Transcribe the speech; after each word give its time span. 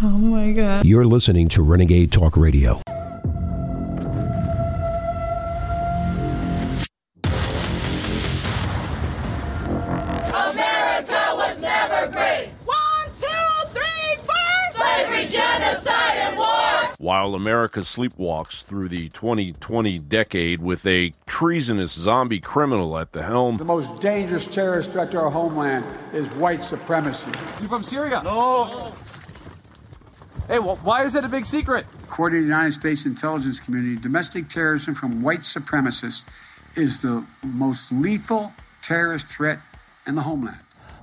Oh 0.00 0.10
my 0.10 0.52
God. 0.52 0.84
You're 0.84 1.06
listening 1.06 1.48
to 1.48 1.62
Renegade 1.62 2.12
Talk 2.12 2.36
Radio. 2.36 2.80
America 10.30 11.32
was 11.34 11.60
never 11.60 12.06
great. 12.12 12.50
One, 12.64 13.06
two, 13.20 13.68
three, 13.70 14.16
four. 14.18 14.34
Slavery, 14.72 15.26
genocide, 15.26 16.16
and 16.18 16.38
war. 16.38 16.94
While 16.98 17.34
America 17.34 17.80
sleepwalks 17.80 18.62
through 18.62 18.90
the 18.90 19.08
2020 19.08 19.98
decade 19.98 20.62
with 20.62 20.86
a 20.86 21.12
treasonous 21.26 21.90
zombie 21.92 22.38
criminal 22.38 22.96
at 22.98 23.10
the 23.12 23.24
helm, 23.24 23.56
The 23.56 23.64
most 23.64 24.00
dangerous 24.00 24.46
terrorist 24.46 24.92
threat 24.92 25.10
to 25.10 25.18
our 25.18 25.30
homeland 25.30 25.84
is 26.12 26.28
white 26.30 26.64
supremacy. 26.64 27.32
You 27.60 27.66
from 27.66 27.82
Syria? 27.82 28.22
No. 28.22 28.92
Hey, 30.48 30.56
wh- 30.56 30.82
why 30.84 31.04
is 31.04 31.14
it 31.14 31.24
a 31.24 31.28
big 31.28 31.44
secret? 31.44 31.84
According 32.04 32.38
to 32.38 32.40
the 32.42 32.48
United 32.48 32.72
States 32.72 33.04
intelligence 33.04 33.60
community, 33.60 33.96
domestic 34.00 34.48
terrorism 34.48 34.94
from 34.94 35.22
white 35.22 35.40
supremacists 35.40 36.24
is 36.74 37.02
the 37.02 37.22
most 37.42 37.92
lethal 37.92 38.52
terrorist 38.80 39.26
threat 39.26 39.58
in 40.06 40.14
the 40.14 40.22
homeland. 40.22 40.58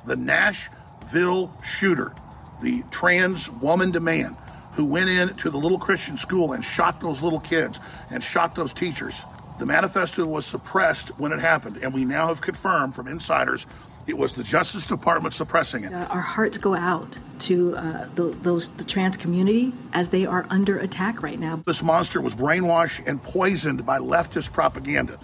the 0.05 0.15
Nashville 0.15 1.51
shooter, 1.63 2.13
the 2.61 2.83
trans 2.91 3.49
woman 3.49 3.91
to 3.93 3.99
man 3.99 4.37
who 4.73 4.85
went 4.85 5.09
in 5.09 5.33
to 5.35 5.49
the 5.49 5.57
little 5.57 5.79
Christian 5.79 6.17
school 6.17 6.53
and 6.53 6.63
shot 6.63 7.01
those 7.01 7.23
little 7.23 7.39
kids 7.39 7.79
and 8.11 8.23
shot 8.23 8.53
those 8.55 8.71
teachers. 8.73 9.25
The 9.57 9.65
manifesto 9.65 10.25
was 10.25 10.45
suppressed 10.45 11.09
when 11.19 11.31
it 11.31 11.39
happened, 11.39 11.77
and 11.77 11.93
we 11.93 12.03
now 12.05 12.27
have 12.27 12.41
confirmed 12.41 12.93
from 12.93 13.07
insiders 13.07 13.65
it 14.07 14.17
was 14.17 14.33
the 14.33 14.43
Justice 14.43 14.85
Department 14.85 15.33
suppressing 15.33 15.83
it. 15.83 15.93
Uh, 15.93 16.05
our 16.05 16.21
hearts 16.21 16.57
go 16.57 16.75
out 16.75 17.17
to 17.39 17.75
uh, 17.75 18.07
the, 18.15 18.35
those 18.41 18.69
the 18.77 18.83
trans 18.83 19.17
community 19.17 19.73
as 19.93 20.09
they 20.09 20.25
are 20.25 20.45
under 20.49 20.79
attack 20.79 21.23
right 21.23 21.39
now. 21.39 21.61
This 21.65 21.81
monster 21.81 22.21
was 22.21 22.35
brainwashed 22.35 23.05
and 23.07 23.21
poisoned 23.21 23.85
by 23.85 23.99
leftist 23.99 24.53
propaganda. 24.53 25.19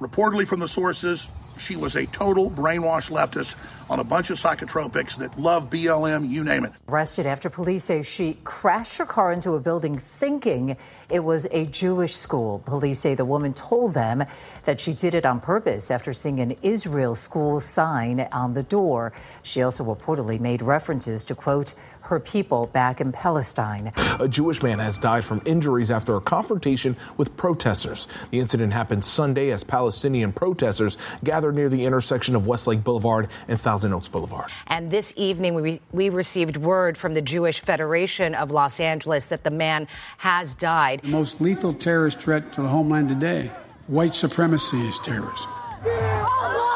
Reportedly 0.00 0.46
from 0.46 0.60
the 0.60 0.68
sources, 0.68 1.30
she 1.58 1.76
was 1.76 1.96
a 1.96 2.06
total 2.06 2.50
brainwashed 2.50 3.10
leftist 3.10 3.56
on 3.88 4.00
a 4.00 4.04
bunch 4.04 4.30
of 4.30 4.36
psychotropics 4.36 5.16
that 5.18 5.38
love 5.38 5.70
BLM, 5.70 6.28
you 6.28 6.42
name 6.42 6.64
it. 6.64 6.72
Arrested 6.88 7.24
after 7.24 7.48
police 7.48 7.84
say 7.84 8.02
she 8.02 8.36
crashed 8.42 8.98
her 8.98 9.06
car 9.06 9.30
into 9.30 9.52
a 9.52 9.60
building 9.60 9.96
thinking 9.98 10.76
it 11.08 11.22
was 11.22 11.46
a 11.52 11.66
Jewish 11.66 12.16
school. 12.16 12.60
Police 12.66 12.98
say 12.98 13.14
the 13.14 13.24
woman 13.24 13.54
told 13.54 13.94
them 13.94 14.24
that 14.64 14.80
she 14.80 14.92
did 14.92 15.14
it 15.14 15.24
on 15.24 15.40
purpose 15.40 15.90
after 15.90 16.12
seeing 16.12 16.40
an 16.40 16.56
Israel 16.62 17.14
school 17.14 17.60
sign 17.60 18.20
on 18.32 18.54
the 18.54 18.64
door. 18.64 19.12
She 19.42 19.62
also 19.62 19.84
reportedly 19.84 20.40
made 20.40 20.62
references 20.62 21.24
to, 21.26 21.36
quote, 21.36 21.74
her 22.06 22.20
people 22.20 22.66
back 22.66 23.00
in 23.00 23.12
Palestine. 23.12 23.92
A 24.20 24.28
Jewish 24.28 24.62
man 24.62 24.78
has 24.78 24.98
died 24.98 25.24
from 25.24 25.42
injuries 25.44 25.90
after 25.90 26.16
a 26.16 26.20
confrontation 26.20 26.96
with 27.16 27.36
protesters. 27.36 28.08
The 28.30 28.40
incident 28.40 28.72
happened 28.72 29.04
Sunday 29.04 29.50
as 29.50 29.64
Palestinian 29.64 30.32
protesters 30.32 30.98
gathered 31.24 31.54
near 31.54 31.68
the 31.68 31.84
intersection 31.84 32.36
of 32.36 32.46
Westlake 32.46 32.82
Boulevard 32.82 33.28
and 33.48 33.60
Thousand 33.60 33.92
Oaks 33.92 34.08
Boulevard. 34.08 34.50
And 34.66 34.90
this 34.90 35.12
evening, 35.16 35.54
we, 35.54 35.80
we 35.92 36.08
received 36.08 36.56
word 36.56 36.96
from 36.96 37.14
the 37.14 37.22
Jewish 37.22 37.60
Federation 37.60 38.34
of 38.34 38.50
Los 38.50 38.80
Angeles 38.80 39.26
that 39.26 39.44
the 39.44 39.50
man 39.50 39.88
has 40.18 40.54
died. 40.54 41.00
The 41.02 41.08
most 41.08 41.40
lethal 41.40 41.74
terrorist 41.74 42.20
threat 42.20 42.52
to 42.54 42.62
the 42.62 42.68
homeland 42.68 43.08
today, 43.08 43.50
white 43.86 44.14
supremacy 44.14 44.80
is 44.86 44.98
terrorism. 45.00 45.50
Oh, 45.84 46.75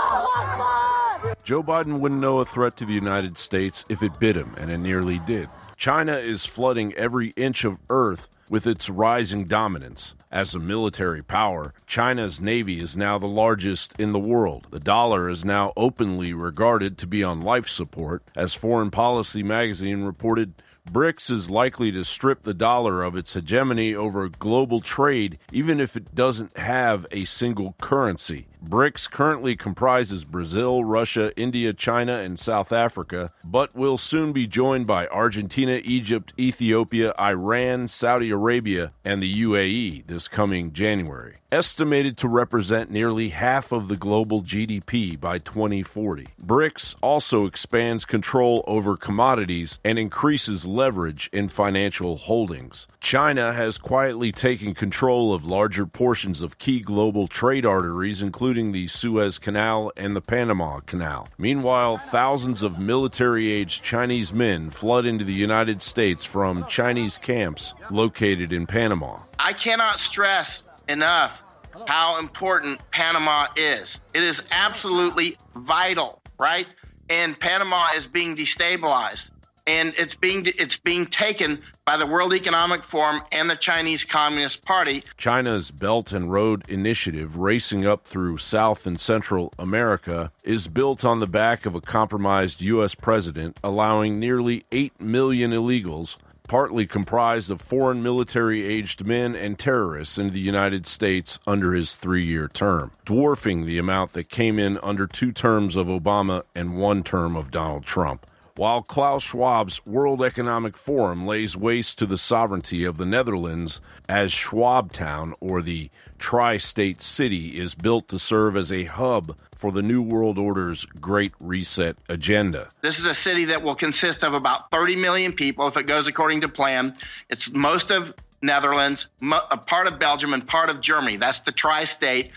Joe 1.42 1.62
Biden 1.62 2.00
wouldn't 2.00 2.20
know 2.20 2.38
a 2.38 2.44
threat 2.44 2.76
to 2.76 2.84
the 2.84 2.92
United 2.92 3.38
States 3.38 3.84
if 3.88 4.02
it 4.02 4.20
bit 4.20 4.36
him, 4.36 4.54
and 4.58 4.70
it 4.70 4.78
nearly 4.78 5.18
did. 5.20 5.48
China 5.76 6.14
is 6.14 6.44
flooding 6.44 6.92
every 6.94 7.28
inch 7.30 7.64
of 7.64 7.78
Earth 7.88 8.28
with 8.50 8.66
its 8.66 8.90
rising 8.90 9.44
dominance. 9.44 10.14
As 10.30 10.54
a 10.54 10.58
military 10.58 11.22
power, 11.22 11.72
China's 11.86 12.40
navy 12.40 12.80
is 12.80 12.96
now 12.96 13.18
the 13.18 13.26
largest 13.26 13.94
in 13.98 14.12
the 14.12 14.18
world. 14.18 14.66
The 14.70 14.78
dollar 14.78 15.28
is 15.28 15.44
now 15.44 15.72
openly 15.76 16.34
regarded 16.34 16.98
to 16.98 17.06
be 17.06 17.24
on 17.24 17.40
life 17.40 17.68
support. 17.68 18.22
As 18.36 18.54
Foreign 18.54 18.90
Policy 18.90 19.42
magazine 19.42 20.04
reported, 20.04 20.54
BRICS 20.88 21.30
is 21.30 21.50
likely 21.50 21.90
to 21.92 22.04
strip 22.04 22.42
the 22.42 22.54
dollar 22.54 23.02
of 23.02 23.16
its 23.16 23.34
hegemony 23.34 23.94
over 23.94 24.28
global 24.28 24.80
trade, 24.80 25.38
even 25.52 25.80
if 25.80 25.96
it 25.96 26.14
doesn't 26.14 26.56
have 26.58 27.06
a 27.10 27.24
single 27.24 27.74
currency. 27.80 28.46
BRICS 28.62 29.10
currently 29.10 29.56
comprises 29.56 30.26
Brazil, 30.26 30.84
Russia, 30.84 31.34
India, 31.34 31.72
China, 31.72 32.18
and 32.18 32.38
South 32.38 32.72
Africa, 32.72 33.32
but 33.42 33.74
will 33.74 33.96
soon 33.96 34.32
be 34.32 34.46
joined 34.46 34.86
by 34.86 35.06
Argentina, 35.06 35.80
Egypt, 35.82 36.34
Ethiopia, 36.38 37.14
Iran, 37.18 37.88
Saudi 37.88 38.30
Arabia, 38.30 38.92
and 39.02 39.22
the 39.22 39.42
UAE 39.42 40.06
this 40.06 40.28
coming 40.28 40.72
January. 40.72 41.36
Estimated 41.50 42.16
to 42.18 42.28
represent 42.28 42.92
nearly 42.92 43.30
half 43.30 43.72
of 43.72 43.88
the 43.88 43.96
global 43.96 44.42
GDP 44.42 45.18
by 45.18 45.38
2040. 45.38 46.28
BRICS 46.40 46.94
also 47.00 47.46
expands 47.46 48.04
control 48.04 48.62
over 48.68 48.96
commodities 48.96 49.80
and 49.84 49.98
increases 49.98 50.64
leverage 50.64 51.28
in 51.32 51.48
financial 51.48 52.16
holdings. 52.16 52.86
China 53.00 53.54
has 53.54 53.78
quietly 53.78 54.30
taken 54.30 54.74
control 54.74 55.32
of 55.32 55.46
larger 55.46 55.86
portions 55.86 56.42
of 56.42 56.58
key 56.58 56.80
global 56.80 57.26
trade 57.26 57.64
arteries, 57.64 58.20
including 58.20 58.72
the 58.72 58.86
Suez 58.88 59.38
Canal 59.38 59.90
and 59.96 60.14
the 60.14 60.20
Panama 60.20 60.80
Canal. 60.80 61.26
Meanwhile, 61.38 61.96
thousands 61.96 62.62
of 62.62 62.78
military 62.78 63.50
aged 63.50 63.82
Chinese 63.82 64.34
men 64.34 64.68
flood 64.68 65.06
into 65.06 65.24
the 65.24 65.32
United 65.32 65.80
States 65.80 66.26
from 66.26 66.66
Chinese 66.66 67.16
camps 67.16 67.72
located 67.90 68.52
in 68.52 68.66
Panama. 68.66 69.20
I 69.38 69.54
cannot 69.54 69.98
stress 69.98 70.62
enough 70.86 71.42
how 71.86 72.18
important 72.18 72.80
Panama 72.90 73.46
is. 73.56 73.98
It 74.12 74.22
is 74.22 74.42
absolutely 74.50 75.38
vital, 75.56 76.20
right? 76.38 76.66
And 77.08 77.40
Panama 77.40 77.88
is 77.96 78.06
being 78.06 78.36
destabilized 78.36 79.30
and 79.70 79.94
it's 79.96 80.16
being 80.16 80.44
it's 80.58 80.76
being 80.76 81.06
taken 81.06 81.62
by 81.84 81.96
the 81.96 82.06
World 82.06 82.34
Economic 82.34 82.82
Forum 82.82 83.22
and 83.30 83.48
the 83.48 83.54
Chinese 83.54 84.02
Communist 84.02 84.64
Party. 84.64 85.04
China's 85.16 85.70
Belt 85.70 86.12
and 86.12 86.32
Road 86.32 86.64
Initiative, 86.68 87.36
racing 87.36 87.86
up 87.86 88.04
through 88.04 88.38
South 88.38 88.84
and 88.84 88.98
Central 88.98 89.52
America, 89.60 90.32
is 90.42 90.66
built 90.66 91.04
on 91.04 91.20
the 91.20 91.28
back 91.28 91.66
of 91.66 91.76
a 91.76 91.80
compromised 91.80 92.60
U.S. 92.62 92.96
president, 92.96 93.60
allowing 93.62 94.18
nearly 94.18 94.64
8 94.72 95.00
million 95.00 95.52
illegals, 95.52 96.16
partly 96.48 96.84
comprised 96.84 97.48
of 97.48 97.60
foreign 97.60 98.02
military 98.02 98.66
aged 98.66 99.06
men 99.06 99.36
and 99.36 99.56
terrorists, 99.56 100.18
into 100.18 100.32
the 100.32 100.40
United 100.40 100.84
States 100.84 101.38
under 101.46 101.74
his 101.74 101.94
three 101.94 102.24
year 102.24 102.48
term, 102.48 102.90
dwarfing 103.04 103.66
the 103.66 103.78
amount 103.78 104.14
that 104.14 104.28
came 104.28 104.58
in 104.58 104.78
under 104.82 105.06
two 105.06 105.30
terms 105.30 105.76
of 105.76 105.86
Obama 105.86 106.42
and 106.56 106.76
one 106.76 107.04
term 107.04 107.36
of 107.36 107.52
Donald 107.52 107.84
Trump. 107.84 108.26
While 108.60 108.82
Klaus 108.82 109.24
Schwab's 109.24 109.86
World 109.86 110.22
Economic 110.22 110.76
Forum 110.76 111.26
lays 111.26 111.56
waste 111.56 111.96
to 111.98 112.04
the 112.04 112.18
sovereignty 112.18 112.84
of 112.84 112.98
the 112.98 113.06
Netherlands 113.06 113.80
as 114.06 114.32
Schwabtown, 114.32 115.32
or 115.40 115.62
the 115.62 115.88
tri 116.18 116.58
state 116.58 117.00
city, 117.00 117.58
is 117.58 117.74
built 117.74 118.08
to 118.08 118.18
serve 118.18 118.58
as 118.58 118.70
a 118.70 118.84
hub 118.84 119.34
for 119.54 119.72
the 119.72 119.80
New 119.80 120.02
World 120.02 120.36
Order's 120.36 120.84
Great 120.84 121.32
Reset 121.40 121.96
agenda. 122.10 122.68
This 122.82 122.98
is 122.98 123.06
a 123.06 123.14
city 123.14 123.46
that 123.46 123.62
will 123.62 123.76
consist 123.76 124.22
of 124.24 124.34
about 124.34 124.70
30 124.70 124.94
million 124.96 125.32
people 125.32 125.66
if 125.66 125.78
it 125.78 125.86
goes 125.86 126.06
according 126.06 126.42
to 126.42 126.48
plan. 126.50 126.92
It's 127.30 127.50
most 127.50 127.90
of 127.90 128.12
Netherlands, 128.42 129.06
a 129.22 129.56
part 129.56 129.86
of 129.86 129.98
Belgium, 129.98 130.34
and 130.34 130.46
part 130.46 130.68
of 130.68 130.82
Germany. 130.82 131.16
That's 131.16 131.40
the 131.40 131.52
tri 131.52 131.84
state. 131.84 132.32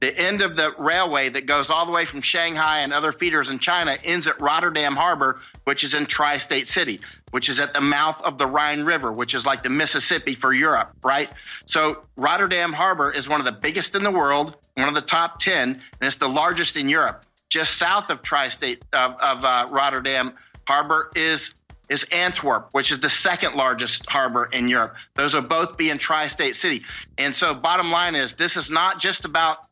The 0.00 0.16
end 0.16 0.42
of 0.42 0.54
the 0.54 0.72
railway 0.78 1.28
that 1.30 1.46
goes 1.46 1.70
all 1.70 1.84
the 1.84 1.90
way 1.90 2.04
from 2.04 2.20
Shanghai 2.20 2.80
and 2.80 2.92
other 2.92 3.10
feeders 3.10 3.50
in 3.50 3.58
China 3.58 3.98
ends 4.04 4.28
at 4.28 4.40
Rotterdam 4.40 4.94
Harbor, 4.94 5.40
which 5.64 5.82
is 5.82 5.94
in 5.94 6.06
Tri 6.06 6.38
State 6.38 6.68
City, 6.68 7.00
which 7.32 7.48
is 7.48 7.58
at 7.58 7.74
the 7.74 7.80
mouth 7.80 8.20
of 8.22 8.38
the 8.38 8.46
Rhine 8.46 8.84
River, 8.84 9.12
which 9.12 9.34
is 9.34 9.44
like 9.44 9.64
the 9.64 9.70
Mississippi 9.70 10.36
for 10.36 10.52
Europe, 10.52 10.92
right? 11.02 11.30
So, 11.66 12.04
Rotterdam 12.16 12.72
Harbor 12.72 13.10
is 13.10 13.28
one 13.28 13.40
of 13.40 13.46
the 13.46 13.52
biggest 13.52 13.96
in 13.96 14.04
the 14.04 14.10
world, 14.12 14.56
one 14.74 14.88
of 14.88 14.94
the 14.94 15.00
top 15.00 15.40
10, 15.40 15.70
and 15.70 15.82
it's 16.00 16.16
the 16.16 16.28
largest 16.28 16.76
in 16.76 16.88
Europe. 16.88 17.24
Just 17.48 17.76
south 17.76 18.10
of 18.10 18.22
Tri 18.22 18.50
State 18.50 18.84
of, 18.92 19.12
of 19.18 19.44
uh, 19.44 19.66
Rotterdam 19.70 20.34
Harbor 20.66 21.10
is 21.16 21.54
is 21.88 22.04
Antwerp, 22.12 22.68
which 22.72 22.92
is 22.92 23.00
the 23.00 23.08
second 23.08 23.54
largest 23.54 24.04
harbor 24.06 24.44
in 24.52 24.68
Europe. 24.68 24.94
Those 25.16 25.32
will 25.32 25.40
both 25.40 25.78
be 25.78 25.88
in 25.88 25.96
Tri 25.96 26.28
State 26.28 26.54
City. 26.54 26.84
And 27.16 27.34
so, 27.34 27.54
bottom 27.54 27.90
line 27.90 28.14
is 28.14 28.34
this 28.34 28.56
is 28.56 28.68
not 28.68 29.00
just 29.00 29.24
about 29.24 29.67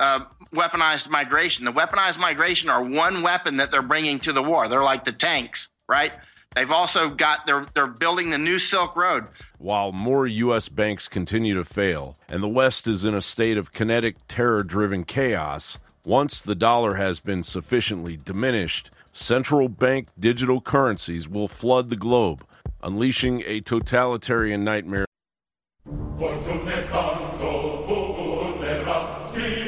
uh, 0.00 0.24
weaponized 0.52 1.08
migration. 1.08 1.64
The 1.64 1.72
weaponized 1.72 2.18
migration 2.18 2.70
are 2.70 2.82
one 2.82 3.22
weapon 3.22 3.58
that 3.58 3.70
they're 3.70 3.82
bringing 3.82 4.18
to 4.20 4.32
the 4.32 4.42
war. 4.42 4.66
They're 4.68 4.82
like 4.82 5.04
the 5.04 5.12
tanks, 5.12 5.68
right? 5.88 6.12
They've 6.56 6.70
also 6.70 7.10
got 7.10 7.46
they're 7.46 7.66
they're 7.74 7.86
building 7.86 8.30
the 8.30 8.38
new 8.38 8.58
Silk 8.58 8.96
Road. 8.96 9.26
While 9.58 9.92
more 9.92 10.26
U.S. 10.26 10.68
banks 10.68 11.06
continue 11.06 11.54
to 11.54 11.64
fail 11.64 12.16
and 12.28 12.42
the 12.42 12.48
West 12.48 12.88
is 12.88 13.04
in 13.04 13.14
a 13.14 13.20
state 13.20 13.56
of 13.56 13.72
kinetic, 13.72 14.16
terror 14.26 14.64
driven 14.64 15.04
chaos, 15.04 15.78
once 16.04 16.42
the 16.42 16.56
dollar 16.56 16.94
has 16.94 17.20
been 17.20 17.44
sufficiently 17.44 18.16
diminished, 18.16 18.90
central 19.12 19.68
bank 19.68 20.08
digital 20.18 20.60
currencies 20.60 21.28
will 21.28 21.46
flood 21.46 21.88
the 21.88 21.96
globe, 21.96 22.44
unleashing 22.82 23.42
a 23.46 23.60
totalitarian 23.60 24.64
nightmare. 24.64 25.06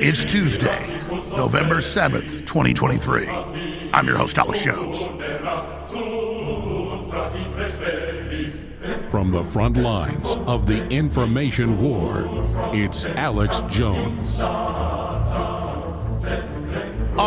It's 0.05 0.25
Tuesday, 0.25 0.85
November 1.31 1.77
7th, 1.77 2.45
2023. 2.49 3.29
I'm 3.93 4.05
your 4.05 4.17
host, 4.17 4.37
Alex 4.37 4.65
Jones. 4.65 4.99
From 9.09 9.31
the 9.31 9.45
front 9.45 9.77
lines 9.77 10.35
of 10.49 10.67
the 10.67 10.85
information 10.89 11.81
war, 11.81 12.27
it's 12.75 13.07
Alex 13.07 13.63
Jones. 13.69 14.41
All 14.41 15.21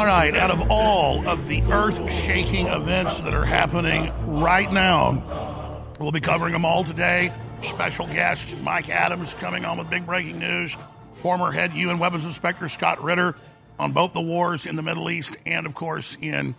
right, 0.05 0.35
out 0.35 0.51
of 0.51 0.69
all 0.69 1.25
of 1.29 1.47
the 1.47 1.61
earth 1.71 2.11
shaking 2.11 2.67
events 2.67 3.21
that 3.21 3.33
are 3.33 3.45
happening 3.45 4.11
right 4.27 4.69
now, 4.69 5.85
we'll 5.97 6.11
be 6.11 6.19
covering 6.19 6.51
them 6.51 6.65
all 6.65 6.83
today. 6.83 7.31
Special 7.63 8.05
guest 8.07 8.57
Mike 8.57 8.89
Adams 8.89 9.33
coming 9.35 9.63
on 9.63 9.77
with 9.77 9.89
big 9.89 10.05
breaking 10.05 10.39
news. 10.39 10.75
Former 11.25 11.51
head 11.51 11.73
UN 11.73 11.97
weapons 11.97 12.23
inspector 12.23 12.69
Scott 12.69 13.03
Ritter 13.03 13.35
on 13.79 13.93
both 13.93 14.13
the 14.13 14.21
wars 14.21 14.67
in 14.67 14.75
the 14.75 14.83
Middle 14.83 15.09
East 15.09 15.35
and, 15.43 15.65
of 15.65 15.73
course, 15.73 16.15
in 16.21 16.53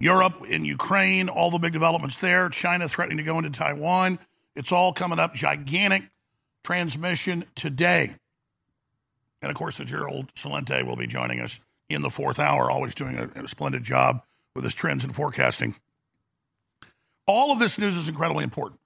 Europe, 0.00 0.44
in 0.48 0.64
Ukraine, 0.64 1.28
all 1.28 1.52
the 1.52 1.60
big 1.60 1.72
developments 1.72 2.16
there. 2.16 2.48
China 2.48 2.88
threatening 2.88 3.18
to 3.18 3.22
go 3.22 3.38
into 3.38 3.50
Taiwan. 3.50 4.18
It's 4.56 4.72
all 4.72 4.92
coming 4.92 5.20
up. 5.20 5.36
Gigantic 5.36 6.02
transmission 6.64 7.44
today. 7.54 8.16
And 9.40 9.52
of 9.52 9.56
course, 9.56 9.78
the 9.78 9.84
Gerald 9.84 10.34
Celente 10.34 10.84
will 10.84 10.96
be 10.96 11.06
joining 11.06 11.38
us 11.38 11.60
in 11.88 12.02
the 12.02 12.10
fourth 12.10 12.40
hour, 12.40 12.72
always 12.72 12.96
doing 12.96 13.18
a, 13.18 13.44
a 13.44 13.46
splendid 13.46 13.84
job 13.84 14.24
with 14.56 14.64
his 14.64 14.74
trends 14.74 15.04
and 15.04 15.14
forecasting. 15.14 15.76
All 17.28 17.52
of 17.52 17.60
this 17.60 17.78
news 17.78 17.96
is 17.96 18.08
incredibly 18.08 18.42
important. 18.42 18.80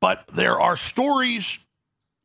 But 0.00 0.24
there 0.26 0.60
are 0.60 0.74
stories 0.74 1.56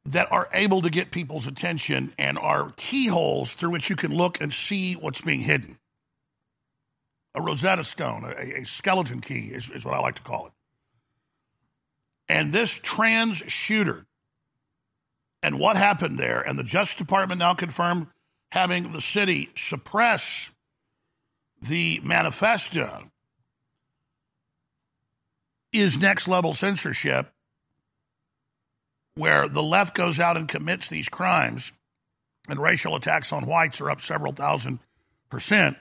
that 0.05 0.31
are 0.31 0.49
able 0.53 0.81
to 0.81 0.89
get 0.89 1.11
people's 1.11 1.47
attention 1.47 2.13
and 2.17 2.37
are 2.37 2.73
keyholes 2.75 3.53
through 3.53 3.69
which 3.71 3.89
you 3.89 3.95
can 3.95 4.13
look 4.13 4.41
and 4.41 4.53
see 4.53 4.95
what's 4.95 5.21
being 5.21 5.41
hidden. 5.41 5.77
A 7.35 7.41
Rosetta 7.41 7.83
Stone, 7.83 8.25
a, 8.25 8.61
a 8.61 8.65
skeleton 8.65 9.21
key 9.21 9.49
is, 9.53 9.69
is 9.71 9.85
what 9.85 9.93
I 9.93 9.99
like 9.99 10.15
to 10.15 10.21
call 10.21 10.47
it. 10.47 10.51
And 12.27 12.51
this 12.51 12.71
trans 12.71 13.37
shooter 13.47 14.05
and 15.41 15.59
what 15.59 15.75
happened 15.75 16.17
there, 16.17 16.41
and 16.41 16.57
the 16.57 16.63
Justice 16.63 16.95
Department 16.95 17.39
now 17.39 17.53
confirmed 17.53 18.07
having 18.51 18.91
the 18.91 19.01
city 19.01 19.49
suppress 19.57 20.49
the 21.61 21.99
manifesto 22.03 23.03
is 25.71 25.97
next 25.97 26.27
level 26.27 26.53
censorship 26.53 27.31
where 29.15 29.47
the 29.47 29.63
left 29.63 29.95
goes 29.95 30.19
out 30.19 30.37
and 30.37 30.47
commits 30.47 30.89
these 30.89 31.09
crimes 31.09 31.71
and 32.47 32.59
racial 32.59 32.95
attacks 32.95 33.31
on 33.31 33.45
whites 33.45 33.79
are 33.81 33.89
up 33.89 34.01
several 34.01 34.33
thousand 34.33 34.79
percent. 35.29 35.77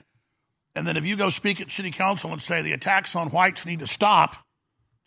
And 0.75 0.87
then 0.87 0.97
if 0.97 1.05
you 1.05 1.15
go 1.15 1.29
speak 1.29 1.61
at 1.61 1.71
city 1.71 1.91
council 1.91 2.31
and 2.31 2.41
say 2.41 2.61
the 2.61 2.73
attacks 2.73 3.15
on 3.15 3.29
whites 3.29 3.65
need 3.65 3.79
to 3.79 3.87
stop, 3.87 4.37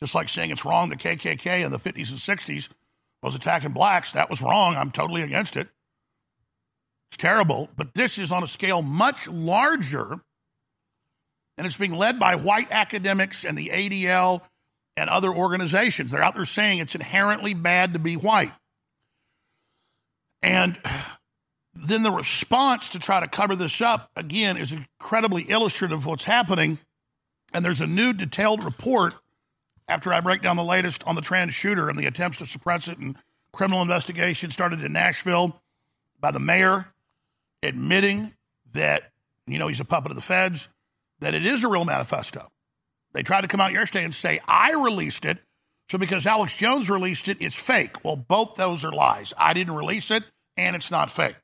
just 0.00 0.14
like 0.14 0.28
saying 0.28 0.50
it's 0.50 0.64
wrong 0.64 0.88
the 0.88 0.96
KKK 0.96 1.64
in 1.64 1.70
the 1.70 1.78
50s 1.78 2.10
and 2.10 2.18
60s 2.18 2.68
was 3.22 3.34
attacking 3.34 3.72
blacks, 3.72 4.12
that 4.12 4.30
was 4.30 4.42
wrong. 4.42 4.76
I'm 4.76 4.92
totally 4.92 5.22
against 5.22 5.56
it. 5.56 5.68
It's 7.10 7.16
terrible. 7.16 7.68
But 7.76 7.94
this 7.94 8.18
is 8.18 8.30
on 8.30 8.42
a 8.42 8.46
scale 8.46 8.82
much 8.82 9.26
larger, 9.26 10.20
and 11.56 11.66
it's 11.66 11.76
being 11.76 11.94
led 11.94 12.20
by 12.20 12.36
white 12.36 12.70
academics 12.70 13.44
and 13.44 13.56
the 13.56 13.70
ADL 13.70 14.42
and 14.96 15.10
other 15.10 15.32
organizations. 15.32 16.10
They're 16.10 16.22
out 16.22 16.34
there 16.34 16.44
saying 16.44 16.78
it's 16.78 16.94
inherently 16.94 17.54
bad 17.54 17.92
to 17.92 17.98
be 17.98 18.16
white. 18.16 18.52
And 20.42 20.78
then 21.74 22.02
the 22.02 22.10
response 22.10 22.90
to 22.90 22.98
try 22.98 23.20
to 23.20 23.28
cover 23.28 23.56
this 23.56 23.80
up, 23.80 24.10
again, 24.16 24.56
is 24.56 24.72
incredibly 24.72 25.48
illustrative 25.50 25.98
of 25.98 26.06
what's 26.06 26.24
happening. 26.24 26.78
And 27.52 27.64
there's 27.64 27.80
a 27.80 27.86
new 27.86 28.12
detailed 28.12 28.64
report 28.64 29.14
after 29.88 30.12
I 30.12 30.20
break 30.20 30.42
down 30.42 30.56
the 30.56 30.64
latest 30.64 31.04
on 31.04 31.14
the 31.14 31.20
trans 31.20 31.54
shooter 31.54 31.88
and 31.88 31.98
the 31.98 32.06
attempts 32.06 32.38
to 32.38 32.46
suppress 32.46 32.88
it 32.88 32.98
and 32.98 33.16
criminal 33.52 33.82
investigation 33.82 34.50
started 34.50 34.82
in 34.82 34.92
Nashville 34.92 35.60
by 36.20 36.30
the 36.30 36.40
mayor 36.40 36.86
admitting 37.62 38.32
that, 38.72 39.12
you 39.46 39.58
know, 39.58 39.68
he's 39.68 39.80
a 39.80 39.84
puppet 39.84 40.10
of 40.10 40.16
the 40.16 40.22
feds, 40.22 40.68
that 41.20 41.34
it 41.34 41.46
is 41.46 41.64
a 41.64 41.68
real 41.68 41.84
manifesto. 41.84 42.50
They 43.16 43.22
tried 43.22 43.40
to 43.40 43.48
come 43.48 43.62
out 43.62 43.72
yesterday 43.72 44.04
and 44.04 44.14
say, 44.14 44.40
I 44.46 44.72
released 44.72 45.24
it. 45.24 45.38
So 45.90 45.96
because 45.96 46.26
Alex 46.26 46.52
Jones 46.52 46.90
released 46.90 47.28
it, 47.28 47.38
it's 47.40 47.56
fake. 47.56 48.04
Well, 48.04 48.16
both 48.16 48.56
those 48.56 48.84
are 48.84 48.92
lies. 48.92 49.32
I 49.38 49.54
didn't 49.54 49.74
release 49.74 50.10
it, 50.10 50.22
and 50.58 50.76
it's 50.76 50.90
not 50.90 51.10
fake. 51.10 51.36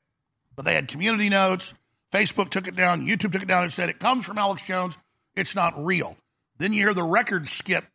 But 0.55 0.65
they 0.65 0.75
had 0.75 0.87
community 0.87 1.29
notes. 1.29 1.73
Facebook 2.11 2.51
took 2.51 2.67
it 2.67 2.75
down. 2.75 3.07
YouTube 3.07 3.31
took 3.31 3.41
it 3.41 3.47
down 3.47 3.63
and 3.63 3.73
said 3.73 3.89
it 3.89 3.97
comes 3.97 4.23
from 4.23 4.37
Alex 4.37 4.61
Jones. 4.61 4.99
It's 5.35 5.55
not 5.55 5.83
real. 5.83 6.15
Then 6.59 6.73
you 6.73 6.83
hear 6.83 6.93
the 6.93 7.01
record 7.01 7.47
skip 7.47 7.85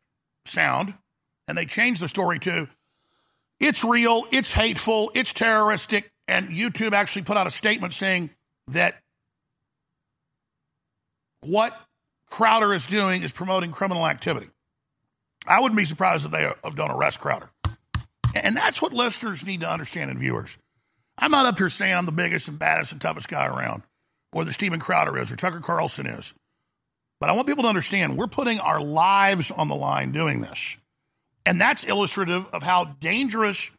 sound, 0.45 0.93
and 1.47 1.57
they 1.57 1.65
changed 1.65 2.03
the 2.03 2.09
story 2.09 2.41
to 2.41 2.67
it's 3.61 3.85
real, 3.85 4.27
it's 4.33 4.51
hateful, 4.51 5.13
it's 5.15 5.33
terroristic. 5.33 6.11
And 6.27 6.49
YouTube 6.49 6.95
actually 6.95 7.23
put 7.23 7.37
out 7.37 7.47
a 7.47 7.51
statement 7.53 7.95
saying 7.95 8.31
that 8.67 8.97
what 11.43 11.79
Crowder 12.31 12.75
is 12.75 12.87
doing 12.87 13.23
is 13.23 13.33
promoting 13.33 13.73
criminal 13.73 14.07
activity. 14.07 14.49
I 15.47 15.61
wouldn't 15.61 15.79
be 15.79 15.85
surprised 15.85 16.27
if 16.27 16.33
they 16.33 16.51
don't 16.75 16.91
arrest 16.91 17.21
Crowder. 17.21 17.51
And 18.35 18.57
that's 18.57 18.83
what 18.83 18.93
listeners 18.93 19.45
need 19.45 19.61
to 19.61 19.71
understand 19.71 20.11
and 20.11 20.19
viewers. 20.19 20.57
I'm 21.17 21.31
not 21.31 21.47
up 21.47 21.59
here 21.59 21.69
saying 21.69 21.95
I'm 21.95 22.07
the 22.07 22.13
biggest 22.13 22.49
and 22.49 22.59
baddest 22.59 22.93
and 22.93 23.01
toughest 23.01 23.29
guy 23.29 23.47
around, 23.47 23.83
or 24.33 24.45
that 24.45 24.53
Steven 24.53 24.79
Crowder 24.79 25.19
is, 25.19 25.33
or 25.33 25.37
Tucker 25.37 25.61
Carlson 25.61 26.07
is. 26.07 26.35
But 27.21 27.31
I 27.31 27.33
want 27.33 27.49
people 27.49 27.63
to 27.63 27.69
understand 27.69 28.17
we're 28.17 28.29
putting 28.29 28.61
our 28.61 28.81
lives 28.81 29.51
on 29.51 29.69
the 29.69 29.75
line 29.75 30.13
doing 30.13 30.41
this. 30.41 30.77
And 31.45 31.61
that's 31.61 31.83
illustrative 31.85 32.47
of 32.53 32.63
how 32.63 32.85
dangerous 32.85 33.71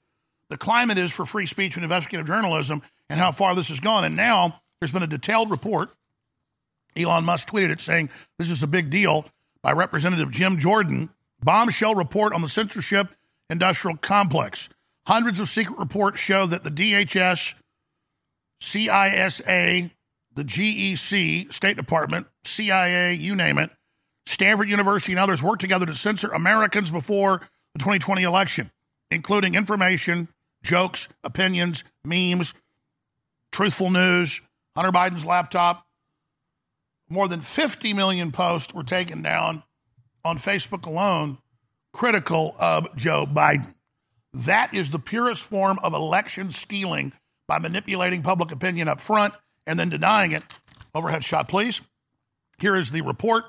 the 0.50 0.57
climate 0.57 0.98
is 0.98 1.12
for 1.12 1.25
free 1.25 1.45
speech 1.45 1.75
and 1.75 1.84
investigative 1.84 2.25
journalism 2.25 2.81
and 3.10 3.19
how 3.19 3.31
far 3.31 3.56
this 3.56 3.69
has 3.69 3.80
gone. 3.80 4.04
And 4.04 4.16
now 4.16 4.60
there's 4.81 4.92
been 4.92 5.04
a 5.04 5.07
detailed 5.07 5.52
report 5.52 5.92
Elon 6.97 7.25
Musk 7.25 7.50
tweeted 7.50 7.71
it 7.71 7.81
saying 7.81 8.09
this 8.38 8.50
is 8.50 8.63
a 8.63 8.68
big 8.68 8.89
deal 8.89 9.25
by 9.62 9.71
Representative 9.71 10.31
Jim 10.31 10.59
Jordan. 10.59 11.09
Bombshell 11.44 11.95
report 11.95 12.33
on 12.33 12.41
the 12.41 12.50
censorship 12.50 13.09
industrial 13.50 13.97
complex. 13.97 14.69
Hundreds 15.06 15.40
of 15.40 15.49
secret 15.49 15.80
reports 15.80 16.19
show 16.19 16.45
that 16.45 16.64
the 16.64 16.69
DHS, 16.69 17.54
CISA, 18.61 19.92
the 20.35 20.44
GEC, 20.44 21.52
State 21.52 21.78
Department, 21.78 22.28
CIA, 22.44 23.14
you 23.14 23.35
name 23.35 23.57
it, 23.57 23.71
Stanford 24.28 24.69
University, 24.69 25.14
and 25.14 25.19
others 25.19 25.42
worked 25.42 25.61
together 25.61 25.85
to 25.87 25.95
censor 25.95 26.30
Americans 26.30 26.92
before 26.92 27.42
the 27.73 27.80
2020 27.80 28.23
election, 28.23 28.71
including 29.09 29.56
information, 29.56 30.28
jokes, 30.64 31.07
opinions, 31.23 31.83
memes, 32.06 32.54
truthful 33.52 33.90
news, 33.90 34.40
Hunter 34.75 34.92
Biden's 34.92 35.25
laptop, 35.25 35.85
more 37.09 37.28
than 37.28 37.42
50 37.42 37.94
million 37.94 38.31
posts 38.31 38.73
were 38.73 38.83
taken 38.83 39.21
down 39.21 39.63
on 40.23 40.37
Facebook 40.37 40.85
alone 40.85 41.39
critical 41.94 42.56
of 42.59 42.95
Joe 42.95 43.25
Biden. 43.25 43.73
That 44.33 44.73
is 44.73 44.92
the 44.92 44.99
purest 44.99 45.44
form 45.44 45.80
of 45.81 45.94
election 45.94 46.51
stealing 46.51 47.13
by 47.47 47.57
manipulating 47.57 48.21
public 48.21 48.51
opinion 48.51 48.87
up 48.87 49.01
front 49.01 49.33
and 49.66 49.80
then 49.80 49.89
denying 49.89 50.31
it. 50.31 50.44
Overhead 50.94 51.23
shot, 51.23 51.47
please. 51.47 51.81
Here 52.59 52.75
is 52.75 52.92
the 52.92 53.01
report 53.01 53.45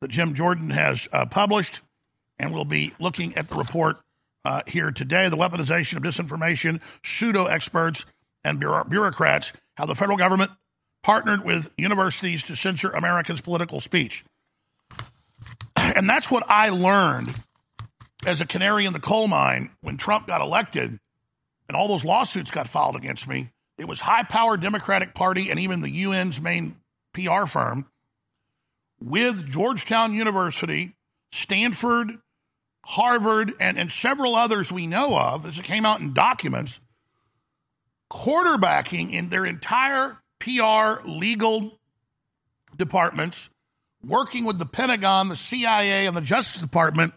that 0.00 0.08
Jim 0.08 0.34
Jordan 0.34 0.70
has 0.70 1.08
uh, 1.12 1.26
published, 1.26 1.82
and 2.38 2.54
we'll 2.54 2.64
be 2.64 2.94
looking 2.98 3.36
at 3.36 3.48
the 3.48 3.56
report 3.56 3.98
uh, 4.44 4.62
here 4.66 4.90
today. 4.90 5.28
The 5.28 5.36
weaponization 5.36 5.96
of 5.96 6.02
disinformation, 6.02 6.80
pseudo 7.04 7.46
experts, 7.46 8.04
and 8.44 8.60
bureaucrats, 8.60 9.52
how 9.74 9.86
the 9.86 9.94
federal 9.94 10.18
government 10.18 10.52
partnered 11.04 11.44
with 11.44 11.70
universities 11.76 12.42
to 12.42 12.56
censor 12.56 12.90
Americans' 12.90 13.40
political 13.40 13.80
speech. 13.80 14.24
And 15.76 16.08
that's 16.08 16.30
what 16.30 16.48
I 16.48 16.70
learned 16.70 17.34
as 18.26 18.40
a 18.40 18.46
canary 18.46 18.86
in 18.86 18.94
the 18.94 18.98
coal 18.98 19.28
mine 19.28 19.70
when 19.82 19.96
Trump 19.96 20.26
got 20.26 20.40
elected 20.40 20.98
and 21.68 21.76
all 21.76 21.86
those 21.88 22.04
lawsuits 22.04 22.50
got 22.50 22.68
filed 22.68 22.96
against 22.96 23.28
me. 23.28 23.50
It 23.76 23.86
was 23.86 24.00
high 24.00 24.22
powered 24.22 24.60
Democratic 24.60 25.14
Party 25.14 25.50
and 25.50 25.60
even 25.60 25.82
the 25.82 26.04
UN's 26.04 26.40
main 26.40 26.76
PR 27.12 27.44
firm 27.44 27.86
with 28.98 29.46
Georgetown 29.46 30.14
University, 30.14 30.96
Stanford, 31.32 32.18
Harvard, 32.84 33.52
and, 33.60 33.78
and 33.78 33.92
several 33.92 34.34
others 34.34 34.72
we 34.72 34.86
know 34.86 35.16
of, 35.16 35.44
as 35.44 35.58
it 35.58 35.64
came 35.64 35.84
out 35.84 36.00
in 36.00 36.14
documents, 36.14 36.80
quarterbacking 38.10 39.12
in 39.12 39.28
their 39.28 39.44
entire 39.44 40.16
PR, 40.44 41.06
legal 41.08 41.72
departments, 42.76 43.48
working 44.04 44.44
with 44.44 44.58
the 44.58 44.66
Pentagon, 44.66 45.30
the 45.30 45.36
CIA, 45.36 46.06
and 46.06 46.14
the 46.14 46.20
Justice 46.20 46.60
Department 46.60 47.14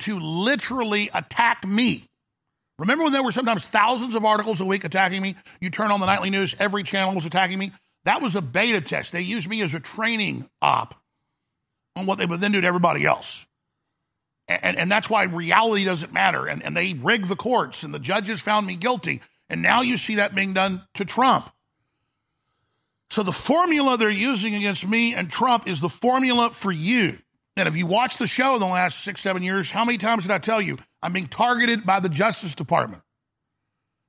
to 0.00 0.18
literally 0.18 1.08
attack 1.14 1.64
me. 1.64 2.08
Remember 2.78 3.04
when 3.04 3.12
there 3.12 3.22
were 3.22 3.32
sometimes 3.32 3.64
thousands 3.64 4.16
of 4.16 4.24
articles 4.24 4.60
a 4.60 4.64
week 4.64 4.84
attacking 4.84 5.22
me? 5.22 5.36
You 5.60 5.70
turn 5.70 5.92
on 5.92 6.00
the 6.00 6.06
nightly 6.06 6.28
news, 6.28 6.56
every 6.58 6.82
channel 6.82 7.14
was 7.14 7.24
attacking 7.24 7.58
me. 7.58 7.72
That 8.04 8.20
was 8.20 8.34
a 8.34 8.42
beta 8.42 8.80
test. 8.80 9.12
They 9.12 9.22
used 9.22 9.48
me 9.48 9.62
as 9.62 9.72
a 9.72 9.80
training 9.80 10.48
op 10.60 10.94
on 11.94 12.06
what 12.06 12.18
they 12.18 12.26
would 12.26 12.40
then 12.40 12.52
do 12.52 12.60
to 12.60 12.66
everybody 12.66 13.06
else. 13.06 13.46
And, 14.48 14.76
and 14.76 14.92
that's 14.92 15.08
why 15.08 15.24
reality 15.24 15.84
doesn't 15.84 16.12
matter. 16.12 16.46
And, 16.46 16.62
and 16.62 16.76
they 16.76 16.94
rigged 16.94 17.28
the 17.28 17.36
courts, 17.36 17.84
and 17.84 17.94
the 17.94 17.98
judges 17.98 18.40
found 18.40 18.66
me 18.66 18.76
guilty. 18.76 19.22
And 19.48 19.62
now 19.62 19.82
you 19.82 19.96
see 19.96 20.16
that 20.16 20.34
being 20.34 20.52
done 20.52 20.82
to 20.94 21.04
Trump. 21.04 21.50
So 23.10 23.22
the 23.22 23.32
formula 23.32 23.96
they're 23.96 24.10
using 24.10 24.54
against 24.54 24.86
me 24.86 25.14
and 25.14 25.30
Trump 25.30 25.68
is 25.68 25.80
the 25.80 25.88
formula 25.88 26.50
for 26.50 26.72
you. 26.72 27.18
And 27.56 27.68
if 27.68 27.76
you 27.76 27.86
watch 27.86 28.18
the 28.18 28.26
show 28.26 28.54
in 28.54 28.60
the 28.60 28.66
last 28.66 29.02
six, 29.02 29.20
seven 29.20 29.42
years, 29.42 29.70
how 29.70 29.84
many 29.84 29.98
times 29.98 30.24
did 30.24 30.32
I 30.32 30.38
tell 30.38 30.60
you 30.60 30.78
I'm 31.02 31.12
being 31.12 31.28
targeted 31.28 31.86
by 31.86 32.00
the 32.00 32.08
Justice 32.08 32.54
Department? 32.54 33.02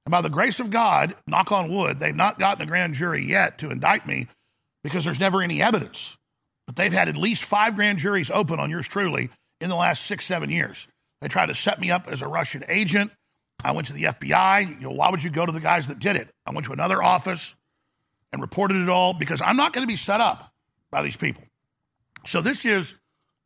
And 0.06 0.12
by 0.12 0.22
the 0.22 0.30
grace 0.30 0.60
of 0.60 0.70
God, 0.70 1.16
knock 1.28 1.52
on 1.52 1.74
wood, 1.74 2.00
they've 2.00 2.16
not 2.16 2.40
gotten 2.40 2.64
a 2.64 2.66
grand 2.66 2.94
jury 2.94 3.24
yet 3.24 3.60
to 3.60 3.72
indict 3.72 4.08
me 4.08 4.28
because 4.84 5.06
there's 5.06 5.20
never 5.20 5.42
any 5.42 5.62
evidence. 5.62 6.18
But 6.66 6.76
they've 6.76 6.94
had 6.94 7.08
at 7.08 7.18
least 7.18 7.46
five 7.46 7.76
grand 7.76 8.00
juries 8.00 8.32
open 8.32 8.60
on 8.60 8.70
yours 8.70 8.88
truly 8.88 9.30
in 9.62 9.70
the 9.70 9.76
last 9.76 10.06
six, 10.06 10.26
seven 10.26 10.50
years. 10.50 10.88
They 11.22 11.28
tried 11.28 11.48
to 11.48 11.56
set 11.56 11.80
me 11.80 11.92
up 11.92 12.08
as 12.08 12.22
a 12.22 12.28
Russian 12.28 12.64
agent. 12.68 13.12
I 13.64 13.72
went 13.72 13.88
to 13.88 13.94
the 13.94 14.04
FBI. 14.04 14.80
You 14.80 14.88
know, 14.88 14.92
why 14.92 15.10
would 15.10 15.24
you 15.24 15.30
go 15.30 15.46
to 15.46 15.52
the 15.52 15.60
guys 15.60 15.88
that 15.88 16.00
did 16.00 16.16
it? 16.16 16.30
I 16.46 16.52
went 16.52 16.66
to 16.68 16.74
another 16.74 17.02
office 17.02 17.56
and 18.32 18.42
reported 18.42 18.78
it 18.78 18.90
all 18.90 19.14
because 19.14 19.42
I'm 19.42 19.58
not 19.58 19.74
going 19.74 19.84
to 19.84 19.92
be 19.92 19.98
set 19.98 20.22
up 20.22 20.54
by 20.92 21.02
these 21.02 21.18
people. 21.18 21.44
So 22.26 22.42
this 22.42 22.66
is 22.66 22.94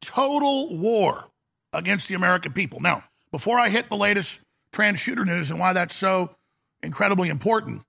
total 0.01 0.77
war 0.77 1.25
against 1.73 2.07
the 2.07 2.15
American 2.15 2.53
people. 2.53 2.79
Now, 2.79 3.03
before 3.31 3.59
I 3.59 3.69
hit 3.69 3.89
the 3.89 3.97
latest 3.97 4.39
trans 4.71 4.99
shooter 4.99 5.25
news 5.25 5.51
and 5.51 5.59
why 5.59 5.73
that's 5.73 5.95
so 5.95 6.35
incredibly 6.81 7.29
important. 7.29 7.83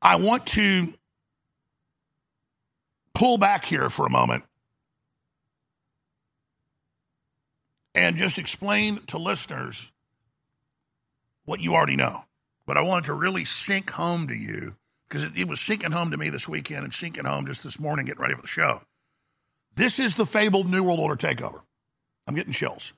I 0.00 0.16
want 0.16 0.46
to 0.48 0.92
pull 3.14 3.38
back 3.38 3.64
here 3.64 3.88
for 3.88 4.06
a 4.06 4.10
moment 4.10 4.44
and 7.94 8.16
just 8.16 8.38
explain 8.38 9.00
to 9.08 9.18
listeners 9.18 9.90
what 11.44 11.60
you 11.60 11.74
already 11.74 11.96
know. 11.96 12.24
But 12.66 12.76
I 12.76 12.82
wanted 12.82 13.06
to 13.06 13.14
really 13.14 13.44
sink 13.44 13.90
home 13.90 14.28
to 14.28 14.34
you 14.34 14.76
because 15.08 15.24
it, 15.24 15.32
it, 15.36 15.48
was 15.48 15.60
sinking 15.60 15.92
home 15.92 16.10
to 16.10 16.16
me 16.16 16.30
this 16.30 16.48
weekend 16.48 16.84
and 16.84 16.94
sinking 16.94 17.24
home 17.24 17.46
just 17.46 17.62
this 17.62 17.78
morning 17.78 18.06
getting 18.06 18.22
ready 18.22 18.34
for 18.34 18.42
the 18.42 18.48
show. 18.48 18.82
This 19.74 19.98
is 19.98 20.14
the 20.14 20.26
fabled 20.26 20.70
New 20.70 20.82
World 20.82 21.00
Order 21.00 21.16
takeover. 21.16 21.60
I'm 22.26 22.34
getting 22.34 22.52
chills. 22.52 22.92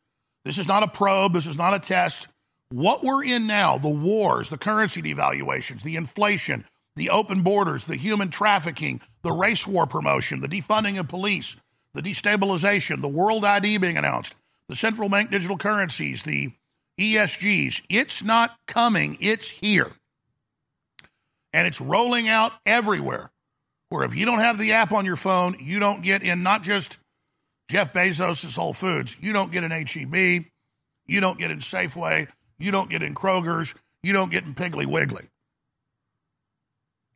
This 0.44 0.58
is 0.58 0.68
not 0.68 0.82
a 0.82 0.88
probe. 0.88 1.32
This 1.32 1.46
is 1.46 1.56
not 1.56 1.74
a 1.74 1.78
test. 1.78 2.28
What 2.70 3.02
we're 3.02 3.24
in 3.24 3.46
now, 3.46 3.78
the 3.78 3.88
wars, 3.88 4.48
the 4.48 4.58
currency 4.58 5.00
devaluations, 5.00 5.82
the 5.82 5.96
inflation, 5.96 6.64
the 6.96 7.10
open 7.10 7.42
borders, 7.42 7.84
the 7.84 7.96
human 7.96 8.30
trafficking, 8.30 9.00
the 9.22 9.32
race 9.32 9.66
war 9.66 9.86
promotion, 9.86 10.40
the 10.40 10.48
defunding 10.48 10.98
of 10.98 11.08
police, 11.08 11.56
the 11.94 12.02
destabilization, 12.02 13.00
the 13.00 13.08
world 13.08 13.44
ID 13.44 13.78
being 13.78 13.96
announced, 13.96 14.34
the 14.68 14.76
central 14.76 15.08
bank 15.08 15.30
digital 15.30 15.56
currencies, 15.56 16.22
the 16.22 16.52
ESGs. 16.98 17.82
It's 17.88 18.22
not 18.22 18.56
coming, 18.66 19.16
it's 19.20 19.48
here. 19.48 19.92
And 21.52 21.66
it's 21.66 21.80
rolling 21.80 22.28
out 22.28 22.52
everywhere. 22.66 23.30
Where 23.88 24.04
if 24.04 24.14
you 24.16 24.26
don't 24.26 24.40
have 24.40 24.58
the 24.58 24.72
app 24.72 24.92
on 24.92 25.04
your 25.04 25.16
phone, 25.16 25.56
you 25.60 25.78
don't 25.78 26.02
get 26.02 26.22
in 26.22 26.42
not 26.42 26.62
just 26.62 26.98
Jeff 27.68 27.92
Bezos' 27.92 28.56
Whole 28.56 28.72
Foods. 28.72 29.16
You 29.20 29.32
don't 29.32 29.52
get 29.52 29.64
in 29.64 29.70
HEB. 29.70 30.46
You 31.06 31.20
don't 31.20 31.38
get 31.38 31.50
in 31.50 31.58
Safeway. 31.58 32.28
You 32.58 32.70
don't 32.70 32.90
get 32.90 33.02
in 33.02 33.14
Kroger's. 33.14 33.74
You 34.02 34.12
don't 34.12 34.30
get 34.30 34.44
in 34.44 34.54
Piggly 34.54 34.86
Wiggly. 34.86 35.28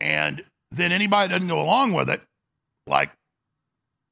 And 0.01 0.45
then 0.71 0.93
anybody 0.93 1.31
doesn't 1.31 1.49
go 1.49 1.61
along 1.61 1.93
with 1.93 2.09
it, 2.09 2.21
like, 2.87 3.11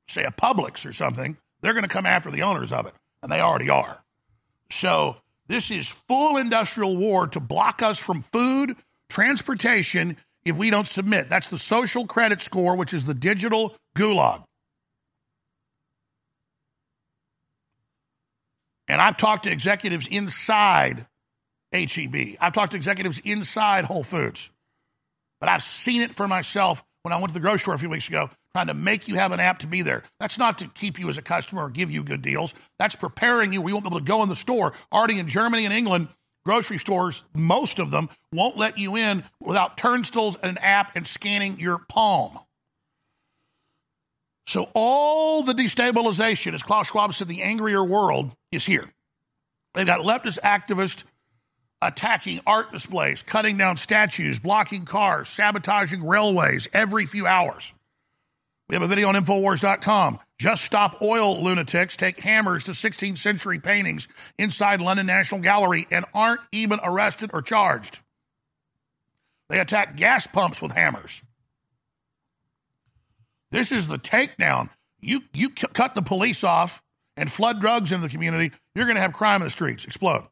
say, 0.08 0.24
a 0.24 0.30
Publix 0.30 0.86
or 0.86 0.92
something, 0.92 1.36
they're 1.60 1.72
going 1.72 1.84
to 1.84 1.88
come 1.88 2.06
after 2.06 2.30
the 2.30 2.42
owners 2.42 2.72
of 2.72 2.86
it. 2.86 2.94
And 3.22 3.30
they 3.30 3.40
already 3.40 3.70
are. 3.70 4.02
So 4.70 5.16
this 5.48 5.70
is 5.70 5.88
full 5.88 6.36
industrial 6.36 6.96
war 6.96 7.26
to 7.28 7.40
block 7.40 7.82
us 7.82 7.98
from 7.98 8.22
food, 8.22 8.76
transportation, 9.08 10.16
if 10.44 10.56
we 10.56 10.70
don't 10.70 10.86
submit. 10.86 11.28
That's 11.28 11.48
the 11.48 11.58
social 11.58 12.06
credit 12.06 12.40
score, 12.40 12.76
which 12.76 12.94
is 12.94 13.04
the 13.04 13.14
digital 13.14 13.76
gulag. 13.96 14.44
And 18.88 19.00
I've 19.00 19.16
talked 19.16 19.44
to 19.44 19.50
executives 19.50 20.06
inside 20.06 21.06
HEB. 21.72 22.36
I've 22.40 22.52
talked 22.52 22.70
to 22.70 22.76
executives 22.76 23.18
inside 23.24 23.84
Whole 23.84 24.04
Foods. 24.04 24.50
But 25.40 25.48
I've 25.48 25.62
seen 25.62 26.02
it 26.02 26.14
for 26.14 26.28
myself 26.28 26.84
when 27.06 27.12
I 27.12 27.18
went 27.18 27.28
to 27.28 27.34
the 27.34 27.38
grocery 27.38 27.60
store 27.60 27.74
a 27.74 27.78
few 27.78 27.88
weeks 27.88 28.08
ago, 28.08 28.30
trying 28.52 28.66
to 28.66 28.74
make 28.74 29.06
you 29.06 29.14
have 29.14 29.30
an 29.30 29.38
app 29.38 29.60
to 29.60 29.68
be 29.68 29.82
there. 29.82 30.02
That's 30.18 30.38
not 30.38 30.58
to 30.58 30.66
keep 30.66 30.98
you 30.98 31.08
as 31.08 31.18
a 31.18 31.22
customer 31.22 31.62
or 31.62 31.70
give 31.70 31.88
you 31.88 32.02
good 32.02 32.20
deals. 32.20 32.52
That's 32.80 32.96
preparing 32.96 33.52
you. 33.52 33.62
We 33.62 33.72
won't 33.72 33.84
be 33.84 33.90
able 33.90 34.00
to 34.00 34.04
go 34.04 34.24
in 34.24 34.28
the 34.28 34.34
store. 34.34 34.72
Already 34.92 35.20
in 35.20 35.28
Germany 35.28 35.66
and 35.66 35.72
England, 35.72 36.08
grocery 36.44 36.78
stores, 36.78 37.22
most 37.32 37.78
of 37.78 37.92
them 37.92 38.08
won't 38.32 38.56
let 38.56 38.76
you 38.76 38.96
in 38.96 39.22
without 39.40 39.76
turnstiles 39.76 40.34
and 40.42 40.50
an 40.50 40.58
app 40.58 40.96
and 40.96 41.06
scanning 41.06 41.60
your 41.60 41.78
palm. 41.78 42.40
So 44.48 44.68
all 44.74 45.44
the 45.44 45.54
destabilization, 45.54 46.54
as 46.54 46.64
Klaus 46.64 46.88
Schwab 46.88 47.14
said, 47.14 47.28
the 47.28 47.42
angrier 47.42 47.84
world 47.84 48.34
is 48.50 48.66
here. 48.66 48.90
They've 49.74 49.86
got 49.86 50.00
leftist 50.00 50.40
activists 50.40 51.04
attacking 51.82 52.40
art 52.46 52.72
displays, 52.72 53.22
cutting 53.22 53.56
down 53.56 53.76
statues, 53.76 54.38
blocking 54.38 54.84
cars, 54.84 55.28
sabotaging 55.28 56.06
railways 56.06 56.68
every 56.72 57.06
few 57.06 57.26
hours. 57.26 57.72
We 58.68 58.74
have 58.74 58.82
a 58.82 58.88
video 58.88 59.08
on 59.08 59.14
Infowars.com. 59.14 60.18
Just 60.38 60.64
stop 60.64 61.00
oil 61.00 61.42
lunatics 61.42 61.96
take 61.96 62.20
hammers 62.20 62.64
to 62.64 62.72
16th 62.72 63.18
century 63.18 63.58
paintings 63.58 64.08
inside 64.38 64.80
London 64.80 65.06
National 65.06 65.40
Gallery 65.40 65.86
and 65.90 66.04
aren't 66.12 66.40
even 66.52 66.80
arrested 66.82 67.30
or 67.32 67.42
charged. 67.42 68.00
They 69.48 69.60
attack 69.60 69.96
gas 69.96 70.26
pumps 70.26 70.60
with 70.60 70.72
hammers. 70.72 71.22
This 73.52 73.70
is 73.70 73.86
the 73.86 73.98
takedown. 73.98 74.70
You 75.00 75.22
you 75.32 75.52
c- 75.56 75.68
cut 75.72 75.94
the 75.94 76.02
police 76.02 76.42
off 76.42 76.82
and 77.16 77.30
flood 77.30 77.60
drugs 77.60 77.92
into 77.92 78.06
the 78.06 78.12
community, 78.12 78.54
you're 78.74 78.86
going 78.86 78.96
to 78.96 79.00
have 79.00 79.12
crime 79.12 79.40
in 79.40 79.46
the 79.46 79.50
streets 79.50 79.84
explode. 79.84 80.24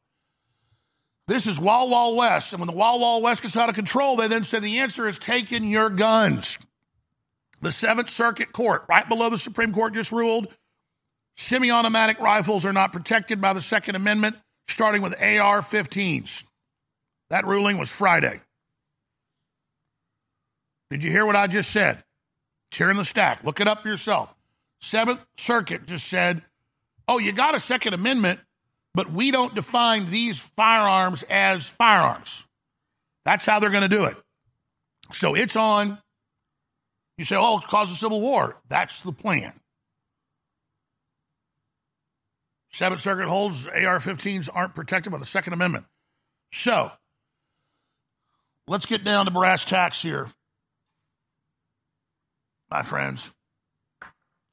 This 1.27 1.47
is 1.47 1.59
Wild 1.59 1.91
Wild 1.91 2.17
West. 2.17 2.53
And 2.53 2.61
when 2.61 2.67
the 2.67 2.75
Wild 2.75 3.01
Wild 3.01 3.23
West 3.23 3.43
gets 3.43 3.57
out 3.57 3.69
of 3.69 3.75
control, 3.75 4.17
they 4.17 4.29
then 4.29 4.45
say 4.45 4.59
the 4.61 4.81
answer 4.81 5.09
is 5.09 5.19
taking 5.19 5.69
your 5.71 5.89
guns. 5.89 6.59
The 7.63 7.73
Seventh 7.73 8.11
Circuit 8.11 8.53
Court, 8.53 8.85
right 8.89 9.09
below 9.09 9.31
the 9.31 9.39
Supreme 9.39 9.73
Court, 9.73 9.95
just 9.95 10.13
ruled 10.13 10.49
semi 11.37 11.71
automatic 11.71 12.21
rifles 12.21 12.65
are 12.65 12.73
not 12.73 12.93
protected 12.93 13.41
by 13.41 13.55
the 13.55 13.63
Second 13.63 13.97
Amendment, 13.97 14.37
starting 14.69 15.03
with 15.03 15.15
AR 15.15 15.61
15s. 15.61 16.45
That 17.31 17.47
ruling 17.47 17.79
was 17.79 17.91
Friday. 17.91 18.41
Did 20.91 21.03
you 21.03 21.11
hear 21.11 21.25
what 21.25 21.37
I 21.37 21.47
just 21.47 21.71
said? 21.71 22.05
Tear 22.71 22.91
in 22.91 22.97
the 22.97 23.05
stack. 23.05 23.43
Look 23.45 23.61
it 23.61 23.69
up 23.69 23.83
for 23.83 23.89
yourself. 23.89 24.35
Seventh 24.81 25.25
Circuit 25.39 25.87
just 25.87 26.07
said, 26.07 26.43
oh, 27.09 27.19
you 27.19 27.33
got 27.33 27.55
a 27.55 27.61
Second 27.61 27.95
Amendment, 27.95 28.41
but 28.95 29.13
we 29.13 29.31
don't 29.31 29.55
define 29.55 30.11
these 30.11 30.39
firearms 30.39 31.23
as 31.25 31.69
firearms. 31.69 32.45
That's 33.25 33.47
how 33.47 33.61
they're 33.61 33.71
going 33.71 33.89
to 33.89 33.89
do 33.89 34.05
it. 34.05 34.17
So 35.13 35.35
it's 35.35 35.57
on. 35.57 35.99
You 37.19 37.25
say, 37.25 37.37
oh, 37.37 37.59
it 37.59 37.65
cause 37.65 37.91
a 37.91 37.95
civil 37.95 38.21
war. 38.21 38.57
That's 38.69 39.03
the 39.03 39.13
plan. 39.13 39.53
Seventh 42.73 43.01
Circuit 43.01 43.29
holds 43.29 43.67
AR 43.67 44.01
15s 44.01 44.49
aren't 44.53 44.75
protected 44.75 45.13
by 45.13 45.19
the 45.19 45.27
Second 45.27 45.53
Amendment. 45.53 45.85
So 46.53 46.91
let's 48.67 48.87
get 48.87 49.05
down 49.05 49.27
to 49.27 49.31
brass 49.31 49.65
tacks 49.65 50.03
here 50.03 50.29
my 52.75 52.83
friends. 52.83 53.31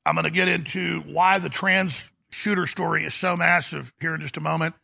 I'm 0.06 0.14
going 0.14 0.26
to 0.26 0.30
get 0.30 0.48
into 0.48 1.02
why 1.02 1.40
the 1.40 1.50
trans 1.50 2.04
shooter 2.32 2.68
story 2.68 3.06
is 3.06 3.14
so 3.14 3.36
massive 3.36 3.94
here 4.00 4.16
in 4.16 4.22
just 4.22 4.38
a 4.38 4.42
moment 4.42 4.76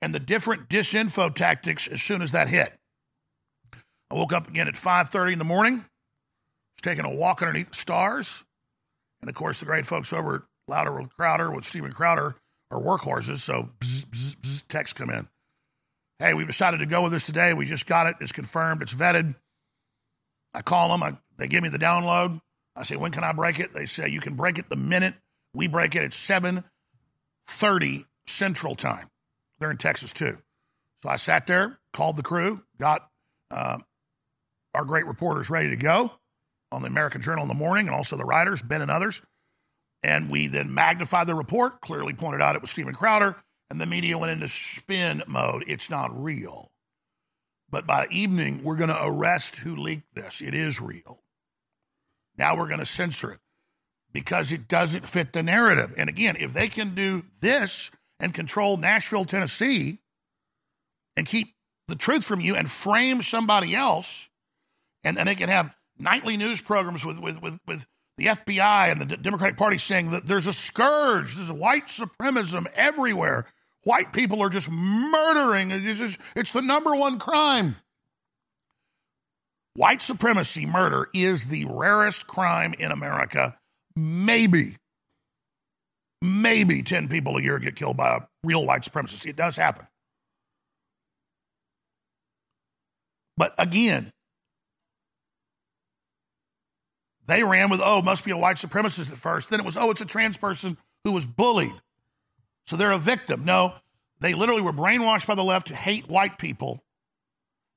and 0.00 0.14
the 0.14 0.20
different 0.20 0.68
disinfo 0.68 1.34
tactics 1.34 1.86
as 1.88 2.02
soon 2.02 2.22
as 2.22 2.32
that 2.32 2.48
hit. 2.48 2.72
I 4.10 4.14
woke 4.14 4.32
up 4.32 4.48
again 4.48 4.68
at 4.68 4.76
5:30 4.76 5.32
in 5.32 5.38
the 5.38 5.44
morning, 5.44 5.76
was 5.76 6.82
taking 6.82 7.04
a 7.04 7.10
walk 7.10 7.42
underneath 7.42 7.70
the 7.70 7.76
stars, 7.76 8.44
and 9.20 9.28
of 9.28 9.34
course 9.34 9.60
the 9.60 9.66
great 9.66 9.86
folks 9.86 10.12
over 10.12 10.36
at 10.36 10.42
Louder 10.68 10.92
with 10.92 11.14
Crowder 11.16 11.50
with 11.50 11.64
Steven 11.64 11.92
Crowder 11.92 12.36
are 12.70 12.80
workhorses, 12.80 13.38
so 13.38 13.70
bzz, 13.80 14.04
bzz, 14.06 14.36
bzz, 14.36 14.62
texts 14.68 14.96
come 14.96 15.10
in. 15.10 15.28
Hey, 16.18 16.34
we've 16.34 16.46
decided 16.46 16.78
to 16.78 16.86
go 16.86 17.02
with 17.02 17.12
this 17.12 17.24
today. 17.24 17.54
We 17.54 17.66
just 17.66 17.86
got 17.86 18.06
it. 18.06 18.16
It's 18.20 18.32
confirmed. 18.32 18.82
It's 18.82 18.94
vetted. 18.94 19.34
I 20.52 20.62
call 20.62 20.90
them. 20.90 21.02
I, 21.02 21.16
they 21.36 21.48
give 21.48 21.62
me 21.62 21.68
the 21.68 21.78
download. 21.78 22.40
I 22.76 22.84
say, 22.84 22.96
when 22.96 23.10
can 23.10 23.24
I 23.24 23.32
break 23.32 23.58
it? 23.58 23.74
They 23.74 23.86
say, 23.86 24.08
you 24.08 24.20
can 24.20 24.34
break 24.34 24.58
it 24.58 24.68
the 24.68 24.76
minute 24.76 25.14
We 25.54 25.66
break 25.66 25.94
it 25.94 26.04
at 26.04 26.12
7:30 27.48 28.06
Central 28.26 28.74
Time. 28.74 29.10
They're 29.58 29.70
in 29.70 29.76
Texas 29.76 30.12
too. 30.12 30.38
So 31.02 31.08
I 31.08 31.16
sat 31.16 31.46
there, 31.46 31.78
called 31.92 32.16
the 32.16 32.22
crew, 32.22 32.62
got 32.78 33.08
uh, 33.50 33.78
our 34.74 34.84
great 34.84 35.06
reporters 35.06 35.50
ready 35.50 35.70
to 35.70 35.76
go 35.76 36.12
on 36.72 36.82
the 36.82 36.88
American 36.88 37.22
Journal 37.22 37.42
in 37.42 37.48
the 37.48 37.54
morning, 37.54 37.86
and 37.86 37.94
also 37.94 38.16
the 38.16 38.24
writers, 38.24 38.62
Ben 38.62 38.82
and 38.82 38.90
others. 38.90 39.22
And 40.02 40.30
we 40.30 40.48
then 40.48 40.74
magnified 40.74 41.26
the 41.26 41.34
report, 41.34 41.80
clearly 41.80 42.12
pointed 42.12 42.42
out 42.42 42.56
it 42.56 42.62
was 42.62 42.70
Steven 42.70 42.94
Crowder, 42.94 43.36
and 43.70 43.80
the 43.80 43.86
media 43.86 44.18
went 44.18 44.32
into 44.32 44.48
spin 44.48 45.22
mode. 45.26 45.64
It's 45.66 45.88
not 45.88 46.22
real. 46.22 46.70
But 47.70 47.86
by 47.86 48.06
evening, 48.10 48.62
we're 48.62 48.76
going 48.76 48.90
to 48.90 49.04
arrest 49.04 49.56
who 49.56 49.76
leaked 49.76 50.14
this. 50.14 50.40
It 50.40 50.54
is 50.54 50.80
real. 50.80 51.22
Now 52.36 52.56
we're 52.56 52.68
going 52.68 52.80
to 52.80 52.86
censor 52.86 53.32
it 53.32 53.40
because 54.14 54.52
it 54.52 54.68
doesn't 54.68 55.08
fit 55.08 55.32
the 55.32 55.42
narrative. 55.42 55.92
And 55.98 56.08
again, 56.08 56.36
if 56.38 56.54
they 56.54 56.68
can 56.68 56.94
do 56.94 57.24
this 57.40 57.90
and 58.20 58.32
control 58.32 58.78
Nashville, 58.78 59.26
Tennessee, 59.26 59.98
and 61.16 61.26
keep 61.26 61.54
the 61.88 61.96
truth 61.96 62.24
from 62.24 62.40
you 62.40 62.54
and 62.54 62.70
frame 62.70 63.22
somebody 63.22 63.74
else, 63.74 64.30
and 65.02 65.16
then 65.16 65.26
they 65.26 65.34
can 65.34 65.50
have 65.50 65.74
nightly 65.98 66.36
news 66.36 66.62
programs 66.62 67.04
with, 67.04 67.18
with, 67.18 67.42
with, 67.42 67.58
with 67.66 67.86
the 68.16 68.26
FBI 68.26 68.92
and 68.92 69.00
the 69.00 69.16
Democratic 69.16 69.56
Party 69.56 69.78
saying 69.78 70.12
that 70.12 70.26
there's 70.26 70.46
a 70.46 70.52
scourge, 70.52 71.34
there's 71.34 71.52
white 71.52 71.88
supremacism 71.88 72.66
everywhere. 72.74 73.46
White 73.82 74.12
people 74.12 74.42
are 74.42 74.48
just 74.48 74.70
murdering. 74.70 75.72
It's, 75.72 75.98
just, 75.98 76.18
it's 76.36 76.52
the 76.52 76.62
number 76.62 76.94
one 76.94 77.18
crime. 77.18 77.76
White 79.74 80.00
supremacy 80.00 80.66
murder 80.66 81.08
is 81.12 81.48
the 81.48 81.64
rarest 81.64 82.28
crime 82.28 82.74
in 82.78 82.92
America. 82.92 83.58
Maybe, 83.96 84.76
maybe 86.20 86.82
10 86.82 87.08
people 87.08 87.36
a 87.36 87.42
year 87.42 87.58
get 87.58 87.76
killed 87.76 87.96
by 87.96 88.16
a 88.16 88.20
real 88.42 88.66
white 88.66 88.82
supremacist. 88.82 89.26
It 89.26 89.36
does 89.36 89.56
happen. 89.56 89.86
But 93.36 93.54
again, 93.58 94.12
they 97.26 97.42
ran 97.42 97.70
with, 97.70 97.80
oh, 97.82 98.02
must 98.02 98.24
be 98.24 98.30
a 98.30 98.36
white 98.36 98.56
supremacist 98.56 99.10
at 99.10 99.18
first. 99.18 99.50
Then 99.50 99.60
it 99.60 99.66
was, 99.66 99.76
oh, 99.76 99.90
it's 99.90 100.00
a 100.00 100.06
trans 100.06 100.36
person 100.36 100.76
who 101.04 101.12
was 101.12 101.26
bullied. 101.26 101.74
So 102.66 102.76
they're 102.76 102.92
a 102.92 102.98
victim. 102.98 103.44
No, 103.44 103.74
they 104.20 104.34
literally 104.34 104.62
were 104.62 104.72
brainwashed 104.72 105.26
by 105.26 105.34
the 105.34 105.44
left 105.44 105.68
to 105.68 105.74
hate 105.74 106.08
white 106.08 106.38
people. 106.38 106.82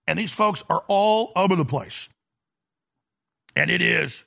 And 0.06 0.18
these 0.18 0.34
folks 0.34 0.64
are 0.70 0.84
all 0.88 1.32
over 1.36 1.56
the 1.56 1.66
place. 1.66 2.10
And 3.56 3.70
it 3.70 3.82
is 3.82 4.24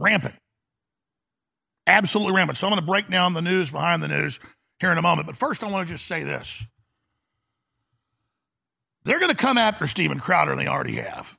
rampant. 0.00 0.34
Absolutely 1.86 2.34
rampant. 2.34 2.58
So 2.58 2.66
I'm 2.66 2.72
going 2.72 2.80
to 2.80 2.86
break 2.86 3.10
down 3.10 3.34
the 3.34 3.42
news 3.42 3.70
behind 3.70 4.02
the 4.02 4.08
news 4.08 4.40
here 4.78 4.92
in 4.92 4.98
a 4.98 5.02
moment. 5.02 5.26
But 5.26 5.36
first, 5.36 5.62
I 5.62 5.68
want 5.68 5.86
to 5.86 5.94
just 5.94 6.06
say 6.06 6.22
this. 6.22 6.64
They're 9.04 9.18
going 9.18 9.30
to 9.30 9.36
come 9.36 9.58
after 9.58 9.86
Steven 9.86 10.20
Crowder, 10.20 10.52
and 10.52 10.60
they 10.60 10.66
already 10.66 10.96
have. 10.96 11.36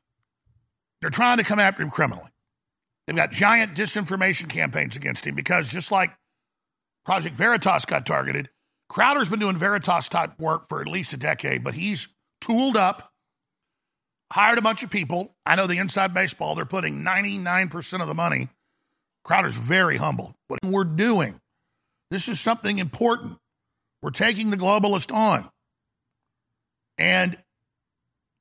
They're 1.00 1.10
trying 1.10 1.38
to 1.38 1.44
come 1.44 1.60
after 1.60 1.84
him 1.84 1.90
criminally. 1.90 2.30
They've 3.06 3.16
got 3.16 3.32
giant 3.32 3.76
disinformation 3.76 4.50
campaigns 4.50 4.96
against 4.96 5.26
him 5.26 5.36
because 5.36 5.68
just 5.68 5.92
like 5.92 6.12
Project 7.06 7.36
Veritas 7.36 7.86
got 7.86 8.06
targeted, 8.06 8.50
Crowder's 8.90 9.30
been 9.30 9.40
doing 9.40 9.58
Veritas 9.58 10.10
type 10.10 10.40
work 10.40 10.68
for 10.68 10.82
at 10.82 10.88
least 10.88 11.14
a 11.14 11.18
decade, 11.18 11.64
but 11.64 11.74
he's 11.74 12.08
tooled 12.40 12.78
up, 12.78 13.11
hired 14.32 14.58
a 14.58 14.62
bunch 14.62 14.82
of 14.82 14.90
people. 14.90 15.36
I 15.46 15.56
know 15.56 15.68
the 15.68 15.78
inside 15.78 16.14
baseball, 16.14 16.56
they're 16.56 16.66
putting 16.66 17.04
99% 17.04 18.02
of 18.02 18.08
the 18.08 18.14
money. 18.14 18.48
Crowder's 19.24 19.56
very 19.56 19.98
humble. 19.98 20.36
What 20.48 20.60
we're 20.64 20.86
doing, 20.86 21.40
this 22.10 22.28
is 22.28 22.40
something 22.40 22.80
important. 22.80 23.38
We're 24.02 24.12
taking 24.12 24.50
the 24.50 24.58
globalist 24.58 25.14
on. 25.14 25.50
And 26.98 27.38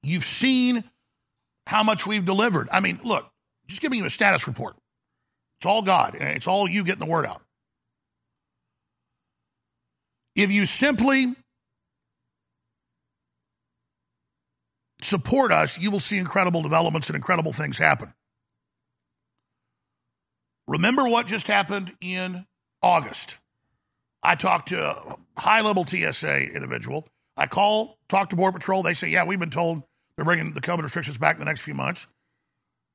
you've 0.03 0.24
seen 0.24 0.85
how 1.66 1.83
much 1.83 2.07
we've 2.07 2.24
delivered. 2.24 2.68
I 2.72 2.81
mean, 2.81 3.00
look, 3.05 3.29
just 3.66 3.83
giving 3.83 3.98
you 3.98 4.07
a 4.07 4.11
status 4.11 4.46
report. 4.46 4.76
It's 5.59 5.66
all 5.66 5.83
God, 5.83 6.14
it's 6.14 6.46
all 6.46 6.68
you 6.68 6.85
getting 6.85 7.05
the 7.05 7.11
word 7.11 7.26
out. 7.26 7.42
If 10.37 10.50
you 10.50 10.64
simply 10.66 11.35
support 15.02 15.52
us, 15.52 15.78
you 15.78 15.90
will 15.90 16.00
see 16.00 16.18
incredible 16.18 16.62
developments 16.62 17.08
and 17.08 17.16
incredible 17.16 17.52
things 17.52 17.78
happen. 17.78 18.12
Remember 20.66 21.08
what 21.08 21.26
just 21.26 21.46
happened 21.46 21.92
in 22.00 22.46
August. 22.82 23.38
I 24.22 24.34
talked 24.34 24.68
to 24.68 24.90
a 24.90 25.16
high 25.36 25.62
level 25.62 25.86
TSA 25.86 26.52
individual. 26.54 27.08
I 27.36 27.46
call, 27.46 27.98
talk 28.08 28.30
to 28.30 28.36
Border 28.36 28.58
Patrol. 28.58 28.82
They 28.82 28.94
say, 28.94 29.08
yeah, 29.08 29.24
we've 29.24 29.40
been 29.40 29.50
told 29.50 29.82
they're 30.16 30.24
bringing 30.24 30.52
the 30.52 30.60
COVID 30.60 30.82
restrictions 30.82 31.18
back 31.18 31.36
in 31.36 31.40
the 31.40 31.46
next 31.46 31.62
few 31.62 31.74
months. 31.74 32.06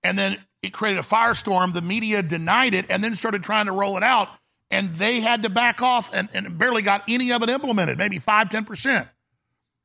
And 0.04 0.18
then 0.18 0.38
it 0.62 0.72
created 0.72 1.00
a 1.00 1.04
firestorm. 1.04 1.74
The 1.74 1.82
media 1.82 2.22
denied 2.22 2.76
it 2.76 2.86
and 2.90 3.04
then 3.04 3.16
started 3.16 3.44
trying 3.44 3.66
to 3.66 3.72
roll 3.72 3.98
it 3.98 4.04
out. 4.04 4.30
And 4.70 4.96
they 4.96 5.20
had 5.20 5.44
to 5.44 5.50
back 5.50 5.82
off 5.82 6.12
and, 6.14 6.30
and 6.34 6.58
barely 6.58 6.82
got 6.82 7.04
any 7.08 7.32
of 7.32 7.44
it 7.44 7.50
implemented, 7.50 7.98
maybe 7.98 8.20
5 8.20 8.50
10%. 8.50 9.10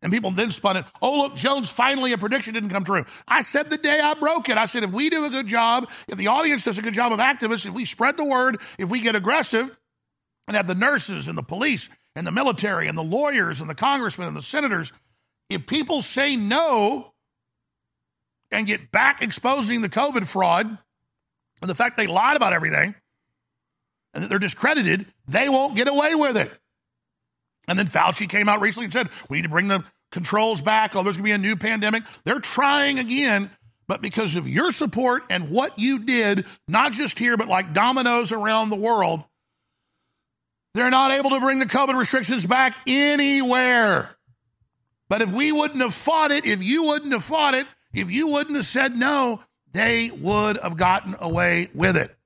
And 0.03 0.11
people 0.11 0.31
then 0.31 0.51
spun 0.51 0.79
it. 0.79 0.87
Oh, 1.03 1.23
look, 1.23 1.37
Jones, 1.37 1.69
finally 1.69 2.13
a 2.13 2.19
prediction 2.19 2.55
didn't 2.55 2.71
come 2.71 2.85
true. 2.85 3.05
I 3.29 3.43
said 3.43 3.69
the 3.69 3.77
day 3.77 4.01
I 4.01 4.15
broke 4.15 4.49
it, 4.49 4.57
I 4.57 4.67
said, 4.67 4.83
if 4.83 4.91
we 4.91 5.11
do 5.11 5.27
a 5.27 5.31
good 5.31 5.47
job, 5.47 5.91
if 6.09 6.17
the 6.17 6.29
audience 6.29 6.65
does 6.65 6.79
a 6.79 6.83
good 6.83 6.95
job 6.95 7.13
of 7.13 7.19
activists, 7.19 7.67
if 7.67 7.75
we 7.75 7.85
spread 7.85 8.17
the 8.17 8.25
word, 8.25 8.61
if 8.79 8.89
we 8.89 9.01
get 9.01 9.15
aggressive, 9.15 9.77
and 10.49 10.57
have 10.57 10.67
the 10.67 10.75
nurses 10.75 11.29
and 11.29 11.37
the 11.39 11.43
police 11.43 11.89
and 12.17 12.27
the 12.27 12.33
military 12.33 12.89
and 12.89 12.99
the 12.99 13.05
lawyers 13.05 13.61
and 13.61 13.71
the 13.71 13.75
congressmen 13.75 14.27
and 14.27 14.37
the 14.37 14.43
senators, 14.43 14.93
if 15.49 15.67
people 15.67 16.03
say 16.03 16.35
no, 16.35 17.13
and 18.53 18.67
get 18.67 18.91
back 18.91 19.23
exposing 19.23 19.81
the 19.81 19.89
COVID 19.89 20.27
fraud 20.27 20.67
and 20.67 21.71
the 21.71 21.75
fact 21.75 21.97
they 21.97 22.07
lied 22.07 22.37
about 22.37 22.53
everything 22.53 22.95
and 24.13 24.25
that 24.25 24.29
they're 24.29 24.39
discredited, 24.39 25.07
they 25.29 25.49
won't 25.49 25.77
get 25.77 25.89
away 25.89 26.15
with 26.15 26.37
it. 26.37 26.51
And 27.68 27.79
then 27.79 27.87
Fauci 27.87 28.29
came 28.29 28.49
out 28.49 28.61
recently 28.61 28.87
and 28.87 28.92
said, 28.92 29.09
we 29.29 29.38
need 29.38 29.42
to 29.44 29.49
bring 29.49 29.68
the 29.68 29.85
controls 30.11 30.61
back. 30.61 30.96
Oh, 30.96 31.03
there's 31.03 31.16
going 31.16 31.25
to 31.25 31.29
be 31.29 31.33
a 31.33 31.38
new 31.38 31.57
pandemic. 31.57 32.03
They're 32.25 32.40
trying 32.40 32.99
again, 32.99 33.51
but 33.87 34.03
because 34.03 34.35
of 34.35 34.49
your 34.49 34.73
support 34.73 35.23
and 35.31 35.51
what 35.51 35.79
you 35.79 36.01
did, 36.05 36.46
not 36.66 36.92
just 36.92 37.18
here, 37.18 37.37
but 37.37 37.49
like 37.49 37.73
dominoes 37.73 38.33
around 38.33 38.70
the 38.70 38.77
world, 38.77 39.23
they're 40.75 40.90
not 40.90 41.11
able 41.11 41.31
to 41.31 41.40
bring 41.40 41.59
the 41.59 41.66
COVID 41.66 41.99
restrictions 41.99 42.46
back 42.46 42.77
anywhere. 42.87 44.16
But 45.09 45.23
if 45.23 45.33
we 45.33 45.51
wouldn't 45.51 45.81
have 45.81 45.94
fought 45.94 46.31
it, 46.31 46.46
if 46.46 46.62
you 46.62 46.85
wouldn't 46.85 47.12
have 47.12 47.25
fought 47.25 47.55
it, 47.55 47.66
if 47.92 48.11
you 48.11 48.29
wouldn't 48.29 48.57
have 48.57 48.66
said 48.66 48.96
no, 48.96 49.42
they 49.73 50.11
would 50.11 50.59
have 50.59 50.77
gotten 50.77 51.16
away 51.18 51.68
with 51.75 51.96
it. 51.96 52.16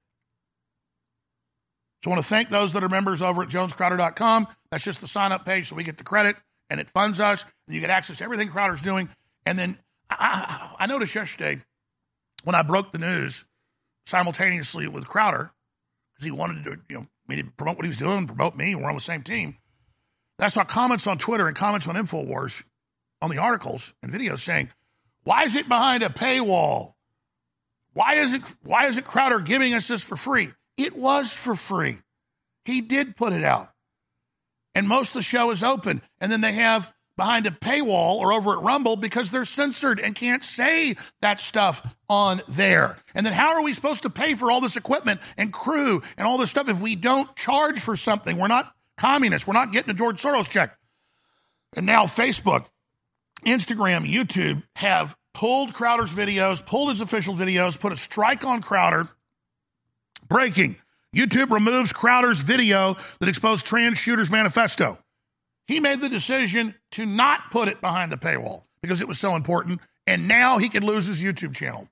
So 2.05 2.11
I 2.11 2.15
want 2.17 2.23
to 2.23 2.29
thank 2.29 2.51
those 2.51 2.75
that 2.75 2.85
are 2.85 2.89
members 2.91 3.23
over 3.23 3.43
at 3.43 3.49
jonescrowder.com. 3.49 4.47
That's 4.71 4.85
just 4.85 5.01
the 5.01 5.09
sign 5.09 5.33
up 5.33 5.47
page 5.47 5.71
so 5.71 5.75
we 5.75 5.85
get 5.85 5.97
the 5.97 6.05
credit 6.05 6.37
and 6.69 6.79
it 6.79 6.91
funds 6.91 7.19
us. 7.19 7.47
And 7.67 7.75
you 7.75 7.81
get 7.81 7.89
access 7.89 8.19
to 8.19 8.25
everything 8.25 8.51
Crowder's 8.51 8.83
doing. 8.83 9.09
And 9.47 9.59
then 9.59 9.79
I, 10.11 10.75
I 10.79 10.85
noticed 10.85 11.15
yesterday 11.15 11.63
when 12.43 12.55
I 12.55 12.61
broke 12.61 12.93
the 12.93 12.99
news 12.99 13.47
simultaneously 14.05 14.87
with 14.87 15.07
Crowder, 15.07 15.51
because 16.15 16.27
he 16.27 16.31
wanted 16.31 16.65
to, 16.65 16.77
you 16.91 16.97
know, 16.97 17.07
me 17.27 17.37
to 17.37 17.45
promote 17.57 17.77
what 17.77 17.87
he 17.87 17.89
was 17.89 17.97
doing 17.97 18.19
and 18.19 18.27
promote 18.27 18.55
me. 18.55 18.75
We're 18.75 18.91
on 18.91 18.95
the 18.95 19.01
same 19.01 19.23
team. 19.23 19.57
That's 20.39 20.57
saw 20.57 20.65
comments 20.65 21.07
on 21.07 21.17
Twitter 21.17 21.49
and 21.49 21.57
comments 21.57 21.89
on 21.89 21.95
InfoWars 21.95 22.65
on 23.23 23.31
the 23.31 23.39
articles 23.39 23.95
and 24.03 24.13
videos 24.13 24.41
saying, 24.41 24.69
why 25.23 25.45
is 25.45 25.57
it 25.57 25.71
behind 25.71 26.03
a 26.03 26.11
paywall? 26.11 26.93
Why 27.95 28.17
is 28.17 28.35
it 28.35 28.43
why 28.63 28.89
isn't 28.89 29.07
Crowder 29.07 29.41
giving 29.41 29.73
us 29.73 29.89
this 29.89 30.03
for 30.03 30.17
free? 30.17 30.53
It 30.77 30.97
was 30.97 31.33
for 31.33 31.55
free. 31.55 31.99
He 32.65 32.81
did 32.81 33.17
put 33.17 33.33
it 33.33 33.45
out. 33.45 33.71
And 34.75 34.89
most 34.89 35.09
of 35.09 35.15
the 35.15 35.23
show 35.23 35.51
is 35.51 35.63
open. 35.63 36.03
And 36.21 36.33
then 36.33 36.41
they 36.41 36.53
have 36.53 36.89
behind 37.17 37.47
a 37.47 37.51
paywall 37.51 38.17
or 38.17 38.33
over 38.33 38.55
at 38.55 38.63
Rumble 38.63 38.97
because 38.97 39.31
they're 39.31 39.45
censored 39.45 40.01
and 40.01 40.15
can't 40.15 40.43
say 40.43 40.97
that 41.21 41.41
stuff 41.41 41.87
on 42.09 42.43
there. 42.49 42.99
And 43.15 43.25
then 43.25 43.33
how 43.33 43.51
are 43.51 43.63
we 43.63 43.73
supposed 43.73 44.03
to 44.03 44.11
pay 44.11 44.35
for 44.35 44.51
all 44.51 44.61
this 44.61 44.77
equipment 44.77 45.21
and 45.37 45.53
crew 45.53 46.03
and 46.17 46.27
all 46.27 46.39
this 46.39 46.51
stuff 46.51 46.69
if 46.69 46.81
we 46.81 46.97
don't 46.97 47.35
charge 47.37 47.79
for 47.79 47.97
something? 47.97 48.37
We're 48.37 48.49
not 48.49 48.75
communists. 48.99 49.47
We're 49.47 49.55
not 49.55 49.73
getting 49.73 49.91
a 49.91 49.95
George 49.95 50.21
Soros 50.21 50.49
check. 50.49 50.77
And 51.77 51.87
now 51.87 52.05
Facebook 52.05 52.67
Instagram, 53.47 54.11
YouTube 54.11 54.63
have 54.77 55.15
pulled 55.35 55.75
Crowder's 55.75 56.13
videos, 56.13 56.65
pulled 56.65 56.91
his 56.91 57.01
official 57.01 57.35
videos, 57.35 57.79
put 57.79 57.93
a 57.93 57.97
strike 57.97 58.45
on 58.45 58.63
Crowder. 58.63 59.09
Breaking 60.29 60.77
YouTube 61.15 61.51
removes 61.51 61.93
Crowder's 61.93 62.41
video 62.41 62.97
that 63.21 63.29
exposed 63.29 63.65
trans 63.65 63.99
shooters 63.99 64.31
manifesto. 64.31 64.99
He 65.67 65.81
made 65.81 66.01
the 66.01 66.09
decision 66.09 66.75
to 66.93 67.07
not 67.07 67.51
put 67.51 67.69
it 67.69 67.81
behind 67.81 68.13
the 68.13 68.17
paywall 68.17 68.65
because 68.83 69.01
it 69.01 69.09
was 69.09 69.19
so 69.19 69.37
important. 69.37 69.81
And 70.07 70.29
now 70.29 70.59
he 70.59 70.69
can 70.69 70.85
lose 70.85 71.07
his 71.07 71.23
YouTube 71.23 71.55
channel 71.55 71.89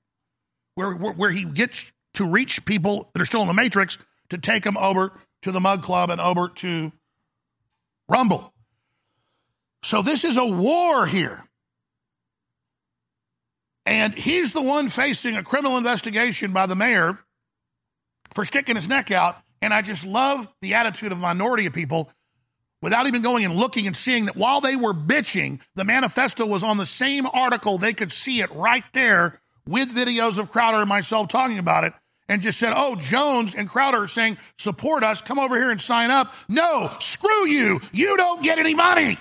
where, 0.75 0.91
where, 0.91 1.13
where 1.13 1.31
he 1.31 1.45
gets 1.45 1.91
to 2.15 2.25
reach 2.25 2.65
people 2.65 3.09
that 3.13 3.21
are 3.21 3.25
still 3.25 3.41
in 3.41 3.47
the 3.47 3.53
matrix 3.53 3.97
to 4.29 4.37
take 4.37 4.65
him 4.65 4.77
over 4.77 5.13
to 5.41 5.51
the 5.51 5.59
Mug 5.59 5.81
Club 5.81 6.09
and 6.09 6.21
over 6.21 6.49
to 6.49 6.91
Rumble. 8.07 8.53
So 9.83 10.01
this 10.01 10.23
is 10.23 10.37
a 10.37 10.45
war 10.45 11.07
here. 11.07 11.45
And 13.85 14.13
he's 14.13 14.53
the 14.53 14.61
one 14.61 14.89
facing 14.89 15.35
a 15.35 15.43
criminal 15.43 15.77
investigation 15.77 16.53
by 16.53 16.67
the 16.67 16.75
mayor 16.75 17.19
for 18.33 18.45
sticking 18.45 18.75
his 18.75 18.87
neck 18.87 19.11
out. 19.11 19.37
And 19.61 19.73
I 19.73 19.81
just 19.81 20.05
love 20.05 20.47
the 20.61 20.73
attitude 20.73 21.11
of 21.11 21.17
minority 21.17 21.65
of 21.65 21.73
people 21.73 22.09
without 22.81 23.07
even 23.07 23.21
going 23.21 23.45
and 23.45 23.55
looking 23.55 23.87
and 23.87 23.95
seeing 23.95 24.25
that 24.25 24.35
while 24.35 24.59
they 24.59 24.75
were 24.75 24.93
bitching, 24.93 25.59
the 25.75 25.85
manifesto 25.85 26.45
was 26.45 26.63
on 26.63 26.77
the 26.77 26.85
same 26.85 27.25
article. 27.25 27.77
They 27.77 27.93
could 27.93 28.11
see 28.11 28.41
it 28.41 28.53
right 28.53 28.83
there 28.93 29.39
with 29.65 29.95
videos 29.95 30.37
of 30.37 30.51
Crowder 30.51 30.79
and 30.79 30.89
myself 30.89 31.29
talking 31.29 31.59
about 31.59 31.85
it 31.85 31.93
and 32.27 32.41
just 32.41 32.59
said, 32.59 32.73
oh, 32.75 32.95
Jones 32.95 33.55
and 33.55 33.69
Crowder 33.69 34.03
are 34.03 34.07
saying, 34.07 34.37
support 34.57 35.03
us, 35.03 35.21
come 35.21 35.39
over 35.39 35.55
here 35.55 35.71
and 35.71 35.79
sign 35.79 36.11
up. 36.11 36.33
No, 36.49 36.91
screw 36.99 37.47
you. 37.47 37.81
You 37.91 38.17
don't 38.17 38.43
get 38.43 38.59
any 38.59 38.75
money. 38.75 39.17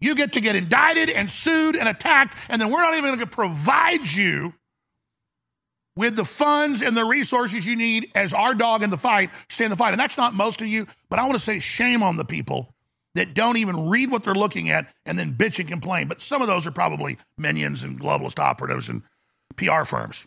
You 0.00 0.14
get 0.14 0.34
to 0.34 0.40
get 0.40 0.56
indicted 0.56 1.10
and 1.10 1.30
sued 1.30 1.76
and 1.76 1.88
attacked, 1.88 2.36
and 2.48 2.60
then 2.60 2.70
we're 2.70 2.80
not 2.80 2.94
even 2.94 3.04
going 3.04 3.20
to 3.20 3.26
provide 3.26 4.06
you 4.10 4.54
with 6.00 6.16
the 6.16 6.24
funds 6.24 6.80
and 6.80 6.96
the 6.96 7.04
resources 7.04 7.66
you 7.66 7.76
need 7.76 8.10
as 8.14 8.32
our 8.32 8.54
dog 8.54 8.82
in 8.82 8.88
the 8.88 8.96
fight, 8.96 9.28
stay 9.50 9.66
in 9.66 9.70
the 9.70 9.76
fight. 9.76 9.92
And 9.92 10.00
that's 10.00 10.16
not 10.16 10.32
most 10.32 10.62
of 10.62 10.66
you, 10.66 10.86
but 11.10 11.18
I 11.18 11.24
want 11.24 11.34
to 11.34 11.44
say 11.44 11.58
shame 11.60 12.02
on 12.02 12.16
the 12.16 12.24
people 12.24 12.74
that 13.14 13.34
don't 13.34 13.58
even 13.58 13.90
read 13.90 14.10
what 14.10 14.24
they're 14.24 14.34
looking 14.34 14.70
at 14.70 14.90
and 15.04 15.18
then 15.18 15.34
bitch 15.34 15.58
and 15.58 15.68
complain. 15.68 16.08
But 16.08 16.22
some 16.22 16.40
of 16.40 16.48
those 16.48 16.66
are 16.66 16.70
probably 16.70 17.18
minions 17.36 17.82
and 17.82 18.00
globalist 18.00 18.38
operatives 18.38 18.88
and 18.88 19.02
PR 19.56 19.84
firms. 19.84 20.26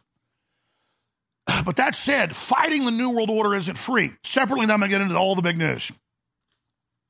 But 1.65 1.77
that 1.77 1.95
said, 1.95 2.35
fighting 2.35 2.85
the 2.85 2.91
New 2.91 3.09
World 3.09 3.31
Order 3.31 3.55
isn't 3.55 3.79
free. 3.79 4.13
Separately, 4.23 4.65
I'm 4.65 4.79
going 4.79 4.81
to 4.81 4.87
get 4.89 5.01
into 5.01 5.17
all 5.17 5.33
the 5.33 5.41
big 5.41 5.57
news. 5.57 5.91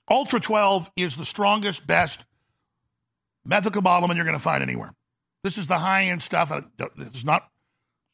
Ultra 0.10 0.39
12 0.39 0.89
is 0.95 1.17
the 1.17 1.26
strongest, 1.26 1.86
best 1.86 2.23
methylcobalamin 3.45 4.15
you're 4.15 4.23
going 4.23 4.38
to 4.38 4.41
find 4.41 4.63
anywhere. 4.63 4.93
This 5.43 5.58
is 5.58 5.67
the 5.67 5.78
high 5.78 6.06
end 6.06 6.23
stuff. 6.23 6.49
It's 6.97 7.26
not 7.26 7.49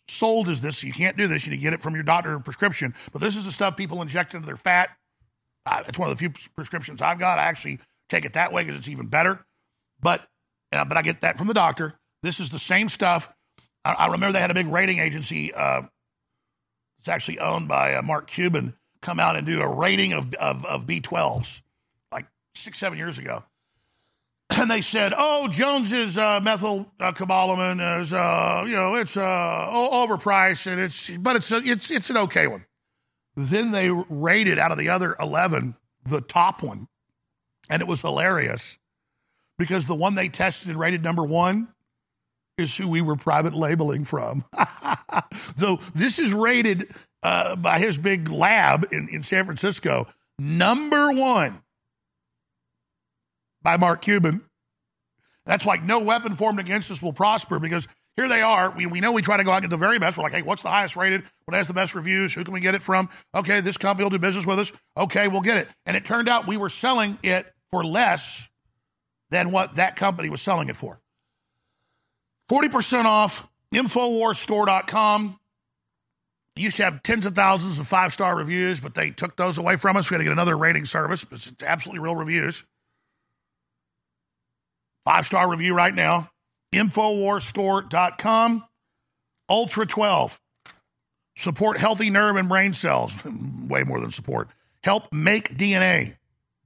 sold 0.10 0.50
as 0.50 0.62
this. 0.62 0.84
You 0.84 0.93
can't 0.93 1.17
do 1.17 1.28
this. 1.28 1.45
You 1.45 1.52
need 1.52 1.58
to 1.58 1.62
get 1.62 1.74
it 1.74 1.82
from 1.82 1.93
your 1.93 2.04
doctor 2.04 2.39
prescription. 2.39 2.93
But 3.12 3.22
this 3.22 3.36
is 3.36 3.45
the 3.45 3.52
stuff 3.52 3.78
people 3.78 4.02
inject 4.02 4.34
into 4.34 4.45
their 4.45 4.58
fat. 4.58 4.89
Uh, 5.65 5.84
it's 5.88 5.98
one 5.98 6.10
of 6.10 6.17
the 6.17 6.19
few 6.19 6.34
prescriptions 6.56 7.02
I've 7.02 7.19
got. 7.19 7.39
I 7.39 7.43
actually 7.43 7.80
take 8.10 8.26
it 8.26 8.34
that 8.34 8.52
way 8.52 8.63
because 8.63 8.78
it's 8.80 8.89
even 8.89 9.08
better. 9.08 9.45
But 10.02 10.28
uh, 10.72 10.86
but 10.86 10.98
I 10.98 11.02
get 11.02 11.22
that 11.22 11.38
from 11.38 11.48
the 11.48 11.54
doctor. 11.54 11.95
This 12.24 12.39
is 12.39 12.50
the 12.50 12.60
same 12.60 12.89
stuff. 12.89 13.30
I, 13.86 13.93
I 13.93 14.06
remember 14.08 14.34
they 14.34 14.41
had 14.41 14.52
a 14.52 14.56
big 14.56 14.67
rating 14.67 15.00
agency. 15.00 15.54
Uh, 15.54 15.84
it's 17.00 17.08
actually 17.08 17.39
owned 17.39 17.67
by 17.67 17.95
uh, 17.95 18.02
Mark 18.02 18.28
Cuban. 18.28 18.76
Come 19.02 19.19
out 19.19 19.36
and 19.36 19.45
do 19.45 19.62
a 19.62 19.67
rating 19.67 20.13
of 20.13 20.34
of, 20.36 20.65
of 20.65 20.86
B12s 20.86 21.62
like 22.12 22.26
six 22.56 22.80
seven 22.80 22.98
years 22.98 23.17
ago. 23.17 23.43
And 24.50 24.70
they 24.70 24.82
said, 24.82 25.14
"Oh, 25.16 25.48
Jones's 25.48 26.18
uh, 26.18 26.40
methyl 26.40 26.92
uh, 27.00 27.12
cobalamin 27.12 28.02
is, 28.02 28.14
uh, 28.14 28.64
you 28.66 28.76
know, 28.76 28.96
it's 28.96 29.16
uh, 29.16 29.22
overpriced, 29.22 30.70
and 30.70 30.82
it's, 30.82 31.10
but 31.10 31.36
it's, 31.36 31.52
a, 31.52 31.58
it's, 31.58 31.92
it's 31.92 32.10
an 32.10 32.18
okay 32.18 32.48
one." 32.48 32.66
Then 33.36 33.72
they 33.72 33.90
rated 33.90 34.60
out 34.60 34.72
of 34.72 34.78
the 34.78 34.90
other 34.90 35.16
11 35.20 35.76
the 36.06 36.22
top 36.22 36.64
one. 36.64 36.88
And 37.70 37.82
it 37.82 37.88
was 37.88 38.02
hilarious 38.02 38.78
because 39.58 39.86
the 39.86 39.96
one 39.96 40.16
they 40.16 40.30
tested 40.30 40.70
and 40.70 40.80
rated 40.80 41.04
number 41.04 41.24
one 41.24 41.70
is 42.58 42.76
who 42.76 42.88
we 42.88 43.02
were 43.02 43.16
private 43.16 43.54
labeling 43.54 44.06
from. 44.06 44.44
so 45.60 45.80
this 45.94 46.20
is 46.20 46.34
rated 46.34 46.94
uh, 47.24 47.56
by 47.56 47.80
his 47.80 47.98
big 47.98 48.30
lab 48.30 48.92
in, 48.92 49.08
in 49.10 49.24
San 49.24 49.46
Francisco, 49.46 50.08
number 50.38 51.12
one 51.12 51.62
by 53.69 53.77
Mark 53.77 54.01
Cuban. 54.01 54.41
That's 55.45 55.63
like 55.63 55.84
no 55.84 55.99
weapon 55.99 56.36
formed 56.36 56.60
against 56.60 56.89
us 56.89 57.03
will 57.03 57.13
prosper 57.13 57.60
because 57.60 57.88
here 58.15 58.27
they 58.27 58.41
are. 58.41 58.71
We, 58.71 58.88
we 58.88 58.99
know 58.99 59.12
we 59.12 59.21
try 59.21 59.38
to 59.38 59.43
go 59.43 59.51
out 59.51 59.58
and 59.58 59.65
get 59.65 59.69
the 59.69 59.77
very 59.77 59.99
best. 59.99 60.17
We're 60.17 60.23
like, 60.23 60.34
hey, 60.34 60.41
what's 60.41 60.63
the 60.63 60.69
highest 60.69 60.95
rated? 60.95 61.23
What 61.45 61.55
has 61.55 61.67
the 61.67 61.73
best 61.73 61.93
reviews? 61.93 62.34
Who 62.34 62.43
can 62.43 62.53
we 62.53 62.62
get 62.62 62.73
it 62.73 62.82
from? 62.82 63.10
Okay, 63.36 63.62
this 63.62 63.77
company 63.77 64.05
will 64.05 64.10
do 64.10 64.17
business 64.17 64.45
with 64.45 64.58
us. 64.58 64.71
Okay, 64.97 65.27
we'll 65.27 65.41
get 65.41 65.58
it. 65.58 65.67
And 65.86 65.95
it 65.95 66.03
turned 66.03 66.27
out 66.27 66.47
we 66.47 66.58
were 66.58 66.69
selling 66.69 67.19
it 67.21 67.45
for 67.69 67.84
less 67.84 68.49
than 69.29 69.51
what 69.51 69.75
that 69.75 69.95
company 69.95 70.29
was 70.29 70.41
selling 70.41 70.69
it 70.69 70.75
for. 70.75 70.99
40% 72.49 73.05
off, 73.05 73.47
InfoWarsStore.com. 73.73 75.39
Used 76.55 76.77
to 76.77 76.84
have 76.84 77.03
tens 77.03 77.27
of 77.27 77.36
thousands 77.36 77.77
of 77.77 77.88
five 77.88 78.13
star 78.13 78.36
reviews, 78.36 78.79
but 78.82 78.95
they 78.95 79.12
took 79.12 79.38
those 79.38 79.60
away 79.60 79.75
from 79.75 79.95
us. 79.95 80.10
We 80.10 80.15
had 80.15 80.19
to 80.19 80.23
get 80.23 80.34
another 80.34 80.58
rating 80.58 80.86
service. 80.86 81.25
It's 81.32 81.53
absolutely 81.63 81.99
real 81.99 82.15
reviews. 82.15 82.65
Five 85.06 85.26
star 85.26 85.50
review 85.50 85.74
right 85.74 85.94
now. 85.94 86.30
Infowarsstore.com. 86.74 88.64
Ultra 89.50 89.86
12. 89.86 90.40
Support 91.38 91.78
healthy 91.78 92.10
nerve 92.10 92.36
and 92.36 92.50
brain 92.50 92.74
cells. 92.74 93.16
Way 93.68 93.84
more 93.84 94.00
than 94.00 94.12
support. 94.12 94.50
Help 94.84 95.12
make 95.12 95.58
DNA. 95.58 96.16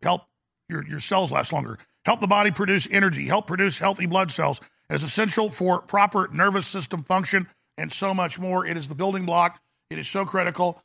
Help 0.01 0.23
your, 0.67 0.85
your 0.87 0.99
cells 0.99 1.31
last 1.31 1.53
longer. 1.53 1.77
Help 2.05 2.19
the 2.19 2.27
body 2.27 2.51
produce 2.51 2.87
energy. 2.91 3.27
Help 3.27 3.47
produce 3.47 3.77
healthy 3.77 4.05
blood 4.05 4.31
cells. 4.31 4.59
as 4.89 5.03
essential 5.03 5.49
for 5.49 5.79
proper 5.81 6.29
nervous 6.33 6.67
system 6.67 7.03
function 7.03 7.47
and 7.77 7.93
so 7.93 8.13
much 8.13 8.37
more. 8.39 8.65
It 8.65 8.77
is 8.77 8.87
the 8.87 8.95
building 8.95 9.25
block. 9.25 9.59
It 9.89 9.99
is 9.99 10.07
so 10.07 10.25
critical. 10.25 10.81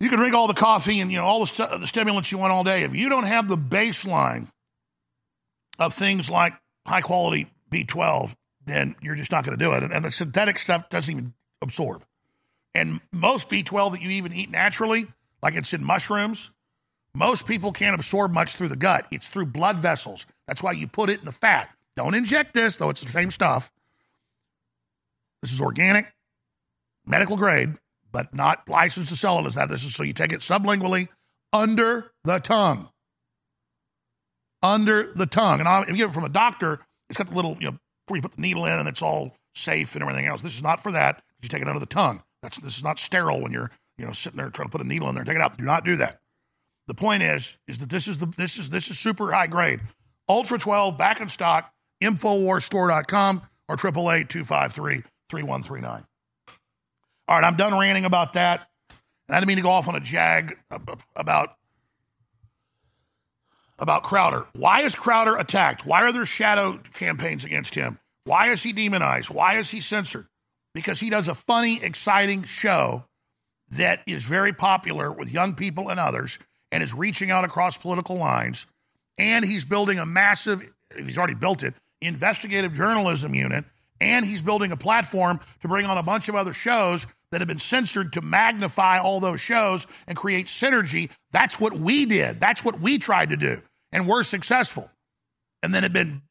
You 0.00 0.08
can 0.08 0.18
drink 0.18 0.34
all 0.34 0.46
the 0.46 0.54
coffee 0.54 1.00
and 1.00 1.12
you 1.12 1.18
know 1.18 1.24
all 1.24 1.40
the, 1.40 1.46
st- 1.46 1.80
the 1.80 1.86
stimulants 1.86 2.32
you 2.32 2.38
want 2.38 2.52
all 2.52 2.64
day. 2.64 2.82
If 2.82 2.94
you 2.94 3.08
don't 3.08 3.24
have 3.24 3.48
the 3.48 3.58
baseline 3.58 4.48
of 5.78 5.94
things 5.94 6.30
like 6.30 6.54
high 6.86 7.00
quality 7.00 7.50
B12, 7.70 8.34
then 8.64 8.94
you're 9.00 9.14
just 9.14 9.32
not 9.32 9.44
going 9.44 9.58
to 9.58 9.64
do 9.64 9.72
it. 9.72 9.82
And, 9.82 9.92
and 9.92 10.04
the 10.04 10.12
synthetic 10.12 10.58
stuff 10.58 10.88
doesn't 10.90 11.12
even 11.12 11.34
absorb. 11.60 12.04
And 12.74 13.00
most 13.12 13.48
B12 13.48 13.92
that 13.92 14.02
you 14.02 14.10
even 14.10 14.32
eat 14.32 14.50
naturally, 14.50 15.06
like 15.42 15.54
it's 15.54 15.72
in 15.72 15.84
mushrooms, 15.84 16.50
most 17.14 17.46
people 17.46 17.72
can't 17.72 17.94
absorb 17.94 18.32
much 18.32 18.54
through 18.54 18.68
the 18.68 18.76
gut. 18.76 19.06
It's 19.10 19.28
through 19.28 19.46
blood 19.46 19.78
vessels. 19.78 20.26
That's 20.46 20.62
why 20.62 20.72
you 20.72 20.86
put 20.86 21.10
it 21.10 21.20
in 21.20 21.26
the 21.26 21.32
fat. 21.32 21.68
Don't 21.96 22.14
inject 22.14 22.54
this, 22.54 22.76
though 22.76 22.88
it's 22.88 23.02
the 23.02 23.12
same 23.12 23.30
stuff. 23.30 23.70
This 25.42 25.52
is 25.52 25.60
organic, 25.60 26.06
medical 27.04 27.36
grade, 27.36 27.74
but 28.12 28.34
not 28.34 28.68
licensed 28.68 29.10
to 29.10 29.16
sell 29.16 29.40
it 29.40 29.46
as 29.46 29.56
that. 29.56 29.68
This 29.68 29.84
is 29.84 29.94
so 29.94 30.02
you 30.02 30.12
take 30.12 30.32
it 30.32 30.40
sublingually 30.40 31.08
under 31.52 32.12
the 32.24 32.38
tongue. 32.38 32.88
Under 34.62 35.12
the 35.14 35.26
tongue. 35.26 35.60
And 35.60 35.68
if 35.84 35.90
you 35.90 35.96
get 35.96 36.10
it 36.10 36.14
from 36.14 36.24
a 36.24 36.28
doctor, 36.28 36.80
it's 37.08 37.18
got 37.18 37.28
the 37.28 37.34
little, 37.34 37.56
you 37.60 37.70
know, 37.70 37.78
where 38.06 38.16
you 38.16 38.22
put 38.22 38.32
the 38.32 38.40
needle 38.40 38.66
in 38.66 38.78
and 38.78 38.88
it's 38.88 39.02
all 39.02 39.34
safe 39.54 39.94
and 39.94 40.02
everything 40.02 40.26
else. 40.26 40.42
This 40.42 40.56
is 40.56 40.62
not 40.62 40.82
for 40.82 40.92
that. 40.92 41.22
You 41.40 41.48
take 41.48 41.62
it 41.62 41.68
under 41.68 41.80
the 41.80 41.86
tongue. 41.86 42.22
That's 42.42 42.58
this 42.58 42.76
is 42.76 42.84
not 42.84 42.98
sterile 42.98 43.40
when 43.40 43.52
you're, 43.52 43.70
you 43.98 44.06
know, 44.06 44.12
sitting 44.12 44.36
there 44.36 44.50
trying 44.50 44.68
to 44.68 44.72
put 44.72 44.80
a 44.80 44.86
needle 44.86 45.08
in 45.08 45.14
there 45.14 45.24
take 45.24 45.36
it 45.36 45.40
out. 45.40 45.56
Do 45.56 45.64
not 45.64 45.84
do 45.84 45.96
that. 45.96 46.20
The 46.86 46.94
point 46.94 47.22
is, 47.22 47.56
is 47.68 47.78
that 47.78 47.88
this 47.88 48.08
is 48.08 48.18
the 48.18 48.26
this 48.36 48.58
is 48.58 48.70
this 48.70 48.90
is 48.90 48.98
super 48.98 49.32
high 49.32 49.46
grade. 49.46 49.80
Ultra 50.28 50.58
12 50.58 50.98
back 50.98 51.20
in 51.20 51.28
stock, 51.28 51.72
Infowarsstore.com 52.02 53.42
or 53.68 53.76
888-253-3139. 53.76 56.04
All 57.28 57.36
right, 57.36 57.44
I'm 57.44 57.56
done 57.56 57.78
ranting 57.78 58.04
about 58.04 58.32
that. 58.34 58.68
And 59.28 59.36
I 59.36 59.40
didn't 59.40 59.48
mean 59.48 59.58
to 59.58 59.62
go 59.62 59.70
off 59.70 59.86
on 59.88 59.94
a 59.94 60.00
jag 60.00 60.58
about 61.14 61.56
about 63.78 64.02
Crowder. 64.02 64.46
Why 64.52 64.82
is 64.82 64.94
Crowder 64.94 65.36
attacked? 65.36 65.84
Why 65.86 66.02
are 66.02 66.12
there 66.12 66.26
shadow 66.26 66.78
campaigns 66.94 67.44
against 67.44 67.74
him? 67.74 67.98
Why 68.24 68.50
is 68.50 68.62
he 68.62 68.72
demonized? 68.72 69.30
Why 69.30 69.58
is 69.58 69.70
he 69.70 69.80
censored? 69.80 70.26
Because 70.74 71.00
he 71.00 71.10
does 71.10 71.28
a 71.28 71.34
funny, 71.34 71.82
exciting 71.82 72.44
show 72.44 73.04
that 73.70 74.02
is 74.06 74.24
very 74.24 74.52
popular 74.52 75.10
with 75.10 75.30
young 75.30 75.54
people 75.54 75.88
and 75.88 75.98
others 75.98 76.38
and 76.70 76.82
is 76.82 76.94
reaching 76.94 77.30
out 77.30 77.44
across 77.44 77.76
political 77.76 78.16
lines. 78.16 78.66
And 79.18 79.44
he's 79.44 79.64
building 79.64 79.98
a 79.98 80.06
massive, 80.06 80.62
he's 80.96 81.18
already 81.18 81.34
built 81.34 81.62
it, 81.62 81.74
investigative 82.00 82.72
journalism 82.74 83.34
unit. 83.34 83.64
And 84.02 84.26
he's 84.26 84.42
building 84.42 84.72
a 84.72 84.76
platform 84.76 85.40
to 85.62 85.68
bring 85.68 85.86
on 85.86 85.96
a 85.96 86.02
bunch 86.02 86.28
of 86.28 86.34
other 86.34 86.52
shows 86.52 87.06
that 87.30 87.40
have 87.40 87.48
been 87.48 87.58
censored 87.58 88.12
to 88.14 88.20
magnify 88.20 88.98
all 88.98 89.20
those 89.20 89.40
shows 89.40 89.86
and 90.06 90.16
create 90.16 90.46
synergy. 90.46 91.08
That's 91.30 91.58
what 91.58 91.78
we 91.78 92.04
did. 92.04 92.40
That's 92.40 92.64
what 92.64 92.80
we 92.80 92.98
tried 92.98 93.30
to 93.30 93.36
do 93.36 93.62
and 93.92 94.08
we're 94.08 94.24
successful. 94.24 94.90
And 95.62 95.74
then 95.74 95.84
have 95.84 95.92
been 95.92 96.22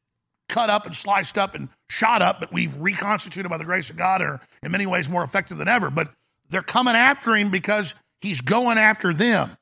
cut 0.48 0.68
up 0.68 0.84
and 0.84 0.94
sliced 0.94 1.38
up 1.38 1.54
and 1.54 1.70
shot 1.88 2.20
up, 2.20 2.40
but 2.40 2.52
we've 2.52 2.76
reconstituted 2.76 3.50
by 3.50 3.56
the 3.56 3.64
grace 3.64 3.88
of 3.88 3.96
God 3.96 4.20
and 4.20 4.30
are 4.30 4.40
in 4.62 4.70
many 4.70 4.84
ways 4.84 5.08
more 5.08 5.22
effective 5.22 5.56
than 5.56 5.68
ever. 5.68 5.88
But 5.88 6.12
they're 6.50 6.62
coming 6.62 6.94
after 6.94 7.34
him 7.34 7.50
because 7.50 7.94
he's 8.20 8.42
going 8.42 8.76
after 8.76 9.14
them 9.14 9.56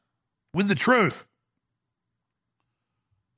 with 0.52 0.66
the 0.66 0.74
truth. 0.74 1.26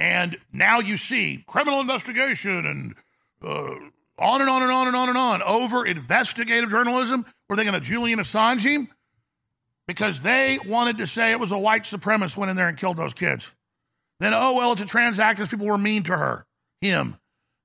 And 0.00 0.38
now 0.52 0.80
you 0.80 0.96
see 0.96 1.44
criminal 1.46 1.80
investigation 1.80 2.66
and 2.66 2.94
uh, 3.44 3.74
on 4.18 4.40
and 4.40 4.51
on 4.51 4.62
and 4.62 4.70
on 4.70 4.87
and 4.87 4.96
on 4.96 5.09
and 5.09 5.18
on 5.18 5.42
over 5.42 5.87
investigative 5.87 6.70
journalism. 6.70 7.25
Were 7.48 7.57
they 7.57 7.64
going 7.64 7.75
to 7.75 7.81
Julian 7.81 8.18
Assange 8.18 8.61
him? 8.61 8.88
because 9.87 10.20
they 10.20 10.59
wanted 10.66 10.98
to 10.98 11.07
say 11.07 11.33
it 11.33 11.40
was 11.40 11.53
a 11.53 11.59
white 11.59 11.85
supremacist 11.85 12.37
went 12.37 12.51
in 12.51 12.57
there 12.57 12.68
and 12.68 12.79
killed 12.79 12.96
those 12.96 13.14
kids. 13.14 13.53
Then, 14.20 14.33
oh, 14.35 14.53
well, 14.55 14.72
it's 14.72 14.81
a 14.81 14.87
trans 14.87 15.18
activist. 15.18 15.51
People 15.51 15.66
were 15.66 15.79
mean 15.79 16.05
to 16.05 16.16
her, 16.16 16.46
him. 16.81 17.16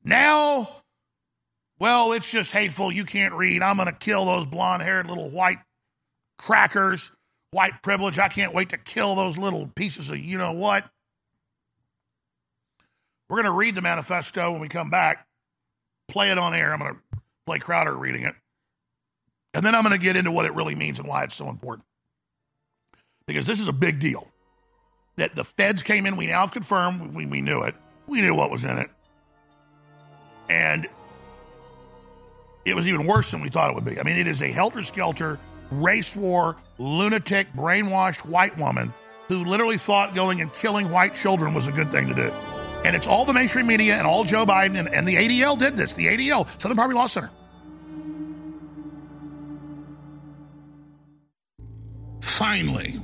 Now, 0.04 0.82
well, 1.80 2.14
it's 2.14 2.30
just 2.30 2.52
hateful. 2.52 2.92
You 2.92 3.06
can't 3.06 3.34
read. 3.34 3.62
I'm 3.62 3.76
going 3.76 3.88
to 3.88 3.92
kill 3.92 4.26
those 4.26 4.46
blonde 4.46 4.82
haired 4.82 5.08
little 5.08 5.30
white 5.30 5.60
crackers, 6.40 7.12
white 7.52 7.84
privilege. 7.84 8.18
I 8.18 8.30
can't 8.30 8.54
wait 8.54 8.70
to 8.70 8.78
kill 8.78 9.16
those 9.16 9.38
little 9.38 9.68
pieces 9.68 10.10
of 10.10 10.18
you 10.18 10.38
know 10.38 10.54
what. 10.54 10.90
We're 13.30 13.38
going 13.38 13.46
to 13.46 13.52
read 13.52 13.76
the 13.76 13.82
manifesto 13.82 14.52
when 14.52 14.62
we 14.62 14.70
come 14.70 14.90
back, 14.90 15.27
play 16.08 16.32
it 16.32 16.38
on 16.38 16.54
air. 16.54 16.74
I'm 16.74 16.80
going 16.80 16.94
to 16.94 17.20
play 17.46 17.60
Crowder 17.60 17.96
reading 17.96 18.24
it. 18.24 18.36
And 19.54 19.66
then 19.66 19.76
I'm 19.76 19.84
going 19.84 19.98
to 19.98 20.04
get 20.04 20.16
into 20.16 20.32
what 20.32 20.46
it 20.46 20.54
really 20.54 20.76
means 20.76 21.00
and 21.00 21.08
why 21.08 21.24
it's 21.24 21.36
so 21.36 21.50
important. 21.50 21.86
Because 23.26 23.46
this 23.46 23.60
is 23.60 23.68
a 23.68 23.74
big 23.74 24.00
deal. 24.00 24.28
That 25.16 25.36
the 25.36 25.44
feds 25.44 25.82
came 25.82 26.06
in, 26.06 26.16
we 26.16 26.28
now 26.28 26.42
have 26.42 26.52
confirmed, 26.52 27.16
we, 27.16 27.26
we 27.26 27.42
knew 27.42 27.64
it. 27.64 27.76
We 28.06 28.22
knew 28.22 28.36
what 28.36 28.52
was 28.52 28.64
in 28.64 28.78
it. 28.78 28.90
And 30.50 30.88
it 32.66 32.76
was 32.76 32.88
even 32.88 33.08
worse 33.08 33.32
than 33.32 33.42
we 33.42 33.50
thought 33.50 33.72
it 33.72 33.76
would 33.76 33.86
be. 33.86 34.00
I 34.00 34.04
mean, 34.04 34.18
it 34.18 34.28
is 34.28 34.42
a 34.42 34.52
helter 34.52 34.84
skelter, 34.84 35.40
race 35.72 36.16
war, 36.16 36.56
lunatic, 36.78 37.52
brainwashed 37.54 38.26
white 38.26 38.58
woman 38.58 38.94
who 39.28 39.44
literally 39.44 39.78
thought 39.78 40.16
going 40.16 40.42
and 40.42 40.54
killing 40.54 40.92
white 40.92 41.16
children 41.16 41.54
was 41.54 41.68
a 41.68 41.72
good 41.72 41.90
thing 41.90 42.08
to 42.08 42.14
do. 42.14 42.32
And 42.86 42.96
it's 42.96 43.08
all 43.08 43.26
the 43.26 43.34
mainstream 43.34 43.68
media 43.68 43.96
and 43.96 44.08
all 44.08 44.24
Joe 44.24 44.46
Biden 44.46 44.78
and, 44.78 44.88
and 44.90 45.08
the 45.08 45.16
ADL 45.16 45.60
did 45.60 45.76
this. 45.76 45.94
The 45.94 46.08
ADL, 46.08 46.48
Southern 46.62 46.78
Poverty 46.78 46.96
Law 46.96 47.08
Center. 47.08 47.30
Finally, 52.22 53.00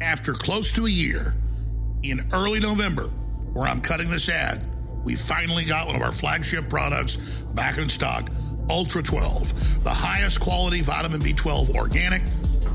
after 0.00 0.32
close 0.32 0.72
to 0.72 0.86
a 0.86 0.90
year, 0.90 1.34
in 2.02 2.28
early 2.32 2.60
November, 2.60 3.04
where 3.52 3.68
I'm 3.68 3.80
cutting 3.80 4.10
this 4.10 4.28
ad, 4.28 4.66
we 5.04 5.14
finally 5.14 5.64
got 5.64 5.86
one 5.86 5.96
of 5.96 6.02
our 6.02 6.12
flagship 6.12 6.68
products 6.68 7.16
back 7.54 7.78
in 7.78 7.88
stock 7.88 8.30
Ultra 8.70 9.02
12, 9.02 9.84
the 9.84 9.90
highest 9.90 10.40
quality 10.40 10.82
vitamin 10.82 11.20
B12 11.20 11.74
organic. 11.74 12.20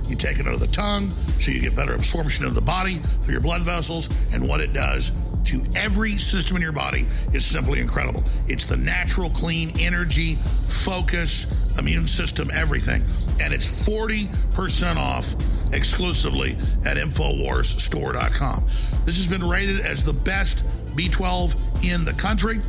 You 0.07 0.15
take 0.15 0.39
it 0.39 0.47
under 0.47 0.57
the 0.57 0.67
tongue 0.67 1.13
so 1.39 1.51
you 1.51 1.59
get 1.59 1.75
better 1.75 1.93
absorption 1.93 2.45
into 2.45 2.55
the 2.55 2.65
body 2.65 2.99
through 3.21 3.33
your 3.33 3.41
blood 3.41 3.61
vessels, 3.61 4.09
and 4.31 4.47
what 4.47 4.59
it 4.59 4.73
does 4.73 5.11
to 5.45 5.63
every 5.75 6.17
system 6.17 6.57
in 6.57 6.63
your 6.63 6.71
body 6.71 7.05
is 7.33 7.45
simply 7.45 7.79
incredible. 7.79 8.23
It's 8.47 8.65
the 8.65 8.77
natural, 8.77 9.29
clean 9.29 9.79
energy, 9.79 10.35
focus, 10.67 11.47
immune 11.77 12.07
system, 12.07 12.49
everything. 12.51 13.05
And 13.41 13.53
it's 13.53 13.67
40% 13.87 14.97
off 14.97 15.33
exclusively 15.73 16.53
at 16.85 16.97
InfoWarsStore.com. 16.97 18.65
This 19.05 19.17
has 19.17 19.27
been 19.27 19.43
rated 19.47 19.81
as 19.81 20.03
the 20.03 20.13
best 20.13 20.63
B12 20.95 21.83
in 21.83 22.05
the 22.05 22.13
country. 22.13 22.59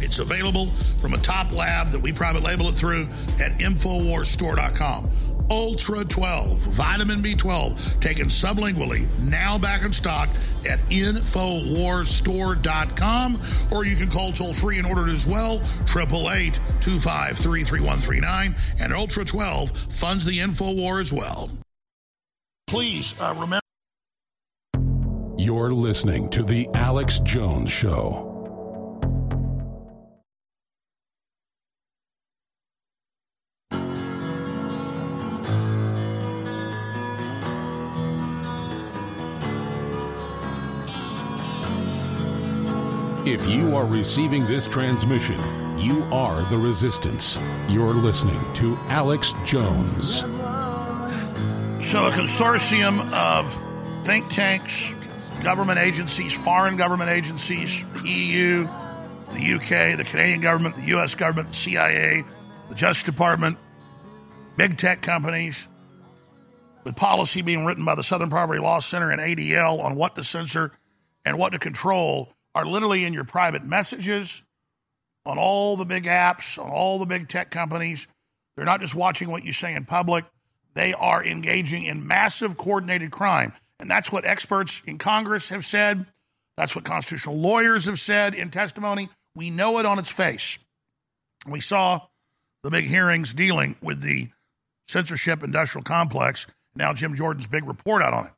It's 0.00 0.18
available 0.18 0.66
from 0.98 1.14
a 1.14 1.18
top 1.18 1.52
lab 1.52 1.90
that 1.90 2.00
we 2.00 2.12
private 2.12 2.42
label 2.42 2.68
it 2.68 2.72
through 2.72 3.08
at 3.40 3.58
InfoWarsStore.com. 3.58 5.10
Ultra 5.50 6.04
12, 6.04 6.58
vitamin 6.58 7.22
B12, 7.22 8.00
taken 8.00 8.26
sublingually, 8.26 9.08
now 9.20 9.56
back 9.58 9.82
in 9.82 9.92
stock 9.92 10.28
at 10.68 10.80
InfoWarsStore.com, 10.88 13.40
or 13.70 13.84
you 13.84 13.94
can 13.96 14.10
call 14.10 14.32
toll 14.32 14.54
free 14.54 14.78
and 14.78 14.86
order 14.86 15.08
it 15.08 15.12
as 15.12 15.26
well, 15.26 15.56
888 15.82 16.54
253 16.80 17.64
3139. 17.64 18.54
And 18.80 18.92
Ultra 18.92 19.24
12 19.24 19.70
funds 19.70 20.24
the 20.24 20.38
InfoWar 20.38 21.00
as 21.00 21.12
well. 21.12 21.50
Please 22.66 23.14
uh, 23.20 23.34
remember. 23.34 23.60
You're 25.36 25.72
listening 25.72 26.30
to 26.30 26.42
The 26.42 26.68
Alex 26.74 27.20
Jones 27.20 27.70
Show. 27.70 28.31
If 43.24 43.46
you 43.46 43.76
are 43.76 43.86
receiving 43.86 44.46
this 44.46 44.66
transmission, 44.66 45.38
you 45.78 46.02
are 46.10 46.42
the 46.50 46.58
resistance. 46.58 47.38
You're 47.68 47.94
listening 47.94 48.42
to 48.54 48.76
Alex 48.88 49.32
Jones. 49.44 50.22
So, 51.88 52.06
a 52.06 52.10
consortium 52.10 53.12
of 53.12 54.04
think 54.04 54.28
tanks, 54.32 54.92
government 55.40 55.78
agencies, 55.78 56.32
foreign 56.32 56.76
government 56.76 57.10
agencies, 57.10 57.84
EU, 58.04 58.66
the 59.32 59.54
UK, 59.54 59.96
the 59.96 60.04
Canadian 60.04 60.40
government, 60.40 60.74
the 60.74 60.86
US 60.96 61.14
government, 61.14 61.50
the 61.50 61.54
CIA, 61.54 62.24
the 62.70 62.74
Justice 62.74 63.04
Department, 63.04 63.56
big 64.56 64.78
tech 64.78 65.00
companies, 65.00 65.68
with 66.82 66.96
policy 66.96 67.40
being 67.40 67.64
written 67.64 67.84
by 67.84 67.94
the 67.94 68.02
Southern 68.02 68.30
Poverty 68.30 68.60
Law 68.60 68.80
Center 68.80 69.12
and 69.12 69.20
ADL 69.20 69.80
on 69.80 69.94
what 69.94 70.16
to 70.16 70.24
censor 70.24 70.72
and 71.24 71.38
what 71.38 71.52
to 71.52 71.60
control 71.60 72.31
are 72.54 72.66
literally 72.66 73.04
in 73.04 73.14
your 73.14 73.24
private 73.24 73.64
messages, 73.64 74.42
on 75.24 75.38
all 75.38 75.76
the 75.76 75.84
big 75.84 76.04
apps, 76.04 76.58
on 76.62 76.70
all 76.70 76.98
the 76.98 77.06
big 77.06 77.28
tech 77.28 77.50
companies. 77.50 78.06
They're 78.56 78.64
not 78.64 78.80
just 78.80 78.94
watching 78.94 79.30
what 79.30 79.44
you 79.44 79.52
say 79.52 79.74
in 79.74 79.84
public, 79.84 80.24
they 80.74 80.94
are 80.94 81.24
engaging 81.24 81.84
in 81.84 82.06
massive 82.06 82.56
coordinated 82.56 83.10
crime. 83.10 83.52
And 83.78 83.90
that's 83.90 84.10
what 84.10 84.24
experts 84.24 84.80
in 84.86 84.98
Congress 84.98 85.48
have 85.50 85.66
said. 85.66 86.06
That's 86.56 86.74
what 86.74 86.84
constitutional 86.84 87.38
lawyers 87.38 87.86
have 87.86 88.00
said 88.00 88.34
in 88.34 88.50
testimony. 88.50 89.08
We 89.34 89.50
know 89.50 89.78
it 89.78 89.86
on 89.86 89.98
its 89.98 90.10
face. 90.10 90.58
We 91.46 91.60
saw 91.60 92.00
the 92.62 92.70
big 92.70 92.86
hearings 92.86 93.34
dealing 93.34 93.76
with 93.82 94.00
the 94.00 94.28
censorship 94.88 95.42
industrial 95.42 95.84
complex. 95.84 96.46
Now, 96.74 96.92
Jim 96.92 97.16
Jordan's 97.16 97.46
big 97.46 97.66
report 97.66 98.02
out 98.02 98.12
on 98.12 98.26
it. 98.26 98.32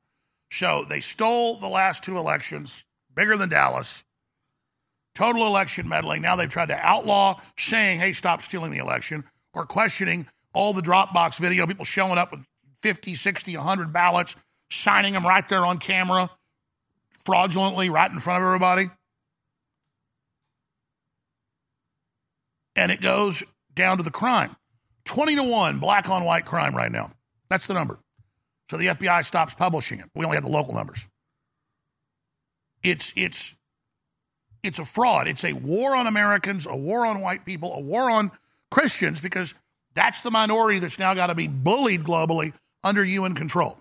So 0.50 0.87
they 0.88 1.00
stole 1.00 1.59
the 1.59 1.68
last 1.68 2.03
two 2.03 2.16
elections 2.16 2.84
bigger 3.14 3.37
than 3.37 3.48
Dallas. 3.48 4.05
Total 5.14 5.46
election 5.46 5.88
meddling. 5.88 6.22
Now 6.22 6.37
they've 6.37 6.48
tried 6.48 6.68
to 6.68 6.77
outlaw 6.77 7.40
saying, 7.59 8.00
hey, 8.00 8.12
stop 8.12 8.42
stealing 8.42 8.72
the 8.72 8.79
election, 8.79 9.24
or 9.53 9.64
questioning 9.64 10.27
all 10.53 10.72
the 10.72 10.83
Dropbox 10.83 11.38
video, 11.38 11.66
people 11.66 11.85
showing 11.85 12.18
up 12.18 12.33
with 12.33 12.40
50, 12.83 13.14
60, 13.14 13.57
100 13.57 13.92
ballots, 13.92 14.37
signing 14.70 15.12
them 15.12 15.27
right 15.27 15.48
there 15.48 15.64
on 15.64 15.79
camera, 15.79 16.31
fraudulently, 17.24 17.90
right 17.90 18.11
in 18.11 18.20
front 18.20 18.42
of 18.42 18.46
everybody. 18.46 18.90
And 22.77 22.90
it 22.90 23.00
goes 23.00 23.42
down 23.74 23.98
to 23.98 24.03
the 24.03 24.11
crime 24.11 24.57
20 25.05 25.37
to 25.37 25.42
1 25.42 25.79
black 25.79 26.09
on 26.09 26.24
white 26.24 26.44
crime 26.44 26.74
right 26.74 26.90
now. 26.90 27.12
That's 27.48 27.66
the 27.66 27.74
number. 27.74 27.98
So 28.70 28.77
the 28.77 28.87
FBI 28.87 29.24
stops 29.24 29.55
publishing 29.55 30.00
it. 30.00 30.07
We 30.14 30.24
only 30.24 30.37
have 30.37 30.44
the 30.44 30.50
local 30.50 30.74
numbers. 30.74 31.07
It's 32.85 33.12
it's 33.16 33.55
it's 34.62 34.79
a 34.79 34.85
fraud. 34.85 35.27
It's 35.27 35.44
a 35.44 35.53
war 35.53 35.97
on 35.97 36.07
Americans, 36.07 36.66
a 36.66 36.77
war 36.77 37.05
on 37.05 37.20
white 37.20 37.44
people, 37.44 37.75
a 37.75 37.81
war 37.81 38.09
on 38.09 38.31
Christians 38.70 39.20
because 39.20 39.53
that's 39.94 40.20
the 40.20 40.31
minority 40.31 40.79
that's 40.79 40.99
now 40.99 41.14
got 41.14 41.27
to 41.27 41.35
be 41.35 41.49
bullied 41.49 42.05
globally 42.05 42.53
under 42.85 43.05
UN 43.05 43.35
control. 43.35 43.79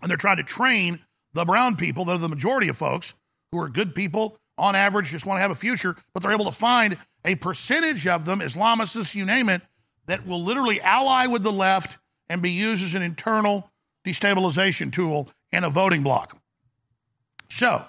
And 0.00 0.08
they're 0.10 0.16
trying 0.16 0.36
to 0.36 0.44
train 0.44 1.00
the 1.34 1.44
brown 1.44 1.76
people, 1.76 2.04
they're 2.04 2.18
the 2.18 2.28
majority 2.28 2.68
of 2.68 2.76
folks 2.76 3.14
who 3.52 3.58
are 3.58 3.68
good 3.68 3.94
people, 3.94 4.38
on 4.58 4.74
average, 4.74 5.10
just 5.10 5.24
want 5.24 5.38
to 5.38 5.42
have 5.42 5.50
a 5.50 5.54
future, 5.54 5.96
but 6.12 6.22
they're 6.22 6.32
able 6.32 6.44
to 6.46 6.52
find 6.52 6.98
a 7.24 7.34
percentage 7.36 8.06
of 8.06 8.24
them, 8.24 8.40
Islamicists, 8.40 9.14
you 9.14 9.24
name 9.24 9.48
it, 9.48 9.62
that 10.06 10.26
will 10.26 10.42
literally 10.42 10.80
ally 10.80 11.26
with 11.26 11.42
the 11.42 11.52
left 11.52 11.98
and 12.28 12.42
be 12.42 12.50
used 12.50 12.84
as 12.84 12.94
an 12.94 13.02
internal 13.02 13.70
destabilization 14.04 14.92
tool 14.92 15.28
and 15.52 15.64
a 15.64 15.70
voting 15.70 16.02
block. 16.02 16.36
So, 17.50 17.84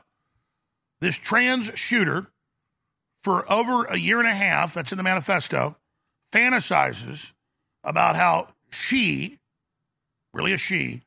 this 1.02 1.18
trans 1.18 1.72
shooter, 1.76 2.28
for 3.24 3.50
over 3.52 3.86
a 3.86 3.98
year 3.98 4.20
and 4.20 4.28
a 4.28 4.36
half, 4.36 4.74
that's 4.74 4.92
in 4.92 4.98
the 4.98 5.04
manifesto, 5.04 5.76
fantasizes 6.32 7.32
about 7.84 8.16
how 8.16 8.48
she, 8.70 9.40
really 10.34 10.54
a 10.54 10.58
she, 10.58 11.02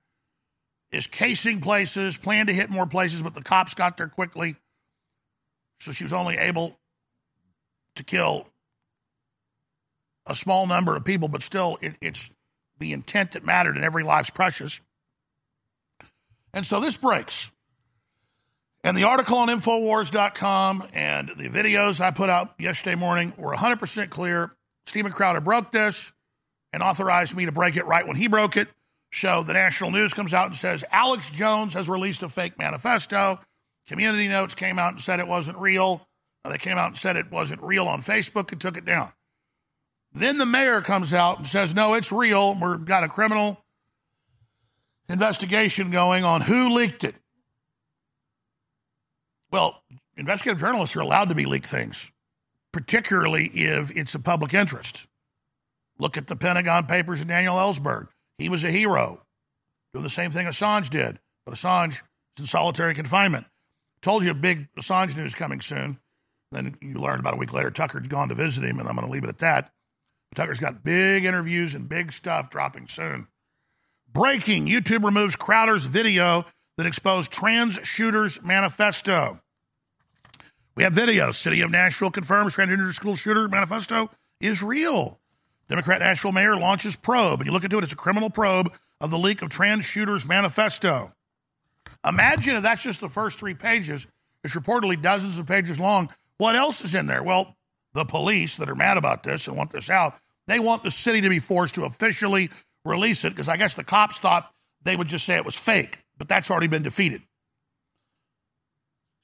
is 0.91 1.07
casing 1.07 1.61
places, 1.61 2.17
planned 2.17 2.49
to 2.49 2.55
hit 2.55 2.69
more 2.69 2.87
places, 2.87 3.23
but 3.23 3.35
the 3.35 3.43
cops 3.43 3.75
got 3.75 3.97
there 3.97 4.09
quickly. 4.09 4.57
So 5.81 5.93
she 5.93 6.05
was 6.05 6.13
only 6.13 6.37
able 6.37 6.79
to 7.97 8.05
kill 8.05 8.47
a 10.27 10.35
small 10.35 10.67
number 10.67 10.95
of 10.95 11.05
people, 11.05 11.29
but 11.29 11.43
still, 11.43 11.79
it, 11.81 11.95
it's 12.01 12.31
the 12.79 12.93
intent 12.93 13.33
that 13.33 13.45
mattered, 13.45 13.77
and 13.77 13.85
every 13.85 14.05
life's 14.05 14.31
precious. 14.31 14.81
And 16.53 16.67
so 16.67 16.81
this 16.81 16.97
breaks. 16.97 17.51
And 18.85 18.97
the 18.97 19.05
article 19.05 19.39
on 19.39 19.49
Infowars.com 19.49 20.89
and 20.93 21.31
the 21.37 21.49
videos 21.49 22.01
I 22.01 22.11
put 22.11 22.29
out 22.29 22.55
yesterday 22.59 22.97
morning 22.97 23.33
were 23.37 23.55
100% 23.55 24.11
clear. 24.11 24.53
Steven 24.87 25.13
Crowder 25.13 25.41
broke 25.41 25.71
this 25.71 26.11
and 26.73 26.83
authorized 26.83 27.37
me 27.37 27.45
to 27.45 27.53
break 27.53 27.77
it 27.77 27.87
right 27.87 28.07
when 28.07 28.17
he 28.17 28.27
broke 28.27 28.57
it. 28.57 28.69
So 29.13 29.45
the 29.45 29.53
national 29.53 29.93
news 29.93 30.15
comes 30.15 30.33
out 30.33 30.47
and 30.47 30.57
says 30.57 30.85
Alex 30.91 31.31
Jones 31.31 31.75
has 31.75 31.89
released 31.89 32.23
a 32.23 32.29
fake 32.29 32.59
manifesto. 32.59 33.39
Community 33.87 34.27
Notes 34.27 34.55
came 34.55 34.79
out 34.79 34.93
and 34.93 35.01
said 35.01 35.21
it 35.21 35.29
wasn't 35.29 35.59
real. 35.59 36.07
They 36.45 36.59
came 36.59 36.79
out 36.79 36.89
and 36.89 36.99
said 36.99 37.17
it 37.17 37.31
wasn't 37.31 37.63
real 37.63 37.87
on 37.87 38.03
Facebook 38.03 38.51
and 38.51 38.61
took 38.61 38.77
it 38.77 38.85
down. 38.85 39.13
Then 40.13 40.39
the 40.39 40.47
mayor 40.47 40.81
comes 40.81 41.15
out 41.15 41.39
and 41.39 41.47
says, 41.47 41.73
no, 41.73 41.95
it's 41.95 42.11
real. 42.11 42.55
We've 42.55 42.85
got 42.85 43.05
a 43.05 43.09
criminal 43.09 43.63
investigation 45.09 45.91
going 45.91 46.25
on 46.25 46.41
who 46.41 46.71
leaked 46.71 47.05
it. 47.05 47.15
Well, 49.53 49.83
investigative 50.17 50.61
journalists 50.61 50.97
are 50.97 51.01
allowed 51.01 51.29
to 51.29 51.35
be 51.35 51.45
leaked 51.45 51.69
things, 51.69 52.11
particularly 52.73 53.49
if 53.49 53.91
it's 53.91 54.15
a 54.15 54.19
public 54.19 54.55
interest. 54.55 55.07
Look 55.99 56.17
at 56.17 56.27
the 56.27 56.37
Pentagon 56.37 56.87
Papers 56.87 57.21
and 57.21 57.29
Daniel 57.29 57.57
Ellsberg. 57.57 58.09
He 58.39 58.49
was 58.49 58.65
a 58.65 58.71
hero, 58.71 59.21
doing 59.93 60.03
the 60.03 60.11
same 60.11 60.31
thing 60.31 60.47
Assange 60.47 60.89
did, 60.89 61.21
but 61.45 61.55
Assange 61.55 62.01
is 62.37 62.41
in 62.41 62.47
solitary 62.47 62.95
confinement. 62.95 63.47
Told 64.01 64.25
you 64.25 64.33
big 64.33 64.69
Assange 64.77 65.15
news 65.15 65.35
coming 65.35 65.61
soon. 65.61 65.99
Then 66.51 66.77
you 66.81 66.95
learned 66.95 67.21
about 67.21 67.35
a 67.35 67.37
week 67.37 67.53
later 67.53 67.71
Tucker'd 67.71 68.09
gone 68.09 68.31
to 68.31 68.35
visit 68.35 68.65
him, 68.65 68.79
and 68.79 68.89
I'm 68.89 68.97
going 68.97 69.07
to 69.07 69.13
leave 69.13 69.25
it 69.25 69.29
at 69.29 69.39
that. 69.39 69.71
Tucker's 70.35 70.61
got 70.61 70.83
big 70.83 71.27
interviews 71.27 71.75
and 71.75 71.89
big 71.89 72.11
stuff 72.11 72.49
dropping 72.49 72.89
soon. 72.89 73.27
Breaking 74.11 74.67
YouTube 74.67 75.05
removes 75.05 75.37
Crowder's 75.37 75.85
video 75.85 76.47
that 76.77 76.87
exposed 76.87 77.31
trans 77.31 77.79
shooters 77.83 78.43
manifesto. 78.43 79.41
We 80.75 80.85
have 80.85 80.95
videos. 80.95 81.35
City 81.35 81.61
of 81.61 81.71
Nashville 81.71 82.11
confirms 82.11 82.55
transgender 82.55 82.93
school 82.95 83.17
shooter 83.17 83.49
manifesto 83.49 84.11
is 84.41 84.63
real. 84.63 85.19
Democrat 85.69 86.01
Nashville 86.01 86.33
mayor 86.33 86.57
launches 86.57 86.97
probe, 86.97 87.41
and 87.41 87.47
you 87.47 87.53
look 87.53 87.65
into 87.65 87.79
it, 87.79 87.85
it's 87.85 87.93
a 87.93 87.97
criminal 87.97 88.31
probe 88.31 88.73
of 89.01 89.11
the 89.11 89.19
leak 89.19 89.43
of 89.43 89.51
trans 89.51 89.85
shooters 89.85 90.27
manifesto. 90.27 91.13
Imagine 92.07 92.57
if 92.57 92.63
that's 92.63 92.83
just 92.83 93.01
the 93.01 93.09
first 93.09 93.39
three 93.39 93.55
pages. 93.55 94.07
It's 94.45 94.55
reportedly 94.55 95.01
dozens 95.01 95.39
of 95.39 95.47
pages 95.47 95.79
long. 95.79 96.11
What 96.39 96.57
else 96.57 96.85
is 96.85 96.95
in 96.95 97.07
there? 97.07 97.23
Well, 97.23 97.57
the 97.95 98.05
police 98.05 98.57
that 98.57 98.69
are 98.69 98.75
mad 98.75 98.97
about 98.97 99.23
this 99.23 99.47
and 99.47 99.57
want 99.57 99.71
this 99.71 99.91
out, 99.91 100.19
they 100.47 100.59
want 100.59 100.83
the 100.83 100.91
city 100.91 101.21
to 101.21 101.29
be 101.29 101.39
forced 101.39 101.75
to 101.77 101.85
officially 101.85 102.51
release 102.85 103.25
it 103.25 103.31
because 103.31 103.49
I 103.49 103.57
guess 103.57 103.75
the 103.75 103.85
cops 103.85 104.19
thought 104.19 104.51
they 104.83 104.97
would 104.97 105.09
just 105.09 105.25
say 105.25 105.37
it 105.37 105.45
was 105.45 105.55
fake, 105.55 105.99
but 106.19 106.29
that's 106.29 106.51
already 106.51 106.69
been 106.69 106.83
defeated. 106.83 107.23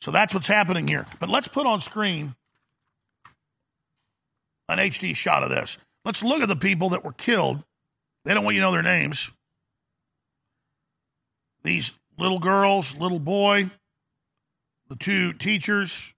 So 0.01 0.11
that's 0.11 0.33
what's 0.33 0.47
happening 0.47 0.87
here. 0.87 1.05
But 1.19 1.29
let's 1.29 1.49
put 1.49 1.67
on 1.67 1.81
screen 1.81 2.35
an 4.69 4.79
HD 4.79 5.17
shot 5.17 5.43
of 5.43 5.51
this. 5.51 5.79
Let's 6.05 6.23
look 6.23 6.43
at 6.43 6.49
the 6.49 6.57
people 6.57 6.91
that 6.91 7.05
were 7.05 7.13
killed. 7.13 7.65
They 8.25 8.35
don't 8.35 8.45
want 8.45 8.55
you 8.55 8.61
to 8.61 8.67
know 8.67 8.73
their 8.73 8.83
names. 8.83 9.31
These 11.65 11.93
little 12.19 12.39
girls, 12.39 12.95
little 12.97 13.19
boy, 13.19 13.71
the 14.89 14.97
two 14.97 15.33
teachers, 15.33 16.15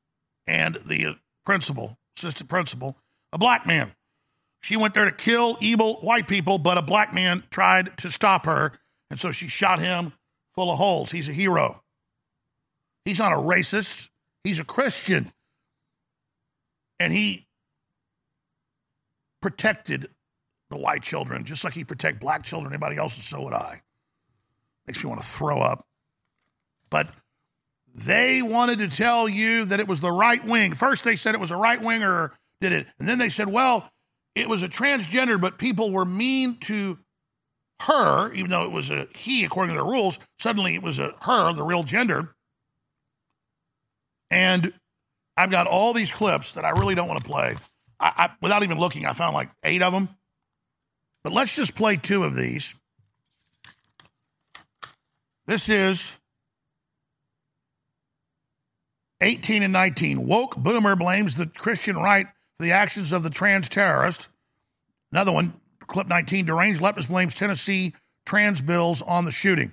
and 0.46 0.78
the 0.87 1.16
principal, 1.46 1.96
assistant 2.18 2.50
principal, 2.50 2.96
a 3.33 3.38
black 3.38 3.66
man. 3.66 3.92
She 4.62 4.76
went 4.76 4.94
there 4.94 5.06
to 5.06 5.12
kill 5.12 5.56
evil 5.61 6.00
white 6.00 6.28
people, 6.28 6.59
but 6.59 6.76
a 6.76 6.83
black 6.83 7.14
man 7.14 7.44
tried 7.50 7.96
to 7.98 8.11
stop 8.11 8.44
her, 8.44 8.72
and 9.11 9.18
so 9.18 9.33
she 9.33 9.48
shot 9.48 9.78
him 9.78 10.12
full 10.54 10.70
of 10.70 10.78
holes. 10.78 11.10
He's 11.10 11.28
a 11.28 11.32
hero. 11.32 11.82
He's 13.04 13.18
not 13.18 13.32
a 13.32 13.36
racist, 13.36 14.10
he's 14.44 14.58
a 14.58 14.64
Christian. 14.64 15.32
And 16.98 17.12
he 17.12 17.46
protected 19.40 20.10
the 20.68 20.76
white 20.76 21.02
children 21.02 21.44
just 21.44 21.64
like 21.64 21.72
he 21.72 21.84
protect 21.84 22.20
black 22.20 22.44
children, 22.44 22.72
anybody 22.72 22.96
else, 22.96 23.16
and 23.16 23.24
so 23.24 23.42
would 23.42 23.54
I. 23.54 23.82
Makes 24.86 25.02
me 25.02 25.08
want 25.08 25.22
to 25.22 25.26
throw 25.26 25.60
up. 25.60 25.86
But 26.90 27.08
they 27.94 28.42
wanted 28.42 28.80
to 28.80 28.88
tell 28.88 29.28
you 29.28 29.64
that 29.66 29.80
it 29.80 29.88
was 29.88 30.00
the 30.00 30.12
right 30.12 30.44
wing. 30.44 30.74
First, 30.74 31.04
they 31.04 31.16
said 31.16 31.34
it 31.34 31.40
was 31.40 31.50
a 31.50 31.56
right 31.56 31.80
winger 31.80 32.32
did 32.60 32.72
it. 32.72 32.86
And 32.98 33.08
then 33.08 33.18
they 33.18 33.30
said, 33.30 33.48
well, 33.48 33.90
it 34.34 34.48
was 34.48 34.62
a 34.62 34.68
transgender, 34.68 35.40
but 35.40 35.58
people 35.58 35.90
were 35.90 36.04
mean 36.04 36.58
to 36.60 36.98
her, 37.80 38.32
even 38.32 38.50
though 38.50 38.64
it 38.64 38.72
was 38.72 38.90
a 38.90 39.06
he 39.14 39.44
according 39.44 39.74
to 39.74 39.80
the 39.80 39.86
rules. 39.86 40.18
Suddenly 40.38 40.74
it 40.74 40.82
was 40.82 40.98
a 40.98 41.14
her, 41.22 41.52
the 41.52 41.62
real 41.62 41.82
gender. 41.82 42.34
And 44.30 44.72
I've 45.36 45.50
got 45.50 45.66
all 45.66 45.92
these 45.92 46.10
clips 46.10 46.52
that 46.52 46.64
I 46.64 46.70
really 46.70 46.94
don't 46.94 47.08
want 47.08 47.22
to 47.22 47.28
play. 47.28 47.56
I, 47.98 48.12
I, 48.16 48.30
without 48.40 48.62
even 48.62 48.78
looking, 48.78 49.06
I 49.06 49.12
found 49.12 49.34
like 49.34 49.50
eight 49.64 49.82
of 49.82 49.92
them. 49.92 50.08
But 51.22 51.32
let's 51.32 51.54
just 51.54 51.74
play 51.74 51.96
two 51.96 52.24
of 52.24 52.34
these. 52.34 52.74
This 55.46 55.68
is 55.68 56.18
18 59.20 59.62
and 59.62 59.72
19. 59.72 60.26
Woke 60.26 60.56
boomer 60.56 60.96
blames 60.96 61.34
the 61.34 61.46
Christian 61.46 61.96
right 61.96 62.26
for 62.26 62.64
the 62.64 62.72
actions 62.72 63.12
of 63.12 63.22
the 63.22 63.30
trans 63.30 63.68
terrorist. 63.68 64.28
Another 65.12 65.32
one, 65.32 65.59
clip 65.90 66.07
19. 66.09 66.46
Deranged 66.46 66.81
leftist 66.81 67.09
blames 67.09 67.35
Tennessee 67.35 67.92
trans 68.24 68.62
bills 68.62 69.03
on 69.03 69.24
the 69.24 69.31
shooting. 69.31 69.72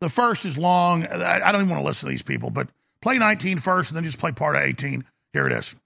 The 0.00 0.08
first 0.08 0.44
is 0.44 0.58
long. 0.58 1.06
I 1.06 1.52
don't 1.52 1.62
even 1.62 1.68
want 1.68 1.82
to 1.82 1.86
listen 1.86 2.08
to 2.08 2.10
these 2.10 2.22
people, 2.22 2.50
but 2.50 2.68
play 3.02 3.18
19 3.18 3.58
first 3.58 3.90
and 3.90 3.96
then 3.96 4.04
just 4.04 4.18
play 4.18 4.32
part 4.32 4.56
of 4.56 4.62
18. 4.62 5.04
Here 5.32 5.46
it 5.46 5.52
is. 5.52 5.76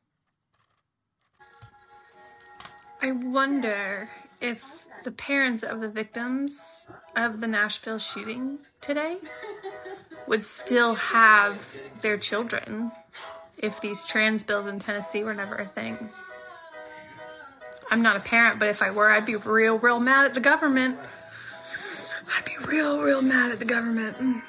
I 3.03 3.13
wonder 3.13 4.09
if 4.41 4.63
the 5.05 5.11
parents 5.11 5.63
of 5.63 5.81
the 5.81 5.89
victims 5.89 6.87
of 7.15 7.41
the 7.41 7.47
Nashville 7.47 7.99
shooting 7.99 8.61
today 8.81 9.19
would 10.27 10.45
still 10.45 10.95
have 10.95 11.77
their 12.01 12.17
children 12.17 12.93
if 13.59 13.81
these 13.81 14.05
trans 14.05 14.43
bills 14.43 14.67
in 14.67 14.79
Tennessee 14.79 15.23
were 15.23 15.35
never 15.35 15.57
a 15.57 15.67
thing. 15.67 16.09
I'm 17.94 18.02
not 18.02 18.16
a 18.16 18.20
parent, 18.20 18.59
but 18.59 18.66
if 18.66 18.83
I 18.83 18.90
were, 18.90 19.09
I'd 19.09 19.24
be 19.24 19.37
real, 19.37 19.78
real 19.78 20.00
mad 20.00 20.24
at 20.24 20.35
the 20.35 20.40
government. 20.40 20.98
I'd 22.37 22.44
be 22.44 22.57
real, 22.66 23.00
real 23.00 23.22
mad 23.22 23.52
at 23.52 23.61
the 23.61 23.64
government. 23.64 24.18
Mm. 24.18 24.42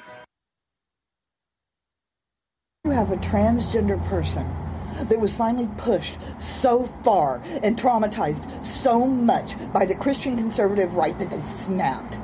You 2.84 2.90
have 2.90 3.12
a 3.12 3.16
transgender 3.18 4.04
person 4.08 4.52
that 4.96 5.20
was 5.20 5.32
finally 5.32 5.68
pushed 5.78 6.16
so 6.40 6.92
far 7.04 7.40
and 7.62 7.78
traumatized 7.78 8.66
so 8.66 9.06
much 9.06 9.54
by 9.72 9.86
the 9.86 9.94
Christian 9.94 10.36
conservative 10.36 10.94
right 10.94 11.16
that 11.20 11.30
they 11.30 11.42
snapped. 11.42 12.18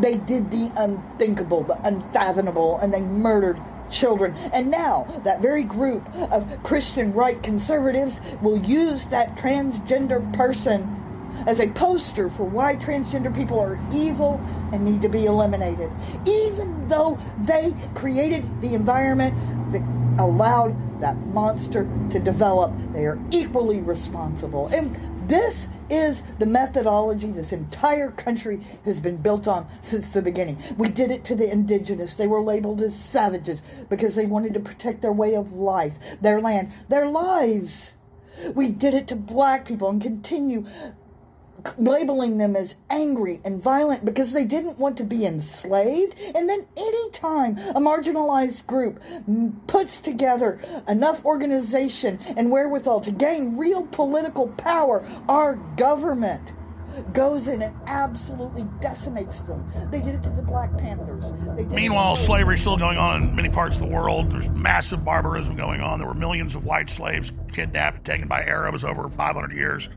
They 0.00 0.16
did 0.16 0.50
the 0.50 0.72
unthinkable, 0.76 1.62
the 1.62 1.80
unfathomable, 1.86 2.78
and 2.78 2.92
they 2.92 3.02
murdered 3.02 3.62
children. 3.94 4.34
And 4.52 4.70
now, 4.70 5.04
that 5.24 5.40
very 5.40 5.64
group 5.64 6.04
of 6.14 6.62
Christian 6.62 7.12
right 7.14 7.42
conservatives 7.42 8.20
will 8.42 8.58
use 8.58 9.06
that 9.06 9.36
transgender 9.36 10.20
person 10.34 11.00
as 11.46 11.60
a 11.60 11.68
poster 11.70 12.30
for 12.30 12.44
why 12.44 12.76
transgender 12.76 13.34
people 13.34 13.58
are 13.58 13.78
evil 13.92 14.40
and 14.72 14.84
need 14.84 15.02
to 15.02 15.08
be 15.08 15.26
eliminated. 15.26 15.90
Even 16.26 16.88
though 16.88 17.18
they 17.42 17.74
created 17.94 18.60
the 18.60 18.74
environment 18.74 19.34
that 19.72 19.82
allowed 20.22 21.00
that 21.00 21.16
monster 21.28 21.88
to 22.10 22.18
develop, 22.20 22.72
they 22.92 23.04
are 23.06 23.18
equally 23.30 23.80
responsible. 23.80 24.68
And 24.68 24.94
this 25.28 25.68
is 25.90 26.22
the 26.38 26.46
methodology 26.46 27.30
this 27.30 27.52
entire 27.52 28.10
country 28.10 28.60
has 28.84 29.00
been 29.00 29.16
built 29.16 29.46
on 29.46 29.66
since 29.82 30.10
the 30.10 30.22
beginning. 30.22 30.62
We 30.76 30.88
did 30.88 31.10
it 31.10 31.24
to 31.26 31.34
the 31.34 31.50
indigenous. 31.50 32.16
They 32.16 32.26
were 32.26 32.42
labeled 32.42 32.80
as 32.82 32.94
savages 32.94 33.62
because 33.88 34.14
they 34.14 34.26
wanted 34.26 34.54
to 34.54 34.60
protect 34.60 35.02
their 35.02 35.12
way 35.12 35.34
of 35.34 35.52
life, 35.52 35.94
their 36.20 36.40
land, 36.40 36.72
their 36.88 37.08
lives. 37.08 37.92
We 38.54 38.70
did 38.70 38.94
it 38.94 39.08
to 39.08 39.16
black 39.16 39.64
people 39.64 39.88
and 39.88 40.02
continue 40.02 40.66
labeling 41.78 42.38
them 42.38 42.56
as 42.56 42.76
angry 42.90 43.40
and 43.44 43.62
violent 43.62 44.04
because 44.04 44.32
they 44.32 44.44
didn't 44.44 44.78
want 44.78 44.96
to 44.98 45.04
be 45.04 45.26
enslaved. 45.26 46.18
And 46.34 46.48
then 46.48 46.66
anytime 46.76 47.58
a 47.58 47.80
marginalized 47.80 48.66
group 48.66 49.00
puts 49.66 50.00
together 50.00 50.60
enough 50.88 51.24
organization 51.24 52.18
and 52.36 52.50
wherewithal 52.50 53.00
to 53.02 53.10
gain 53.10 53.56
real 53.56 53.86
political 53.86 54.48
power, 54.48 55.06
our 55.28 55.54
government 55.76 56.42
goes 57.12 57.48
in 57.48 57.62
and 57.62 57.74
absolutely 57.86 58.64
decimates 58.80 59.42
them. 59.42 59.68
They 59.90 60.00
did 60.00 60.14
it 60.14 60.22
to 60.22 60.30
the 60.30 60.42
Black 60.42 60.76
Panthers. 60.78 61.32
Meanwhile, 61.68 62.16
slavery 62.16 62.54
is 62.54 62.60
still 62.60 62.76
going 62.76 62.98
on 62.98 63.22
in 63.22 63.36
many 63.36 63.48
parts 63.48 63.76
of 63.76 63.82
the 63.82 63.88
world. 63.88 64.30
There's 64.30 64.48
massive 64.50 65.04
barbarism 65.04 65.56
going 65.56 65.80
on. 65.80 65.98
There 65.98 66.06
were 66.06 66.14
millions 66.14 66.54
of 66.54 66.64
white 66.64 66.88
slaves 66.88 67.32
kidnapped, 67.52 68.04
taken 68.04 68.28
by 68.28 68.44
Arabs 68.44 68.84
over 68.84 69.08
500 69.08 69.52
years. 69.52 69.88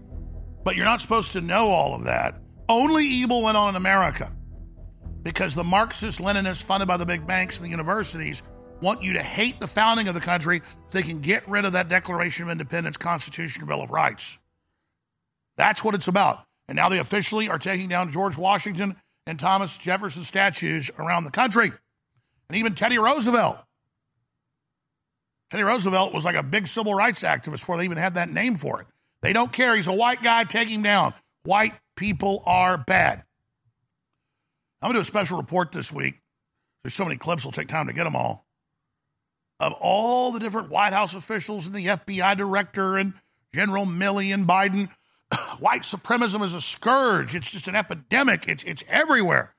But 0.63 0.75
you're 0.75 0.85
not 0.85 1.01
supposed 1.01 1.31
to 1.33 1.41
know 1.41 1.69
all 1.69 1.93
of 1.93 2.03
that. 2.05 2.41
Only 2.69 3.05
evil 3.05 3.41
went 3.41 3.57
on 3.57 3.69
in 3.69 3.75
America 3.75 4.31
because 5.23 5.55
the 5.55 5.63
Marxist 5.63 6.19
Leninists 6.19 6.63
funded 6.63 6.87
by 6.87 6.97
the 6.97 7.05
big 7.05 7.25
banks 7.25 7.57
and 7.57 7.65
the 7.65 7.69
universities 7.69 8.41
want 8.81 9.03
you 9.03 9.13
to 9.13 9.23
hate 9.23 9.59
the 9.59 9.67
founding 9.67 10.07
of 10.07 10.13
the 10.13 10.21
country 10.21 10.59
so 10.59 10.89
they 10.91 11.03
can 11.03 11.21
get 11.21 11.47
rid 11.49 11.65
of 11.65 11.73
that 11.73 11.89
Declaration 11.89 12.43
of 12.43 12.49
Independence, 12.49 12.97
Constitution, 12.97 13.65
Bill 13.65 13.81
of 13.81 13.89
Rights. 13.89 14.37
That's 15.57 15.83
what 15.83 15.95
it's 15.95 16.07
about. 16.07 16.43
And 16.67 16.75
now 16.75 16.89
they 16.89 16.99
officially 16.99 17.49
are 17.49 17.59
taking 17.59 17.89
down 17.89 18.11
George 18.11 18.37
Washington 18.37 18.95
and 19.25 19.39
Thomas 19.39 19.77
Jefferson 19.77 20.23
statues 20.23 20.91
around 20.99 21.23
the 21.23 21.31
country. 21.31 21.71
And 22.49 22.57
even 22.57 22.75
Teddy 22.75 22.97
Roosevelt. 22.97 23.57
Teddy 25.49 25.63
Roosevelt 25.63 26.13
was 26.13 26.25
like 26.25 26.35
a 26.35 26.43
big 26.43 26.67
civil 26.67 26.93
rights 26.93 27.21
activist 27.21 27.51
before 27.59 27.77
they 27.77 27.85
even 27.85 27.97
had 27.97 28.15
that 28.15 28.29
name 28.29 28.55
for 28.55 28.81
it. 28.81 28.87
They 29.27 29.33
don't 29.33 29.51
care. 29.51 29.75
He's 29.75 29.87
a 29.87 29.91
white 29.91 30.23
guy. 30.23 30.45
Take 30.45 30.69
him 30.69 30.83
down. 30.83 31.13
White 31.43 31.73
people 31.97 32.43
are 32.45 32.77
bad. 32.77 33.25
I'm 34.81 34.87
going 34.87 34.93
to 34.93 34.99
do 34.99 35.01
a 35.01 35.03
special 35.03 35.35
report 35.35 35.73
this 35.73 35.91
week. 35.91 36.21
There's 36.81 36.93
so 36.93 37.03
many 37.03 37.17
clips, 37.17 37.41
it'll 37.41 37.51
take 37.51 37.67
time 37.67 37.87
to 37.87 37.93
get 37.93 38.05
them 38.05 38.15
all. 38.15 38.45
Of 39.59 39.73
all 39.73 40.31
the 40.31 40.39
different 40.39 40.69
White 40.69 40.93
House 40.93 41.13
officials 41.13 41.65
and 41.65 41.75
the 41.75 41.87
FBI 41.87 42.37
director 42.37 42.95
and 42.95 43.15
General 43.53 43.85
Milley 43.85 44.33
and 44.33 44.47
Biden, 44.47 44.87
white 45.59 45.81
supremacism 45.81 46.45
is 46.45 46.53
a 46.53 46.61
scourge. 46.61 47.35
It's 47.35 47.51
just 47.51 47.67
an 47.67 47.75
epidemic. 47.75 48.47
It's, 48.47 48.63
it's 48.63 48.85
everywhere. 48.87 49.53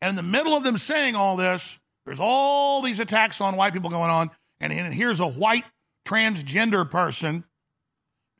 And 0.00 0.08
in 0.08 0.16
the 0.16 0.22
middle 0.22 0.56
of 0.56 0.64
them 0.64 0.78
saying 0.78 1.14
all 1.14 1.36
this, 1.36 1.78
there's 2.06 2.20
all 2.20 2.80
these 2.80 3.00
attacks 3.00 3.42
on 3.42 3.56
white 3.56 3.74
people 3.74 3.90
going 3.90 4.10
on. 4.10 4.30
And, 4.60 4.72
and 4.72 4.94
here's 4.94 5.20
a 5.20 5.26
white 5.26 5.66
transgender 6.06 6.90
person 6.90 7.44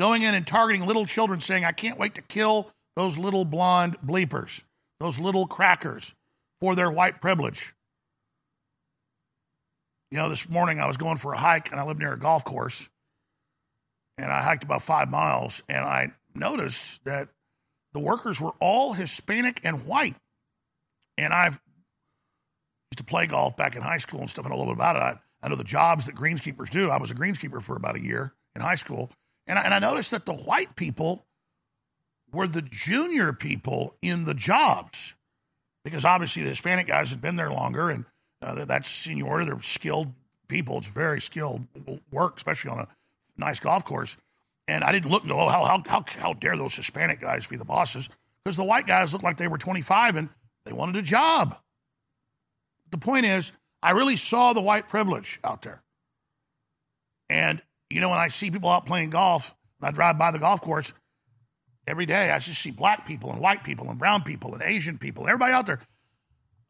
going 0.00 0.22
in 0.22 0.34
and 0.34 0.46
targeting 0.46 0.86
little 0.86 1.04
children, 1.04 1.40
saying, 1.40 1.64
I 1.64 1.72
can't 1.72 1.98
wait 1.98 2.14
to 2.14 2.22
kill 2.22 2.70
those 2.96 3.18
little 3.18 3.44
blonde 3.44 3.98
bleepers, 4.04 4.62
those 4.98 5.18
little 5.18 5.46
crackers 5.46 6.14
for 6.58 6.74
their 6.74 6.90
white 6.90 7.20
privilege. 7.20 7.74
You 10.10 10.16
know, 10.16 10.30
this 10.30 10.48
morning 10.48 10.80
I 10.80 10.86
was 10.86 10.96
going 10.96 11.18
for 11.18 11.34
a 11.34 11.38
hike 11.38 11.70
and 11.70 11.78
I 11.78 11.84
live 11.84 11.98
near 11.98 12.14
a 12.14 12.18
golf 12.18 12.44
course. 12.44 12.88
And 14.16 14.32
I 14.32 14.42
hiked 14.42 14.64
about 14.64 14.82
five 14.82 15.10
miles 15.10 15.62
and 15.68 15.84
I 15.84 16.12
noticed 16.34 17.04
that 17.04 17.28
the 17.92 18.00
workers 18.00 18.40
were 18.40 18.54
all 18.58 18.94
Hispanic 18.94 19.60
and 19.64 19.84
white. 19.84 20.16
And 21.18 21.32
I've 21.34 21.60
used 22.90 22.98
to 22.98 23.04
play 23.04 23.26
golf 23.26 23.54
back 23.56 23.76
in 23.76 23.82
high 23.82 23.98
school 23.98 24.20
and 24.20 24.30
stuff 24.30 24.46
and 24.46 24.54
a 24.54 24.56
little 24.56 24.72
bit 24.72 24.78
about 24.78 24.96
it. 24.96 25.02
I, 25.02 25.18
I 25.42 25.48
know 25.48 25.56
the 25.56 25.64
jobs 25.64 26.06
that 26.06 26.14
greenskeepers 26.14 26.70
do. 26.70 26.90
I 26.90 26.96
was 26.96 27.10
a 27.10 27.14
greenskeeper 27.14 27.62
for 27.62 27.76
about 27.76 27.96
a 27.96 28.02
year 28.02 28.32
in 28.56 28.62
high 28.62 28.76
school. 28.76 29.10
And 29.46 29.58
I, 29.58 29.62
and 29.62 29.74
I 29.74 29.78
noticed 29.78 30.10
that 30.12 30.26
the 30.26 30.34
white 30.34 30.76
people 30.76 31.24
were 32.32 32.46
the 32.46 32.62
junior 32.62 33.32
people 33.32 33.94
in 34.02 34.24
the 34.24 34.34
jobs 34.34 35.14
because 35.84 36.04
obviously 36.04 36.42
the 36.42 36.50
Hispanic 36.50 36.86
guys 36.86 37.10
had 37.10 37.20
been 37.20 37.36
there 37.36 37.50
longer 37.50 37.90
and 37.90 38.04
uh, 38.42 38.64
that's 38.64 38.88
seniority. 38.88 39.50
They're 39.50 39.62
skilled 39.62 40.12
people. 40.48 40.78
It's 40.78 40.86
very 40.86 41.20
skilled 41.20 41.66
work, 42.10 42.36
especially 42.36 42.70
on 42.70 42.80
a 42.80 42.88
nice 43.36 43.60
golf 43.60 43.84
course. 43.84 44.16
And 44.68 44.84
I 44.84 44.92
didn't 44.92 45.10
look 45.10 45.22
and 45.22 45.32
go, 45.32 45.40
oh, 45.40 45.48
how, 45.48 45.64
how, 45.64 45.82
how, 45.86 46.04
how 46.06 46.32
dare 46.34 46.56
those 46.56 46.74
Hispanic 46.74 47.20
guys 47.20 47.46
be 47.46 47.56
the 47.56 47.64
bosses? 47.64 48.08
Because 48.44 48.56
the 48.56 48.64
white 48.64 48.86
guys 48.86 49.12
looked 49.12 49.24
like 49.24 49.36
they 49.36 49.48
were 49.48 49.58
25 49.58 50.16
and 50.16 50.28
they 50.64 50.72
wanted 50.72 50.96
a 50.96 51.02
job. 51.02 51.56
The 52.90 52.98
point 52.98 53.26
is, 53.26 53.52
I 53.82 53.90
really 53.90 54.16
saw 54.16 54.52
the 54.52 54.60
white 54.60 54.88
privilege 54.88 55.40
out 55.42 55.62
there. 55.62 55.82
And, 57.28 57.62
you 57.90 58.00
know, 58.00 58.08
when 58.08 58.18
I 58.18 58.28
see 58.28 58.50
people 58.50 58.70
out 58.70 58.86
playing 58.86 59.10
golf, 59.10 59.52
I 59.82 59.90
drive 59.90 60.18
by 60.18 60.30
the 60.30 60.38
golf 60.38 60.60
course 60.60 60.92
every 61.86 62.06
day, 62.06 62.30
I 62.30 62.38
just 62.38 62.62
see 62.62 62.70
black 62.70 63.06
people 63.06 63.30
and 63.32 63.40
white 63.40 63.64
people 63.64 63.90
and 63.90 63.98
brown 63.98 64.22
people 64.22 64.54
and 64.54 64.62
Asian 64.62 64.98
people, 64.98 65.26
everybody 65.26 65.52
out 65.52 65.66
there. 65.66 65.80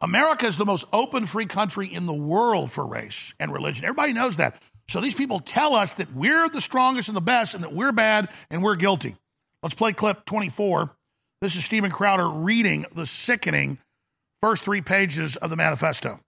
America 0.01 0.47
is 0.47 0.57
the 0.57 0.65
most 0.65 0.87
open, 0.93 1.27
free 1.27 1.47
country 1.47 1.93
in 1.93 2.07
the 2.07 2.15
world 2.15 2.73
for 2.73 2.87
race 2.87 3.35
and 3.39 3.53
religion. 3.53 3.85
Everybody 3.85 4.15
knows 4.15 4.39
that. 4.39 4.61
So 4.89 5.01
these 5.01 5.15
people 5.15 5.41
tell 5.41 5.75
us 5.75 5.95
that 5.95 6.13
we're 6.15 6.49
the 6.49 6.61
strongest 6.61 7.09
and 7.09 7.17
the 7.17 7.21
best 7.21 7.55
and 7.55 7.63
that 7.63 7.75
we're 7.75 7.93
bad 7.93 8.29
and 8.51 8.63
we're 8.63 8.77
guilty. 8.77 9.15
Let's 9.63 9.75
play 9.75 9.93
clip 9.93 10.25
24. 10.25 10.91
This 11.43 11.55
is 11.55 11.65
Steven 11.65 11.91
Crowder 11.91 12.29
reading 12.29 12.87
the 12.95 13.05
sickening 13.05 13.79
first 14.41 14.65
three 14.65 14.81
pages 14.81 15.37
of 15.37 15.51
the 15.51 15.57
manifesto. 15.57 16.19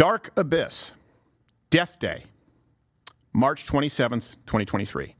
Dark 0.00 0.30
Abyss, 0.38 0.94
Death 1.68 1.98
Day, 1.98 2.24
March 3.34 3.66
27th, 3.66 4.36
2023. 4.46 5.14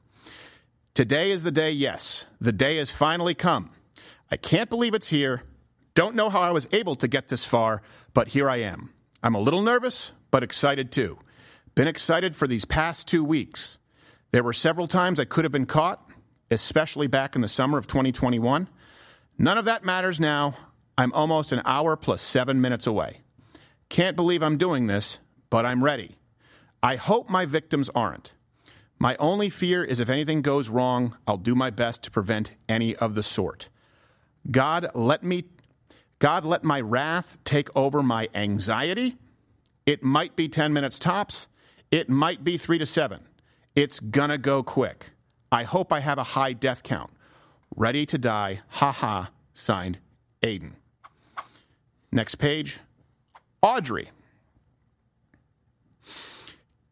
Today 0.95 1.31
is 1.31 1.43
the 1.43 1.51
day, 1.51 1.71
yes. 1.71 2.25
The 2.41 2.51
day 2.51 2.79
has 2.79 2.91
finally 2.91 3.35
come. 3.35 3.73
I 4.31 4.39
can't 4.39 4.71
believe 4.71 4.95
it's 4.95 5.11
here. 5.11 5.43
Don't 5.93 6.15
know 6.15 6.31
how 6.31 6.41
I 6.41 6.53
was 6.53 6.67
able 6.73 6.95
to 6.95 7.09
get 7.09 7.29
this 7.29 7.45
far, 7.45 7.83
but 8.15 8.29
here 8.29 8.49
I 8.49 8.63
am. 8.63 8.95
I'm 9.23 9.35
a 9.35 9.39
little 9.39 9.61
nervous, 9.61 10.13
but 10.31 10.43
excited 10.43 10.91
too. 10.91 11.19
Been 11.75 11.87
excited 11.87 12.35
for 12.35 12.49
these 12.49 12.65
past 12.65 13.07
two 13.07 13.23
weeks. 13.23 13.77
There 14.33 14.43
were 14.43 14.55
several 14.55 14.89
times 14.89 15.21
I 15.21 15.27
could 15.27 15.45
have 15.45 15.53
been 15.53 15.67
caught, 15.67 16.11
especially 16.51 17.07
back 17.07 17.35
in 17.35 17.43
the 17.43 17.49
summer 17.49 17.77
of 17.77 17.87
2021. 17.87 18.67
None 19.37 19.59
of 19.59 19.67
that 19.67 19.85
matters 19.85 20.19
now. 20.19 20.57
I'm 20.97 21.13
almost 21.13 21.53
an 21.53 21.61
hour 21.67 21.97
plus 21.97 22.23
seven 22.23 22.63
minutes 22.63 22.87
away. 22.87 23.21
Can't 23.91 24.17
believe 24.17 24.43
I'm 24.43 24.57
doing 24.57 24.87
this, 24.87 25.19
but 25.51 25.67
I'm 25.67 25.85
ready. 25.85 26.17
I 26.83 26.97
hope 26.97 27.29
my 27.29 27.45
victims 27.45 27.91
aren't. 27.95 28.33
My 28.99 29.17
only 29.17 29.51
fear 29.51 29.83
is 29.83 29.99
if 29.99 30.09
anything 30.09 30.43
goes 30.43 30.69
wrong, 30.69 31.17
I'll 31.27 31.37
do 31.37 31.55
my 31.55 31.71
best 31.71 32.05
to 32.05 32.11
prevent 32.11 32.53
any 32.69 32.95
of 32.97 33.15
the 33.15 33.23
sort. 33.23 33.69
God, 34.51 34.91
let 34.95 35.23
me 35.23 35.45
God 36.21 36.45
let 36.45 36.63
my 36.63 36.81
wrath 36.81 37.39
take 37.45 37.75
over 37.75 38.03
my 38.03 38.29
anxiety. 38.35 39.17
It 39.87 40.03
might 40.03 40.37
be 40.37 40.49
10 40.49 40.73
minutes 40.73 40.99
tops. 40.99 41.49
It 41.91 42.09
might 42.09 42.45
be 42.45 42.59
3 42.59 42.79
to 42.79 42.87
7. 42.87 43.21
It's 43.75 43.99
gonna 44.01 44.39
go 44.39 44.63
quick. 44.63 45.11
I 45.51 45.65
hope 45.65 45.93
I 45.93 46.01
have 46.01 46.19
a 46.19 46.23
high 46.23 46.53
death 46.53 46.83
count. 46.83 47.11
Ready 47.75 48.07
to 48.07 48.19
die. 48.19 48.61
Ha 48.69 48.93
ha. 48.93 49.31
Signed, 49.55 49.99
Aiden. 50.43 50.75
Next 52.13 52.37
page. 52.37 52.81
Audrey. 53.63 54.11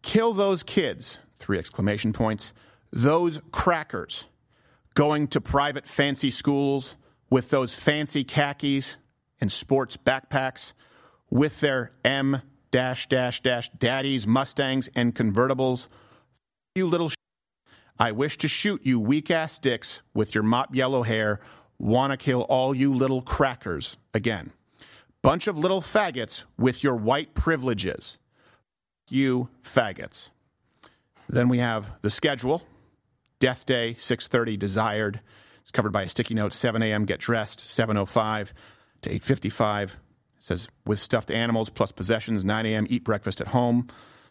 Kill 0.03 0.33
those 0.33 0.63
kids, 0.63 1.19
three 1.39 1.59
exclamation 1.59 2.13
points. 2.13 2.53
Those 2.93 3.41
crackers 3.51 4.27
going 4.95 5.29
to 5.29 5.41
private 5.41 5.87
fancy 5.87 6.31
schools 6.31 6.97
with 7.31 7.51
those 7.51 7.75
fancy 7.75 8.25
khakis 8.25 8.97
and 9.41 9.53
sports 9.53 9.97
backpacks 9.97 10.73
with 11.31 11.61
their 11.61 11.93
M 12.05 12.43
dash 12.71 13.07
dash 13.09 13.41
dash 13.41 13.71
daddies, 13.71 14.27
Mustangs, 14.27 14.89
and 14.95 15.15
convertibles. 15.15 15.89
You 16.75 16.87
little 16.87 17.11
sh- 17.11 17.15
I 17.99 18.13
wish 18.13 18.39
to 18.39 18.49
shoot 18.49 18.85
you 18.85 19.01
weak 19.01 19.31
ass 19.31 19.59
dicks 19.59 20.03
with 20.15 20.35
your 20.35 20.45
mop 20.45 20.75
yellow 20.75 21.03
hair. 21.03 21.41
Wanna 21.79 22.17
kill 22.17 22.43
all 22.43 22.75
you 22.75 22.95
little 22.95 23.23
crackers 23.23 23.97
again. 24.15 24.53
Bunch 25.29 25.47
of 25.47 25.59
little 25.59 25.83
faggots 25.83 26.45
with 26.57 26.83
your 26.83 26.97
white 26.97 27.35
privileges 27.35 28.19
you 29.11 29.51
faggots. 29.63 30.31
Then 31.29 31.51
we 31.51 31.59
have 31.59 32.01
the 32.01 32.09
schedule. 32.09 32.63
Death 33.39 33.67
Day, 33.67 33.93
6:30 33.99 34.59
desired. 34.59 35.21
It's 35.61 35.71
covered 35.71 35.93
by 35.93 36.05
a 36.05 36.09
sticky 36.09 36.33
note 36.33 36.55
7 36.55 36.81
a.m. 36.81 37.05
get 37.05 37.21
dressed, 37.21 37.59
7:05 37.59 38.55
to 39.03 39.11
8:55. 39.11 39.83
It 39.93 39.99
says 40.39 40.67
with 40.87 40.99
stuffed 40.99 41.31
animals 41.31 41.69
plus 41.69 41.93
possessions, 41.93 42.43
9 42.43 42.65
a.m. 42.65 42.87
eat 42.89 43.05
breakfast 43.05 43.43
at 43.43 43.49
home. 43.49 43.87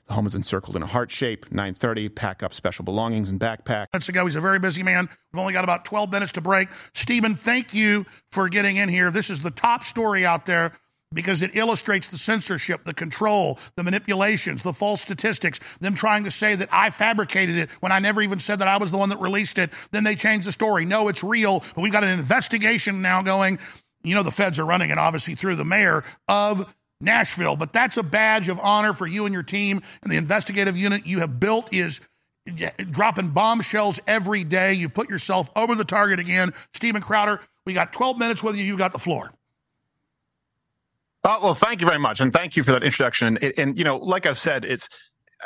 The 0.08 0.14
home 0.14 0.26
is 0.26 0.34
encircled 0.34 0.76
in 0.76 0.82
a 0.82 0.88
heart 0.88 1.12
shape. 1.12 1.52
9:30 1.52 2.10
pack 2.10 2.42
up 2.42 2.56
special 2.56 2.84
belongings 2.84 3.30
and 3.30 3.40
backpack. 3.40 3.86
Minutes 3.94 4.10
ago, 4.10 4.26
he's 4.26 4.36
a 4.36 4.42
very 4.42 4.58
busy 4.58 4.82
man. 4.82 5.10
We've 5.32 5.42
only 5.42 5.54
got 5.54 5.64
about 5.64 5.86
12 5.86 6.12
minutes 6.12 6.32
to 6.32 6.42
break. 6.42 6.70
Steven, 6.96 7.36
thank 7.36 7.72
you 7.72 8.08
for 8.32 8.50
getting 8.50 8.78
in 8.78 8.90
here. 8.90 9.12
This 9.12 9.30
is 9.30 9.42
the 9.42 9.52
top 9.52 9.84
story 9.84 10.26
out 10.26 10.48
there 10.48 10.74
because 11.14 11.42
it 11.42 11.56
illustrates 11.56 12.08
the 12.08 12.18
censorship, 12.18 12.84
the 12.84 12.94
control, 12.94 13.60
the 13.76 13.84
manipulations, 13.84 14.62
the 14.62 14.74
false 14.74 15.02
statistics, 15.02 15.60
them 15.80 15.96
trying 15.96 16.24
to 16.26 16.32
say 16.32 16.56
that 16.56 16.70
I 16.72 16.90
fabricated 16.90 17.58
it 17.58 17.70
when 17.80 17.92
I 17.92 18.00
never 18.00 18.22
even 18.22 18.40
said 18.40 18.60
that 18.60 18.68
I 18.68 18.78
was 18.78 18.92
the 18.92 18.98
one 18.98 19.10
that 19.10 19.20
released 19.20 19.58
it. 19.58 19.72
Then 19.92 20.04
they 20.04 20.16
change 20.16 20.46
the 20.46 20.52
story. 20.52 20.86
No, 20.86 21.08
it's 21.08 21.24
real. 21.24 21.64
But 21.76 21.82
we've 21.82 21.94
got 21.94 22.04
an 22.04 22.18
investigation 22.18 23.02
now 23.02 23.22
going. 23.22 23.60
You 24.04 24.16
know, 24.16 24.24
the 24.24 24.32
feds 24.32 24.60
are 24.60 24.66
running 24.66 24.90
it 24.90 24.98
obviously 24.98 25.36
through 25.36 25.56
the 25.56 25.66
mayor 25.66 26.04
of 26.28 26.74
Nashville, 27.00 27.56
but 27.56 27.74
that's 27.74 27.98
a 27.98 28.04
badge 28.04 28.50
of 28.50 28.60
honor 28.60 28.94
for 28.94 29.08
you 29.08 29.26
and 29.26 29.34
your 29.34 29.44
team. 29.44 29.82
And 30.02 30.12
the 30.12 30.18
investigative 30.18 30.76
unit 30.76 31.06
you 31.06 31.20
have 31.20 31.40
built 31.40 31.74
is 31.74 32.02
dropping 32.92 33.30
bombshells 33.30 34.00
every 34.08 34.44
day. 34.44 34.74
You 34.74 34.90
put 34.90 35.10
yourself 35.10 35.50
over 35.56 35.76
the 35.76 35.86
target 35.86 36.20
again. 36.20 36.54
Steven 36.74 37.02
Crowder, 37.02 37.42
we 37.66 37.74
got 37.74 37.94
12 37.94 38.18
minutes 38.18 38.42
with 38.44 38.56
you. 38.56 38.64
You 38.64 38.78
got 38.78 38.94
the 38.94 39.00
floor. 39.00 39.32
Oh, 41.24 41.40
well, 41.44 41.54
thank 41.54 41.82
you 41.82 41.88
very 41.88 42.00
much, 42.00 42.20
and 42.20 42.32
thank 42.32 42.56
you 42.56 42.64
for 42.64 42.72
that 42.72 42.84
introduction. 42.84 43.38
And, 43.38 43.54
and 43.58 43.78
you 43.78 43.84
know, 43.84 43.98
like 43.98 44.26
I've 44.26 44.38
said, 44.38 44.64
it's 44.64 44.88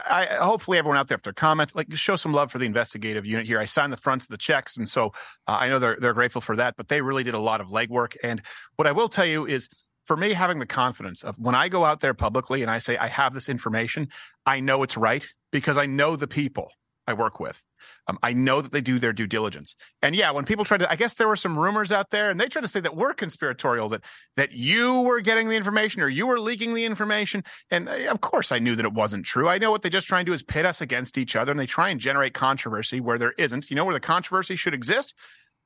I, 0.10 0.26
hopefully 0.26 0.78
everyone 0.78 0.98
out 0.98 1.08
there, 1.08 1.18
if 1.18 1.24
they 1.24 1.34
comment, 1.34 1.76
like 1.76 1.92
show 1.96 2.16
some 2.16 2.34
love 2.34 2.52
for 2.52 2.60
the 2.60 2.66
investigative 2.66 3.26
unit 3.26 3.46
here. 3.46 3.60
I 3.60 3.66
signed 3.66 3.92
the 3.92 3.98
fronts 3.98 4.26
of 4.26 4.30
the 4.30 4.38
checks, 4.38 4.78
and 4.78 4.88
so 4.88 5.08
uh, 5.48 5.58
I 5.60 5.70
know 5.70 5.80
they're 5.80 5.98
they're 6.00 6.14
grateful 6.14 6.42
for 6.42 6.56
that. 6.56 6.76
But 6.78 6.88
they 6.88 7.02
really 7.02 7.24
did 7.24 7.34
a 7.34 7.40
lot 7.40 7.62
of 7.62 7.68
legwork. 7.68 8.16
And 8.24 8.42
what 8.78 8.88
I 8.88 8.92
will 8.92 9.10
tell 9.10 9.26
you 9.26 9.46
is, 9.46 9.70
for 10.06 10.16
me, 10.16 10.34
having 10.34 10.60
the 10.60 10.66
confidence 10.66 11.24
of 11.24 11.38
when 11.38 11.56
I 11.56 11.68
go 11.68 11.84
out 11.84 12.00
there 12.00 12.14
publicly 12.14 12.62
and 12.62 12.72
I 12.72 12.78
say 12.78 12.98
I 12.98 13.08
have 13.08 13.34
this 13.34 13.50
information, 13.50 14.08
I 14.46 14.60
know 14.60 14.84
it's 14.84 14.98
right 14.98 15.28
because 15.52 15.78
I 15.78 15.86
know 15.88 16.16
the 16.16 16.28
people 16.28 16.72
I 17.08 17.14
work 17.14 17.40
with. 17.40 17.62
Um, 18.08 18.18
I 18.24 18.34
know 18.34 18.62
that 18.62 18.72
they 18.72 18.82
do 18.82 19.00
their 19.00 19.14
due 19.14 19.28
diligence. 19.28 19.76
And 20.02 20.16
yeah, 20.16 20.32
when 20.32 20.44
people 20.44 20.66
try 20.66 20.78
to, 20.78 20.92
I 20.92 20.96
guess 20.96 21.14
there 21.14 21.28
were 21.28 21.36
some 21.36 21.58
rumors 21.58 21.92
out 21.92 22.10
there, 22.10 22.32
and 22.32 22.40
they 22.40 22.48
try 22.48 22.62
to 22.62 22.68
say 22.68 22.80
that 22.80 22.96
we're 22.96 23.14
conspiratorial, 23.14 23.90
that 23.90 24.02
that 24.38 24.52
you 24.52 25.02
were 25.02 25.22
getting 25.22 25.50
the 25.50 25.56
information 25.56 26.02
or 26.02 26.10
you 26.10 26.26
were 26.26 26.40
leaking 26.40 26.74
the 26.74 26.84
information. 26.84 27.44
And 27.70 27.88
uh, 27.88 28.10
of 28.10 28.22
course, 28.22 28.52
I 28.52 28.60
knew 28.60 28.76
that 28.76 28.86
it 28.86 28.94
wasn't 28.94 29.26
true. 29.26 29.48
I 29.48 29.60
know 29.60 29.72
what 29.72 29.84
they 29.84 29.90
just 29.90 30.08
try 30.08 30.20
and 30.20 30.26
do 30.26 30.34
is 30.34 30.44
pit 30.44 30.66
us 30.66 30.82
against 30.82 31.18
each 31.18 31.36
other, 31.36 31.52
and 31.52 31.60
they 31.60 31.68
try 31.68 31.90
and 31.90 32.00
generate 32.00 32.34
controversy 32.34 33.00
where 33.00 33.18
there 33.18 33.34
isn't. 33.38 33.70
You 33.70 33.76
know 33.76 33.86
where 33.86 33.94
the 33.94 34.00
controversy 34.00 34.56
should 34.56 34.74
exist? 34.74 35.14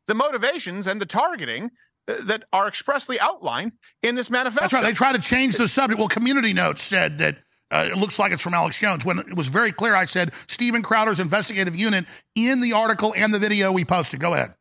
The 0.08 0.14
motivations 0.14 0.88
and 0.88 1.02
the 1.02 1.06
targeting 1.06 1.72
uh, 2.08 2.16
that 2.26 2.44
are 2.54 2.68
expressly 2.68 3.20
outlined 3.20 3.72
in 4.04 4.16
this 4.16 4.30
manifesto. 4.30 4.62
That's 4.62 4.74
right. 4.74 4.84
They 4.84 4.94
try 4.94 5.14
to 5.14 5.20
change 5.20 5.56
the 5.56 5.68
subject. 5.68 6.00
Well, 6.00 6.10
Community 6.10 6.54
Notes 6.54 6.84
said 6.84 7.18
that 7.20 7.38
uh, 7.72 7.90
it 7.92 7.98
looks 7.98 8.20
like 8.20 8.32
it's 8.32 8.42
from 8.42 8.54
Alex 8.54 8.78
Jones. 8.78 9.04
When 9.04 9.20
it 9.20 9.36
was 9.36 9.48
very 9.48 9.72
clear, 9.72 9.96
I 9.96 10.06
said 10.06 10.32
Steven 10.48 10.82
Crowder's 10.82 11.20
investigative 11.20 11.76
unit 11.76 12.06
in 12.36 12.62
the 12.62 12.74
article 12.74 13.14
and 13.16 13.34
the 13.34 13.40
video 13.40 13.72
we 13.72 13.84
posted. 13.84 14.20
Go 14.20 14.34
ahead. 14.34 14.54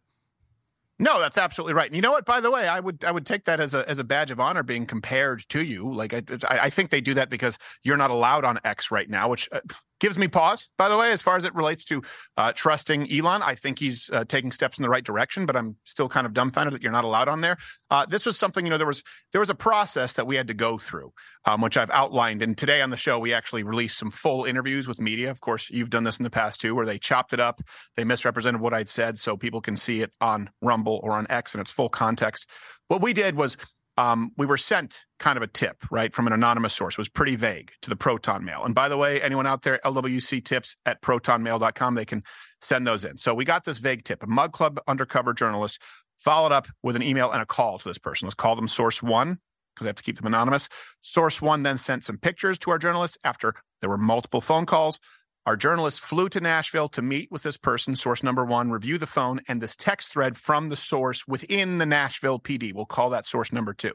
No, 0.99 1.21
that's 1.21 1.37
absolutely 1.37 1.75
right. 1.75 1.87
And 1.87 1.97
you 1.97 2.03
know 2.03 2.13
what? 2.13 2.25
By 2.25 2.41
the 2.41 2.51
way, 2.51 2.69
I 2.69 2.79
would 2.79 3.05
I 3.05 3.11
would 3.11 3.27
take 3.27 3.45
that 3.47 3.61
as 3.61 3.75
a 3.75 3.89
as 3.89 3.99
a 3.99 4.05
badge 4.05 4.31
of 4.31 4.39
honor 4.39 4.63
being 4.63 4.87
compared 4.87 5.47
to 5.49 5.63
you. 5.63 5.93
Like 5.93 6.15
I 6.15 6.23
I 6.49 6.71
think 6.71 6.91
they 6.91 7.01
do 7.01 7.15
that 7.15 7.31
because 7.31 7.59
you're 7.83 7.97
not 7.97 8.11
allowed 8.11 8.45
on 8.45 8.61
X 8.65 8.91
right 8.93 9.11
now, 9.11 9.29
which 9.29 9.49
uh, 9.51 9.61
gives 10.05 10.19
me 10.19 10.29
pause. 10.29 10.69
By 10.77 10.91
the 10.91 10.99
way, 10.99 11.13
as 11.13 11.23
far 11.23 11.39
as 11.39 11.45
it 11.45 11.55
relates 11.55 11.83
to 11.87 12.03
uh, 12.37 12.53
trusting 12.55 13.11
Elon, 13.11 13.41
I 13.41 13.55
think 13.55 13.79
he's 13.79 14.11
uh, 14.13 14.27
taking 14.27 14.53
steps 14.53 14.77
in 14.77 14.83
the 14.83 14.91
right 14.91 15.03
direction, 15.03 15.47
but 15.47 15.57
I'm 15.57 15.77
still 15.85 16.11
kind 16.11 16.27
of 16.27 16.35
dumbfounded 16.35 16.75
that 16.75 16.83
you're 16.83 16.93
not 16.93 17.07
allowed 17.07 17.27
on 17.27 17.41
there. 17.41 17.57
Uh, 17.89 18.05
this 18.05 18.27
was 18.27 18.39
something 18.39 18.67
you 18.67 18.71
know 18.71 18.77
there 18.77 18.87
was 18.87 19.03
there 19.33 19.41
was 19.41 19.49
a 19.49 19.55
process 19.55 20.13
that 20.13 20.27
we 20.27 20.37
had 20.37 20.47
to 20.49 20.53
go 20.53 20.77
through, 20.77 21.11
um, 21.47 21.63
which 21.63 21.79
I've 21.79 21.89
outlined. 21.89 22.43
And 22.43 22.55
today 22.55 22.83
on 22.83 22.91
the 22.91 22.99
show, 22.99 23.19
we 23.19 23.33
actually 23.33 23.63
released 23.63 23.97
some 23.97 24.11
full 24.11 24.45
interviews 24.45 24.87
with 24.87 25.01
media. 25.01 25.31
Of 25.31 25.41
course, 25.41 25.71
you've 25.71 25.89
done 25.89 26.05
this 26.05 26.19
in 26.19 26.25
the 26.25 26.29
past 26.29 26.61
too, 26.61 26.75
where 26.75 26.85
they 26.85 26.99
chopped 26.99 27.33
it 27.33 27.41
up, 27.41 27.63
they 27.97 28.05
misrepresented 28.05 28.61
what 28.61 28.75
I'd 28.75 28.91
said, 28.91 29.19
so 29.19 29.39
people 29.39 29.63
can 29.63 29.79
see 29.79 30.03
it 30.03 30.13
on 30.21 30.51
Rumble 30.61 31.01
or 31.03 31.13
on 31.13 31.27
X 31.31 31.55
in 31.55 31.63
its 31.63 31.73
full 31.73 31.89
context. 31.89 32.51
What 32.89 33.01
we 33.01 33.15
did 33.15 33.37
was 33.37 33.57
um, 33.97 34.32
we 34.36 34.47
were 34.47 34.57
sent 34.57 35.01
kind 35.18 35.36
of 35.36 35.42
a 35.42 35.47
tip, 35.47 35.84
right, 35.90 36.12
from 36.12 36.26
an 36.26 36.32
anonymous 36.32 36.74
source. 36.74 36.95
It 36.95 36.99
was 36.99 37.09
pretty 37.09 37.36
vague 37.36 37.70
to 37.82 37.90
the 37.90 37.97
Proton 37.97 38.45
Mail. 38.45 38.64
And 38.64 38.74
by 38.74 38.88
the 38.88 38.97
way, 38.97 39.22
anyone 39.22 39.47
out 39.47 39.62
there, 39.62 39.80
LWC 39.84 40.45
tips 40.45 40.76
at 40.86 41.01
protonmail.com, 41.03 41.95
they 41.95 42.05
can 42.05 42.22
send 42.61 42.86
those 42.86 43.05
in. 43.05 43.16
So 43.16 43.34
we 43.34 43.45
got 43.45 43.64
this 43.64 43.78
vague 43.78 44.05
tip. 44.05 44.22
A 44.22 44.26
Mug 44.26 44.53
Club 44.53 44.80
undercover 44.88 45.32
journalist 45.32 45.80
followed 46.18 46.53
up 46.53 46.66
with 46.82 46.97
an 46.97 47.03
email 47.03 47.30
and 47.30 47.42
a 47.42 47.47
call 47.47 47.78
to 47.78 47.88
this 47.88 47.99
person. 47.99 48.26
Let's 48.26 48.34
call 48.34 48.57
them 48.57 48.68
Source 48.68 49.03
One 49.03 49.38
because 49.74 49.84
they 49.84 49.88
have 49.88 49.97
to 49.97 50.03
keep 50.03 50.16
them 50.16 50.26
anonymous. 50.26 50.68
Source 51.03 51.40
One 51.40 51.62
then 51.62 51.78
sent 51.78 52.05
some 52.05 52.18
pictures 52.18 52.59
to 52.61 52.70
our 52.70 52.78
journalist 52.78 53.18
after 53.24 53.55
there 53.80 53.90
were 53.90 53.99
multiple 53.99 54.40
phone 54.40 54.66
calls. 54.66 54.99
Our 55.47 55.57
journalist 55.59 56.01
flew 56.01 56.30
to 56.30 56.40
Nashville 56.40 56.88
to 56.88 57.03
meet 57.03 57.30
with 57.30 57.42
this 57.42 57.59
person, 57.59 57.95
source 57.95 58.22
number 58.22 58.47
one, 58.47 58.70
review 58.70 58.97
the 58.97 59.07
phone 59.07 59.42
and 59.47 59.61
this 59.61 59.76
text 59.76 60.11
thread 60.11 60.38
from 60.38 60.70
the 60.70 60.76
source 60.76 61.28
within 61.28 61.76
the 61.76 61.84
Nashville 61.84 62.40
PD. 62.40 62.72
We'll 62.72 62.86
call 62.86 63.11
that 63.11 63.26
source 63.26 63.53
number 63.53 63.74
two. 63.74 63.92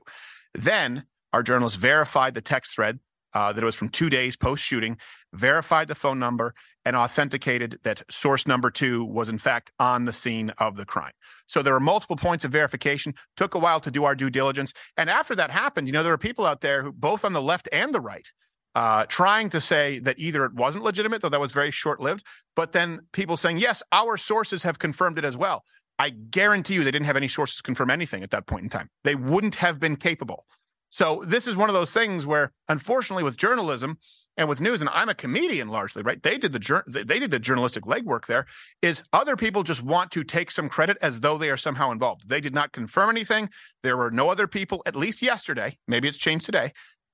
Then 0.54 1.06
our 1.34 1.42
journalist 1.42 1.78
verified 1.78 2.36
the 2.36 2.42
text 2.42 2.76
thread 2.76 3.00
uh, 3.34 3.52
that 3.52 3.64
it 3.64 3.66
was 3.66 3.76
from 3.76 3.90
two 3.90 4.12
days 4.12 4.36
post 4.36 4.64
shooting, 4.64 4.98
verified 5.34 5.88
the 5.88 5.96
phone 5.96 6.20
number, 6.20 6.54
and 6.86 6.96
authenticated 6.96 7.80
that 7.84 8.04
source 8.12 8.46
number 8.46 8.70
two 8.70 9.04
was 9.06 9.28
in 9.28 9.40
fact 9.40 9.72
on 9.80 10.06
the 10.06 10.14
scene 10.14 10.52
of 10.60 10.76
the 10.76 10.86
crime. 10.86 11.12
So 11.48 11.64
there 11.64 11.74
were 11.74 11.80
multiple 11.80 12.16
points 12.16 12.46
of 12.46 12.52
verification. 12.52 13.16
Took 13.38 13.56
a 13.56 13.60
while 13.60 13.80
to 13.82 13.92
do 13.92 14.04
our 14.06 14.16
due 14.16 14.30
diligence, 14.30 14.74
and 14.98 15.10
after 15.10 15.36
that 15.36 15.50
happened, 15.50 15.88
you 15.88 15.94
know 15.94 16.04
there 16.04 16.12
were 16.12 16.18
people 16.18 16.46
out 16.46 16.62
there 16.62 16.84
who, 16.84 16.92
both 16.92 17.26
on 17.26 17.34
the 17.34 17.42
left 17.42 17.70
and 17.72 17.94
the 17.94 18.02
right, 18.02 18.28
uh, 18.76 19.06
trying 19.08 19.50
to 19.50 19.62
say 19.62 20.00
that 20.00 20.20
either 20.20 20.46
it 20.46 20.54
wasn't 20.54 20.84
legitimate, 20.84 21.22
though 21.22 21.30
that 21.30 21.40
was 21.40 21.52
very 21.52 21.72
short 21.72 22.00
lived, 22.00 22.26
but 22.56 22.72
then 22.72 23.00
people 23.14 23.38
saying, 23.38 23.58
yes, 23.58 23.82
our 23.92 24.18
sources 24.18 24.64
have 24.64 24.80
confirmed 24.80 25.18
it 25.18 25.26
as 25.26 25.38
well. 25.38 25.64
I 25.98 26.12
guarantee 26.12 26.76
you 26.76 26.84
they 26.84 26.92
didn't 26.92 27.08
have 27.08 27.18
any 27.18 27.28
sources 27.28 27.62
confirm 27.62 27.90
anything 27.90 28.24
at 28.24 28.32
that 28.32 28.48
point 28.48 28.64
in 28.64 28.70
time. 28.70 28.90
They 29.04 29.16
wouldn't 29.16 29.56
have 29.56 29.80
been 29.80 29.98
capable. 29.98 30.46
So 30.90 31.24
this 31.26 31.46
is 31.46 31.56
one 31.56 31.70
of 31.70 31.74
those 31.74 31.94
things 31.94 32.26
where, 32.26 32.52
unfortunately, 32.70 33.24
with 33.24 33.38
journalism 33.38 33.98
and 34.38 34.48
with 34.48 34.62
news, 34.62 34.80
and 34.80 34.90
I'm 34.94 35.10
a 35.10 35.16
comedian 35.16 35.68
largely, 35.68 36.02
right? 36.02 36.22
They 36.24 36.38
did 36.38 36.54
the 36.54 36.84
they 36.88 37.20
did 37.20 37.30
the 37.30 37.40
journalistic 37.40 37.84
legwork. 37.84 38.26
There 38.26 38.46
is 38.82 39.04
other 39.12 39.36
people 39.36 39.64
just 39.64 39.84
want 39.84 40.10
to 40.12 40.24
take 40.24 40.50
some 40.50 40.70
credit 40.70 40.98
as 41.02 41.20
though 41.20 41.38
they 41.38 41.50
are 41.50 41.58
somehow 41.58 41.92
involved. 41.92 42.30
They 42.30 42.40
did 42.40 42.56
not 42.56 42.72
confirm 42.72 43.10
anything. 43.10 43.50
There 43.84 43.98
were 43.98 44.10
no 44.10 44.30
other 44.30 44.48
people, 44.48 44.82
at 44.86 44.96
least 44.96 45.22
yesterday. 45.22 45.78
Maybe 45.88 46.08
it's 46.08 46.18
changed 46.18 46.46
today 46.46 46.72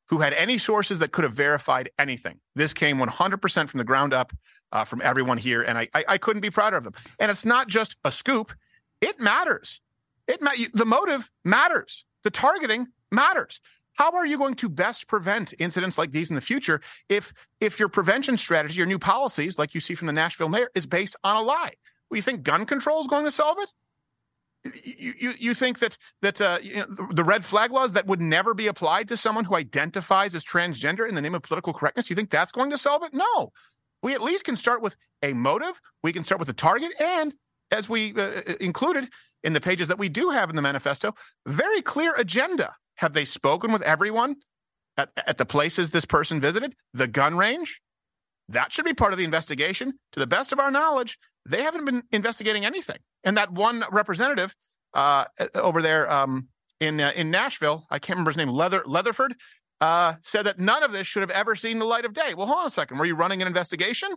who 0.08 0.20
had 0.20 0.34
any 0.34 0.58
sources 0.58 1.00
that 1.00 1.12
could 1.12 1.24
have 1.24 1.34
verified 1.34 1.90
anything. 1.98 2.40
This 2.56 2.74
came 2.74 2.98
100% 2.98 3.70
from 3.70 3.78
the 3.78 3.84
ground 3.84 4.14
up 4.14 4.32
uh, 4.72 4.84
from 4.84 5.02
everyone 5.02 5.38
here, 5.38 5.64
and 5.64 5.78
I, 5.78 5.88
I, 5.94 6.06
I 6.10 6.18
couldn't 6.18 6.42
be 6.42 6.50
prouder 6.50 6.78
of 6.78 6.84
them. 6.84 6.94
And 7.20 7.32
it's 7.32 7.46
not 7.46 7.68
just 7.68 7.96
a 8.04 8.12
scoop; 8.12 8.52
it 9.02 9.20
matters. 9.20 9.82
It 10.28 10.42
ma- 10.42 10.52
the 10.74 10.86
motive 10.86 11.30
matters. 11.44 12.06
The 12.24 12.32
targeting 12.32 12.88
matters. 13.12 13.62
How 13.94 14.12
are 14.12 14.26
you 14.26 14.38
going 14.38 14.56
to 14.56 14.68
best 14.68 15.08
prevent 15.08 15.54
incidents 15.60 15.98
like 15.98 16.12
these 16.12 16.30
in 16.30 16.36
the 16.36 16.42
future 16.42 16.82
if 17.08 17.34
if 17.62 17.80
your 17.80 17.88
prevention 17.88 18.38
strategy, 18.38 18.78
your 18.78 18.88
new 18.88 19.00
policies, 19.00 19.58
like 19.58 19.74
you 19.74 19.80
see 19.80 19.96
from 19.96 20.08
the 20.08 20.14
Nashville 20.14 20.50
mayor, 20.50 20.70
is 20.76 20.86
based 20.86 21.16
on 21.24 21.38
a 21.38 21.42
lie? 21.42 21.74
Well, 22.10 22.18
you 22.18 22.22
think 22.22 22.44
gun 22.44 22.66
control 22.66 23.02
is 23.02 23.08
going 23.08 23.26
to 23.26 23.32
solve 23.32 23.58
it? 23.60 23.72
You, 24.74 25.14
you, 25.20 25.34
you 25.38 25.54
think 25.54 25.80
that 25.80 25.98
that 26.22 26.42
uh, 26.42 26.60
you 26.62 26.78
know, 26.78 26.86
the 27.14 27.24
red 27.24 27.46
flag 27.46 27.72
laws 27.72 27.94
that 27.94 28.08
would 28.08 28.22
never 28.22 28.54
be 28.54 28.68
applied 28.68 29.08
to 29.10 29.18
someone 29.18 29.46
who 29.46 29.56
identifies 29.56 30.36
as 30.36 30.44
transgender 30.44 31.08
in 31.08 31.16
the 31.16 31.22
name 31.22 31.36
of 31.36 31.44
political 31.44 31.74
correctness, 31.74 32.10
you 32.10 32.16
think 32.16 32.30
that's 32.30 32.52
going 32.52 32.70
to 32.72 32.78
solve 32.78 33.04
it? 33.04 33.14
No. 33.14 33.52
We 34.02 34.14
at 34.14 34.22
least 34.22 34.44
can 34.44 34.56
start 34.56 34.82
with 34.82 34.96
a 35.24 35.34
motive. 35.34 35.80
We 36.04 36.14
can 36.14 36.24
start 36.24 36.40
with 36.40 36.50
a 36.50 36.54
target, 36.54 36.92
and 37.00 37.34
as 37.72 37.90
we 37.90 38.14
uh, 38.16 38.22
uh, 38.22 38.42
included 38.60 39.10
in 39.44 39.54
the 39.54 39.62
pages 39.62 39.88
that 39.88 40.00
we 40.00 40.10
do 40.10 40.30
have 40.30 40.50
in 40.50 40.56
the 40.56 40.62
manifesto, 40.62 41.14
very 41.48 41.82
clear 41.82 42.14
agenda. 42.16 42.76
Have 42.96 43.14
they 43.14 43.26
spoken 43.26 43.74
with 43.74 43.82
everyone 43.82 44.36
at, 44.98 45.10
at 45.28 45.38
the 45.38 45.46
places 45.46 45.92
this 45.92 46.06
person 46.06 46.40
visited? 46.40 46.76
The 46.94 47.08
gun 47.08 47.36
range? 47.38 47.82
That 48.50 48.72
should 48.72 48.86
be 48.86 48.94
part 48.94 49.12
of 49.12 49.18
the 49.18 49.26
investigation. 49.26 49.94
To 50.14 50.20
the 50.20 50.28
best 50.28 50.54
of 50.54 50.60
our 50.60 50.72
knowledge, 50.72 51.18
they 51.48 51.62
haven't 51.62 51.86
been 51.86 52.04
investigating 52.12 52.66
anything. 52.66 52.98
And 53.24 53.38
that 53.38 53.52
one 53.52 53.84
representative 53.92 54.56
uh, 54.94 55.26
over 55.56 55.82
there 55.82 56.12
um, 56.12 56.48
in 56.80 57.00
uh, 57.00 57.12
in 57.16 57.32
Nashville, 57.32 57.86
I 57.90 58.00
can't 58.00 58.16
remember 58.18 58.32
his 58.32 58.38
name, 58.38 58.50
Leather 58.50 58.84
Leatherford, 58.86 59.36
uh, 59.82 60.14
said 60.22 60.46
that 60.46 60.60
none 60.60 60.84
of 60.84 60.92
this 60.92 61.08
should 61.08 61.22
have 61.22 61.32
ever 61.32 61.56
seen 61.56 61.80
the 61.80 61.86
light 61.86 62.06
of 62.06 62.14
day. 62.14 62.34
Well, 62.34 62.48
hold 62.48 62.60
on 62.60 62.68
a 62.68 62.72
second. 62.72 62.98
Were 62.98 63.06
you 63.06 63.16
running 63.16 63.42
an 63.42 63.48
investigation? 63.48 64.10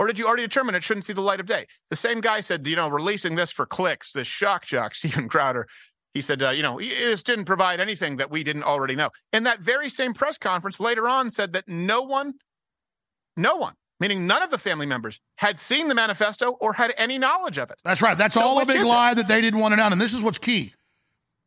Or 0.00 0.06
did 0.06 0.18
you 0.18 0.26
already 0.26 0.44
determine 0.44 0.76
it 0.76 0.84
shouldn't 0.84 1.04
see 1.04 1.12
the 1.12 1.20
light 1.20 1.40
of 1.40 1.46
day? 1.46 1.66
The 1.90 1.96
same 1.96 2.20
guy 2.20 2.40
said, 2.40 2.64
you 2.66 2.76
know, 2.76 2.88
releasing 2.88 3.34
this 3.34 3.50
for 3.50 3.66
clicks, 3.66 4.12
this 4.12 4.28
shock 4.28 4.64
jock, 4.64 4.94
Steven 4.94 5.28
Crowder, 5.28 5.66
he 6.14 6.20
said, 6.20 6.42
uh, 6.42 6.50
you 6.50 6.62
know, 6.62 6.80
this 6.80 7.22
didn't 7.22 7.44
provide 7.44 7.80
anything 7.80 8.16
that 8.16 8.30
we 8.30 8.44
didn't 8.44 8.62
already 8.62 8.94
know. 8.94 9.10
And 9.32 9.44
that 9.46 9.60
very 9.60 9.88
same 9.88 10.14
press 10.14 10.38
conference 10.38 10.80
later 10.80 11.08
on 11.08 11.30
said 11.30 11.52
that 11.52 11.68
no 11.68 12.02
one, 12.02 12.34
no 13.36 13.56
one 13.56 13.74
meaning 14.00 14.26
none 14.26 14.42
of 14.42 14.50
the 14.50 14.58
family 14.58 14.86
members 14.86 15.20
had 15.36 15.58
seen 15.58 15.88
the 15.88 15.94
manifesto 15.94 16.52
or 16.60 16.72
had 16.72 16.94
any 16.96 17.18
knowledge 17.18 17.58
of 17.58 17.70
it. 17.70 17.78
That's 17.84 18.02
right. 18.02 18.16
That's 18.16 18.34
so 18.34 18.40
all 18.40 18.60
a 18.60 18.66
big 18.66 18.82
lie 18.82 19.12
it? 19.12 19.16
that 19.16 19.28
they 19.28 19.40
didn't 19.40 19.60
want 19.60 19.74
it 19.74 19.80
out. 19.80 19.92
And 19.92 20.00
this 20.00 20.14
is 20.14 20.22
what's 20.22 20.38
key. 20.38 20.74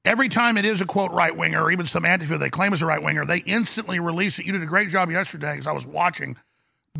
Every 0.03 0.29
time 0.29 0.57
it 0.57 0.65
is 0.65 0.81
a 0.81 0.85
quote 0.85 1.11
right 1.11 1.35
winger 1.35 1.63
or 1.63 1.71
even 1.71 1.85
some 1.85 2.03
antifa 2.03 2.39
they 2.39 2.49
claim 2.49 2.73
is 2.73 2.81
a 2.81 2.85
right 2.85 3.01
winger, 3.01 3.25
they 3.25 3.39
instantly 3.39 3.99
release 3.99 4.39
it. 4.39 4.45
You 4.45 4.51
did 4.53 4.63
a 4.63 4.67
great 4.67 4.89
job 4.89 5.11
yesterday 5.11 5.57
as 5.57 5.67
I 5.67 5.71
was 5.71 5.85
watching, 5.85 6.37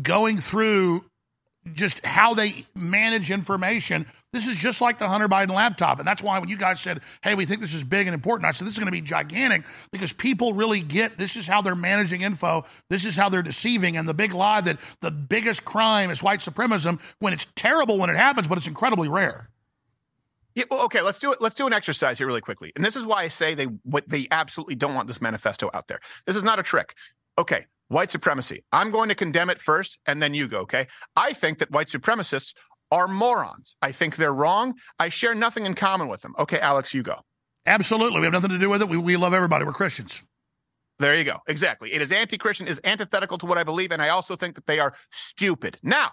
going 0.00 0.40
through 0.40 1.04
just 1.74 2.04
how 2.04 2.34
they 2.34 2.66
manage 2.74 3.30
information. 3.30 4.06
This 4.32 4.48
is 4.48 4.56
just 4.56 4.80
like 4.80 4.98
the 4.98 5.08
Hunter 5.08 5.28
Biden 5.28 5.54
laptop. 5.54 5.98
And 5.98 6.08
that's 6.08 6.22
why 6.22 6.38
when 6.38 6.48
you 6.48 6.56
guys 6.56 6.80
said, 6.80 7.00
hey, 7.22 7.34
we 7.34 7.46
think 7.46 7.60
this 7.60 7.74
is 7.74 7.84
big 7.84 8.06
and 8.06 8.14
important, 8.14 8.46
I 8.48 8.52
said, 8.52 8.66
this 8.66 8.72
is 8.72 8.78
going 8.78 8.86
to 8.86 8.92
be 8.92 9.00
gigantic 9.00 9.64
because 9.90 10.12
people 10.12 10.54
really 10.54 10.80
get 10.80 11.18
this 11.18 11.36
is 11.36 11.46
how 11.46 11.62
they're 11.62 11.74
managing 11.74 12.22
info. 12.22 12.64
This 12.88 13.04
is 13.04 13.14
how 13.14 13.28
they're 13.28 13.42
deceiving. 13.42 13.96
And 13.96 14.08
the 14.08 14.14
big 14.14 14.32
lie 14.32 14.60
that 14.62 14.78
the 15.00 15.10
biggest 15.10 15.64
crime 15.64 16.10
is 16.10 16.22
white 16.22 16.40
supremacism 16.40 16.98
when 17.20 17.32
it's 17.32 17.46
terrible 17.54 17.98
when 17.98 18.10
it 18.10 18.16
happens, 18.16 18.48
but 18.48 18.58
it's 18.58 18.66
incredibly 18.66 19.08
rare. 19.08 19.48
Yeah, 20.54 20.64
well, 20.70 20.82
okay, 20.82 21.00
let's 21.00 21.18
do 21.18 21.32
it. 21.32 21.40
Let's 21.40 21.54
do 21.54 21.66
an 21.66 21.72
exercise 21.72 22.18
here 22.18 22.26
really 22.26 22.42
quickly. 22.42 22.72
And 22.76 22.84
this 22.84 22.96
is 22.96 23.04
why 23.04 23.22
I 23.22 23.28
say 23.28 23.54
they 23.54 23.64
what 23.84 24.06
they 24.08 24.28
absolutely 24.30 24.74
don't 24.74 24.94
want 24.94 25.08
this 25.08 25.20
manifesto 25.20 25.70
out 25.72 25.88
there. 25.88 26.00
This 26.26 26.36
is 26.36 26.44
not 26.44 26.58
a 26.58 26.62
trick. 26.62 26.94
Okay, 27.38 27.66
white 27.92 28.10
supremacy. 28.10 28.64
I'm 28.72 28.90
going 28.90 29.08
to 29.08 29.14
condemn 29.14 29.50
it 29.50 29.60
first, 29.60 29.98
and 30.06 30.22
then 30.22 30.34
you 30.34 30.48
go, 30.48 30.60
okay? 30.60 30.88
I 31.14 31.32
think 31.32 31.58
that 31.58 31.70
white 31.70 31.88
supremacists 31.88 32.54
are 32.90 33.08
morons. 33.08 33.76
I 33.80 33.92
think 33.92 34.16
they're 34.16 34.34
wrong. 34.34 34.74
I 34.98 35.08
share 35.08 35.34
nothing 35.34 35.66
in 35.66 35.74
common 35.74 36.08
with 36.08 36.22
them. 36.22 36.34
Okay, 36.38 36.58
Alex, 36.58 36.92
you 36.92 37.02
go. 37.02 37.16
Absolutely. 37.66 38.20
We 38.20 38.26
have 38.26 38.32
nothing 38.32 38.50
to 38.50 38.58
do 38.58 38.68
with 38.68 38.82
it. 38.82 38.88
We, 38.88 38.96
we 38.96 39.16
love 39.16 39.34
everybody. 39.34 39.64
We're 39.64 39.72
Christians. 39.72 40.20
There 40.98 41.14
you 41.14 41.24
go. 41.24 41.38
Exactly. 41.46 41.92
It 41.92 42.02
is 42.02 42.12
anti 42.12 42.36
Christian, 42.36 42.66
is 42.68 42.80
antithetical 42.84 43.38
to 43.38 43.46
what 43.46 43.58
I 43.58 43.64
believe, 43.64 43.92
and 43.92 44.02
I 44.02 44.08
also 44.08 44.36
think 44.36 44.56
that 44.56 44.66
they 44.66 44.78
are 44.78 44.94
stupid. 45.10 45.78
Now, 45.82 46.10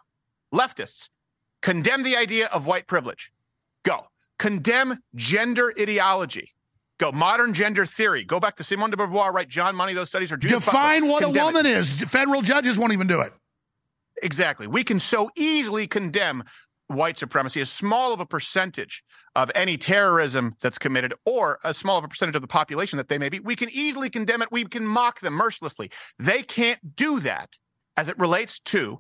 leftists 0.54 1.10
condemn 1.62 2.04
the 2.04 2.16
idea 2.16 2.48
of 2.48 2.66
white 2.66 2.88
privilege. 2.88 3.32
Go. 3.84 4.06
Condemn 4.38 5.00
gender 5.16 5.74
ideology. 5.78 6.54
Go 7.00 7.12
modern 7.14 7.54
gender 7.54 7.86
theory. 7.86 8.26
Go 8.26 8.40
back 8.40 8.56
to 8.58 8.64
Simone 8.64 8.92
de 8.92 8.98
Beauvoir, 8.98 9.32
write 9.34 9.48
John 9.50 9.76
Money, 9.76 9.94
those 9.94 10.10
studies 10.10 10.32
are 10.32 10.38
Judith 10.38 10.66
Define 10.66 11.02
Butler. 11.04 11.12
what 11.14 11.24
a 11.24 11.26
Condemn 11.28 11.42
it. 11.44 11.46
woman 11.46 11.66
is. 11.66 11.92
Federal 12.04 12.42
judges 12.42 12.78
won't 12.78 12.92
even 12.94 13.08
do 13.08 13.22
it. 13.22 13.34
Exactly. 14.22 14.68
We 14.68 14.84
can 14.84 15.00
so 15.00 15.30
easily 15.38 15.88
condemn 15.88 16.44
white 16.88 17.18
supremacy, 17.18 17.62
as 17.62 17.70
small 17.70 18.14
of 18.14 18.20
a 18.20 18.26
percentage 18.26 19.04
of 19.36 19.50
any 19.56 19.78
terrorism 19.78 20.56
that's 20.60 20.78
committed, 20.78 21.14
or 21.26 21.60
a 21.64 21.74
small 21.74 21.98
of 22.00 22.04
a 22.04 22.08
percentage 22.08 22.36
of 22.36 22.42
the 22.42 22.48
population 22.48 22.98
that 22.98 23.08
they 23.08 23.18
may 23.18 23.30
be. 23.30 23.40
We 23.40 23.56
can 23.56 23.70
easily 23.72 24.10
condemn 24.10 24.42
it. 24.42 24.52
We 24.52 24.66
can 24.66 24.86
mock 24.86 25.22
them 25.22 25.34
mercilessly. 25.36 25.92
They 26.18 26.42
can't 26.44 26.80
do 26.96 27.20
that 27.22 27.50
as 27.96 28.10
it 28.10 28.18
relates 28.20 28.60
to 28.60 29.00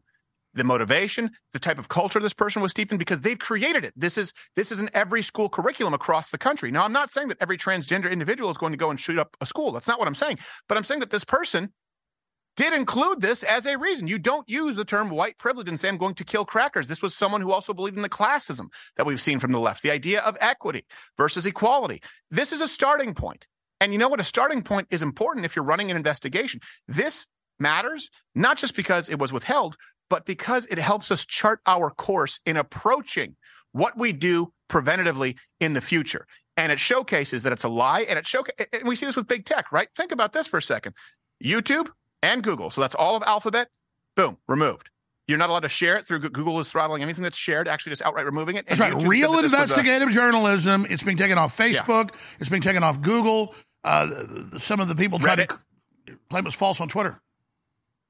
the 0.54 0.64
motivation, 0.64 1.30
the 1.54 1.60
type 1.60 1.80
of 1.80 1.89
culture 1.89 2.20
this 2.20 2.34
person 2.34 2.62
was 2.62 2.72
steeped 2.72 2.91
in, 2.91 2.97
because 2.97 3.22
they've 3.22 3.39
created 3.39 3.86
it. 3.86 3.93
This 3.95 4.18
is 4.18 4.34
this 4.56 4.72
is 4.72 4.82
in 4.82 4.89
every 4.93 5.22
school 5.22 5.50
curriculum 5.50 5.93
across 5.93 6.30
the 6.30 6.38
country. 6.38 6.72
Now, 6.72 6.84
I'm 6.84 6.93
not 6.93 7.12
saying 7.12 7.28
that 7.28 7.38
every 7.39 7.58
transgender 7.58 8.12
individual 8.12 8.50
is 8.50 8.58
going 8.58 8.74
to 8.74 8.78
go 8.78 8.89
and 8.89 9.00
shoot 9.00 9.20
up 9.20 9.36
a 9.41 9.45
school. 9.45 9.72
That's 9.72 9.88
not 9.88 10.00
what 10.00 10.08
I'm 10.08 10.16
saying. 10.16 10.39
But 10.68 10.78
I'm 10.78 10.84
saying 10.84 11.02
that 11.02 11.12
this 11.12 11.24
person 11.24 11.72
did 12.58 12.74
include 12.74 13.22
this 13.22 13.43
as 13.43 13.68
a 13.68 13.78
reason. 13.78 14.08
You 14.08 14.20
don't 14.20 14.47
use 14.50 14.76
the 14.76 14.84
term 14.84 15.10
white 15.10 15.38
privilege 15.38 15.70
and 15.70 15.80
say, 15.80 15.88
I'm 15.88 15.97
going 15.97 16.16
to 16.16 16.26
kill 16.26 16.43
crackers. 16.43 16.88
This 16.89 17.02
was 17.02 17.16
someone 17.16 17.39
who 17.39 17.54
also 17.54 17.74
believed 17.74 17.95
in 17.95 18.04
the 18.04 18.10
classism 18.10 18.68
that 18.97 19.06
we've 19.06 19.22
seen 19.22 19.39
from 19.39 19.54
the 19.54 19.60
left, 19.60 19.82
the 19.82 19.91
idea 19.91 20.20
of 20.22 20.36
equity 20.41 20.86
versus 21.18 21.45
equality. 21.45 22.02
This 22.32 22.52
is 22.52 22.60
a 22.60 22.68
starting 22.68 23.14
point. 23.14 23.47
And 23.80 23.93
you 23.93 23.97
know 23.97 24.10
what? 24.10 24.20
A 24.20 24.26
starting 24.26 24.62
point 24.62 24.88
is 24.89 25.04
important 25.04 25.45
if 25.45 25.56
you're 25.56 25.64
running 25.64 25.89
an 25.89 25.95
investigation. 25.95 26.60
This 26.88 27.26
matters 27.60 28.10
not 28.36 28.58
just 28.58 28.76
because 28.76 29.08
it 29.08 29.20
was 29.20 29.32
withheld, 29.32 29.78
but 30.10 30.26
because 30.26 30.66
it 30.66 30.78
helps 30.78 31.12
us 31.12 31.26
chart 31.26 31.60
our 31.66 31.89
course 31.91 32.39
in 32.45 32.57
approaching 32.57 33.36
what 33.72 33.97
we 33.97 34.12
do 34.14 34.51
preventatively 34.70 35.36
in 35.60 35.74
the 35.74 35.82
future. 35.82 36.26
And 36.57 36.72
it 36.72 36.80
showcases 36.80 37.43
that 37.43 37.53
it's 37.53 37.64
a 37.64 37.70
lie. 37.70 38.01
And 38.01 38.20
it 38.20 38.26
showca- 38.26 38.66
and 38.74 38.88
we 38.88 38.95
see 38.95 39.05
this 39.05 39.16
with 39.16 39.28
big 39.28 39.45
tech, 39.45 39.72
right? 39.72 39.88
Think 39.95 40.12
about 40.12 40.34
this 40.34 40.47
for 40.47 40.57
a 40.57 40.62
second. 40.62 40.93
YouTube, 41.43 41.88
and 42.22 42.43
Google. 42.43 42.70
So 42.70 42.82
that's 42.82 42.95
all 42.95 43.16
of 43.16 43.24
Alphabet. 43.24 43.70
Boom, 44.16 44.38
removed. 44.47 44.89
You're 45.28 45.38
not 45.38 45.49
allowed 45.49 45.60
to 45.62 45.70
share 45.70 45.95
it 45.95 46.07
through 46.07 46.20
Google 46.20 46.60
is 46.60 46.68
throttling 46.68 47.03
anything 47.03 47.24
that's 47.24 47.38
shared, 47.38 47.68
actually 47.68 47.91
just 47.91 48.01
outright 48.01 48.26
removing 48.26 48.55
it. 48.55 48.66
That's 48.68 48.80
right. 48.82 48.93
YouTube 48.93 49.07
Real 49.07 49.32
that 49.34 49.43
this 49.43 49.53
a- 49.53 49.62
investigative 49.62 50.10
journalism. 50.10 50.88
It's 50.89 51.03
being 51.03 51.18
taken 51.18 51.38
off 51.38 51.55
Facebook. 51.55 52.12
It's 52.39 52.49
being 52.49 52.64
taken 52.64 52.84
off 52.84 52.99
Google. 53.01 53.53
Uh, 53.84 54.10
some 54.60 54.80
of 54.80 54.88
the 54.88 54.95
people 54.95 55.20
tried 55.20 55.47
to 55.47 55.47
claim 56.30 56.43
it 56.43 56.45
was 56.45 56.55
false 56.55 56.82
on 56.82 56.89
Twitter. 56.89 57.22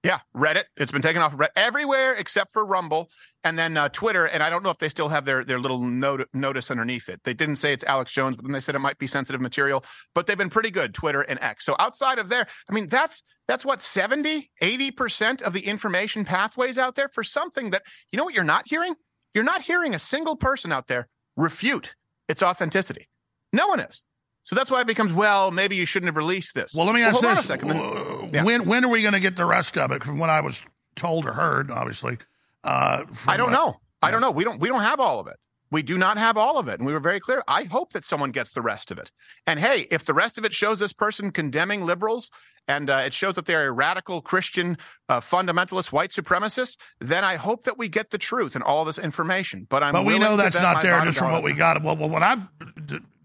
Yeah, 0.04 0.20
Reddit. 0.34 0.64
It's 0.78 0.94
been 0.94 1.02
taken 1.02 1.22
off 1.22 1.34
Reddit 1.34 1.50
everywhere 1.58 2.14
except 2.14 2.54
for 2.54 2.66
Rumble, 2.66 3.10
and 3.44 3.60
then 3.60 3.76
uh, 3.76 3.90
Twitter. 3.90 4.28
And 4.28 4.42
I 4.42 4.50
don't 4.50 4.64
know 4.64 4.70
if 4.70 4.78
they 4.78 4.88
still 4.88 5.10
have 5.10 5.26
their 5.26 5.44
their 5.44 5.60
little 5.60 5.80
note, 5.80 6.26
notice 6.34 6.72
underneath 6.72 7.10
it. 7.10 7.20
They 7.26 7.34
didn't 7.34 7.58
say 7.58 7.74
it's 7.74 7.84
Alex 7.84 8.14
Jones, 8.14 8.38
but 8.38 8.46
then 8.46 8.54
they 8.54 8.62
said 8.62 8.76
it 8.76 8.80
might 8.80 8.98
be 8.98 9.08
sensitive 9.08 9.42
material. 9.42 9.84
But 10.16 10.26
they've 10.26 10.38
been 10.38 10.50
pretty 10.50 10.72
good, 10.72 10.94
Twitter 10.94 11.22
and 11.24 11.38
X. 11.42 11.66
So 11.66 11.76
outside 11.80 12.18
of 12.18 12.30
there, 12.30 12.48
I 12.70 12.74
mean, 12.74 12.88
that's 12.88 13.22
that's 13.50 13.66
what 13.66 13.82
70, 13.82 14.50
80 14.62 14.92
percent 14.92 15.42
of 15.42 15.52
the 15.52 15.62
information 15.62 16.24
pathways 16.24 16.78
out 16.78 16.96
there 16.96 17.10
for 17.10 17.24
something 17.24 17.72
that 17.72 17.84
you 18.14 18.18
know 18.18 18.24
what 18.24 18.34
you're 18.34 18.46
not 18.46 18.64
hearing. 18.68 18.96
You're 19.34 19.44
not 19.44 19.62
hearing 19.62 19.96
a 19.96 20.00
single 20.00 20.38
person 20.38 20.72
out 20.72 20.88
there 20.88 21.10
refute 21.36 21.94
its 22.30 22.42
authenticity. 22.42 23.10
No 23.52 23.68
one 23.68 23.82
is. 23.82 24.02
So 24.44 24.56
that's 24.56 24.72
why 24.72 24.82
it 24.82 24.88
becomes 24.88 25.14
well. 25.14 25.52
Maybe 25.52 25.76
you 25.76 25.86
shouldn't 25.86 26.08
have 26.08 26.18
released 26.18 26.56
this. 26.56 26.74
Well, 26.74 26.86
let 26.86 26.96
me 26.96 27.04
ask 27.04 27.14
hold 27.14 27.26
on 27.26 27.36
this: 27.36 27.46
a 27.46 27.48
second. 27.48 27.70
W- 27.70 28.30
Yeah. 28.34 28.44
When 28.44 28.66
when 28.66 28.84
are 28.86 28.90
we 28.90 29.02
going 29.02 29.14
to 29.14 29.20
get 29.20 29.36
the 29.36 29.46
rest 29.46 29.78
of 29.78 29.92
it? 29.92 30.04
From 30.04 30.18
what 30.18 30.30
I 30.30 30.42
was 30.42 30.62
told 30.96 31.26
or 31.26 31.34
heard, 31.34 31.72
obviously. 31.72 32.18
Uh, 32.64 33.04
I 33.28 33.38
don't 33.38 33.50
uh, 33.50 33.58
know. 33.58 33.76
I 34.02 34.12
don't 34.12 34.22
know. 34.22 34.32
We 34.32 34.44
don't 34.44 34.60
we 34.60 34.70
don't 34.70 34.82
have 34.82 35.00
all 35.00 35.20
of 35.20 35.28
it. 35.28 35.38
We 35.72 35.84
do 35.84 35.98
not 35.98 36.18
have 36.18 36.36
all 36.36 36.58
of 36.58 36.68
it. 36.68 36.80
And 36.80 36.86
we 36.86 36.94
were 36.94 37.00
very 37.00 37.20
clear. 37.20 37.44
I 37.48 37.64
hope 37.64 37.94
that 37.94 38.06
someone 38.06 38.32
gets 38.32 38.54
the 38.54 38.62
rest 38.62 38.92
of 38.92 38.98
it. 38.98 39.12
And 39.46 39.60
hey, 39.60 39.88
if 39.92 40.06
the 40.06 40.14
rest 40.14 40.38
of 40.38 40.46
it 40.46 40.54
shows 40.54 40.80
this 40.80 40.94
person 40.94 41.32
condemning 41.32 41.82
liberals 41.82 42.32
and 42.68 42.90
uh, 42.90 43.04
it 43.06 43.14
shows 43.14 43.36
that 43.36 43.46
they're 43.46 43.68
a 43.68 43.72
radical 43.72 44.22
Christian 44.22 44.78
uh, 45.10 45.20
fundamentalist 45.20 45.92
white 45.92 46.12
supremacist, 46.12 46.78
then 47.00 47.24
I 47.24 47.36
hope 47.36 47.66
that 47.66 47.78
we 47.78 47.88
get 47.88 48.10
the 48.10 48.18
truth 48.18 48.56
and 48.56 48.64
all 48.64 48.84
this 48.84 48.98
information. 48.98 49.68
But 49.70 49.84
I'm 49.84 49.94
but 49.94 50.06
we 50.06 50.18
know 50.18 50.38
that's 50.38 50.56
not 50.56 50.82
there 50.82 51.00
just 51.06 51.20
from 51.20 51.32
what 51.32 51.44
we 51.44 51.54
got. 51.54 51.84
Well, 51.84 51.98
well 51.98 52.10
what 52.10 52.24
I've 52.24 52.48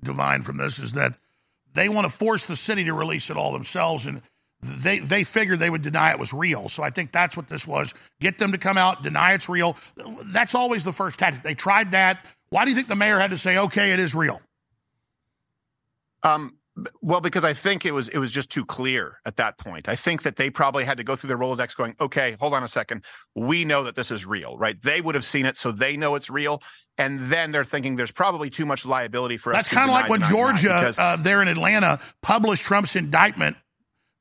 d- 0.05 0.13
divined 0.13 0.45
from 0.45 0.57
this 0.57 0.79
is 0.79 0.93
that 0.93 1.15
they 1.75 1.89
want 1.89 2.05
to 2.09 2.13
force 2.13 2.45
the 2.45 2.57
city 2.57 2.85
to 2.85 2.93
release 2.93 3.31
it 3.31 3.37
all 3.37 3.53
themselves, 3.53 4.07
and 4.07 4.23
they 4.63 4.99
they 5.01 5.25
figured 5.25 5.59
they 5.59 5.71
would 5.71 5.83
deny 5.83 6.11
it 6.11 6.19
was 6.19 6.33
real. 6.33 6.69
So 6.69 6.83
I 6.83 6.91
think 6.91 7.13
that's 7.13 7.37
what 7.37 7.49
this 7.49 7.67
was: 7.67 7.95
get 8.21 8.39
them 8.39 8.53
to 8.53 8.59
come 8.59 8.79
out, 8.79 9.03
deny 9.03 9.33
it's 9.35 9.49
real. 9.49 9.77
That's 10.27 10.55
always 10.55 10.85
the 10.85 10.93
first 10.93 11.19
tactic. 11.19 11.43
They 11.43 11.55
tried 11.55 11.93
that. 11.93 12.25
Why 12.51 12.65
do 12.65 12.71
you 12.71 12.77
think 12.77 12.89
the 12.89 12.97
mayor 12.97 13.19
had 13.19 13.31
to 13.31 13.39
say, 13.39 13.59
"Okay, 13.59 13.93
it 13.93 14.01
is 14.01 14.15
real"? 14.15 14.41
Um, 16.23 16.57
well, 17.03 17.21
because 17.21 17.45
I 17.45 17.55
think 17.55 17.85
it 17.85 17.93
was 17.93 18.09
it 18.09 18.19
was 18.19 18.31
just 18.31 18.51
too 18.51 18.65
clear 18.65 19.19
at 19.27 19.37
that 19.37 19.59
point. 19.59 19.89
I 19.89 19.95
think 19.95 20.23
that 20.23 20.37
they 20.37 20.51
probably 20.51 20.85
had 20.85 20.97
to 20.99 21.05
go 21.05 21.15
through 21.15 21.29
their 21.29 21.39
Rolodex, 21.39 21.77
going, 21.77 21.95
"Okay, 22.01 22.37
hold 22.41 22.53
on 22.53 22.65
a 22.65 22.69
second. 22.69 23.05
We 23.37 23.65
know 23.65 23.85
that 23.85 23.95
this 23.95 24.11
is 24.11 24.27
real, 24.27 24.57
right? 24.59 24.81
They 24.83 25.01
would 25.01 25.15
have 25.15 25.25
seen 25.25 25.47
it, 25.47 25.57
so 25.57 25.71
they 25.71 25.97
know 25.97 26.17
it's 26.17 26.31
real." 26.31 26.61
And 26.99 27.31
then 27.31 27.53
they're 27.53 27.65
thinking 27.65 27.97
there's 27.97 28.13
probably 28.13 28.51
too 28.51 28.67
much 28.67 28.85
liability 28.85 29.37
for 29.37 29.53
That's 29.53 29.69
us. 29.69 29.75
That's 29.75 29.79
kind 29.87 29.91
of 29.91 29.95
like 29.95 30.11
when 30.11 30.23
Georgia, 30.23 30.79
because- 30.81 30.99
uh, 30.99 31.17
there 31.17 31.43
in 31.43 31.49
Atlanta, 31.49 32.01
published 32.23 32.65
Trump's 32.65 32.97
indictment 32.97 33.57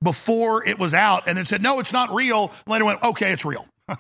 before 0.04 0.68
it 0.68 0.78
was 0.78 0.94
out, 0.94 1.28
and 1.28 1.38
then 1.38 1.46
said, 1.46 1.62
"No, 1.62 1.80
it's 1.80 1.94
not 1.94 2.14
real." 2.14 2.52
Later 2.68 2.86
went, 2.86 3.02
"Okay, 3.02 3.32
it's 3.32 3.46
real." 3.46 3.68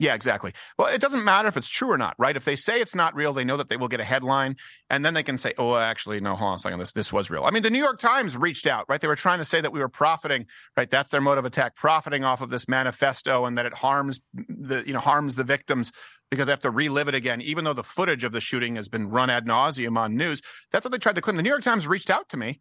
Yeah, 0.00 0.14
exactly. 0.14 0.52
Well, 0.78 0.86
it 0.86 1.00
doesn't 1.00 1.24
matter 1.24 1.48
if 1.48 1.56
it's 1.56 1.68
true 1.68 1.90
or 1.90 1.98
not, 1.98 2.14
right? 2.18 2.36
If 2.36 2.44
they 2.44 2.54
say 2.54 2.80
it's 2.80 2.94
not 2.94 3.16
real, 3.16 3.32
they 3.32 3.42
know 3.42 3.56
that 3.56 3.68
they 3.68 3.76
will 3.76 3.88
get 3.88 3.98
a 3.98 4.04
headline, 4.04 4.54
and 4.90 5.04
then 5.04 5.12
they 5.12 5.24
can 5.24 5.38
say, 5.38 5.54
"Oh, 5.58 5.74
actually, 5.74 6.20
no, 6.20 6.36
hold 6.36 6.50
on 6.50 6.56
a 6.56 6.58
second, 6.60 6.78
this 6.78 6.92
this 6.92 7.12
was 7.12 7.30
real." 7.30 7.44
I 7.44 7.50
mean, 7.50 7.64
the 7.64 7.70
New 7.70 7.82
York 7.82 7.98
Times 7.98 8.36
reached 8.36 8.68
out, 8.68 8.84
right? 8.88 9.00
They 9.00 9.08
were 9.08 9.16
trying 9.16 9.38
to 9.38 9.44
say 9.44 9.60
that 9.60 9.72
we 9.72 9.80
were 9.80 9.88
profiting, 9.88 10.46
right? 10.76 10.88
That's 10.88 11.10
their 11.10 11.20
mode 11.20 11.38
of 11.38 11.44
attack, 11.44 11.74
profiting 11.74 12.22
off 12.22 12.40
of 12.40 12.48
this 12.48 12.68
manifesto, 12.68 13.44
and 13.44 13.58
that 13.58 13.66
it 13.66 13.74
harms 13.74 14.20
the 14.48 14.84
you 14.86 14.92
know 14.92 15.00
harms 15.00 15.34
the 15.34 15.42
victims 15.42 15.90
because 16.30 16.46
they 16.46 16.52
have 16.52 16.60
to 16.60 16.70
relive 16.70 17.08
it 17.08 17.14
again, 17.16 17.40
even 17.42 17.64
though 17.64 17.72
the 17.72 17.82
footage 17.82 18.22
of 18.22 18.30
the 18.30 18.40
shooting 18.40 18.76
has 18.76 18.88
been 18.88 19.08
run 19.08 19.30
ad 19.30 19.46
nauseum 19.46 19.98
on 19.98 20.14
news. 20.16 20.40
That's 20.70 20.84
what 20.84 20.92
they 20.92 20.98
tried 20.98 21.16
to 21.16 21.22
claim. 21.22 21.36
The 21.36 21.42
New 21.42 21.48
York 21.48 21.62
Times 21.62 21.88
reached 21.88 22.10
out 22.10 22.28
to 22.28 22.36
me 22.36 22.60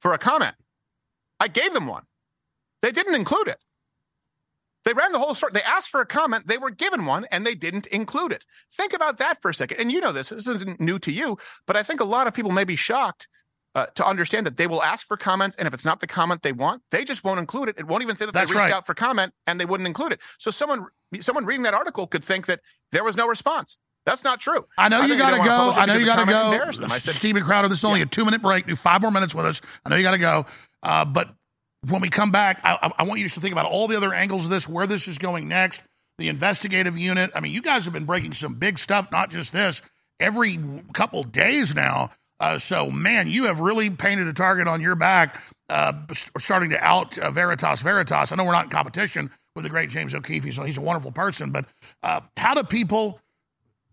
for 0.00 0.14
a 0.14 0.18
comment. 0.18 0.54
I 1.38 1.48
gave 1.48 1.74
them 1.74 1.86
one. 1.86 2.04
They 2.80 2.92
didn't 2.92 3.14
include 3.14 3.48
it. 3.48 3.58
They 4.84 4.92
ran 4.92 5.12
the 5.12 5.18
whole 5.18 5.34
story. 5.34 5.52
They 5.52 5.62
asked 5.62 5.90
for 5.90 6.00
a 6.00 6.06
comment. 6.06 6.46
They 6.46 6.58
were 6.58 6.70
given 6.70 7.04
one 7.06 7.26
and 7.30 7.46
they 7.46 7.54
didn't 7.54 7.86
include 7.88 8.32
it. 8.32 8.44
Think 8.76 8.92
about 8.92 9.18
that 9.18 9.42
for 9.42 9.50
a 9.50 9.54
second. 9.54 9.78
And 9.78 9.92
you 9.92 10.00
know 10.00 10.12
this. 10.12 10.30
This 10.30 10.46
isn't 10.46 10.80
new 10.80 10.98
to 11.00 11.12
you, 11.12 11.36
but 11.66 11.76
I 11.76 11.82
think 11.82 12.00
a 12.00 12.04
lot 12.04 12.26
of 12.26 12.34
people 12.34 12.50
may 12.50 12.64
be 12.64 12.76
shocked 12.76 13.28
uh, 13.74 13.86
to 13.94 14.06
understand 14.06 14.46
that 14.46 14.56
they 14.56 14.66
will 14.66 14.82
ask 14.82 15.06
for 15.06 15.16
comments. 15.16 15.56
And 15.56 15.68
if 15.68 15.74
it's 15.74 15.84
not 15.84 16.00
the 16.00 16.06
comment 16.06 16.42
they 16.42 16.52
want, 16.52 16.82
they 16.90 17.04
just 17.04 17.24
won't 17.24 17.38
include 17.38 17.68
it. 17.68 17.76
It 17.78 17.86
won't 17.86 18.02
even 18.02 18.16
say 18.16 18.24
that 18.24 18.32
That's 18.32 18.50
they 18.50 18.58
reached 18.58 18.70
right. 18.70 18.72
out 18.72 18.86
for 18.86 18.94
comment 18.94 19.32
and 19.46 19.60
they 19.60 19.66
wouldn't 19.66 19.86
include 19.86 20.12
it. 20.12 20.20
So 20.38 20.50
someone, 20.50 20.86
someone 21.20 21.44
reading 21.44 21.62
that 21.64 21.74
article 21.74 22.06
could 22.06 22.24
think 22.24 22.46
that 22.46 22.60
there 22.90 23.04
was 23.04 23.16
no 23.16 23.28
response. 23.28 23.78
That's 24.06 24.24
not 24.24 24.40
true. 24.40 24.66
I 24.78 24.88
know 24.88 25.02
you 25.02 25.16
got 25.18 25.32
to 25.32 25.44
go. 25.44 25.72
I 25.72 25.84
know 25.84 25.94
you 25.94 26.06
got 26.06 26.24
to 26.24 26.30
go. 26.30 26.84
I 26.86 26.98
said, 26.98 27.16
Steven 27.16 27.44
Crowder, 27.44 27.68
this 27.68 27.78
is 27.78 27.84
only 27.84 28.00
a 28.00 28.06
two 28.06 28.24
minute 28.24 28.40
break. 28.40 28.66
Do 28.66 28.74
five 28.74 29.02
more 29.02 29.10
minutes 29.10 29.34
with 29.34 29.44
us. 29.44 29.60
I 29.84 29.90
know 29.90 29.96
you 29.96 30.02
got 30.02 30.12
to 30.12 30.18
go. 30.18 30.46
Uh, 30.82 31.04
but 31.04 31.34
when 31.88 32.00
we 32.00 32.08
come 32.08 32.30
back, 32.30 32.60
I, 32.64 32.92
I- 32.98 33.02
want 33.04 33.20
you 33.20 33.28
to 33.28 33.40
think 33.40 33.52
about 33.52 33.66
all 33.66 33.88
the 33.88 33.96
other 33.96 34.12
angles 34.12 34.44
of 34.44 34.50
this, 34.50 34.68
where 34.68 34.86
this 34.86 35.08
is 35.08 35.18
going 35.18 35.48
next, 35.48 35.82
the 36.18 36.28
investigative 36.28 36.98
unit. 36.98 37.30
I 37.34 37.40
mean, 37.40 37.52
you 37.52 37.62
guys 37.62 37.84
have 37.84 37.94
been 37.94 38.04
breaking 38.04 38.32
some 38.34 38.54
big 38.54 38.78
stuff, 38.78 39.10
not 39.10 39.30
just 39.30 39.52
this, 39.52 39.80
every 40.18 40.58
couple 40.92 41.22
days 41.24 41.74
now. 41.74 42.10
Uh, 42.38 42.58
so, 42.58 42.90
man, 42.90 43.28
you 43.28 43.44
have 43.44 43.60
really 43.60 43.90
painted 43.90 44.26
a 44.26 44.32
target 44.32 44.66
on 44.66 44.80
your 44.80 44.94
back, 44.94 45.40
uh, 45.68 45.92
starting 46.38 46.70
to 46.70 46.82
out 46.82 47.18
uh, 47.18 47.30
Veritas 47.30 47.82
Veritas. 47.82 48.32
I 48.32 48.36
know 48.36 48.44
we're 48.44 48.52
not 48.52 48.64
in 48.64 48.70
competition 48.70 49.30
with 49.54 49.64
the 49.64 49.68
great 49.68 49.90
James 49.90 50.14
O'Keefe. 50.14 50.54
so 50.54 50.62
he's 50.62 50.78
a 50.78 50.80
wonderful 50.80 51.12
person. 51.12 51.50
But 51.50 51.66
uh, 52.02 52.20
how 52.38 52.54
do 52.54 52.62
people 52.62 53.20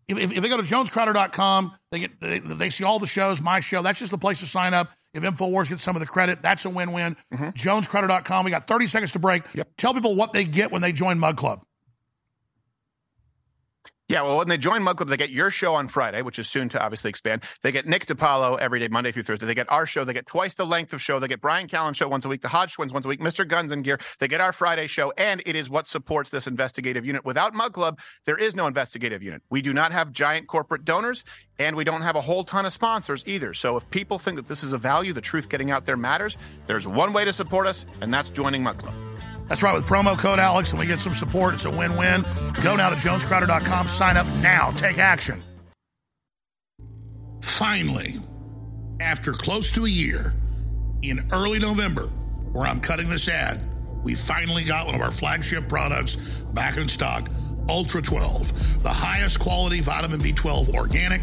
if, 0.08 0.18
if, 0.18 0.32
if 0.32 0.44
they 0.44 0.50
go 0.50 0.58
to 0.58 0.64
jonescrowder.com, 0.64 1.74
they 1.92 2.00
get 2.00 2.20
they, 2.20 2.40
they 2.40 2.70
see 2.70 2.84
all 2.84 3.00
the 3.00 3.08
shows, 3.08 3.42
my 3.42 3.60
show. 3.60 3.82
That's 3.82 4.00
just 4.00 4.12
the 4.12 4.18
place 4.18 4.40
to 4.40 4.46
sign 4.46 4.74
up. 4.74 4.92
If 5.14 5.24
InfoWars 5.24 5.70
gets 5.70 5.84
some 5.84 5.96
of 5.96 6.00
the 6.00 6.06
credit, 6.06 6.42
that's 6.42 6.66
a 6.66 6.70
win-win. 6.70 7.18
Mm-hmm. 7.34 7.50
Jonescrowder.com. 7.50 8.46
We 8.46 8.52
got 8.52 8.68
30 8.68 8.88
seconds 8.88 9.12
to 9.14 9.20
break. 9.20 9.44
Yep. 9.54 9.68
Tell 9.78 9.94
people 9.94 10.16
what 10.16 10.34
they 10.34 10.44
get 10.44 10.72
when 10.72 10.82
they 10.82 10.92
join 10.92 11.18
Mug 11.18 11.38
Club. 11.38 11.64
Yeah, 14.10 14.22
well, 14.22 14.38
when 14.38 14.48
they 14.48 14.58
join 14.58 14.84
Mug 14.84 14.96
Club, 14.96 15.10
they 15.10 15.18
get 15.18 15.32
your 15.32 15.52
show 15.52 15.76
on 15.76 15.90
Friday, 15.90 16.22
which 16.22 16.40
is 16.40 16.48
soon 16.48 16.70
to 16.70 16.82
obviously 16.82 17.10
expand. 17.10 17.44
They 17.62 17.74
get 17.74 17.86
Nick 17.86 18.06
DiPaolo 18.06 18.58
every 18.58 18.80
day, 18.80 18.88
Monday 18.88 19.12
through 19.12 19.24
Thursday. 19.24 19.46
They 19.46 19.54
get 19.54 19.70
our 19.70 19.86
show. 19.86 20.06
They 20.06 20.14
get 20.14 20.26
twice 20.26 20.54
the 20.54 20.66
length 20.66 20.94
of 20.94 21.02
show. 21.02 21.20
They 21.20 21.28
get 21.28 21.42
Bryan 21.42 21.68
Callen 21.68 21.94
show 21.94 22.08
once 22.08 22.24
a 22.24 22.30
week, 22.30 22.42
the 22.42 22.48
Hodge 22.48 22.74
Twins 22.74 22.94
once 22.94 23.06
a 23.06 23.10
week, 23.10 23.20
Mr. 23.20 23.46
Guns 23.46 23.74
and 23.74 23.84
Gear. 23.84 24.00
They 24.20 24.30
get 24.30 24.40
our 24.40 24.54
Friday 24.54 24.88
show, 24.88 25.12
and 25.18 25.44
it 25.46 25.58
is 25.58 25.70
what 25.70 25.88
supports 25.88 26.30
this 26.30 26.48
investigative 26.48 27.06
unit. 27.06 27.26
Without 27.26 27.54
Mug 27.54 27.74
Club, 27.74 28.00
there 28.26 28.38
is 28.38 28.56
no 28.56 28.66
investigative 28.66 29.22
unit. 29.22 29.42
We 29.50 29.62
do 29.62 29.74
not 29.74 29.92
have 29.92 30.14
giant 30.14 30.48
corporate 30.48 30.86
donors, 30.86 31.26
and 31.60 31.76
we 31.76 31.84
don't 31.84 32.02
have 32.02 32.16
a 32.16 32.22
whole 32.22 32.46
ton 32.46 32.66
of 32.66 32.72
sponsors 32.72 33.26
either. 33.28 33.54
So 33.54 33.76
if 33.76 33.90
people 33.90 34.20
think 34.20 34.38
that 34.38 34.48
this 34.48 34.64
is 34.64 34.72
a 34.72 34.78
value, 34.78 35.12
the 35.12 35.20
truth 35.20 35.50
getting 35.50 35.70
out 35.70 35.86
there 35.86 35.98
matters, 35.98 36.38
there's 36.66 36.88
one 36.88 37.12
way 37.12 37.26
to 37.26 37.34
support 37.34 37.68
us, 37.68 37.86
and 38.00 38.14
that's 38.14 38.30
joining 38.30 38.64
Mug 38.64 38.78
Club. 38.78 39.07
That's 39.48 39.64
right. 39.64 39.74
With 39.74 39.86
promo 39.86 40.18
code 40.18 40.40
Alex, 40.40 40.72
and 40.72 40.80
we 40.80 40.86
get 40.86 41.00
some 41.00 41.14
support. 41.14 41.56
It's 41.56 41.66
a 41.66 41.70
win-win. 41.70 42.24
Go 42.64 42.76
now 42.76 42.90
to 42.90 42.96
jonescrowder.com. 42.96 43.88
Sign 43.88 44.18
up 44.18 44.28
now. 44.42 44.72
Take 44.72 44.98
action. 44.98 45.42
Finally, 47.42 48.20
After 49.00 49.32
close 49.32 49.72
to 49.74 49.86
a 49.86 49.90
year, 49.90 50.34
in 51.04 51.28
early 51.32 51.60
November, 51.60 52.08
where 52.52 52.68
I'm 52.68 52.80
cutting 52.80 53.10
this 53.10 53.28
ad, 53.28 53.64
we 54.04 54.16
finally 54.16 54.64
got 54.64 54.88
one 54.88 54.96
of 54.96 55.02
our 55.02 55.12
flagship 55.12 55.70
products 55.70 56.16
back 56.54 56.78
in 56.78 56.88
stock 56.88 57.30
Ultra 57.70 58.02
12, 58.02 58.84
the 58.84 58.90
highest 58.90 59.40
quality 59.40 59.82
vitamin 59.82 60.20
B12 60.20 60.74
organic. 60.74 61.22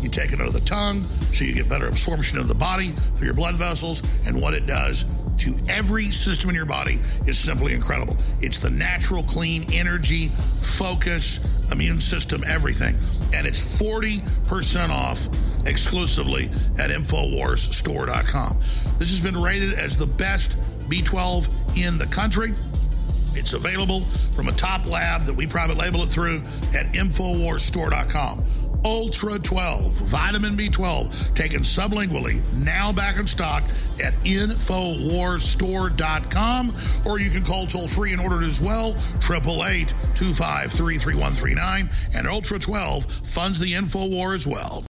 You 0.00 0.08
take 0.08 0.32
it 0.32 0.40
under 0.40 0.52
the 0.52 0.60
tongue 0.60 1.06
so 1.32 1.44
you 1.44 1.54
get 1.54 1.68
better 1.68 1.88
absorption 1.88 2.38
into 2.38 2.48
the 2.48 2.58
body 2.58 2.94
through 3.14 3.26
your 3.26 3.34
blood 3.34 3.54
vessels, 3.54 4.02
and 4.26 4.40
what 4.40 4.52
it 4.52 4.66
does 4.66 5.04
to 5.38 5.56
every 5.68 6.10
system 6.10 6.50
in 6.50 6.56
your 6.56 6.66
body 6.66 7.00
is 7.26 7.38
simply 7.38 7.72
incredible. 7.74 8.16
It's 8.40 8.58
the 8.58 8.70
natural, 8.70 9.22
clean 9.22 9.72
energy, 9.72 10.28
focus, 10.60 11.40
immune 11.70 12.00
system, 12.00 12.44
everything. 12.44 12.98
And 13.34 13.46
it's 13.46 13.60
40% 13.80 14.90
off 14.90 15.26
exclusively 15.66 16.46
at 16.78 16.90
InfoWarsStore.com. 16.90 18.58
This 18.98 19.10
has 19.10 19.20
been 19.20 19.40
rated 19.40 19.74
as 19.74 19.96
the 19.96 20.06
best 20.06 20.56
B12 20.88 21.76
in 21.76 21.98
the 21.98 22.06
country. 22.06 22.52
It's 23.34 23.52
available 23.52 24.02
from 24.32 24.48
a 24.48 24.52
top 24.52 24.86
lab 24.86 25.24
that 25.24 25.34
we 25.34 25.46
private 25.46 25.76
label 25.76 26.02
it 26.02 26.08
through 26.08 26.42
at 26.74 26.86
InfoWarsStore.com. 26.92 28.44
Ultra 28.84 29.38
12, 29.38 29.92
vitamin 29.92 30.56
B12, 30.56 31.34
taken 31.34 31.60
sublingually, 31.60 32.42
now 32.52 32.92
back 32.92 33.16
in 33.16 33.26
stock 33.26 33.62
at 34.02 34.14
InfoWarsStore.com. 34.24 36.76
Or 37.04 37.18
you 37.18 37.30
can 37.30 37.44
call 37.44 37.66
toll 37.66 37.88
free 37.88 38.12
and 38.12 38.20
order 38.20 38.42
it 38.42 38.46
as 38.46 38.60
well, 38.60 38.90
888 39.16 39.88
253 40.14 40.98
3139. 40.98 41.90
And 42.14 42.26
Ultra 42.26 42.58
12 42.58 43.04
funds 43.04 43.58
the 43.58 43.72
InfoWar 43.72 44.34
as. 44.34 44.46
Well, 44.46 44.84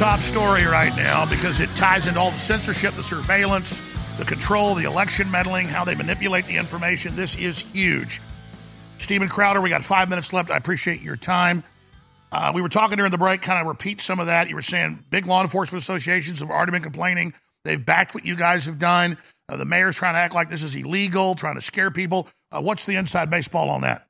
top 0.00 0.20
story 0.20 0.64
right 0.64 0.96
now 0.96 1.26
because 1.26 1.60
it 1.60 1.68
ties 1.76 2.06
into 2.06 2.18
all 2.18 2.30
the 2.30 2.38
censorship, 2.38 2.94
the 2.94 3.02
surveillance, 3.02 3.78
the 4.16 4.24
control, 4.24 4.74
the 4.74 4.84
election 4.84 5.30
meddling, 5.30 5.66
how 5.66 5.84
they 5.84 5.94
manipulate 5.94 6.46
the 6.46 6.56
information. 6.56 7.14
This 7.16 7.36
is 7.36 7.58
huge. 7.58 8.22
Steven 8.96 9.28
Crowder, 9.28 9.60
we 9.60 9.68
got 9.68 9.84
five 9.84 10.08
minutes 10.08 10.32
left. 10.32 10.50
I 10.50 10.56
appreciate 10.56 11.02
your 11.02 11.16
time. 11.16 11.64
Uh, 12.32 12.50
we 12.54 12.62
were 12.62 12.70
talking 12.70 12.96
during 12.96 13.12
the 13.12 13.18
break, 13.18 13.42
kind 13.42 13.60
of 13.60 13.66
repeat 13.66 14.00
some 14.00 14.20
of 14.20 14.28
that. 14.28 14.48
You 14.48 14.54
were 14.54 14.62
saying 14.62 15.04
big 15.10 15.26
law 15.26 15.42
enforcement 15.42 15.82
associations 15.82 16.40
have 16.40 16.48
already 16.48 16.72
been 16.72 16.82
complaining. 16.82 17.34
They've 17.66 17.84
backed 17.84 18.14
what 18.14 18.24
you 18.24 18.36
guys 18.36 18.64
have 18.64 18.78
done. 18.78 19.18
Uh, 19.50 19.58
the 19.58 19.66
mayor's 19.66 19.96
trying 19.96 20.14
to 20.14 20.20
act 20.20 20.34
like 20.34 20.48
this 20.48 20.62
is 20.62 20.74
illegal, 20.74 21.34
trying 21.34 21.56
to 21.56 21.60
scare 21.60 21.90
people. 21.90 22.26
Uh, 22.50 22.62
what's 22.62 22.86
the 22.86 22.96
inside 22.96 23.28
baseball 23.28 23.68
on 23.68 23.82
that? 23.82 24.06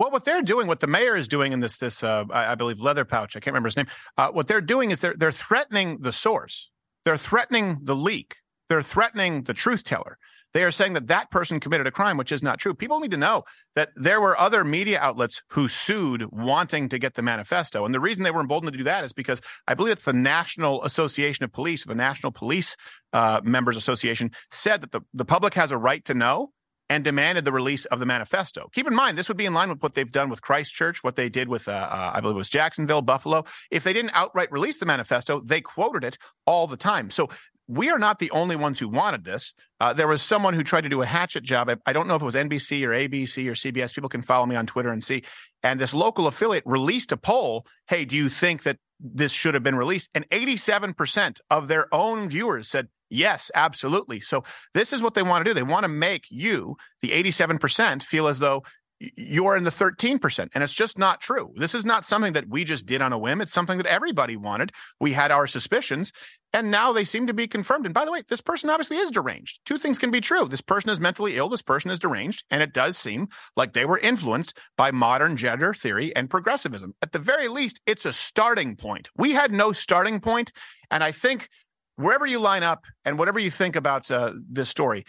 Well, 0.00 0.10
what 0.10 0.24
they're 0.24 0.40
doing, 0.40 0.66
what 0.66 0.80
the 0.80 0.86
mayor 0.86 1.14
is 1.14 1.28
doing 1.28 1.52
in 1.52 1.60
this, 1.60 1.76
this 1.76 2.02
uh, 2.02 2.24
I, 2.30 2.52
I, 2.52 2.54
believe, 2.54 2.80
leather 2.80 3.04
pouch. 3.04 3.36
I 3.36 3.40
can't 3.40 3.52
remember 3.52 3.66
his 3.66 3.76
name. 3.76 3.86
Uh, 4.16 4.30
what 4.30 4.48
they're 4.48 4.62
doing 4.62 4.90
is 4.90 5.00
they're 5.00 5.14
they're 5.14 5.30
threatening 5.30 5.98
the 6.00 6.10
source. 6.10 6.70
They're 7.04 7.18
threatening 7.18 7.80
the 7.82 7.94
leak. 7.94 8.36
They're 8.70 8.80
threatening 8.80 9.42
the 9.42 9.52
truth 9.52 9.84
teller. 9.84 10.16
They 10.54 10.64
are 10.64 10.70
saying 10.70 10.94
that 10.94 11.08
that 11.08 11.30
person 11.30 11.60
committed 11.60 11.86
a 11.86 11.90
crime, 11.90 12.16
which 12.16 12.32
is 12.32 12.42
not 12.42 12.58
true. 12.58 12.72
People 12.72 12.98
need 12.98 13.10
to 13.10 13.18
know 13.18 13.44
that 13.76 13.90
there 13.94 14.22
were 14.22 14.40
other 14.40 14.64
media 14.64 14.98
outlets 14.98 15.42
who 15.50 15.68
sued 15.68 16.24
wanting 16.32 16.88
to 16.88 16.98
get 16.98 17.14
the 17.14 17.22
manifesto. 17.22 17.84
And 17.84 17.94
the 17.94 18.00
reason 18.00 18.24
they 18.24 18.30
were 18.30 18.40
emboldened 18.40 18.72
to 18.72 18.78
do 18.78 18.84
that 18.84 19.04
is 19.04 19.12
because 19.12 19.42
I 19.68 19.74
believe 19.74 19.92
it's 19.92 20.04
the 20.04 20.14
National 20.14 20.82
Association 20.82 21.44
of 21.44 21.52
Police, 21.52 21.84
or 21.84 21.90
the 21.90 21.94
National 21.94 22.32
Police 22.32 22.74
uh, 23.12 23.42
Members 23.44 23.76
Association, 23.76 24.30
said 24.50 24.80
that 24.80 24.92
the, 24.92 25.02
the 25.12 25.26
public 25.26 25.52
has 25.54 25.72
a 25.72 25.78
right 25.78 26.04
to 26.06 26.14
know 26.14 26.52
and 26.90 27.04
demanded 27.04 27.44
the 27.44 27.52
release 27.52 27.84
of 27.86 28.00
the 28.00 28.04
manifesto. 28.04 28.68
Keep 28.72 28.88
in 28.88 28.94
mind, 28.94 29.16
this 29.16 29.28
would 29.28 29.36
be 29.36 29.46
in 29.46 29.54
line 29.54 29.70
with 29.70 29.80
what 29.80 29.94
they've 29.94 30.10
done 30.10 30.28
with 30.28 30.42
Christchurch, 30.42 31.04
what 31.04 31.14
they 31.14 31.28
did 31.28 31.48
with, 31.48 31.68
uh, 31.68 31.70
uh, 31.70 32.12
I 32.14 32.20
believe 32.20 32.34
it 32.34 32.38
was 32.38 32.48
Jacksonville, 32.48 33.00
Buffalo. 33.00 33.44
If 33.70 33.84
they 33.84 33.92
didn't 33.92 34.10
outright 34.12 34.50
release 34.50 34.78
the 34.78 34.86
manifesto, 34.86 35.40
they 35.40 35.60
quoted 35.60 36.02
it 36.02 36.18
all 36.46 36.66
the 36.66 36.76
time. 36.76 37.10
So 37.10 37.30
we 37.68 37.90
are 37.90 37.98
not 38.00 38.18
the 38.18 38.32
only 38.32 38.56
ones 38.56 38.80
who 38.80 38.88
wanted 38.88 39.22
this. 39.22 39.54
Uh, 39.78 39.92
there 39.92 40.08
was 40.08 40.20
someone 40.20 40.52
who 40.52 40.64
tried 40.64 40.80
to 40.80 40.88
do 40.88 41.00
a 41.00 41.06
hatchet 41.06 41.44
job. 41.44 41.70
I, 41.70 41.76
I, 41.86 41.92
don't 41.92 42.08
know 42.08 42.16
if 42.16 42.22
it 42.22 42.24
was 42.24 42.34
NBC 42.34 42.82
or 42.82 42.90
ABC 42.90 43.46
or 43.46 43.52
CBS. 43.52 43.94
People 43.94 44.10
can 44.10 44.22
follow 44.22 44.44
me 44.44 44.56
on 44.56 44.66
Twitter 44.66 44.88
and 44.88 45.02
see. 45.02 45.22
And 45.62 45.78
this 45.78 45.94
local 45.94 46.26
affiliate 46.26 46.64
released 46.66 47.12
a 47.12 47.16
poll. 47.16 47.66
Hey, 47.86 48.04
do 48.04 48.16
you 48.16 48.28
think 48.28 48.64
that 48.64 48.78
this 48.98 49.30
should 49.30 49.54
have 49.54 49.62
been 49.62 49.76
released? 49.76 50.10
And 50.16 50.28
87% 50.30 51.40
of 51.50 51.68
their 51.68 51.86
own 51.94 52.28
viewers 52.28 52.68
said, 52.68 52.88
Yes, 53.10 53.50
absolutely. 53.54 54.20
So 54.20 54.44
this 54.72 54.92
is 54.92 55.02
what 55.02 55.14
they 55.14 55.22
want 55.22 55.44
to 55.44 55.50
do. 55.50 55.54
They 55.54 55.62
want 55.62 55.84
to 55.84 55.88
make 55.88 56.26
you, 56.30 56.76
the 57.02 57.10
87%, 57.10 58.02
feel 58.02 58.28
as 58.28 58.38
though 58.38 58.62
you're 59.16 59.56
in 59.56 59.64
the 59.64 59.70
13%. 59.70 60.48
And 60.54 60.62
it's 60.62 60.74
just 60.74 60.98
not 60.98 61.20
true. 61.20 61.52
This 61.56 61.74
is 61.74 61.86
not 61.86 62.04
something 62.04 62.34
that 62.34 62.48
we 62.48 62.64
just 62.64 62.84
did 62.84 63.00
on 63.00 63.12
a 63.12 63.18
whim. 63.18 63.40
It's 63.40 63.52
something 63.52 63.78
that 63.78 63.86
everybody 63.86 64.36
wanted. 64.36 64.72
We 65.00 65.12
had 65.12 65.30
our 65.30 65.46
suspicions, 65.46 66.12
and 66.52 66.70
now 66.70 66.92
they 66.92 67.04
seem 67.04 67.26
to 67.26 67.32
be 67.32 67.48
confirmed. 67.48 67.86
And 67.86 67.94
by 67.94 68.04
the 68.04 68.12
way, 68.12 68.22
this 68.28 68.42
person 68.42 68.68
obviously 68.68 68.98
is 68.98 69.10
deranged. 69.10 69.60
Two 69.64 69.78
things 69.78 69.98
can 69.98 70.10
be 70.10 70.20
true. 70.20 70.46
This 70.46 70.60
person 70.60 70.90
is 70.90 71.00
mentally 71.00 71.36
ill. 71.36 71.48
This 71.48 71.62
person 71.62 71.90
is 71.90 71.98
deranged. 71.98 72.44
And 72.50 72.62
it 72.62 72.74
does 72.74 72.98
seem 72.98 73.28
like 73.56 73.72
they 73.72 73.86
were 73.86 73.98
influenced 73.98 74.58
by 74.76 74.90
modern 74.90 75.36
gender 75.36 75.72
theory 75.72 76.14
and 76.14 76.28
progressivism. 76.28 76.92
At 77.00 77.12
the 77.12 77.18
very 77.18 77.48
least, 77.48 77.80
it's 77.86 78.04
a 78.04 78.12
starting 78.12 78.76
point. 78.76 79.08
We 79.16 79.32
had 79.32 79.50
no 79.50 79.72
starting 79.72 80.20
point, 80.20 80.52
And 80.90 81.02
I 81.02 81.12
think 81.12 81.48
wherever 82.00 82.26
you 82.26 82.38
line 82.38 82.62
up 82.62 82.84
and 83.04 83.18
whatever 83.18 83.38
you 83.38 83.50
think 83.50 83.76
about 83.76 84.10
uh, 84.10 84.32
this 84.50 84.68
story, 84.68 85.04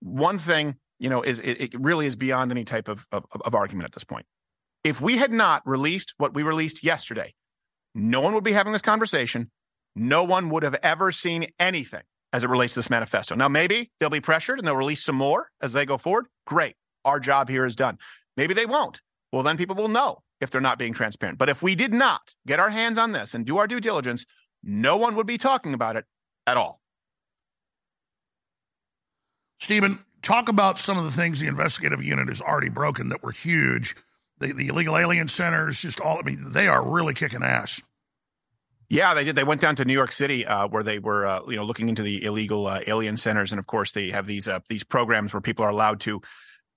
one 0.00 0.38
thing 0.38 0.76
you 0.98 1.08
know 1.10 1.22
is 1.22 1.38
it, 1.40 1.60
it 1.60 1.80
really 1.80 2.06
is 2.06 2.16
beyond 2.16 2.50
any 2.50 2.64
type 2.64 2.88
of, 2.88 3.06
of, 3.12 3.24
of 3.30 3.54
argument 3.54 3.86
at 3.86 3.92
this 3.92 4.04
point. 4.04 4.26
If 4.82 5.00
we 5.00 5.16
had 5.16 5.32
not 5.32 5.62
released 5.66 6.14
what 6.18 6.34
we 6.34 6.42
released 6.42 6.84
yesterday, 6.84 7.34
no 7.94 8.20
one 8.20 8.34
would 8.34 8.44
be 8.44 8.52
having 8.52 8.72
this 8.72 8.82
conversation. 8.82 9.50
No 9.96 10.24
one 10.24 10.50
would 10.50 10.62
have 10.62 10.74
ever 10.82 11.12
seen 11.12 11.46
anything 11.58 12.02
as 12.32 12.42
it 12.42 12.50
relates 12.50 12.74
to 12.74 12.80
this 12.80 12.90
manifesto. 12.90 13.36
Now, 13.36 13.48
maybe 13.48 13.90
they'll 13.98 14.10
be 14.10 14.20
pressured 14.20 14.58
and 14.58 14.66
they'll 14.66 14.76
release 14.76 15.04
some 15.04 15.14
more 15.14 15.48
as 15.62 15.72
they 15.72 15.86
go 15.86 15.96
forward. 15.96 16.26
Great. 16.46 16.74
Our 17.04 17.20
job 17.20 17.48
here 17.48 17.64
is 17.64 17.76
done. 17.76 17.96
Maybe 18.36 18.54
they 18.54 18.66
won't. 18.66 19.00
Well, 19.32 19.44
then 19.44 19.56
people 19.56 19.76
will 19.76 19.88
know 19.88 20.18
if 20.40 20.50
they're 20.50 20.60
not 20.60 20.78
being 20.78 20.92
transparent. 20.92 21.38
But 21.38 21.48
if 21.48 21.62
we 21.62 21.76
did 21.76 21.92
not 21.92 22.22
get 22.46 22.58
our 22.58 22.70
hands 22.70 22.98
on 22.98 23.12
this 23.12 23.34
and 23.34 23.46
do 23.46 23.58
our 23.58 23.68
due 23.68 23.80
diligence, 23.80 24.26
no 24.64 24.96
one 24.96 25.14
would 25.14 25.26
be 25.26 25.38
talking 25.38 25.74
about 25.74 25.96
it 25.96 26.04
at 26.46 26.56
all. 26.56 26.80
Steven, 29.60 29.98
talk 30.22 30.48
about 30.48 30.78
some 30.78 30.98
of 30.98 31.04
the 31.04 31.12
things 31.12 31.40
the 31.40 31.46
investigative 31.46 32.02
unit 32.02 32.28
has 32.28 32.40
already 32.40 32.68
broken 32.68 33.08
that 33.08 33.22
were 33.22 33.32
huge. 33.32 33.96
The, 34.40 34.52
the 34.52 34.68
illegal 34.68 34.98
alien 34.98 35.28
centers, 35.28 35.80
just 35.80 36.00
all, 36.00 36.18
I 36.18 36.22
mean, 36.22 36.52
they 36.52 36.66
are 36.66 36.84
really 36.84 37.14
kicking 37.14 37.42
ass. 37.42 37.80
Yeah, 38.90 39.14
they 39.14 39.24
did. 39.24 39.36
They 39.36 39.44
went 39.44 39.60
down 39.60 39.76
to 39.76 39.84
New 39.84 39.94
York 39.94 40.12
City, 40.12 40.44
uh, 40.44 40.68
where 40.68 40.82
they 40.82 40.98
were, 40.98 41.26
uh, 41.26 41.40
you 41.48 41.56
know, 41.56 41.64
looking 41.64 41.88
into 41.88 42.02
the 42.02 42.22
illegal 42.24 42.66
uh, 42.66 42.80
alien 42.86 43.16
centers, 43.16 43.52
and 43.52 43.58
of 43.58 43.66
course, 43.66 43.92
they 43.92 44.10
have 44.10 44.26
these 44.26 44.46
uh, 44.46 44.60
these 44.68 44.84
programs 44.84 45.32
where 45.32 45.40
people 45.40 45.64
are 45.64 45.70
allowed 45.70 46.00
to 46.00 46.20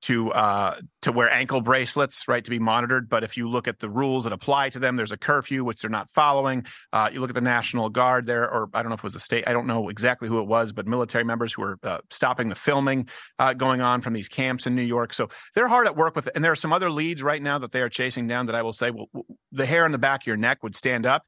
to 0.03 0.31
uh, 0.31 0.79
to 1.01 1.11
wear 1.11 1.31
ankle 1.31 1.61
bracelets, 1.61 2.27
right, 2.27 2.43
to 2.43 2.49
be 2.49 2.59
monitored. 2.59 3.09
But 3.09 3.23
if 3.23 3.35
you 3.35 3.49
look 3.49 3.67
at 3.67 3.79
the 3.79 3.89
rules 3.89 4.25
that 4.25 4.33
apply 4.33 4.69
to 4.69 4.79
them, 4.79 4.95
there's 4.95 5.11
a 5.11 5.17
curfew 5.17 5.63
which 5.63 5.81
they're 5.81 5.89
not 5.89 6.09
following. 6.11 6.65
Uh, 6.93 7.09
you 7.11 7.19
look 7.19 7.29
at 7.29 7.35
the 7.35 7.41
National 7.41 7.89
Guard 7.89 8.25
there, 8.25 8.49
or 8.49 8.69
I 8.73 8.81
don't 8.81 8.89
know 8.89 8.95
if 8.95 8.99
it 8.99 9.03
was 9.03 9.15
a 9.15 9.19
state, 9.19 9.45
I 9.47 9.53
don't 9.53 9.67
know 9.67 9.89
exactly 9.89 10.27
who 10.27 10.39
it 10.39 10.47
was, 10.47 10.71
but 10.71 10.87
military 10.87 11.23
members 11.23 11.53
who 11.53 11.63
were 11.63 11.79
uh, 11.83 11.99
stopping 12.11 12.49
the 12.49 12.55
filming 12.55 13.07
uh, 13.39 13.53
going 13.53 13.81
on 13.81 14.01
from 14.01 14.13
these 14.13 14.27
camps 14.27 14.67
in 14.67 14.75
New 14.75 14.83
York. 14.83 15.13
So 15.13 15.29
they're 15.55 15.67
hard 15.67 15.87
at 15.87 15.95
work 15.95 16.15
with 16.15 16.27
it. 16.27 16.33
And 16.35 16.43
there 16.43 16.51
are 16.51 16.55
some 16.55 16.73
other 16.73 16.89
leads 16.89 17.23
right 17.23 17.41
now 17.41 17.57
that 17.57 17.71
they 17.71 17.81
are 17.81 17.89
chasing 17.89 18.27
down 18.27 18.45
that 18.45 18.55
I 18.55 18.61
will 18.61 18.73
say, 18.73 18.91
well, 18.91 19.07
the 19.51 19.65
hair 19.65 19.83
on 19.83 19.91
the 19.91 19.97
back 19.97 20.21
of 20.21 20.27
your 20.27 20.37
neck 20.37 20.61
would 20.63 20.75
stand 20.75 21.05
up, 21.05 21.23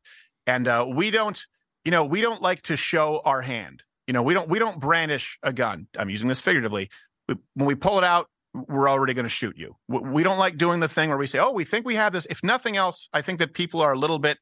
and 0.46 0.68
uh, 0.68 0.86
we 0.88 1.12
don't, 1.12 1.44
you 1.86 1.92
know, 1.92 2.06
we 2.06 2.22
don't 2.22 2.42
like 2.42 2.62
to 2.64 2.76
show 2.76 3.22
our 3.26 3.42
hand. 3.42 3.84
You 4.06 4.14
know, 4.14 4.24
we 4.24 4.34
don't 4.34 4.50
we 4.50 4.58
don't 4.58 4.80
brandish 4.80 5.38
a 5.44 5.54
gun. 5.54 5.88
I'm 5.98 6.10
using 6.10 6.28
this 6.28 6.42
figuratively. 6.42 6.90
When 7.28 7.68
we 7.68 7.76
pull 7.76 8.00
it 8.00 8.04
out, 8.04 8.28
we're 8.54 8.90
already 8.90 9.14
going 9.14 9.26
to 9.26 9.30
shoot 9.30 9.56
you. 9.58 9.76
We 9.88 10.24
don't 10.24 10.40
like 10.40 10.58
doing 10.58 10.80
the 10.80 10.88
thing 10.88 11.10
where 11.10 11.18
we 11.18 11.28
say, 11.28 11.40
oh, 11.40 11.52
we 11.52 11.66
think 11.66 11.86
we 11.86 11.96
have 11.96 12.14
this. 12.14 12.26
If 12.26 12.44
nothing 12.44 12.78
else, 12.78 13.08
I 13.14 13.22
think 13.22 13.40
that 13.40 13.54
people 13.54 13.82
are 13.82 13.94
a 13.94 13.98
little 13.98 14.20
bit 14.20 14.38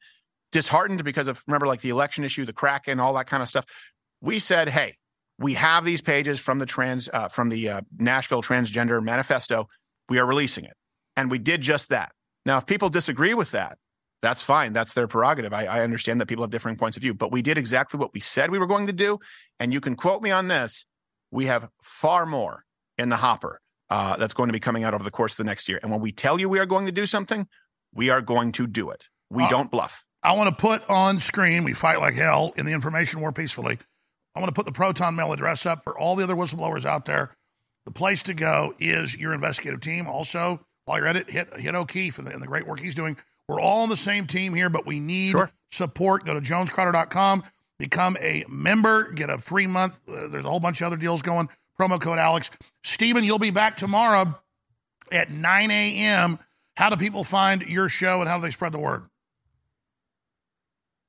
disheartened 0.51 1.03
because 1.03 1.28
of, 1.28 1.43
remember, 1.47 1.68
like 1.68 1.82
the 1.82 1.89
election 1.89 2.24
issue, 2.24 2.45
the 2.45 2.53
Kraken, 2.53 2.99
all 2.99 3.14
that 3.16 3.28
kind 3.28 3.43
of 3.43 3.49
stuff. 3.49 3.66
We 4.22 4.39
said, 4.39 4.70
hey, 4.70 4.95
we 5.39 5.53
have 5.55 5.84
these 5.84 6.01
pages 6.01 6.39
from 6.39 6.58
the 6.58 6.66
trans, 6.66 7.10
uh, 7.12 7.28
from 7.28 7.49
the 7.49 7.70
uh, 7.70 7.82
Nashville 7.97 8.41
Transgender 8.41 9.03
Manifesto. 9.03 9.68
We 10.10 10.20
are 10.20 10.26
releasing 10.26 10.64
it. 10.64 10.74
And 11.18 11.30
we 11.30 11.38
did 11.38 11.62
just 11.62 11.89
that. 11.89 12.12
Now, 12.45 12.58
if 12.60 12.66
people 12.66 12.89
disagree 12.89 13.34
with 13.34 13.51
that, 13.51 13.78
that's 14.22 14.41
fine. 14.41 14.74
That's 14.74 14.93
their 14.93 15.08
prerogative. 15.08 15.53
I, 15.53 15.66
I 15.66 15.82
understand 15.82 16.22
that 16.22 16.28
people 16.28 16.43
have 16.43 16.49
differing 16.49 16.78
points 16.78 16.97
of 16.97 17.01
view, 17.01 17.14
but 17.14 17.32
we 17.32 17.41
did 17.41 17.58
exactly 17.58 17.99
what 17.99 18.14
we 18.14 18.20
said 18.20 18.49
we 18.49 18.58
were 18.58 18.68
going 18.68 18.88
to 18.88 18.93
do. 18.93 19.20
And 19.60 19.74
you 19.74 19.82
can 19.82 19.95
quote 19.95 20.22
me 20.22 20.32
on 20.32 20.47
this. 20.47 20.86
We 21.30 21.47
have 21.47 21.70
far 21.84 22.26
more 22.26 22.64
in 22.97 23.10
the 23.10 23.18
hopper 23.18 23.60
uh, 23.89 24.17
that's 24.17 24.33
going 24.33 24.47
to 24.47 24.53
be 24.53 24.59
coming 24.59 24.83
out 24.83 24.93
over 24.93 25.03
the 25.03 25.11
course 25.11 25.33
of 25.33 25.38
the 25.38 25.43
next 25.43 25.67
year. 25.69 25.79
And 25.81 25.91
when 25.91 26.01
we 26.01 26.11
tell 26.11 26.39
you 26.39 26.49
we 26.49 26.59
are 26.59 26.65
going 26.65 26.85
to 26.85 26.91
do 26.91 27.05
something, 27.05 27.47
we 27.93 28.09
are 28.09 28.21
going 28.21 28.51
to 28.53 28.67
do 28.67 28.89
it. 28.89 29.03
We 29.29 29.43
uh, 29.43 29.49
don't 29.49 29.71
bluff. 29.71 30.03
I 30.23 30.33
want 30.33 30.49
to 30.49 30.55
put 30.61 30.88
on 30.89 31.19
screen, 31.19 31.63
we 31.63 31.73
fight 31.73 31.99
like 31.99 32.15
hell 32.15 32.53
in 32.57 32.65
the 32.65 32.71
information 32.73 33.21
war 33.21 33.31
peacefully. 33.31 33.79
I 34.35 34.39
want 34.39 34.49
to 34.49 34.53
put 34.53 34.65
the 34.65 34.71
Proton 34.71 35.15
mail 35.15 35.31
address 35.31 35.65
up 35.65 35.83
for 35.83 35.97
all 35.97 36.15
the 36.15 36.23
other 36.23 36.35
whistleblowers 36.35 36.85
out 36.85 37.05
there 37.05 37.31
the 37.88 37.91
place 37.91 38.21
to 38.23 38.33
go 38.33 38.75
is 38.79 39.15
your 39.15 39.31
investigative 39.31 39.79
team. 39.79 40.07
Also, 40.07 40.59
while 40.83 40.97
you're 40.97 41.07
at 41.07 41.15
it, 41.15 41.29
hit, 41.29 41.57
hit 41.57 41.73
O'Keefe 41.73 42.17
and 42.17 42.27
the, 42.27 42.31
and 42.31 42.43
the 42.43 42.45
great 42.47 42.67
work 42.67 42.81
he's 42.81 42.93
doing. 42.93 43.15
We're 43.47 43.61
all 43.61 43.83
on 43.83 43.89
the 43.89 43.95
same 43.95 44.27
team 44.27 44.53
here, 44.53 44.69
but 44.69 44.85
we 44.85 44.99
need 44.99 45.31
Sure. 45.31 45.49
support. 45.71 46.25
Go 46.25 46.33
to 46.33 46.41
jonescrowder.com, 46.41 47.43
become 47.79 48.17
a 48.19 48.43
member, 48.49 49.13
get 49.13 49.29
a 49.29 49.38
free 49.38 49.67
month. 49.67 50.01
Uh, 50.05 50.27
there's 50.27 50.43
a 50.43 50.49
whole 50.49 50.59
bunch 50.59 50.81
of 50.81 50.88
other 50.88 50.97
deals 50.97 51.21
going. 51.21 51.47
Promo 51.80 52.01
code 52.01 52.19
Alex. 52.19 52.49
Steven, 52.84 53.23
you'll 53.23 53.39
be 53.39 53.51
back 53.51 53.78
tomorrow 53.78 54.39
at 55.11 55.32
9 55.32 55.71
a.m. 55.71 56.39
How 56.75 56.89
do 56.89 56.95
people 56.97 57.23
find 57.23 57.61
your 57.63 57.89
show 57.89 58.21
and 58.21 58.30
how 58.30 58.38
do 58.38 58.43
they 58.43 58.51
spread 58.51 58.71
the 58.71 58.80
word? 58.80 59.03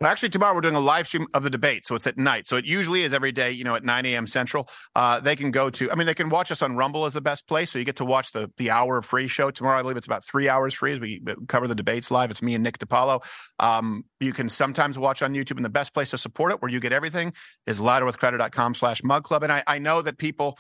Actually, 0.01 0.29
tomorrow 0.29 0.55
we're 0.55 0.61
doing 0.61 0.77
a 0.77 0.81
live 0.81 1.09
stream 1.09 1.27
of 1.35 1.43
the 1.43 1.51
debate, 1.51 1.85
so 1.85 1.97
it's 1.97 2.07
at 2.07 2.17
night. 2.17 2.47
So 2.47 2.57
it 2.57 2.65
usually 2.65 3.03
is 3.03 3.13
every 3.13 3.33
day, 3.33 3.51
you 3.51 3.65
know, 3.65 3.75
at 3.75 3.83
9 3.83 4.07
a.m. 4.07 4.29
Central. 4.29 4.69
Uh, 4.95 5.19
they 5.19 5.35
can 5.35 5.51
go 5.51 5.71
to, 5.71 5.91
I 5.91 5.97
mean, 5.97 6.07
they 6.07 6.15
can 6.15 6.29
watch 6.29 6.53
us 6.53 6.63
on 6.63 6.77
Rumble 6.77 7.05
is 7.07 7.15
the 7.15 7.21
best 7.21 7.49
place. 7.49 7.73
So 7.73 7.81
you 7.81 7.85
get 7.85 7.97
to 7.97 8.05
watch 8.05 8.31
the 8.31 8.49
the 8.59 8.71
hour 8.71 9.03
free 9.03 9.27
show 9.27 9.51
tomorrow. 9.51 9.81
I 9.81 9.83
believe 9.83 9.97
it's 9.97 10.07
about 10.07 10.25
three 10.25 10.49
hours 10.49 10.73
free 10.73 10.93
as 10.93 11.01
we 11.01 11.21
cover 11.49 11.67
the 11.67 11.75
debates 11.75 12.13
live. 12.13 12.31
It's 12.31 12.43
me 12.43 12.55
and 12.55 12.63
Nick 12.63 12.79
DiPaolo. 12.79 13.21
Um, 13.59 14.05
you 14.21 14.33
can 14.33 14.49
sometimes 14.49 14.99
watch 14.99 15.23
on 15.23 15.35
YouTube, 15.35 15.57
and 15.57 15.65
the 15.65 15.71
best 15.71 15.93
place 15.93 16.11
to 16.11 16.19
support 16.19 16.53
it, 16.53 16.63
where 16.63 16.71
you 16.71 16.79
get 16.79 16.93
everything, 16.93 17.33
is 17.67 17.81
louderwithcrowder.com 17.81 18.77
slash 18.77 19.03
mug 19.03 19.25
club. 19.25 19.43
And 19.43 19.53
I, 19.53 19.65
I 19.67 19.79
know 19.79 20.01
that 20.03 20.17
people, 20.17 20.59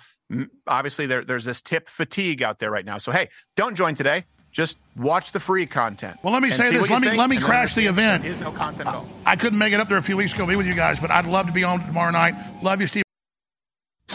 obviously, 0.67 1.07
there, 1.07 1.25
there's 1.25 1.45
this 1.45 1.63
tip 1.63 1.89
fatigue 1.89 2.43
out 2.43 2.59
there 2.59 2.73
right 2.73 2.85
now. 2.85 2.99
So 2.99 3.13
hey, 3.13 3.29
don't 3.57 3.77
join 3.77 3.95
today. 3.95 4.25
Just 4.53 4.77
watch 4.97 5.33
the 5.33 5.41
free 5.41 5.67
content. 5.67 6.19
Well, 6.23 6.33
let 6.33 6.43
me 6.43 6.51
say 6.51 6.71
this. 6.71 6.91
Let 6.91 7.03
me 7.03 7.13
let 7.13 7.31
me 7.31 7.39
crash 7.39 7.75
the 7.75 7.87
event. 7.87 8.23
There 8.23 8.33
is 8.33 8.41
no 8.41 8.51
content 8.51 8.89
at 8.89 8.95
all. 8.95 9.07
I 9.25 9.37
couldn't 9.37 9.59
make 9.59 9.73
it 9.73 9.81
up 9.81 9.89
there 9.89 9.99
a 9.99 10.03
few 10.03 10.17
weeks 10.17 10.33
ago, 10.33 10.47
be 10.47 10.57
with 10.57 10.67
you 10.67 10.75
guys, 10.75 10.99
but 10.99 11.11
I'd 11.11 11.27
love 11.27 11.47
to 11.47 11.53
be 11.53 11.65
on 11.65 11.85
tomorrow 11.85 12.11
night. 12.11 12.35
Love 12.63 12.81
you, 12.81 12.87
Steve. 12.87 13.05
The 14.09 14.15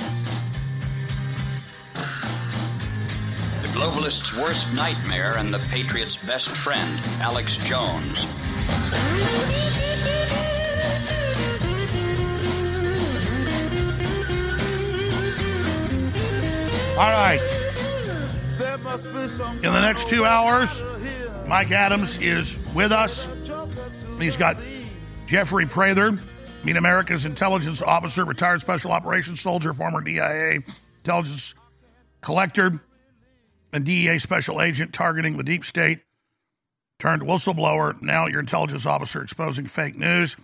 globalist's 3.69 4.37
worst 4.37 4.73
nightmare 4.73 5.37
and 5.37 5.53
the 5.53 5.59
patriot's 5.69 6.17
best 6.17 6.49
friend, 6.49 6.99
Alex 7.21 7.57
Jones. 7.57 8.25
All 16.95 17.09
right. 17.09 17.62
In 18.93 19.73
the 19.73 19.81
next 19.81 20.07
two 20.07 20.23
hours, 20.23 20.83
Mike 21.47 21.71
Adams 21.71 22.21
is 22.21 22.55
with 22.75 22.91
us. 22.91 23.25
He's 24.19 24.37
got 24.37 24.57
Jeffrey 25.25 25.65
Prather, 25.65 26.19
Meet 26.63 26.77
America's 26.77 27.25
intelligence 27.25 27.81
officer, 27.81 28.23
retired 28.23 28.61
special 28.61 28.91
operations 28.91 29.41
soldier, 29.41 29.73
former 29.73 29.99
DIA 29.99 30.59
intelligence 31.03 31.55
collector, 32.21 32.79
and 33.73 33.83
DEA 33.83 34.19
special 34.19 34.61
agent 34.61 34.93
targeting 34.93 35.37
the 35.37 35.43
deep 35.43 35.65
state, 35.65 36.01
turned 36.99 37.23
whistleblower, 37.23 37.99
now 37.99 38.27
your 38.27 38.41
intelligence 38.41 38.85
officer 38.85 39.23
exposing 39.23 39.65
fake 39.65 39.97
news. 39.97 40.37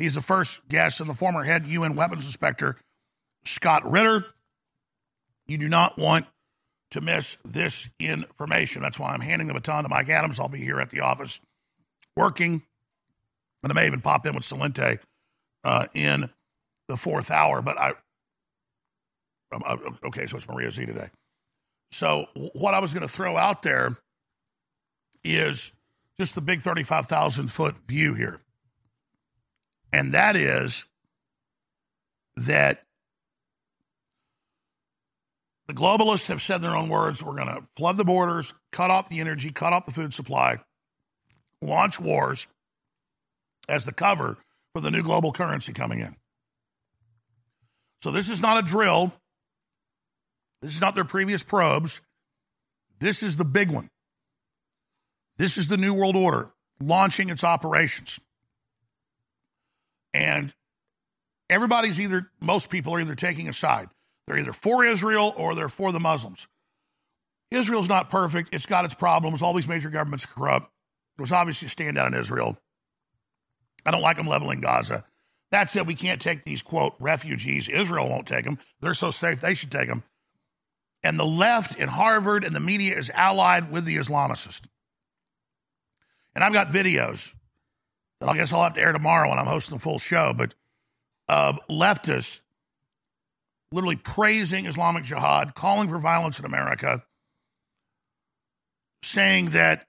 He's 0.00 0.14
the 0.14 0.20
first 0.20 0.66
guest 0.68 0.98
and 0.98 1.08
the 1.08 1.14
former 1.14 1.44
head 1.44 1.64
UN 1.68 1.94
weapons 1.94 2.24
inspector, 2.24 2.76
Scott 3.44 3.88
Ritter. 3.88 4.26
You 5.46 5.58
do 5.58 5.68
not 5.68 5.96
want 5.96 6.26
to 6.94 7.00
miss 7.00 7.36
this 7.44 7.88
information. 7.98 8.80
That's 8.80 9.00
why 9.00 9.12
I'm 9.12 9.20
handing 9.20 9.48
the 9.48 9.54
baton 9.54 9.82
to 9.82 9.88
Mike 9.88 10.08
Adams. 10.08 10.38
I'll 10.38 10.48
be 10.48 10.60
here 10.60 10.80
at 10.80 10.90
the 10.90 11.00
office 11.00 11.40
working, 12.16 12.62
and 13.64 13.72
I 13.72 13.74
may 13.74 13.86
even 13.86 14.00
pop 14.00 14.24
in 14.26 14.34
with 14.36 14.44
Salente 14.44 15.00
uh, 15.64 15.86
in 15.92 16.30
the 16.86 16.96
fourth 16.96 17.32
hour. 17.32 17.62
But 17.62 17.78
I, 17.78 17.90
um, 19.50 19.64
uh, 19.66 19.76
okay, 20.06 20.28
so 20.28 20.36
it's 20.36 20.46
Maria 20.46 20.70
Z 20.70 20.86
today. 20.86 21.10
So 21.90 22.26
what 22.52 22.74
I 22.74 22.78
was 22.78 22.94
going 22.94 23.06
to 23.06 23.12
throw 23.12 23.36
out 23.36 23.62
there 23.62 23.96
is 25.24 25.72
just 26.16 26.36
the 26.36 26.40
big 26.40 26.62
35,000 26.62 27.48
foot 27.48 27.74
view 27.88 28.14
here. 28.14 28.40
And 29.92 30.14
that 30.14 30.36
is 30.36 30.84
that 32.36 32.83
the 35.66 35.74
globalists 35.74 36.26
have 36.26 36.42
said 36.42 36.56
in 36.56 36.62
their 36.62 36.76
own 36.76 36.88
words 36.88 37.22
we're 37.22 37.36
going 37.36 37.48
to 37.48 37.62
flood 37.76 37.96
the 37.96 38.04
borders, 38.04 38.52
cut 38.70 38.90
off 38.90 39.08
the 39.08 39.20
energy, 39.20 39.50
cut 39.50 39.72
off 39.72 39.86
the 39.86 39.92
food 39.92 40.12
supply, 40.12 40.58
launch 41.62 41.98
wars 41.98 42.46
as 43.68 43.84
the 43.84 43.92
cover 43.92 44.36
for 44.74 44.80
the 44.80 44.90
new 44.90 45.02
global 45.02 45.32
currency 45.32 45.72
coming 45.72 46.00
in. 46.00 46.16
So 48.02 48.10
this 48.10 48.28
is 48.28 48.40
not 48.40 48.58
a 48.58 48.62
drill. 48.62 49.12
This 50.60 50.74
is 50.74 50.80
not 50.80 50.94
their 50.94 51.04
previous 51.04 51.42
probes. 51.42 52.00
This 52.98 53.22
is 53.22 53.36
the 53.36 53.44
big 53.44 53.70
one. 53.70 53.88
This 55.38 55.56
is 55.56 55.68
the 55.68 55.76
New 55.76 55.94
World 55.94 56.16
Order 56.16 56.50
launching 56.80 57.30
its 57.30 57.42
operations. 57.42 58.20
And 60.12 60.54
everybody's 61.48 61.98
either, 61.98 62.30
most 62.40 62.70
people 62.70 62.94
are 62.94 63.00
either 63.00 63.14
taking 63.14 63.48
a 63.48 63.52
side. 63.52 63.88
They're 64.26 64.38
either 64.38 64.52
for 64.52 64.84
Israel 64.84 65.34
or 65.36 65.54
they're 65.54 65.68
for 65.68 65.92
the 65.92 66.00
Muslims. 66.00 66.46
Israel's 67.50 67.88
not 67.88 68.10
perfect. 68.10 68.54
It's 68.54 68.66
got 68.66 68.84
its 68.84 68.94
problems. 68.94 69.42
All 69.42 69.54
these 69.54 69.68
major 69.68 69.90
governments 69.90 70.26
corrupt. 70.26 70.70
There 71.16 71.22
was 71.22 71.32
obviously 71.32 71.68
a 71.68 71.70
standout 71.70 72.08
in 72.08 72.14
Israel. 72.14 72.58
I 73.86 73.90
don't 73.90 74.00
like 74.00 74.16
them 74.16 74.26
leveling 74.26 74.60
Gaza. 74.60 75.04
That 75.50 75.70
said, 75.70 75.86
we 75.86 75.94
can't 75.94 76.20
take 76.20 76.44
these, 76.44 76.62
quote, 76.62 76.94
refugees. 76.98 77.68
Israel 77.68 78.08
won't 78.08 78.26
take 78.26 78.44
them. 78.44 78.58
They're 78.80 78.94
so 78.94 79.10
safe, 79.10 79.40
they 79.40 79.54
should 79.54 79.70
take 79.70 79.88
them. 79.88 80.02
And 81.02 81.20
the 81.20 81.26
left 81.26 81.78
and 81.78 81.90
Harvard 81.90 82.44
and 82.44 82.56
the 82.56 82.60
media 82.60 82.98
is 82.98 83.10
allied 83.14 83.70
with 83.70 83.84
the 83.84 83.96
Islamicists. 83.96 84.62
And 86.34 86.42
I've 86.42 86.54
got 86.54 86.68
videos 86.68 87.32
that 88.20 88.28
I 88.28 88.36
guess 88.36 88.52
I'll 88.52 88.62
have 88.62 88.74
to 88.74 88.80
air 88.80 88.92
tomorrow 88.92 89.28
when 89.28 89.38
I'm 89.38 89.46
hosting 89.46 89.76
the 89.76 89.82
full 89.82 89.98
show, 89.98 90.32
but 90.32 90.54
of 91.28 91.58
leftists 91.70 92.40
literally 93.74 93.96
praising 93.96 94.66
Islamic 94.66 95.04
Jihad, 95.04 95.54
calling 95.54 95.88
for 95.88 95.98
violence 95.98 96.38
in 96.38 96.44
America, 96.44 97.02
saying 99.02 99.46
that 99.46 99.84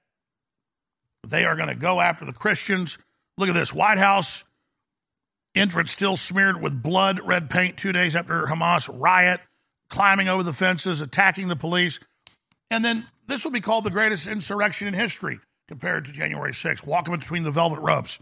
they 1.26 1.46
are 1.46 1.56
going 1.56 1.70
to 1.70 1.76
go 1.76 2.02
after 2.02 2.26
the 2.26 2.34
Christians. 2.34 2.98
Look 3.38 3.50
at 3.50 3.56
this 3.56 3.72
White 3.72 4.00
House 4.00 4.44
entrance 5.56 5.92
still 5.92 6.18
smeared 6.18 6.62
with 6.62 6.82
blood 6.82 7.22
red 7.24 7.50
paint 7.50 7.78
two 7.78 7.92
days 7.92 8.16
after 8.16 8.46
Hamas 8.46 8.90
riot, 8.92 9.40
climbing 9.90 10.28
over 10.28 10.44
the 10.44 10.52
fences, 10.52 11.00
attacking 11.00 11.48
the 11.48 11.56
police. 11.56 12.00
And 12.70 12.84
then 12.84 13.06
this 13.28 13.44
will 13.44 13.52
be 13.52 13.62
called 13.62 13.84
the 13.84 13.92
greatest 13.92 14.28
insurrection 14.28 14.88
in 14.88 14.94
history 14.94 15.40
compared 15.68 16.06
to 16.06 16.12
January 16.12 16.52
6th, 16.52 16.86
walking 16.86 17.18
between 17.18 17.44
the 17.44 17.52
velvet 17.52 17.80
ropes. 17.80 18.20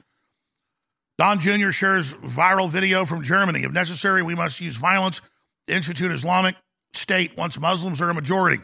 Don 1.18 1.40
Jr. 1.40 1.72
shares 1.72 2.12
viral 2.14 2.70
video 2.70 3.06
from 3.06 3.24
Germany. 3.24 3.64
If 3.64 3.72
necessary, 3.72 4.22
we 4.24 4.36
must 4.36 4.60
use 4.60 4.76
violence 4.76 5.22
institute 5.68 6.12
Islamic 6.12 6.56
State 6.94 7.38
once 7.38 7.60
Muslims 7.60 8.02
are 8.02 8.10
a 8.10 8.14
majority. 8.14 8.62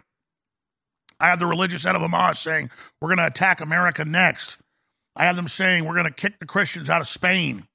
I 1.20 1.28
have 1.28 1.40
the 1.40 1.46
religious 1.46 1.84
head 1.84 1.96
of 1.96 2.02
Hamas 2.02 2.38
saying, 2.38 2.70
we're 3.02 3.10
going 3.10 3.18
to 3.18 3.28
attack 3.28 3.62
America 3.62 4.06
next. 4.06 4.58
I 5.16 5.26
have 5.26 5.36
them 5.36 5.48
saying, 5.48 5.86
we're 5.86 5.96
going 5.96 6.06
to 6.06 6.12
kick 6.12 6.40
the 6.40 6.46
Christians 6.46 6.90
out 6.90 7.02
of 7.02 7.10
Spain. 7.10 7.68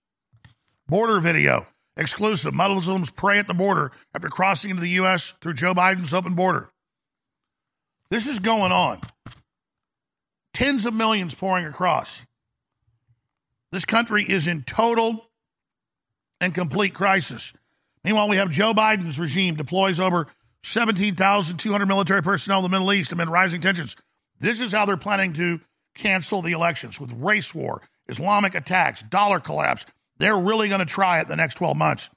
Border 0.89 1.21
video, 1.21 1.67
exclusive. 1.97 2.55
Muslims 2.55 3.11
pray 3.11 3.39
at 3.39 3.47
the 3.47 3.55
border 3.55 3.93
after 4.15 4.29
crossing 4.29 4.71
into 4.71 4.83
the 4.83 4.91
U.S. 4.91 5.35
through 5.41 5.55
Joe 5.55 5.75
Biden's 5.75 6.15
open 6.15 6.35
border. 6.35 6.71
This 8.11 8.27
is 8.27 8.39
going 8.39 8.73
on. 8.73 9.01
Tens 10.55 10.87
of 10.87 10.95
millions 10.95 11.35
pouring 11.35 11.67
across. 11.67 12.23
This 13.73 13.85
country 13.85 14.25
is 14.25 14.47
in 14.47 14.63
total 14.63 15.27
and 16.41 16.55
complete 16.55 16.95
crisis. 16.95 17.53
Meanwhile, 18.05 18.29
we 18.29 18.37
have 18.37 18.51
Joe 18.51 18.75
Biden's 18.75 19.19
regime 19.19 19.57
deploys 19.57 19.99
over 19.99 20.29
17,200 20.65 21.87
military 21.87 22.23
personnel 22.23 22.59
in 22.59 22.65
the 22.65 22.69
Middle 22.69 22.93
East 22.93 23.13
amid 23.13 23.29
rising 23.29 23.61
tensions. 23.61 23.97
This 24.41 24.61
is 24.61 24.73
how 24.73 24.85
they're 24.85 24.97
planning 24.97 25.33
to 25.35 25.61
cancel 25.95 26.43
the 26.43 26.53
elections 26.53 27.01
with 27.01 27.13
race 27.13 27.55
war, 27.55 27.83
Islamic 28.09 28.55
attacks, 28.55 29.03
dollar 29.03 29.41
collapse. 29.41 29.87
They're 30.19 30.39
really 30.39 30.69
going 30.69 30.81
to 30.81 30.87
try 30.87 31.21
it 31.21 31.29
the 31.29 31.37
next 31.37 31.55
12 31.55 31.77
months. 31.77 32.11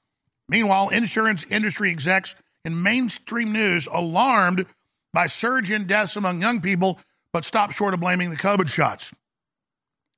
Meanwhile, 0.48 0.90
insurance 0.90 1.44
industry 1.50 1.90
execs 1.90 2.34
in 2.64 2.82
mainstream 2.82 3.52
news 3.52 3.88
alarmed 3.90 4.66
by 5.12 5.26
surge 5.26 5.70
in 5.70 5.86
deaths 5.86 6.16
among 6.16 6.40
young 6.40 6.60
people, 6.60 6.98
but 7.32 7.44
stop 7.44 7.72
short 7.72 7.94
of 7.94 8.00
blaming 8.00 8.30
the 8.30 8.36
COVID 8.36 8.68
shots. 8.68 9.12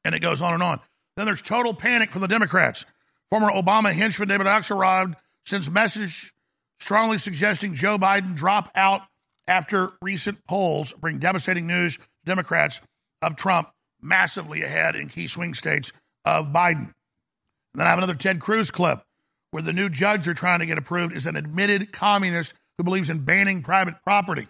And 0.05 0.15
it 0.15 0.21
goes 0.21 0.43
on 0.43 0.55
and 0.55 0.63
on. 0.63 0.81
Then 1.17 1.27
there's 1.27 1.43
total 1.43 1.75
panic 1.75 2.11
from 2.11 2.23
the 2.23 2.29
Democrats. 2.29 2.85
Former 3.29 3.51
Obama 3.51 3.93
henchman 3.93 4.29
David 4.29 4.47
Axelrod 4.47 5.15
sends 5.45 5.71
message 5.71 6.33
strongly 6.81 7.19
suggesting 7.19 7.75
Joe 7.75 7.99
Biden 7.99 8.35
drop 8.35 8.71
out 8.75 9.03
after 9.47 9.93
recent 10.03 10.45
polls 10.47 10.95
bring 10.99 11.19
devastating 11.19 11.67
news 11.67 11.97
to 11.97 12.03
Democrats 12.25 12.81
of 13.23 13.37
Trump 13.37 13.71
massively 14.01 14.63
ahead 14.63 14.97
in 14.97 15.09
key 15.09 15.27
swing 15.27 15.55
states 15.55 15.93
of 16.25 16.47
Biden. 16.47 16.93
And 17.73 17.81
then 17.81 17.87
I 17.87 17.91
have 17.91 17.99
another 17.99 18.15
Ted 18.15 18.41
Cruz 18.41 18.71
clip 18.71 19.03
where 19.51 19.63
the 19.63 19.73
new 19.73 19.89
judge 19.89 20.25
they're 20.25 20.35
trying 20.35 20.61
to 20.61 20.67
get 20.67 20.79
approved 20.79 21.15
is 21.15 21.27
an 21.27 21.37
admitted 21.37 21.93
communist 21.93 22.55
who 22.79 22.85
believes 22.85 23.11
in 23.11 23.25
banning 23.25 23.63
private 23.63 23.95
property. 24.05 24.47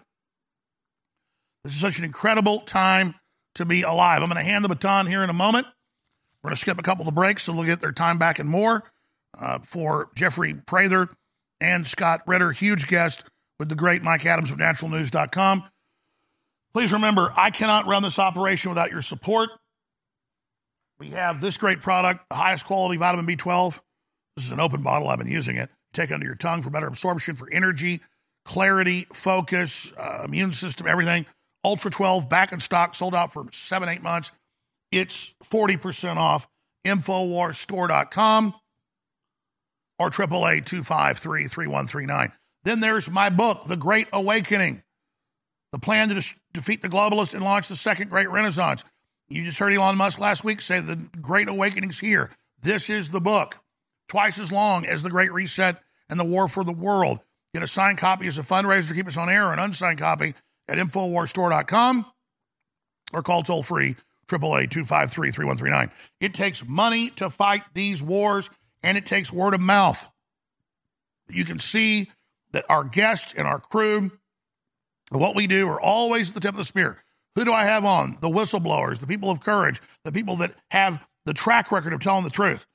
This 1.63 1.73
is 1.73 1.81
such 1.81 1.97
an 1.97 2.05
incredible 2.05 2.61
time 2.61 3.15
to 3.55 3.65
be 3.65 3.81
alive. 3.81 4.21
I'm 4.21 4.29
going 4.29 4.43
to 4.43 4.49
hand 4.49 4.63
the 4.63 4.69
baton 4.69 5.07
here 5.07 5.23
in 5.23 5.29
a 5.29 5.33
moment. 5.33 5.67
We're 6.41 6.49
going 6.49 6.55
to 6.55 6.61
skip 6.61 6.79
a 6.79 6.83
couple 6.83 7.07
of 7.07 7.13
breaks 7.13 7.43
so 7.43 7.53
they'll 7.53 7.63
get 7.63 7.81
their 7.81 7.91
time 7.91 8.17
back 8.17 8.39
and 8.39 8.49
more 8.49 8.83
uh, 9.39 9.59
for 9.59 10.09
Jeffrey 10.15 10.53
Prather 10.53 11.09
and 11.59 11.87
Scott 11.87 12.21
Ritter, 12.25 12.51
huge 12.51 12.87
guest 12.87 13.23
with 13.59 13.69
the 13.69 13.75
great 13.75 14.01
Mike 14.01 14.25
Adams 14.25 14.51
of 14.51 14.57
naturalnews.com. 14.57 15.63
Please 16.73 16.93
remember, 16.93 17.33
I 17.35 17.51
cannot 17.51 17.85
run 17.85 18.01
this 18.03 18.17
operation 18.17 18.71
without 18.71 18.91
your 18.91 19.01
support. 19.01 19.49
We 20.99 21.09
have 21.09 21.41
this 21.41 21.57
great 21.57 21.81
product, 21.81 22.21
the 22.29 22.35
highest 22.35 22.65
quality 22.65 22.97
vitamin 22.97 23.25
B12. 23.25 23.79
This 24.35 24.45
is 24.45 24.51
an 24.51 24.59
open 24.59 24.81
bottle. 24.81 25.09
I've 25.09 25.17
been 25.17 25.27
using 25.27 25.57
it. 25.57 25.69
Take 25.93 26.11
it 26.11 26.13
under 26.13 26.25
your 26.25 26.35
tongue 26.35 26.61
for 26.61 26.69
better 26.69 26.87
absorption, 26.87 27.35
for 27.35 27.49
energy, 27.51 28.01
clarity, 28.45 29.07
focus, 29.13 29.91
uh, 29.97 30.23
immune 30.23 30.53
system, 30.53 30.87
everything. 30.87 31.25
Ultra 31.63 31.91
12 31.91 32.29
back 32.29 32.51
in 32.53 32.59
stock, 32.59 32.95
sold 32.95 33.13
out 33.13 33.33
for 33.33 33.45
seven, 33.51 33.89
eight 33.89 34.01
months. 34.01 34.31
It's 34.91 35.33
40% 35.43 36.17
off. 36.17 36.47
Infowarsstore.com 36.85 38.55
or 40.01 40.07
888 40.07 40.65
253 40.65 41.47
3139. 41.47 42.31
Then 42.63 42.79
there's 42.79 43.09
my 43.09 43.29
book, 43.29 43.63
The 43.67 43.75
Great 43.77 44.07
Awakening 44.11 44.83
The 45.71 45.79
Plan 45.79 46.09
to 46.09 46.15
de- 46.15 46.35
Defeat 46.53 46.81
the 46.81 46.89
Globalists 46.89 47.33
and 47.33 47.43
Launch 47.43 47.67
the 47.67 47.75
Second 47.75 48.09
Great 48.09 48.29
Renaissance. 48.29 48.83
You 49.29 49.45
just 49.45 49.59
heard 49.59 49.73
Elon 49.73 49.97
Musk 49.97 50.19
last 50.19 50.43
week 50.43 50.61
say 50.61 50.79
the 50.79 50.95
Great 50.95 51.47
Awakening's 51.47 51.99
here. 51.99 52.31
This 52.61 52.89
is 52.89 53.09
the 53.09 53.21
book, 53.21 53.57
twice 54.09 54.37
as 54.37 54.51
long 54.51 54.85
as 54.85 55.03
The 55.03 55.09
Great 55.09 55.31
Reset 55.31 55.81
and 56.09 56.19
the 56.19 56.25
War 56.25 56.47
for 56.47 56.63
the 56.63 56.71
World. 56.71 57.19
Get 57.53 57.63
a 57.63 57.67
signed 57.67 57.97
copy 57.97 58.27
as 58.27 58.37
a 58.37 58.43
fundraiser 58.43 58.89
to 58.89 58.93
keep 58.93 59.07
us 59.07 59.17
on 59.17 59.29
air, 59.29 59.47
or 59.47 59.53
an 59.53 59.59
unsigned 59.59 59.99
copy 59.99 60.35
at 60.67 60.77
InfoWarsStore.com 60.77 62.05
or 63.13 63.23
call 63.23 63.43
toll 63.43 63.63
free 63.63 63.95
888 64.33 65.89
It 66.19 66.33
takes 66.33 66.65
money 66.65 67.09
to 67.11 67.29
fight 67.29 67.63
these 67.73 68.01
wars, 68.01 68.49
and 68.83 68.97
it 68.97 69.05
takes 69.05 69.31
word 69.31 69.53
of 69.53 69.61
mouth. 69.61 70.07
You 71.29 71.45
can 71.45 71.59
see 71.59 72.09
that 72.51 72.65
our 72.69 72.83
guests 72.83 73.33
and 73.35 73.47
our 73.47 73.59
crew, 73.59 74.11
what 75.11 75.35
we 75.35 75.47
do, 75.47 75.67
are 75.67 75.79
always 75.79 76.29
at 76.29 76.35
the 76.35 76.41
tip 76.41 76.51
of 76.51 76.57
the 76.57 76.65
spear. 76.65 77.03
Who 77.35 77.45
do 77.45 77.53
I 77.53 77.63
have 77.65 77.85
on? 77.85 78.17
The 78.19 78.29
whistleblowers, 78.29 78.99
the 78.99 79.07
people 79.07 79.29
of 79.29 79.39
courage, 79.39 79.81
the 80.03 80.11
people 80.11 80.37
that 80.37 80.53
have 80.69 80.99
the 81.25 81.33
track 81.33 81.71
record 81.71 81.93
of 81.93 82.01
telling 82.01 82.23
the 82.23 82.29
truth. 82.29 82.65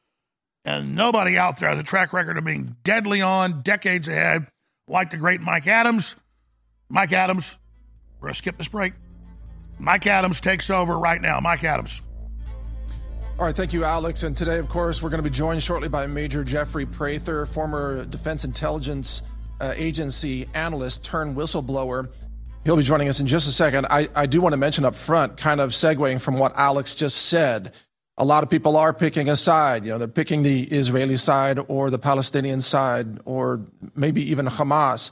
And 0.64 0.96
nobody 0.96 1.36
out 1.36 1.58
there 1.58 1.68
has 1.68 1.78
a 1.78 1.84
track 1.84 2.12
record 2.12 2.38
of 2.38 2.44
being 2.44 2.76
deadly 2.82 3.20
on, 3.20 3.62
decades 3.62 4.08
ahead, 4.08 4.46
like 4.88 5.10
the 5.10 5.16
great 5.16 5.40
Mike 5.40 5.66
Adams. 5.66 6.16
Mike 6.88 7.12
Adams, 7.12 7.58
we're 8.20 8.28
going 8.28 8.34
to 8.34 8.38
skip 8.38 8.58
this 8.58 8.68
break. 8.68 8.94
Mike 9.78 10.06
Adams 10.06 10.40
takes 10.40 10.70
over 10.70 10.98
right 10.98 11.20
now. 11.20 11.38
Mike 11.40 11.62
Adams. 11.64 12.00
All 13.38 13.44
right, 13.44 13.54
thank 13.54 13.74
you, 13.74 13.84
Alex. 13.84 14.22
And 14.22 14.34
today, 14.34 14.56
of 14.56 14.70
course, 14.70 15.02
we're 15.02 15.10
going 15.10 15.22
to 15.22 15.28
be 15.28 15.34
joined 15.34 15.62
shortly 15.62 15.90
by 15.90 16.06
Major 16.06 16.42
Jeffrey 16.42 16.86
Prather, 16.86 17.44
former 17.44 18.06
Defense 18.06 18.46
Intelligence 18.46 19.22
uh, 19.60 19.74
Agency 19.76 20.48
analyst 20.54 21.04
turned 21.04 21.36
whistleblower. 21.36 22.08
He'll 22.64 22.78
be 22.78 22.82
joining 22.82 23.08
us 23.08 23.20
in 23.20 23.26
just 23.26 23.46
a 23.46 23.52
second. 23.52 23.88
I, 23.90 24.08
I 24.14 24.24
do 24.24 24.40
want 24.40 24.54
to 24.54 24.56
mention 24.56 24.86
up 24.86 24.94
front, 24.94 25.36
kind 25.36 25.60
of 25.60 25.72
segueing 25.72 26.18
from 26.18 26.38
what 26.38 26.56
Alex 26.56 26.94
just 26.94 27.26
said. 27.26 27.74
A 28.16 28.24
lot 28.24 28.42
of 28.42 28.48
people 28.48 28.74
are 28.74 28.94
picking 28.94 29.28
a 29.28 29.36
side. 29.36 29.84
You 29.84 29.90
know, 29.90 29.98
they're 29.98 30.08
picking 30.08 30.42
the 30.42 30.62
Israeli 30.62 31.16
side 31.16 31.58
or 31.68 31.90
the 31.90 31.98
Palestinian 31.98 32.62
side 32.62 33.18
or 33.26 33.60
maybe 33.94 34.30
even 34.30 34.46
Hamas. 34.46 35.10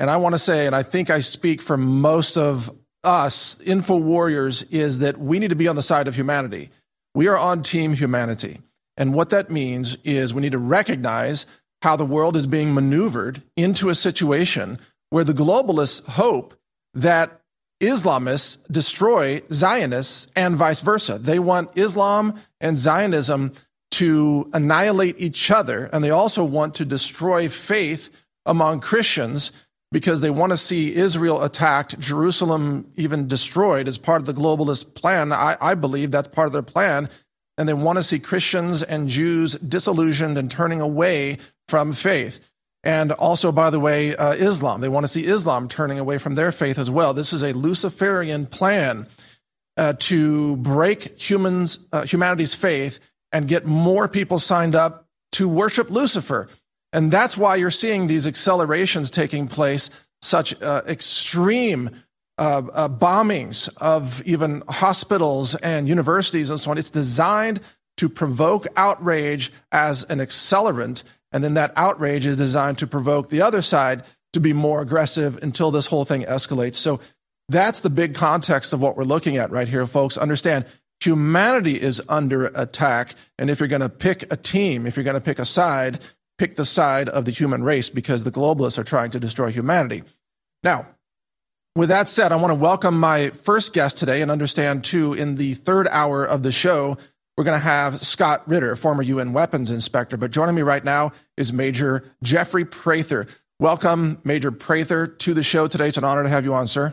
And 0.00 0.10
I 0.10 0.16
want 0.16 0.34
to 0.34 0.40
say, 0.40 0.66
and 0.66 0.74
I 0.74 0.82
think 0.82 1.10
I 1.10 1.20
speak 1.20 1.62
for 1.62 1.76
most 1.76 2.36
of 2.36 2.76
us, 3.04 3.60
Info 3.60 3.98
Warriors, 3.98 4.64
is 4.64 4.98
that 4.98 5.18
we 5.18 5.38
need 5.38 5.50
to 5.50 5.56
be 5.56 5.68
on 5.68 5.76
the 5.76 5.82
side 5.82 6.08
of 6.08 6.16
humanity. 6.16 6.70
We 7.14 7.28
are 7.28 7.38
on 7.38 7.62
team 7.62 7.94
humanity. 7.94 8.60
And 8.96 9.14
what 9.14 9.30
that 9.30 9.50
means 9.50 9.96
is 10.04 10.34
we 10.34 10.42
need 10.42 10.52
to 10.52 10.58
recognize 10.58 11.46
how 11.82 11.96
the 11.96 12.06
world 12.06 12.36
is 12.36 12.46
being 12.46 12.74
maneuvered 12.74 13.42
into 13.56 13.88
a 13.88 13.94
situation 13.94 14.78
where 15.10 15.24
the 15.24 15.32
globalists 15.32 16.04
hope 16.06 16.54
that 16.94 17.40
Islamists 17.82 18.58
destroy 18.70 19.42
Zionists 19.52 20.28
and 20.36 20.56
vice 20.56 20.80
versa. 20.80 21.18
They 21.18 21.38
want 21.38 21.76
Islam 21.76 22.40
and 22.60 22.78
Zionism 22.78 23.52
to 23.92 24.48
annihilate 24.52 25.16
each 25.18 25.50
other, 25.50 25.90
and 25.92 26.02
they 26.02 26.10
also 26.10 26.44
want 26.44 26.76
to 26.76 26.84
destroy 26.84 27.48
faith 27.48 28.10
among 28.46 28.80
Christians 28.80 29.52
because 29.92 30.22
they 30.22 30.30
want 30.30 30.50
to 30.50 30.56
see 30.56 30.94
Israel 30.94 31.44
attacked, 31.44 32.00
Jerusalem 32.00 32.90
even 32.96 33.28
destroyed 33.28 33.86
as 33.86 33.98
part 33.98 34.22
of 34.22 34.26
the 34.26 34.34
globalist 34.34 34.94
plan. 34.94 35.32
I, 35.32 35.56
I, 35.60 35.74
believe 35.74 36.10
that's 36.10 36.28
part 36.28 36.46
of 36.46 36.52
their 36.52 36.62
plan. 36.62 37.08
And 37.58 37.68
they 37.68 37.74
want 37.74 37.98
to 37.98 38.02
see 38.02 38.18
Christians 38.18 38.82
and 38.82 39.08
Jews 39.08 39.54
disillusioned 39.56 40.38
and 40.38 40.50
turning 40.50 40.80
away 40.80 41.36
from 41.68 41.92
faith. 41.92 42.40
And 42.82 43.12
also, 43.12 43.52
by 43.52 43.70
the 43.70 43.78
way, 43.78 44.16
uh, 44.16 44.32
Islam. 44.32 44.80
They 44.80 44.88
want 44.88 45.04
to 45.04 45.08
see 45.08 45.24
Islam 45.24 45.68
turning 45.68 45.98
away 45.98 46.18
from 46.18 46.34
their 46.34 46.50
faith 46.50 46.78
as 46.78 46.90
well. 46.90 47.12
This 47.12 47.34
is 47.34 47.42
a 47.42 47.52
Luciferian 47.52 48.46
plan 48.46 49.06
uh, 49.76 49.92
to 49.98 50.56
break 50.56 51.20
humans, 51.20 51.78
uh, 51.92 52.04
humanity's 52.04 52.54
faith 52.54 52.98
and 53.30 53.46
get 53.46 53.66
more 53.66 54.08
people 54.08 54.38
signed 54.38 54.74
up 54.74 55.06
to 55.32 55.48
worship 55.48 55.90
Lucifer. 55.90 56.48
And 56.92 57.10
that's 57.10 57.36
why 57.36 57.56
you're 57.56 57.70
seeing 57.70 58.06
these 58.06 58.26
accelerations 58.26 59.10
taking 59.10 59.48
place, 59.48 59.90
such 60.20 60.60
uh, 60.62 60.82
extreme 60.86 61.90
uh, 62.38 62.62
uh, 62.72 62.88
bombings 62.88 63.68
of 63.76 64.22
even 64.26 64.62
hospitals 64.68 65.54
and 65.56 65.88
universities 65.88 66.50
and 66.50 66.58
so 66.58 66.70
on. 66.70 66.78
It's 66.78 66.90
designed 66.90 67.60
to 67.98 68.08
provoke 68.08 68.66
outrage 68.76 69.52
as 69.70 70.04
an 70.04 70.18
accelerant. 70.18 71.02
And 71.30 71.42
then 71.42 71.54
that 71.54 71.72
outrage 71.76 72.26
is 72.26 72.36
designed 72.36 72.78
to 72.78 72.86
provoke 72.86 73.30
the 73.30 73.42
other 73.42 73.62
side 73.62 74.04
to 74.32 74.40
be 74.40 74.52
more 74.52 74.80
aggressive 74.80 75.38
until 75.42 75.70
this 75.70 75.86
whole 75.86 76.04
thing 76.04 76.22
escalates. 76.22 76.76
So 76.76 77.00
that's 77.48 77.80
the 77.80 77.90
big 77.90 78.14
context 78.14 78.72
of 78.72 78.80
what 78.80 78.96
we're 78.96 79.04
looking 79.04 79.36
at 79.36 79.50
right 79.50 79.68
here, 79.68 79.86
folks. 79.86 80.16
Understand 80.16 80.64
humanity 81.00 81.80
is 81.80 82.00
under 82.08 82.46
attack. 82.46 83.14
And 83.38 83.50
if 83.50 83.60
you're 83.60 83.68
going 83.68 83.82
to 83.82 83.88
pick 83.88 84.32
a 84.32 84.36
team, 84.36 84.86
if 84.86 84.96
you're 84.96 85.04
going 85.04 85.14
to 85.14 85.20
pick 85.20 85.38
a 85.38 85.44
side, 85.44 86.00
pick 86.42 86.56
the 86.56 86.66
side 86.66 87.08
of 87.08 87.24
the 87.24 87.30
human 87.30 87.62
race 87.62 87.88
because 87.88 88.24
the 88.24 88.32
globalists 88.32 88.76
are 88.76 88.82
trying 88.82 89.12
to 89.12 89.20
destroy 89.20 89.52
humanity. 89.52 90.02
Now, 90.64 90.88
with 91.76 91.90
that 91.90 92.08
said, 92.08 92.32
I 92.32 92.36
want 92.36 92.50
to 92.50 92.56
welcome 92.56 92.98
my 92.98 93.30
first 93.30 93.72
guest 93.72 93.96
today 93.96 94.22
and 94.22 94.28
understand, 94.28 94.82
too, 94.82 95.14
in 95.14 95.36
the 95.36 95.54
third 95.54 95.86
hour 95.92 96.24
of 96.24 96.42
the 96.42 96.50
show, 96.50 96.98
we're 97.36 97.44
going 97.44 97.60
to 97.60 97.64
have 97.64 98.02
Scott 98.02 98.42
Ritter, 98.48 98.74
former 98.74 99.04
UN 99.04 99.32
weapons 99.32 99.70
inspector. 99.70 100.16
But 100.16 100.32
joining 100.32 100.56
me 100.56 100.62
right 100.62 100.82
now 100.82 101.12
is 101.36 101.52
Major 101.52 102.10
Jeffrey 102.24 102.64
Prather. 102.64 103.28
Welcome, 103.60 104.20
Major 104.24 104.50
Prather, 104.50 105.06
to 105.06 105.34
the 105.34 105.44
show 105.44 105.68
today. 105.68 105.86
It's 105.86 105.96
an 105.96 106.02
honor 106.02 106.24
to 106.24 106.28
have 106.28 106.42
you 106.42 106.54
on, 106.54 106.66
sir. 106.66 106.92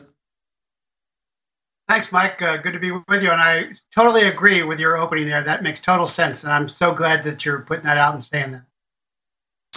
Thanks, 1.88 2.12
Mike. 2.12 2.40
Uh, 2.40 2.58
good 2.58 2.74
to 2.74 2.80
be 2.80 2.92
with 2.92 3.24
you. 3.24 3.32
And 3.32 3.42
I 3.42 3.72
totally 3.96 4.26
agree 4.26 4.62
with 4.62 4.80
your 4.80 4.96
opening 4.96 5.28
there. 5.28 5.44
That 5.44 5.64
makes 5.64 5.82
total 5.82 6.08
sense. 6.08 6.44
And 6.44 6.54
I'm 6.54 6.70
so 6.70 6.94
glad 6.94 7.24
that 7.24 7.44
you're 7.46 7.62
putting 7.62 7.86
that 7.86 7.98
out 7.98 8.14
and 8.14 8.24
saying 8.24 8.52
that. 8.52 8.62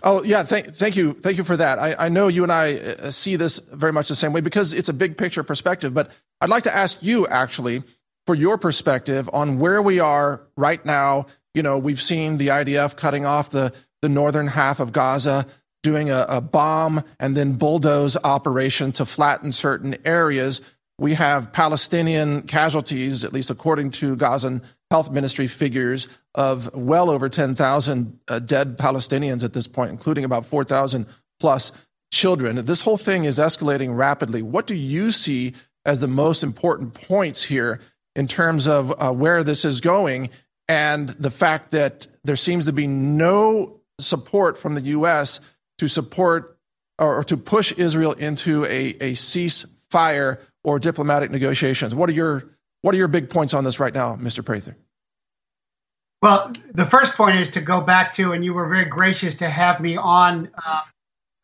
Oh 0.05 0.23
yeah, 0.25 0.43
thank 0.43 0.75
thank 0.75 0.97
you, 0.97 1.15
thank 1.15 1.37
you 1.37 1.45
for 1.45 1.57
that. 1.57 1.79
I, 1.79 1.95
I 1.99 2.09
know 2.09 2.29
you 2.29 2.43
and 2.43 2.53
I 2.53 2.75
uh, 2.75 3.11
see 3.11 3.37
this 3.37 3.59
very 3.73 3.93
much 3.93 4.09
the 4.09 4.17
same 4.17 4.33
way 4.33 4.41
because 4.41 4.73
it's 4.73 4.89
a 4.89 4.93
big 4.93 5.17
picture 5.17 5.43
perspective. 5.43 5.95
But 5.95 6.11
I'd 6.41 6.51
like 6.51 6.65
to 6.65 6.77
ask 6.77 7.03
you 7.03 7.27
actually 7.29 7.83
for 8.27 8.35
your 8.35 8.59
perspective 8.59 9.31
on 9.33 9.59
where 9.59 9.81
we 9.81 10.01
are 10.01 10.47
right 10.57 10.85
now. 10.85 11.27
You 11.55 11.63
know, 11.63 11.79
we've 11.79 12.01
seen 12.01 12.39
the 12.39 12.49
IDF 12.49 12.97
cutting 12.97 13.27
off 13.27 13.51
the 13.51 13.73
the 14.01 14.09
northern 14.09 14.49
half 14.49 14.81
of 14.81 14.93
Gaza, 14.93 15.47
doing 15.83 16.11
a, 16.11 16.27
a 16.29 16.41
bomb 16.41 17.03
and 17.21 17.37
then 17.37 17.53
bulldoze 17.53 18.17
operation 18.25 18.91
to 18.93 19.07
flatten 19.07 19.53
certain 19.53 19.97
areas. 20.05 20.61
We 20.99 21.15
have 21.15 21.53
Palestinian 21.53 22.43
casualties, 22.43 23.25
at 23.25 23.33
least 23.33 23.51
according 23.51 23.93
to 23.93 24.17
Gazan 24.17 24.63
health 24.93 25.11
ministry 25.11 25.47
figures 25.47 26.07
of 26.35 26.71
well 26.75 27.09
over 27.09 27.27
10,000 27.31 28.21
uh, 28.29 28.39
dead 28.41 28.77
Palestinians 28.77 29.43
at 29.43 29.55
this 29.55 29.67
point, 29.67 29.91
including 29.91 30.23
about 30.23 30.45
4,000 30.45 31.07
plus 31.41 31.73
children. 32.13 32.63
This 32.67 32.83
whole 32.83 32.99
thing 32.99 33.25
is 33.25 33.39
escalating 33.39 33.97
rapidly. 33.97 34.43
What 34.43 34.67
do 34.67 34.75
you 34.75 35.11
see 35.11 35.55
as 35.87 36.01
the 36.01 36.09
most 36.09 36.43
important 36.43 36.93
points 36.93 37.43
here 37.43 37.81
in 38.15 38.29
terms 38.29 38.67
of 38.67 38.93
uh, 38.99 39.11
where 39.13 39.43
this 39.43 39.65
is 39.65 39.81
going 39.81 40.29
and 40.69 41.09
the 41.09 41.31
fact 41.31 41.71
that 41.71 42.07
there 42.23 42.37
seems 42.37 42.67
to 42.67 42.73
be 42.75 42.87
no 42.87 43.81
support 43.99 44.59
from 44.59 44.75
the 44.75 44.83
U.S. 44.83 45.41
to 45.79 45.89
support 45.89 46.59
or 46.99 47.25
to 47.25 47.39
push 47.39 47.73
Israel 47.79 48.13
into 48.13 48.67
a, 48.67 48.91
a 49.01 49.13
ceasefire 49.13 50.39
or 50.65 50.79
diplomatic 50.79 51.31
negotiations? 51.31 51.95
What 51.95 52.11
are 52.11 52.13
your 52.13 52.52
what 52.83 52.95
are 52.95 52.99
your 52.99 53.09
big 53.09 53.31
points 53.31 53.55
on 53.55 53.65
this 53.65 53.81
right 53.81 53.95
now, 53.95 54.17
Mr. 54.17 54.45
Prather? 54.45 54.77
Well, 56.21 56.53
the 56.73 56.87
first 56.87 57.15
point 57.15 57.39
is 57.39 57.51
to 57.51 57.61
go 57.61 57.81
back 57.81 58.13
to, 58.15 58.33
and 58.33 58.45
you 58.45 58.55
were 58.55 58.69
very 58.69 58.85
gracious 58.85 59.35
to 59.37 59.51
have 59.51 59.81
me 59.81 59.97
on 59.97 60.51
uh, 60.65 60.81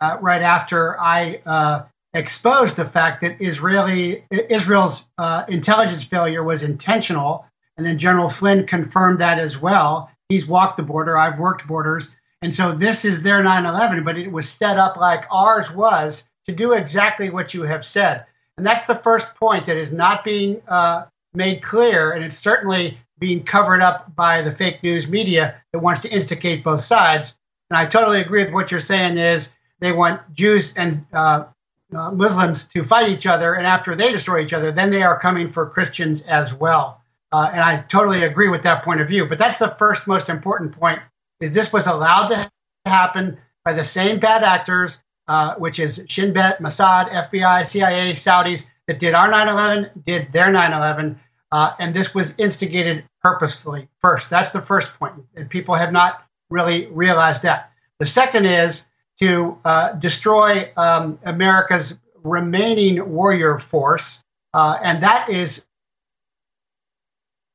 uh, 0.01 0.19
right 0.21 0.43
after 0.43 0.99
I 1.01 1.41
uh, 1.45 1.85
exposed 2.15 2.77
the 2.77 2.85
fact 2.85 3.21
that 3.23 3.41
Israeli 3.41 4.25
Israel's 4.31 5.05
uh, 5.19 5.45
intelligence 5.49 6.05
failure 6.05 6.45
was 6.45 6.63
intentional, 6.63 7.45
and 7.77 7.85
then 7.85 7.99
General 7.99 8.31
Flynn 8.31 8.67
confirmed 8.67 9.21
that 9.21 9.41
as 9.41 9.59
well. 9.59 10.11
He's 10.29 10.47
walked 10.47 10.77
the 10.77 10.85
border. 10.85 11.19
I've 11.19 11.41
worked 11.41 11.67
borders, 11.67 12.11
and 12.43 12.55
so 12.55 12.73
this 12.73 13.05
is 13.05 13.23
their 13.23 13.43
9/11, 13.43 14.05
but 14.05 14.17
it 14.17 14.31
was 14.31 14.49
set 14.49 14.79
up 14.79 14.97
like 14.97 15.25
ours 15.31 15.73
was 15.73 16.23
to 16.47 16.55
do 16.55 16.73
exactly 16.73 17.31
what 17.31 17.53
you 17.53 17.63
have 17.63 17.85
said, 17.85 18.27
and 18.57 18.65
that's 18.65 18.87
the 18.87 18.95
first 18.95 19.35
point 19.35 19.67
that 19.67 19.77
is 19.77 19.91
not 19.91 20.23
being 20.23 20.63
uh, 20.69 21.07
made 21.39 21.63
clear, 21.63 22.13
and 22.13 22.23
it's 22.23 22.37
certainly 22.37 22.99
being 23.19 23.43
covered 23.43 23.81
up 23.81 24.15
by 24.15 24.43
the 24.43 24.53
fake 24.53 24.83
news 24.83 25.09
media 25.09 25.63
that 25.73 25.79
wants 25.79 26.03
to 26.03 26.11
instigate 26.11 26.63
both 26.63 26.83
sides. 26.83 27.35
And 27.71 27.79
I 27.79 27.87
totally 27.87 28.21
agree 28.21 28.45
with 28.45 28.53
what 28.53 28.71
you're 28.71 28.81
saying. 28.81 29.17
Is 29.17 29.51
they 29.79 29.93
want 29.93 30.21
Jews 30.35 30.75
and 30.77 31.07
uh, 31.13 31.45
uh, 31.97 32.11
Muslims 32.11 32.65
to 32.75 32.85
fight 32.85 33.09
each 33.09 33.27
other, 33.27 33.55
and 33.55 33.67
after 33.67 33.95
they 33.95 34.13
destroy 34.13 34.43
each 34.43 34.53
other, 34.53 34.71
then 34.73 34.91
they 34.91 35.03
are 35.03 35.19
coming 35.19 35.51
for 35.51 35.71
Christians 35.71 36.21
as 36.23 36.53
well. 36.53 37.01
Uh, 37.33 37.51
and 37.53 37.61
I 37.61 37.83
totally 37.89 38.23
agree 38.25 38.49
with 38.49 38.63
that 38.65 38.85
point 38.85 39.01
of 39.01 39.09
view. 39.09 39.27
But 39.27 39.39
that's 39.39 39.59
the 39.59 39.75
first 39.79 40.07
most 40.07 40.29
important 40.29 40.73
point: 40.73 41.01
is 41.41 41.53
this 41.53 41.73
was 41.73 41.87
allowed 41.87 42.27
to 42.27 42.51
happen 42.85 43.39
by 43.65 43.73
the 43.73 43.85
same 43.85 44.19
bad 44.19 44.43
actors, 44.43 44.99
uh, 45.29 45.55
which 45.55 45.79
is 45.79 46.03
Shin 46.09 46.33
Bet, 46.33 46.61
Mossad, 46.61 47.11
FBI, 47.11 47.67
CIA, 47.67 48.13
Saudis 48.13 48.65
that 48.89 48.99
did 48.99 49.15
our 49.15 49.29
9/11, 49.31 49.91
did 50.05 50.33
their 50.33 50.51
9/11, 50.51 51.17
uh, 51.53 51.73
and 51.79 51.95
this 51.95 52.15
was 52.15 52.35
instigated 52.39 53.05
purposefully. 53.23 53.89
First, 54.01 54.31
that's 54.31 54.51
the 54.51 54.63
first 54.63 54.93
point, 54.95 55.15
and 55.35 55.49
people 55.49 55.75
have 55.75 55.93
not 55.93 56.25
really 56.51 56.87
realized 56.87 57.43
that. 57.43 57.73
The 57.99 58.07
second 58.07 58.47
is 58.47 58.85
to 59.21 59.59
uh, 59.65 59.93
destroy 59.95 60.71
um, 60.77 61.19
America's 61.25 61.95
remaining 62.23 63.13
warrior 63.13 63.59
force, 63.59 64.23
uh, 64.55 64.79
and 64.83 65.03
that 65.03 65.29
is 65.29 65.65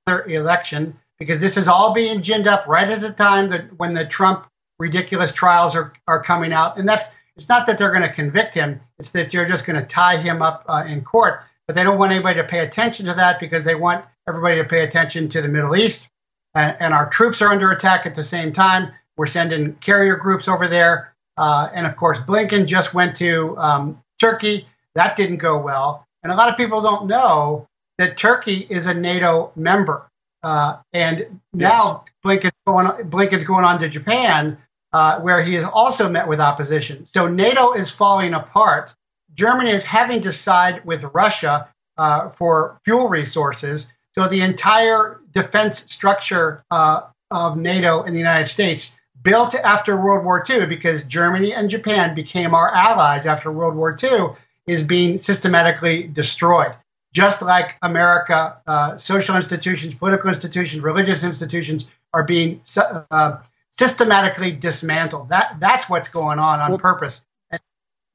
their 0.06 0.28
election 0.28 1.00
because 1.20 1.40
this 1.40 1.56
is 1.56 1.68
all 1.68 1.94
being 1.94 2.22
ginned 2.22 2.48
up 2.48 2.68
right 2.68 2.90
at 2.90 3.00
the 3.00 3.12
time 3.12 3.50
that 3.50 3.78
when 3.80 3.94
the 3.94 4.06
Trump 4.06 4.48
ridiculous 4.80 5.32
trials 5.32 5.76
are, 5.76 5.94
are 6.08 6.22
coming 6.22 6.52
out, 6.52 6.78
and 6.78 6.88
that's 6.88 7.06
it's 7.36 7.50
not 7.50 7.66
that 7.66 7.78
they're 7.78 7.92
going 7.92 8.04
to 8.04 8.14
convict 8.14 8.54
him; 8.54 8.82
it's 9.00 9.12
that 9.12 9.34
you're 9.34 9.48
just 9.48 9.66
going 9.66 9.80
to 9.80 9.88
tie 9.88 10.18
him 10.18 10.42
up 10.42 10.66
uh, 10.68 10.84
in 10.88 11.02
court. 11.02 11.42
But 11.68 11.76
they 11.76 11.84
don't 11.84 11.98
want 11.98 12.12
anybody 12.12 12.42
to 12.42 12.48
pay 12.48 12.60
attention 12.60 13.06
to 13.06 13.14
that 13.14 13.40
because 13.40 13.64
they 13.64 13.76
want 13.76 14.06
everybody 14.28 14.58
to 14.58 14.68
pay 14.68 14.84
attention 14.84 15.30
to 15.30 15.42
the 15.42 15.48
Middle 15.48 15.76
East, 15.76 16.08
and, 16.56 16.76
and 16.80 16.94
our 16.94 17.10
troops 17.10 17.42
are 17.42 17.52
under 17.52 17.72
attack 17.72 18.06
at 18.06 18.16
the 18.16 18.24
same 18.24 18.52
time. 18.52 18.92
We're 19.16 19.28
sending 19.28 19.76
carrier 19.76 20.16
groups 20.16 20.48
over 20.48 20.68
there 20.68 21.14
uh, 21.38 21.70
and 21.74 21.86
of 21.86 21.96
course, 21.96 22.20
Blinken 22.20 22.68
just 22.68 22.94
went 22.94 23.16
to 23.18 23.58
um, 23.58 24.02
Turkey. 24.20 24.68
That 24.96 25.16
didn't 25.16 25.38
go 25.38 25.60
well. 25.60 26.06
And 26.24 26.32
a 26.32 26.36
lot 26.36 26.50
of 26.50 26.58
people 26.58 26.82
don't 26.82 27.08
know 27.08 27.68
that 27.98 28.18
Turkey 28.18 28.68
is 28.70 28.86
a 28.86 28.94
NATO 28.94 29.52
member. 29.56 30.10
Uh, 30.44 30.78
and 30.94 31.40
now 31.54 32.06
yes. 32.26 32.42
Blinken's, 32.42 32.54
going 32.68 32.88
on, 32.88 33.10
Blinken's 33.10 33.46
going 33.46 33.66
on 33.66 33.80
to 33.80 33.90
Japan, 33.90 34.58
uh, 34.92 35.20
where 35.20 35.42
he 35.42 35.54
has 35.56 35.64
also 35.64 36.10
met 36.10 36.28
with 36.28 36.40
opposition. 36.40 37.06
So 37.06 37.28
NATO 37.28 37.74
is 37.74 37.90
falling 37.90 38.34
apart. 38.34 38.94
Germany 39.36 39.72
is 39.72 39.84
having 39.84 40.22
to 40.22 40.32
side 40.32 40.84
with 40.86 41.04
Russia 41.04 41.70
uh, 41.98 42.30
for 42.30 42.80
fuel 42.86 43.08
resources. 43.08 43.88
So 44.16 44.28
the 44.28 44.42
entire 44.42 45.22
defense 45.32 45.86
structure 45.88 46.64
uh, 46.70 47.02
of 47.32 47.58
NATO 47.58 48.04
and 48.04 48.16
the 48.16 48.20
United 48.20 48.48
States 48.48 48.92
built 49.24 49.56
after 49.56 49.98
World 49.98 50.26
War 50.26 50.44
II, 50.48 50.66
because 50.66 51.04
Germany 51.04 51.54
and 51.54 51.70
Japan 51.70 52.14
became 52.14 52.54
our 52.54 52.74
allies 52.74 53.26
after 53.26 53.52
World 53.52 53.76
War 53.76 53.98
II, 54.02 54.36
is 54.68 54.84
being 54.84 55.18
systematically 55.18 56.04
destroyed. 56.04 56.74
Just 57.14 57.42
like 57.42 57.76
America, 57.82 58.58
uh, 58.66 58.98
social 58.98 59.36
institutions, 59.36 59.94
political 59.94 60.30
institutions, 60.30 60.82
religious 60.82 61.24
institutions 61.24 61.86
are 62.14 62.24
being 62.24 62.62
uh, 62.76 63.38
systematically 63.72 64.52
dismantled. 64.52 65.30
That 65.30 65.58
that's 65.60 65.88
what's 65.90 66.10
going 66.10 66.40
on 66.40 66.60
on 66.60 66.72
well, 66.72 66.80
purpose. 66.80 67.22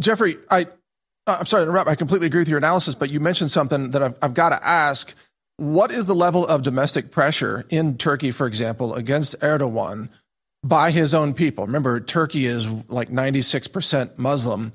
Jeffrey, 0.00 0.36
I 0.50 0.66
Uh, 1.28 1.36
I'm 1.38 1.46
sorry 1.46 1.64
to 1.64 1.70
interrupt. 1.70 1.88
I 1.88 1.94
completely 1.94 2.26
agree 2.26 2.40
with 2.40 2.48
your 2.48 2.58
analysis, 2.58 2.94
but 2.94 3.10
you 3.10 3.20
mentioned 3.20 3.50
something 3.50 3.90
that 3.90 4.02
I've, 4.02 4.14
I've 4.22 4.34
got 4.34 4.48
to 4.48 4.66
ask. 4.66 5.14
What 5.58 5.90
is 5.90 6.06
the 6.06 6.14
level 6.14 6.46
of 6.46 6.62
domestic 6.62 7.10
pressure 7.10 7.66
in 7.68 7.98
Turkey, 7.98 8.30
for 8.30 8.46
example, 8.46 8.94
against 8.94 9.38
Erdogan 9.40 10.08
by 10.62 10.90
his 10.90 11.14
own 11.14 11.34
people. 11.34 11.66
Remember, 11.66 12.00
Turkey 12.00 12.46
is 12.46 12.66
like 12.88 13.10
96% 13.10 14.18
Muslim 14.18 14.72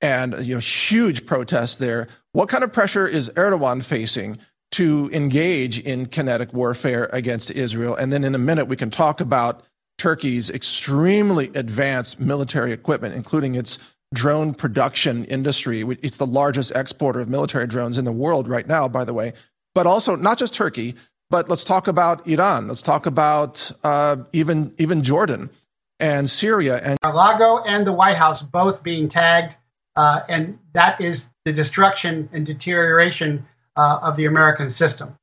and 0.00 0.46
you 0.46 0.54
know 0.54 0.60
huge 0.60 1.26
protests 1.26 1.76
there. 1.76 2.08
What 2.32 2.48
kind 2.48 2.64
of 2.64 2.72
pressure 2.72 3.06
is 3.06 3.30
Erdogan 3.30 3.82
facing 3.82 4.38
to 4.72 5.10
engage 5.12 5.80
in 5.80 6.06
kinetic 6.06 6.52
warfare 6.52 7.08
against 7.12 7.50
Israel? 7.50 7.94
And 7.94 8.12
then 8.12 8.24
in 8.24 8.34
a 8.34 8.38
minute 8.38 8.66
we 8.66 8.76
can 8.76 8.90
talk 8.90 9.20
about 9.20 9.64
Turkey's 9.98 10.50
extremely 10.50 11.50
advanced 11.54 12.18
military 12.18 12.72
equipment, 12.72 13.14
including 13.14 13.54
its 13.54 13.78
drone 14.14 14.54
production 14.54 15.24
industry. 15.26 15.82
It's 16.02 16.16
the 16.16 16.26
largest 16.26 16.72
exporter 16.74 17.20
of 17.20 17.28
military 17.28 17.66
drones 17.66 17.98
in 17.98 18.04
the 18.04 18.12
world 18.12 18.48
right 18.48 18.66
now, 18.66 18.88
by 18.88 19.04
the 19.04 19.12
way. 19.12 19.34
But 19.74 19.86
also 19.86 20.16
not 20.16 20.38
just 20.38 20.54
Turkey, 20.54 20.94
but 21.30 21.48
let's 21.48 21.64
talk 21.64 21.88
about 21.88 22.26
Iran. 22.26 22.68
Let's 22.68 22.82
talk 22.82 23.06
about 23.06 23.70
uh, 23.82 24.16
even 24.32 24.72
even 24.78 25.02
Jordan 25.02 25.50
and 25.98 26.30
Syria 26.30 26.80
and 26.82 26.98
Mar-a-Lago 27.02 27.64
and 27.64 27.86
the 27.86 27.92
White 27.92 28.16
House 28.16 28.40
both 28.40 28.82
being 28.82 29.08
tagged, 29.08 29.56
uh, 29.96 30.20
and 30.28 30.58
that 30.72 31.00
is 31.00 31.28
the 31.44 31.52
destruction 31.52 32.28
and 32.32 32.46
deterioration 32.46 33.44
uh, 33.76 33.98
of 34.02 34.16
the 34.16 34.26
American 34.26 34.70
system. 34.70 35.16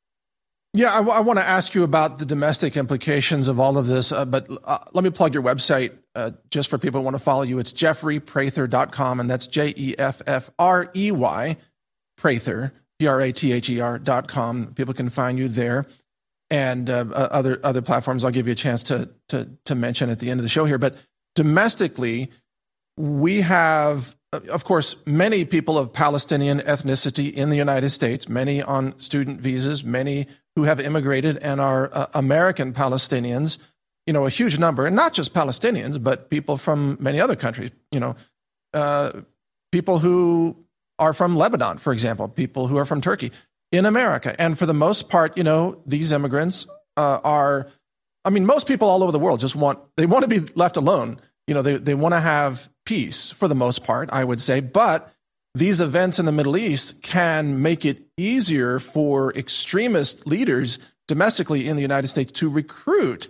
Yeah, 0.73 0.91
I, 0.91 0.97
w- 0.97 1.11
I 1.11 1.19
want 1.19 1.39
to 1.39 1.47
ask 1.47 1.75
you 1.75 1.83
about 1.83 2.19
the 2.19 2.25
domestic 2.25 2.77
implications 2.77 3.47
of 3.47 3.59
all 3.59 3.77
of 3.77 3.87
this, 3.87 4.11
uh, 4.11 4.25
but 4.25 4.47
uh, 4.63 4.79
let 4.93 5.03
me 5.03 5.09
plug 5.09 5.33
your 5.33 5.43
website 5.43 5.91
uh, 6.16 6.32
just 6.49 6.70
for 6.70 6.78
people 6.78 6.99
who 6.99 7.05
want 7.05 7.16
to 7.16 7.24
follow 7.24 7.43
you. 7.43 7.59
It's 7.59 7.72
jeffreyprather.com, 7.72 9.20
and 9.20 9.30
that's 9.30 9.47
J 9.47 9.74
E 9.76 9.95
F 9.97 10.22
F 10.28 10.49
R 10.59 10.91
E 10.95 11.12
Y, 11.12 11.57
Prather, 12.18 12.74
P 12.99 13.07
R 13.07 13.22
A 13.22 13.32
T 13.32 13.51
H 13.51 13.70
E 13.70 13.80
R.com. 13.80 14.74
People 14.74 14.93
can 14.93 15.09
find 15.09 15.38
you 15.38 15.47
there 15.47 15.88
and 16.51 16.89
uh, 16.89 17.05
other 17.14 17.59
other 17.64 17.82
platforms. 17.82 18.24
I'll 18.24 18.32
give 18.32 18.45
you 18.45 18.53
a 18.53 18.55
chance 18.55 18.84
to 18.84 19.09
to 19.30 19.49
to 19.66 19.74
mention 19.74 20.09
at 20.09 20.20
the 20.20 20.30
end 20.30 20.39
of 20.39 20.43
the 20.43 20.49
show 20.49 20.66
here. 20.66 20.78
But 20.78 20.97
domestically, 21.34 22.30
we 22.97 23.41
have, 23.41 24.16
uh, 24.34 24.41
of 24.49 24.66
course, 24.66 24.95
many 25.05 25.45
people 25.45 25.80
of 25.80 25.93
Palestinian 25.93 26.59
ethnicity 26.59 27.33
in 27.33 27.50
the 27.50 27.55
United 27.55 27.89
States. 27.89 28.28
Many 28.28 28.62
on 28.62 29.00
student 29.00 29.39
visas. 29.39 29.83
Many 29.83 30.28
who 30.55 30.63
have 30.63 30.79
immigrated 30.79 31.38
and 31.38 31.62
are 31.62 31.89
uh, 31.93 32.08
American 32.13 32.74
Palestinians. 32.74 33.58
You 34.07 34.13
know, 34.13 34.25
a 34.25 34.29
huge 34.29 34.57
number, 34.57 34.86
and 34.86 34.95
not 34.95 35.13
just 35.13 35.33
Palestinians, 35.33 36.01
but 36.01 36.29
people 36.29 36.57
from 36.57 36.97
many 36.99 37.19
other 37.19 37.36
countries. 37.36 37.71
You 37.91 37.99
know, 37.99 38.15
uh, 38.73 39.21
people 39.71 39.99
who 39.99 40.57
are 40.99 41.13
from 41.13 41.36
Lebanon, 41.36 41.78
for 41.79 41.93
example, 41.93 42.28
people 42.28 42.67
who 42.67 42.78
are 42.78 42.86
from 42.86 43.01
Turkey 43.01 43.32
in 43.71 43.86
America. 43.86 44.36
And 44.39 44.57
for 44.57 44.65
the 44.65 44.73
most 44.73 45.09
part, 45.09 45.37
you 45.37 45.43
know, 45.43 45.82
these 45.86 46.11
immigrants 46.11 46.67
uh, 46.97 47.19
are, 47.23 47.67
I 48.23 48.29
mean, 48.29 48.45
most 48.45 48.67
people 48.67 48.87
all 48.87 49.01
over 49.01 49.11
the 49.11 49.19
world 49.19 49.39
just 49.39 49.55
want, 49.55 49.79
they 49.97 50.05
want 50.05 50.23
to 50.23 50.29
be 50.29 50.39
left 50.55 50.78
alone. 50.78 51.19
You 51.47 51.55
know, 51.55 51.61
they, 51.61 51.78
they 51.78 51.95
want 51.95 52.13
to 52.13 52.19
have 52.19 52.69
peace 52.86 53.32
for 53.32 53.47
the 53.47 53.55
most 53.55 53.83
part, 53.83 54.09
I 54.11 54.23
would 54.23 54.41
say. 54.41 54.59
But 54.59 55.11
these 55.55 55.82
events 55.82 56.19
in 56.19 56.25
the 56.25 56.32
Middle 56.32 56.55
East 56.55 57.01
can 57.01 57.61
make 57.61 57.83
it 57.83 58.05
easier 58.17 58.79
for 58.79 59.33
extremist 59.33 60.28
leaders 60.28 60.79
domestically 61.07 61.67
in 61.67 61.75
the 61.75 61.82
United 61.82 62.07
States 62.07 62.32
to 62.33 62.49
recruit 62.49 63.28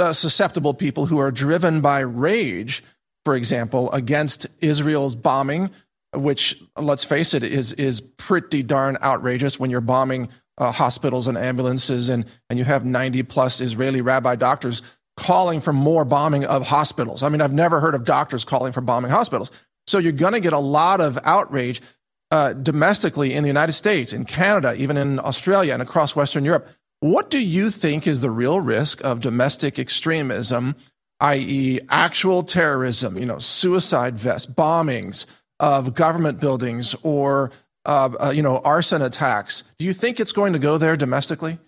uh, 0.00 0.12
susceptible 0.12 0.74
people 0.74 1.06
who 1.06 1.18
are 1.18 1.30
driven 1.30 1.80
by 1.80 2.00
rage, 2.00 2.82
for 3.24 3.34
example, 3.34 3.90
against 3.92 4.46
Israel's 4.60 5.14
bombing 5.14 5.70
which 6.14 6.60
let's 6.76 7.04
face 7.04 7.34
it 7.34 7.44
is 7.44 7.72
is 7.74 8.00
pretty 8.00 8.62
darn 8.62 8.98
outrageous 9.02 9.58
when 9.58 9.70
you're 9.70 9.80
bombing 9.80 10.28
uh, 10.58 10.72
hospitals 10.72 11.28
and 11.28 11.38
ambulances 11.38 12.08
and 12.08 12.24
and 12.48 12.58
you 12.58 12.64
have 12.64 12.84
90 12.84 13.22
plus 13.24 13.60
Israeli 13.60 14.00
rabbi 14.00 14.34
doctors 14.36 14.82
calling 15.16 15.60
for 15.60 15.72
more 15.72 16.04
bombing 16.04 16.44
of 16.44 16.66
hospitals. 16.66 17.22
I 17.22 17.28
mean, 17.28 17.40
I've 17.40 17.52
never 17.52 17.80
heard 17.80 17.94
of 17.94 18.04
doctors 18.04 18.44
calling 18.44 18.72
for 18.72 18.80
bombing 18.80 19.10
hospitals. 19.10 19.50
So 19.86 19.98
you're 19.98 20.12
going 20.12 20.32
to 20.32 20.40
get 20.40 20.52
a 20.52 20.58
lot 20.58 21.00
of 21.00 21.18
outrage 21.24 21.82
uh, 22.30 22.54
domestically 22.54 23.34
in 23.34 23.42
the 23.42 23.48
United 23.48 23.72
States, 23.72 24.12
in 24.12 24.24
Canada, 24.24 24.74
even 24.74 24.96
in 24.96 25.18
Australia 25.18 25.72
and 25.74 25.82
across 25.82 26.16
Western 26.16 26.44
Europe. 26.44 26.68
What 27.00 27.30
do 27.30 27.42
you 27.42 27.70
think 27.70 28.06
is 28.06 28.20
the 28.20 28.30
real 28.30 28.60
risk 28.60 29.02
of 29.02 29.20
domestic 29.20 29.78
extremism, 29.78 30.76
i.e., 31.20 31.80
actual 31.88 32.42
terrorism, 32.42 33.18
you 33.18 33.26
know, 33.26 33.38
suicide 33.38 34.18
vests, 34.18 34.50
bombings, 34.50 35.26
of 35.60 35.94
government 35.94 36.40
buildings 36.40 36.96
or 37.02 37.52
uh, 37.84 38.10
uh, 38.18 38.30
you 38.30 38.42
know 38.42 38.58
arson 38.58 39.02
attacks. 39.02 39.62
Do 39.78 39.84
you 39.84 39.92
think 39.92 40.18
it's 40.18 40.32
going 40.32 40.54
to 40.54 40.58
go 40.58 40.78
there 40.78 40.96
domestically? 40.96 41.58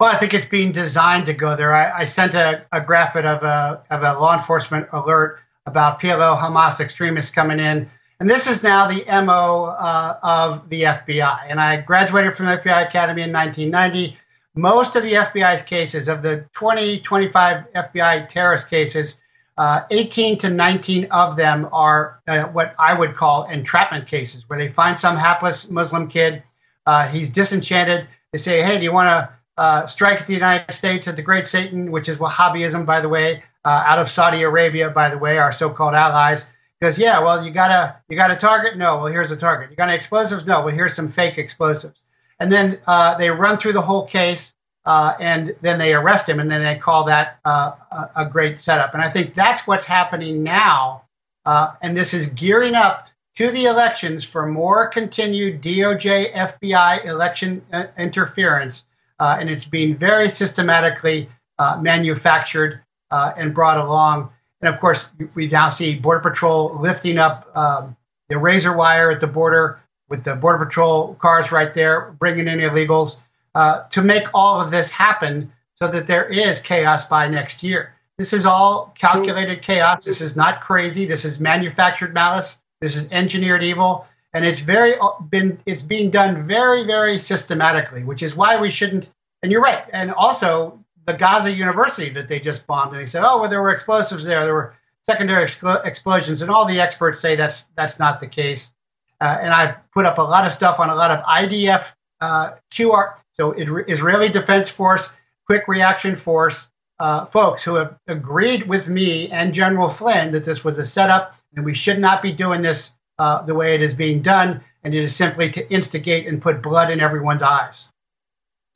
Well, 0.00 0.10
I 0.10 0.18
think 0.18 0.34
it's 0.34 0.46
being 0.46 0.72
designed 0.72 1.26
to 1.26 1.32
go 1.32 1.56
there. 1.56 1.74
I, 1.74 2.00
I 2.00 2.04
sent 2.04 2.34
a, 2.34 2.66
a 2.72 2.80
graphic 2.80 3.24
of 3.24 3.42
a 3.42 3.82
of 3.90 4.02
a 4.02 4.18
law 4.18 4.36
enforcement 4.36 4.88
alert 4.92 5.38
about 5.66 6.00
PLO 6.00 6.40
Hamas 6.40 6.80
extremists 6.80 7.30
coming 7.30 7.60
in. 7.60 7.90
And 8.18 8.30
this 8.30 8.46
is 8.46 8.62
now 8.62 8.88
the 8.88 9.04
MO 9.22 9.64
uh, 9.66 10.18
of 10.22 10.68
the 10.70 10.82
FBI. 10.82 11.46
And 11.48 11.60
I 11.60 11.80
graduated 11.82 12.34
from 12.34 12.46
the 12.46 12.56
FBI 12.56 12.88
Academy 12.88 13.22
in 13.22 13.32
1990. 13.32 14.16
Most 14.54 14.96
of 14.96 15.02
the 15.02 15.12
FBI's 15.12 15.62
cases, 15.62 16.08
of 16.08 16.22
the 16.22 16.46
20, 16.54 17.00
25 17.00 17.64
FBI 17.74 18.28
terrorist 18.28 18.70
cases, 18.70 19.16
uh, 19.58 19.82
18 19.90 20.38
to 20.38 20.48
19 20.48 21.06
of 21.10 21.36
them 21.36 21.68
are 21.72 22.20
uh, 22.26 22.44
what 22.44 22.74
I 22.78 22.94
would 22.94 23.16
call 23.16 23.44
entrapment 23.44 24.06
cases, 24.06 24.48
where 24.48 24.58
they 24.58 24.68
find 24.68 24.98
some 24.98 25.16
hapless 25.16 25.68
Muslim 25.68 26.08
kid. 26.08 26.42
Uh, 26.86 27.06
he's 27.08 27.28
disenchanted. 27.28 28.06
They 28.32 28.38
say, 28.38 28.62
hey, 28.62 28.78
do 28.78 28.84
you 28.84 28.92
want 28.92 29.08
to 29.08 29.62
uh, 29.62 29.86
strike 29.86 30.20
at 30.20 30.26
the 30.26 30.34
United 30.34 30.74
States, 30.74 31.06
at 31.08 31.16
the 31.16 31.22
great 31.22 31.46
Satan, 31.46 31.90
which 31.90 32.08
is 32.08 32.18
Wahhabism, 32.18 32.86
by 32.86 33.00
the 33.00 33.08
way, 33.08 33.42
uh, 33.64 33.68
out 33.68 33.98
of 33.98 34.10
Saudi 34.10 34.42
Arabia, 34.42 34.90
by 34.90 35.10
the 35.10 35.18
way, 35.18 35.38
our 35.38 35.52
so-called 35.52 35.94
allies. 35.94 36.46
Because 36.80 36.98
yeah, 36.98 37.20
well, 37.20 37.44
you 37.44 37.50
gotta 37.50 37.96
you 38.08 38.16
got 38.16 38.30
a 38.30 38.36
target? 38.36 38.76
No, 38.76 38.98
well, 38.98 39.06
here's 39.06 39.30
a 39.30 39.36
target. 39.36 39.70
You 39.70 39.76
got 39.76 39.88
any 39.88 39.96
explosives? 39.96 40.44
No, 40.44 40.60
well, 40.60 40.74
here's 40.74 40.94
some 40.94 41.08
fake 41.08 41.38
explosives. 41.38 42.00
And 42.38 42.52
then 42.52 42.78
uh, 42.86 43.16
they 43.16 43.30
run 43.30 43.56
through 43.56 43.72
the 43.72 43.82
whole 43.82 44.06
case, 44.06 44.52
uh, 44.84 45.14
and 45.18 45.56
then 45.62 45.78
they 45.78 45.94
arrest 45.94 46.28
him, 46.28 46.38
and 46.38 46.50
then 46.50 46.62
they 46.62 46.76
call 46.76 47.04
that 47.04 47.38
uh, 47.46 47.72
a, 47.90 48.10
a, 48.16 48.26
great 48.26 48.60
setup. 48.60 48.92
And 48.92 49.02
I 49.02 49.10
think 49.10 49.34
that's 49.34 49.66
what's 49.66 49.86
happening 49.86 50.42
now, 50.42 51.04
uh, 51.46 51.72
and 51.80 51.96
this 51.96 52.12
is 52.12 52.26
gearing 52.26 52.74
up 52.74 53.06
to 53.36 53.50
the 53.50 53.64
elections 53.64 54.22
for 54.22 54.44
more 54.46 54.86
continued 54.88 55.62
DOJ 55.62 56.34
FBI 56.34 57.06
election 57.06 57.62
interference 57.96 58.84
uh, 59.18 59.36
and 59.40 59.48
it's 59.48 59.64
being 59.64 59.96
very 59.96 60.28
systematically 60.28 61.28
uh, 61.58 61.78
manufactured 61.80 62.82
uh, 63.10 63.32
and 63.36 63.54
brought 63.54 63.78
along. 63.78 64.30
And 64.66 64.74
of 64.74 64.80
course, 64.80 65.06
we 65.36 65.46
now 65.46 65.68
see 65.68 65.94
Border 65.94 66.28
Patrol 66.28 66.76
lifting 66.80 67.18
up 67.18 67.56
um, 67.56 67.96
the 68.28 68.36
razor 68.36 68.76
wire 68.76 69.12
at 69.12 69.20
the 69.20 69.28
border 69.28 69.80
with 70.08 70.24
the 70.24 70.34
Border 70.34 70.64
Patrol 70.64 71.14
cars 71.14 71.52
right 71.52 71.72
there, 71.72 72.16
bringing 72.18 72.48
in 72.48 72.58
illegals 72.58 73.18
uh, 73.54 73.84
to 73.90 74.02
make 74.02 74.26
all 74.34 74.60
of 74.60 74.72
this 74.72 74.90
happen 74.90 75.52
so 75.76 75.88
that 75.88 76.08
there 76.08 76.28
is 76.28 76.58
chaos 76.58 77.06
by 77.06 77.28
next 77.28 77.62
year. 77.62 77.94
This 78.18 78.32
is 78.32 78.44
all 78.44 78.92
calculated 78.98 79.58
so, 79.58 79.62
chaos. 79.62 80.04
This 80.04 80.20
is 80.20 80.34
not 80.34 80.60
crazy. 80.60 81.06
This 81.06 81.24
is 81.24 81.38
manufactured 81.38 82.12
malice. 82.12 82.56
This 82.80 82.96
is 82.96 83.06
engineered 83.12 83.62
evil 83.62 84.04
and 84.32 84.44
it's 84.44 84.60
very 84.60 84.98
uh, 84.98 85.20
been 85.30 85.60
it's 85.66 85.82
being 85.82 86.10
done 86.10 86.44
very 86.46 86.84
very 86.84 87.20
systematically, 87.20 88.02
which 88.02 88.22
is 88.22 88.34
why 88.34 88.60
we 88.60 88.70
shouldn't. 88.70 89.08
And 89.44 89.52
you're 89.52 89.62
right. 89.62 89.84
And 89.92 90.10
also 90.10 90.84
the 91.06 91.14
Gaza 91.14 91.52
University 91.52 92.10
that 92.10 92.28
they 92.28 92.40
just 92.40 92.66
bombed, 92.66 92.92
and 92.92 93.00
they 93.00 93.06
said, 93.06 93.24
oh 93.24 93.40
well, 93.40 93.50
there 93.50 93.62
were 93.62 93.70
explosives 93.70 94.24
there, 94.24 94.44
there 94.44 94.54
were 94.54 94.74
secondary 95.02 95.44
expl- 95.44 95.84
explosions, 95.84 96.42
and 96.42 96.50
all 96.50 96.66
the 96.66 96.80
experts 96.80 97.20
say 97.20 97.36
that's 97.36 97.64
that's 97.76 97.98
not 97.98 98.20
the 98.20 98.26
case. 98.26 98.72
Uh, 99.20 99.38
and 99.40 99.52
I've 99.52 99.76
put 99.92 100.04
up 100.04 100.18
a 100.18 100.22
lot 100.22 100.46
of 100.46 100.52
stuff 100.52 100.78
on 100.78 100.90
a 100.90 100.94
lot 100.94 101.10
of 101.10 101.24
IDF 101.24 101.86
uh, 102.20 102.52
QR, 102.70 103.14
so 103.32 103.52
Israeli 103.52 104.28
Defense 104.28 104.68
Force, 104.68 105.10
Quick 105.46 105.68
Reaction 105.68 106.16
Force 106.16 106.68
uh, 106.98 107.26
folks 107.26 107.62
who 107.62 107.74
have 107.74 107.98
agreed 108.06 108.68
with 108.68 108.88
me 108.88 109.28
and 109.30 109.52
General 109.52 109.88
Flynn 109.88 110.32
that 110.32 110.44
this 110.44 110.64
was 110.64 110.78
a 110.78 110.84
setup 110.84 111.34
and 111.54 111.64
we 111.64 111.74
should 111.74 111.98
not 111.98 112.22
be 112.22 112.32
doing 112.32 112.62
this 112.62 112.92
uh, 113.18 113.42
the 113.42 113.54
way 113.54 113.74
it 113.74 113.82
is 113.82 113.94
being 113.94 114.20
done, 114.20 114.62
and 114.84 114.94
it 114.94 115.02
is 115.02 115.16
simply 115.16 115.50
to 115.50 115.72
instigate 115.72 116.26
and 116.26 116.42
put 116.42 116.62
blood 116.62 116.90
in 116.90 117.00
everyone's 117.00 117.40
eyes. 117.40 117.86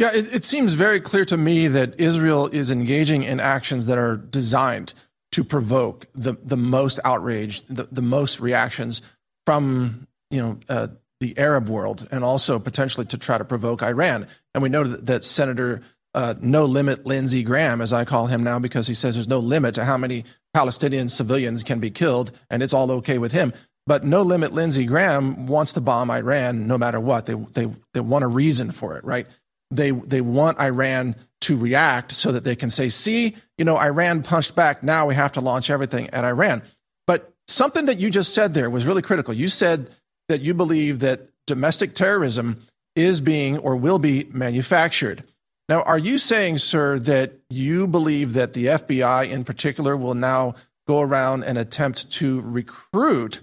Yeah, 0.00 0.12
it, 0.14 0.34
it 0.34 0.44
seems 0.44 0.72
very 0.72 0.98
clear 0.98 1.26
to 1.26 1.36
me 1.36 1.68
that 1.68 2.00
Israel 2.00 2.46
is 2.46 2.70
engaging 2.70 3.22
in 3.22 3.38
actions 3.38 3.84
that 3.84 3.98
are 3.98 4.16
designed 4.16 4.94
to 5.32 5.44
provoke 5.44 6.06
the, 6.14 6.38
the 6.42 6.56
most 6.56 7.00
outrage, 7.04 7.60
the, 7.66 7.86
the 7.92 8.00
most 8.00 8.40
reactions 8.40 9.02
from 9.44 10.08
you 10.30 10.40
know 10.40 10.58
uh, 10.70 10.86
the 11.20 11.36
Arab 11.36 11.68
world, 11.68 12.08
and 12.10 12.24
also 12.24 12.58
potentially 12.58 13.04
to 13.08 13.18
try 13.18 13.36
to 13.36 13.44
provoke 13.44 13.82
Iran. 13.82 14.26
And 14.54 14.62
we 14.62 14.70
know 14.70 14.84
that, 14.84 15.04
that 15.04 15.22
Senator 15.22 15.82
uh, 16.14 16.32
No 16.40 16.64
Limit 16.64 17.04
Lindsey 17.04 17.42
Graham, 17.42 17.82
as 17.82 17.92
I 17.92 18.06
call 18.06 18.26
him 18.26 18.42
now, 18.42 18.58
because 18.58 18.86
he 18.86 18.94
says 18.94 19.16
there's 19.16 19.28
no 19.28 19.38
limit 19.38 19.74
to 19.74 19.84
how 19.84 19.98
many 19.98 20.24
Palestinian 20.54 21.10
civilians 21.10 21.62
can 21.62 21.78
be 21.78 21.90
killed, 21.90 22.32
and 22.48 22.62
it's 22.62 22.72
all 22.72 22.90
okay 22.90 23.18
with 23.18 23.32
him. 23.32 23.52
But 23.86 24.02
No 24.04 24.22
Limit 24.22 24.54
Lindsey 24.54 24.86
Graham 24.86 25.46
wants 25.46 25.74
to 25.74 25.82
bomb 25.82 26.10
Iran 26.10 26.66
no 26.66 26.78
matter 26.78 27.00
what. 27.00 27.26
They, 27.26 27.34
they, 27.34 27.70
they 27.92 28.00
want 28.00 28.24
a 28.24 28.28
reason 28.28 28.70
for 28.70 28.96
it, 28.96 29.04
right? 29.04 29.26
They, 29.70 29.90
they 29.90 30.20
want 30.20 30.58
Iran 30.58 31.16
to 31.42 31.56
react 31.56 32.12
so 32.12 32.32
that 32.32 32.44
they 32.44 32.56
can 32.56 32.70
say, 32.70 32.88
see, 32.88 33.36
you 33.56 33.64
know, 33.64 33.76
Iran 33.76 34.22
punched 34.22 34.54
back. 34.54 34.82
Now 34.82 35.06
we 35.06 35.14
have 35.14 35.32
to 35.32 35.40
launch 35.40 35.70
everything 35.70 36.10
at 36.10 36.24
Iran. 36.24 36.62
But 37.06 37.32
something 37.48 37.86
that 37.86 37.98
you 37.98 38.10
just 38.10 38.34
said 38.34 38.52
there 38.52 38.68
was 38.68 38.84
really 38.84 39.02
critical. 39.02 39.32
You 39.32 39.48
said 39.48 39.90
that 40.28 40.40
you 40.42 40.54
believe 40.54 41.00
that 41.00 41.28
domestic 41.46 41.94
terrorism 41.94 42.66
is 42.94 43.20
being 43.20 43.58
or 43.58 43.76
will 43.76 43.98
be 43.98 44.28
manufactured. 44.32 45.24
Now, 45.68 45.82
are 45.82 45.98
you 45.98 46.18
saying, 46.18 46.58
sir, 46.58 46.98
that 47.00 47.34
you 47.48 47.86
believe 47.86 48.32
that 48.32 48.52
the 48.52 48.66
FBI 48.66 49.30
in 49.30 49.44
particular 49.44 49.96
will 49.96 50.14
now 50.14 50.56
go 50.88 51.00
around 51.00 51.44
and 51.44 51.56
attempt 51.56 52.10
to 52.12 52.40
recruit 52.40 53.40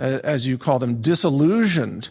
uh, 0.00 0.20
as 0.22 0.46
you 0.46 0.58
call 0.58 0.78
them, 0.78 1.00
disillusioned 1.00 2.10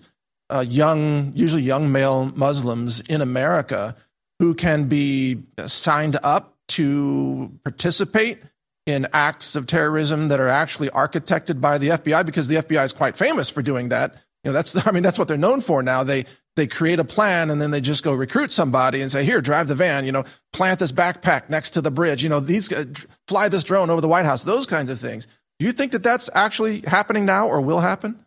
uh, 0.50 0.66
young, 0.68 1.34
usually 1.36 1.62
young 1.62 1.92
male 1.92 2.32
Muslims 2.36 3.02
in 3.02 3.22
America 3.22 3.96
who 4.40 4.54
can 4.54 4.86
be 4.86 5.44
signed 5.66 6.18
up 6.24 6.56
to 6.70 7.52
participate 7.64 8.42
in 8.86 9.08
acts 9.14 9.56
of 9.56 9.68
terrorism 9.68 10.30
that 10.30 10.40
are 10.40 10.48
actually 10.48 10.90
architected 10.90 11.60
by 11.60 11.78
the 11.78 11.90
FBI 11.90 12.26
because 12.26 12.48
the 12.48 12.56
FBI 12.56 12.86
is 12.86 12.94
quite 12.94 13.18
famous 13.18 13.50
for 13.50 13.62
doing 13.62 13.90
that. 13.90 14.16
You 14.44 14.50
know, 14.50 14.54
that's 14.54 14.88
I 14.88 14.92
mean 14.92 15.04
that's 15.04 15.20
what 15.20 15.28
they're 15.28 15.38
known 15.38 15.62
for 15.62 15.84
now. 15.84 16.04
They 16.04 16.26
they 16.56 16.68
create 16.68 17.00
a 17.00 17.04
plan 17.04 17.50
and 17.50 17.62
then 17.62 17.72
they 17.72 17.82
just 17.82 18.04
go 18.04 18.14
recruit 18.14 18.52
somebody 18.52 19.02
and 19.02 19.12
say, 19.12 19.26
"Here, 19.26 19.42
drive 19.42 19.68
the 19.68 19.76
van, 19.76 20.06
you 20.06 20.12
know, 20.12 20.24
plant 20.54 20.80
this 20.80 20.92
backpack 20.92 21.50
next 21.50 21.72
to 21.72 21.82
the 21.82 21.92
bridge, 21.92 22.24
you 22.24 22.30
know, 22.30 22.40
these 22.40 22.72
uh, 22.72 22.86
fly 23.28 23.50
this 23.50 23.64
drone 23.64 23.90
over 23.90 24.02
the 24.02 24.08
White 24.08 24.26
House." 24.26 24.44
Those 24.44 24.66
kinds 24.66 24.90
of 24.90 25.00
things. 25.00 25.28
Do 25.60 25.66
you 25.66 25.72
think 25.72 25.92
that 25.92 26.04
that's 26.04 26.30
actually 26.34 26.82
happening 26.82 27.26
now 27.26 27.48
or 27.48 27.62
will 27.62 27.80
happen? 27.80 28.24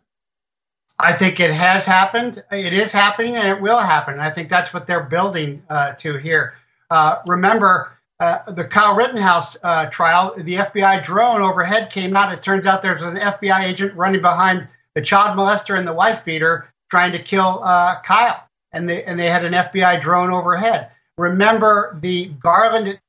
I 1.03 1.13
think 1.13 1.39
it 1.39 1.51
has 1.51 1.85
happened. 1.85 2.43
It 2.51 2.73
is 2.73 2.91
happening 2.91 3.35
and 3.35 3.47
it 3.47 3.61
will 3.61 3.79
happen. 3.79 4.19
I 4.19 4.29
think 4.31 4.49
that's 4.49 4.73
what 4.73 4.87
they're 4.87 5.03
building 5.03 5.63
uh, 5.69 5.93
to 5.93 6.17
here. 6.17 6.53
Uh, 6.89 7.17
remember, 7.25 7.91
uh, 8.19 8.51
the 8.51 8.65
Kyle 8.65 8.95
Rittenhouse 8.95 9.57
uh, 9.63 9.87
trial, 9.87 10.33
the 10.37 10.55
FBI 10.55 11.03
drone 11.03 11.41
overhead 11.41 11.89
came 11.89 12.15
out. 12.15 12.31
It 12.31 12.43
turns 12.43 12.67
out 12.67 12.81
there's 12.81 13.01
an 13.01 13.15
FBI 13.15 13.63
agent 13.63 13.95
running 13.95 14.21
behind 14.21 14.67
the 14.93 15.01
child 15.01 15.37
molester 15.37 15.77
and 15.77 15.87
the 15.87 15.93
wife 15.93 16.23
beater 16.23 16.71
trying 16.89 17.13
to 17.13 17.19
kill 17.19 17.63
uh, 17.63 18.01
Kyle. 18.01 18.43
And 18.73 18.87
they, 18.87 19.03
and 19.03 19.19
they 19.19 19.29
had 19.29 19.43
an 19.43 19.53
FBI 19.53 20.01
drone 20.01 20.31
overhead. 20.31 20.91
Remember 21.17 21.97
the 22.01 22.27
Garland, 22.27 22.99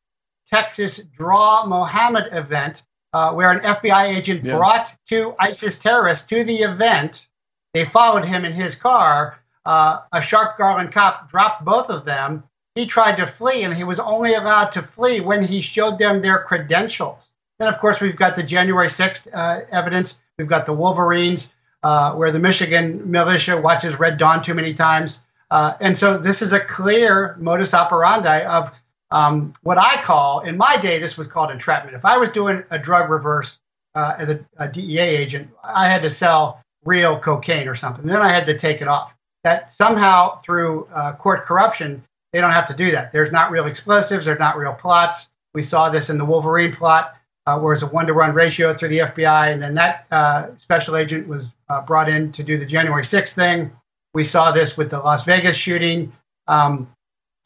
Texas 0.49 1.01
Draw 1.17 1.67
Mohammed 1.67 2.33
event 2.33 2.83
uh, 3.13 3.33
where 3.33 3.51
an 3.51 3.61
FBI 3.61 4.17
agent 4.17 4.45
yes. 4.45 4.57
brought 4.57 4.95
two 5.09 5.35
ISIS 5.39 5.79
terrorists 5.79 6.25
to 6.27 6.45
the 6.45 6.57
event. 6.57 7.29
They 7.75 7.87
followed 7.87 8.25
him 8.25 8.45
in 8.45 8.53
his 8.53 8.75
car. 8.75 9.39
Uh, 9.65 10.01
a 10.13 10.21
Sharp 10.21 10.59
Garland 10.59 10.93
cop 10.93 11.31
dropped 11.31 11.65
both 11.65 11.89
of 11.89 12.05
them. 12.05 12.45
He 12.75 12.87
tried 12.87 13.17
to 13.17 13.27
flee, 13.27 13.65
and 13.65 13.75
he 13.75 13.85
was 13.85 13.99
only 13.99 14.35
allowed 14.35 14.73
to 14.73 14.83
flee 14.83 15.21
when 15.21 15.43
he 15.43 15.61
showed 15.61 15.99
them 15.99 16.23
their 16.23 16.45
credentials. 16.45 17.31
Then, 17.59 17.69
of 17.69 17.79
course, 17.79 18.01
we've 18.01 18.17
got 18.17 18.35
the 18.35 18.43
January 18.43 18.89
6th 18.89 19.29
uh, 19.33 19.65
evidence. 19.71 20.17
We've 20.39 20.49
got 20.49 20.67
the 20.67 20.73
Wolverines, 20.73 21.53
uh, 21.83 22.15
where 22.15 22.33
the 22.33 22.39
Michigan 22.39 23.11
militia 23.11 23.61
watches 23.61 23.99
Red 23.99 24.19
Dawn 24.19 24.43
too 24.43 24.55
many 24.55 24.75
times. 24.75 25.21
Uh, 25.51 25.75
and 25.81 25.97
so 25.97 26.17
this 26.17 26.41
is 26.41 26.55
a 26.55 26.61
clear 26.61 27.37
modus 27.39 27.75
operandi 27.75 28.43
of 28.45 28.73
um, 29.11 29.53
what 29.63 29.77
I 29.77 30.03
call, 30.03 30.41
in 30.41 30.57
my 30.57 30.79
day, 30.79 30.99
this 30.99 31.19
was 31.19 31.27
called 31.27 31.51
entrapment. 31.51 31.95
If 31.95 32.05
I 32.07 32.17
was 32.17 32.31
doing 32.31 32.65
a 32.71 32.79
drug 32.79 33.11
reverse 33.11 33.59
uh, 33.95 34.15
as 34.19 34.31
a, 34.31 34.41
a, 34.57 34.67
DEA 34.67 35.01
agent, 35.01 35.51
I 35.63 35.91
had 35.91 36.01
to 36.03 36.11
sell 36.11 36.63
real 36.85 37.19
cocaine 37.19 37.69
or 37.69 37.77
something. 37.77 38.07
Then 38.07 38.23
I 38.23 38.33
had 38.33 38.47
to 38.47 38.59
take 38.59 38.81
it 38.81 38.89
off. 38.89 39.13
That 39.45 39.73
somehow 39.73 40.41
through 40.41 40.87
uh, 40.87 41.15
court 41.15 41.43
corruption, 41.45 42.05
they 42.33 42.41
don't 42.41 42.53
have 42.53 42.67
to 42.69 42.75
do 42.75 42.93
that. 42.93 43.13
There's 43.13 43.33
not 43.33 43.51
real 43.51 43.67
explosives. 43.67 44.27
There's 44.27 44.39
not 44.39 44.57
real 44.57 44.73
plots. 44.73 45.29
We 45.53 45.63
saw 45.63 45.91
this 45.91 46.11
in 46.11 46.19
the 46.19 46.25
Wolverine 46.25 46.75
plot, 46.75 47.15
uh, 47.47 47.59
where 47.59 47.73
it's 47.73 47.83
a 47.83 47.87
one-to-one 47.87 48.35
ratio 48.35 48.75
through 48.75 48.89
the 48.91 48.99
FBI, 48.99 49.53
and 49.53 49.61
then 49.61 49.75
that 49.75 50.07
uh, 50.11 50.49
special 50.59 50.97
agent 50.97 51.27
was 51.27 51.51
uh, 51.69 51.81
brought 51.83 52.09
in 52.09 52.33
to 52.33 52.43
do 52.43 52.57
the 52.57 52.65
January 52.65 53.03
6th 53.03 53.33
thing. 53.33 53.73
We 54.15 54.25
saw 54.25 54.53
this 54.53 54.77
with 54.77 54.91
the 54.91 55.01
Las 55.01 55.25
Vegas 55.25 55.57
shooting. 55.57 56.13
Um, 56.47 56.89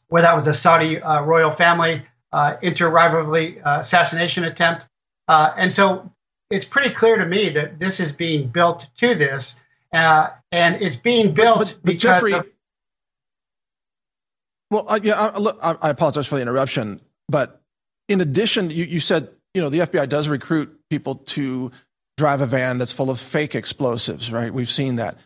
where 0.09 0.21
that 0.21 0.35
was 0.35 0.47
a 0.47 0.53
Saudi 0.53 1.01
uh, 1.01 1.21
royal 1.21 1.51
family 1.51 2.01
uh, 2.31 2.55
inter-rivalry 2.61 3.61
uh, 3.61 3.81
assassination 3.81 4.45
attempt. 4.45 4.85
And 5.27 5.73
so 5.73 6.11
it's 6.49 6.65
pretty 6.65 6.93
clear 6.93 7.17
to 7.17 7.25
me 7.25 7.49
that 7.49 7.79
this 7.79 7.99
is 7.99 8.11
being 8.11 8.47
built 8.47 8.87
to 8.97 9.15
this, 9.15 9.55
uh, 9.93 10.29
and 10.51 10.81
it's 10.81 10.95
being 10.95 11.33
built 11.33 11.59
but, 11.59 11.67
but, 11.67 11.83
but 11.83 11.97
Jeffrey, 11.97 12.33
of- 12.33 12.47
well, 14.69 14.85
uh, 14.87 14.99
yeah, 15.01 15.31
I, 15.61 15.75
I, 15.81 15.89
apologize 15.89 16.27
for 16.27 16.35
the 16.35 16.41
interruption, 16.41 16.99
but 17.29 17.61
in 18.09 18.19
addition, 18.21 18.69
you, 18.69 18.83
you 18.83 18.99
said 18.99 19.29
you 19.53 19.61
know 19.61 19.69
the 19.69 19.79
FBI 19.79 20.09
does 20.09 20.27
recruit 20.27 20.77
people 20.89 21.15
to 21.15 21.71
drive 22.17 22.41
a 22.41 22.45
van 22.45 22.77
that's 22.77 22.91
full 22.91 23.09
of 23.09 23.19
fake 23.19 23.55
explosives, 23.55 24.31
right? 24.31 24.53
We've 24.53 24.69
seen 24.69 24.95
that. 24.97 25.17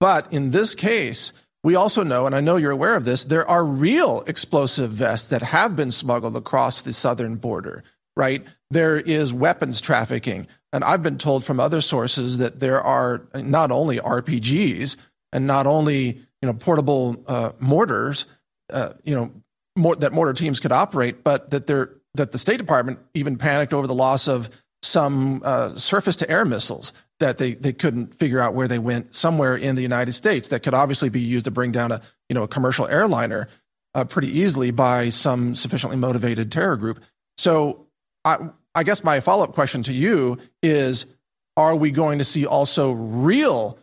But 0.00 0.32
in 0.32 0.50
this 0.50 0.74
case, 0.74 1.32
we 1.62 1.74
also 1.74 2.02
know, 2.02 2.26
and 2.26 2.34
I 2.34 2.40
know 2.40 2.56
you're 2.56 2.70
aware 2.70 2.96
of 2.96 3.04
this, 3.04 3.24
there 3.24 3.48
are 3.48 3.64
real 3.64 4.24
explosive 4.26 4.90
vests 4.90 5.28
that 5.28 5.42
have 5.42 5.76
been 5.76 5.90
smuggled 5.90 6.36
across 6.36 6.82
the 6.82 6.92
southern 6.92 7.36
border, 7.36 7.84
right? 8.16 8.44
There 8.70 8.96
is 8.96 9.32
weapons 9.32 9.80
trafficking. 9.80 10.46
And 10.72 10.84
I've 10.84 11.02
been 11.02 11.18
told 11.18 11.44
from 11.44 11.58
other 11.58 11.80
sources 11.80 12.38
that 12.38 12.60
there 12.60 12.80
are 12.80 13.26
not 13.34 13.70
only 13.70 13.98
RPGs 13.98 14.96
and 15.32 15.46
not 15.46 15.66
only 15.66 16.20
you 16.42 16.46
know 16.46 16.52
portable 16.52 17.22
uh, 17.26 17.52
mortars, 17.58 18.26
uh, 18.72 18.90
you 19.04 19.14
know 19.14 19.32
more, 19.76 19.96
that 19.96 20.12
mortar 20.12 20.32
teams 20.32 20.60
could 20.60 20.72
operate, 20.72 21.24
but 21.24 21.50
that 21.50 21.66
there 21.66 21.96
that 22.14 22.32
the 22.32 22.38
State 22.38 22.58
Department 22.58 22.98
even 23.14 23.36
panicked 23.36 23.72
over 23.72 23.86
the 23.86 23.94
loss 23.94 24.28
of 24.28 24.48
some 24.82 25.42
uh, 25.44 25.76
surface 25.76 26.16
to 26.16 26.30
air 26.30 26.44
missiles 26.44 26.92
that 27.20 27.38
they, 27.38 27.52
they 27.52 27.72
couldn't 27.72 28.14
figure 28.14 28.40
out 28.40 28.54
where 28.54 28.66
they 28.66 28.78
went 28.78 29.14
somewhere 29.14 29.54
in 29.54 29.76
the 29.76 29.82
United 29.82 30.12
States 30.12 30.48
that 30.48 30.62
could 30.62 30.72
obviously 30.72 31.10
be 31.10 31.20
used 31.20 31.44
to 31.44 31.50
bring 31.50 31.70
down 31.70 31.92
a 31.92 32.00
you 32.28 32.34
know 32.34 32.44
a 32.44 32.48
commercial 32.48 32.86
airliner 32.86 33.48
uh, 33.94 34.04
pretty 34.04 34.28
easily 34.28 34.70
by 34.70 35.08
some 35.08 35.54
sufficiently 35.54 35.96
motivated 35.96 36.50
terror 36.50 36.76
group. 36.76 37.00
So 37.36 37.86
I 38.24 38.50
I 38.74 38.82
guess 38.82 39.02
my 39.02 39.20
follow 39.20 39.44
up 39.44 39.52
question 39.54 39.82
to 39.84 39.92
you 39.92 40.38
is: 40.62 41.06
Are 41.56 41.74
we 41.74 41.90
going 41.90 42.18
to 42.18 42.24
see 42.24 42.46
also 42.46 42.92
real 42.92 43.78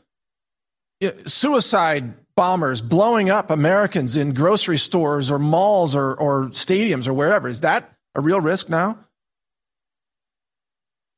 suicide 1.26 2.14
bombers 2.35 2.81
blowing 2.81 3.30
up 3.30 3.49
Americans 3.49 4.15
in 4.15 4.34
grocery 4.34 4.77
stores 4.77 5.30
or 5.30 5.39
malls 5.39 5.95
or, 5.95 6.15
or 6.15 6.45
stadiums 6.49 7.07
or 7.07 7.14
wherever? 7.14 7.47
Is 7.47 7.61
that 7.61 7.89
a 8.15 8.22
real 8.22 8.39
risk 8.39 8.69
now? 8.69 8.97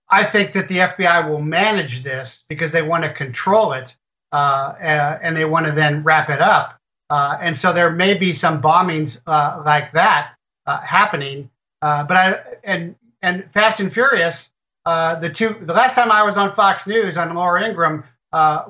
I 0.09 0.23
think 0.23 0.53
that 0.53 0.67
the 0.67 0.77
FBI 0.77 1.29
will 1.29 1.41
manage 1.41 2.03
this 2.03 2.43
because 2.49 2.71
they 2.71 2.81
want 2.81 3.03
to 3.03 3.13
control 3.13 3.73
it 3.73 3.95
uh, 4.31 4.73
and 4.79 5.37
they 5.37 5.45
want 5.45 5.67
to 5.67 5.71
then 5.71 6.03
wrap 6.03 6.29
it 6.29 6.41
up. 6.41 6.79
Uh, 7.09 7.37
and 7.41 7.55
so 7.55 7.73
there 7.73 7.91
may 7.91 8.15
be 8.15 8.33
some 8.33 8.61
bombings 8.61 9.19
uh, 9.27 9.61
like 9.65 9.91
that 9.93 10.33
uh, 10.65 10.79
happening. 10.81 11.49
Uh, 11.81 12.03
but 12.03 12.17
I 12.17 12.39
and 12.63 12.95
and 13.21 13.45
Fast 13.53 13.79
and 13.79 13.93
Furious, 13.93 14.49
the 14.85 15.31
two 15.33 15.55
the 15.61 15.73
last 15.73 15.95
time 15.95 16.11
I 16.11 16.23
was 16.23 16.37
on 16.37 16.55
Fox 16.55 16.87
News 16.87 17.17
on 17.17 17.33
Laura 17.33 17.67
Ingraham 17.67 18.03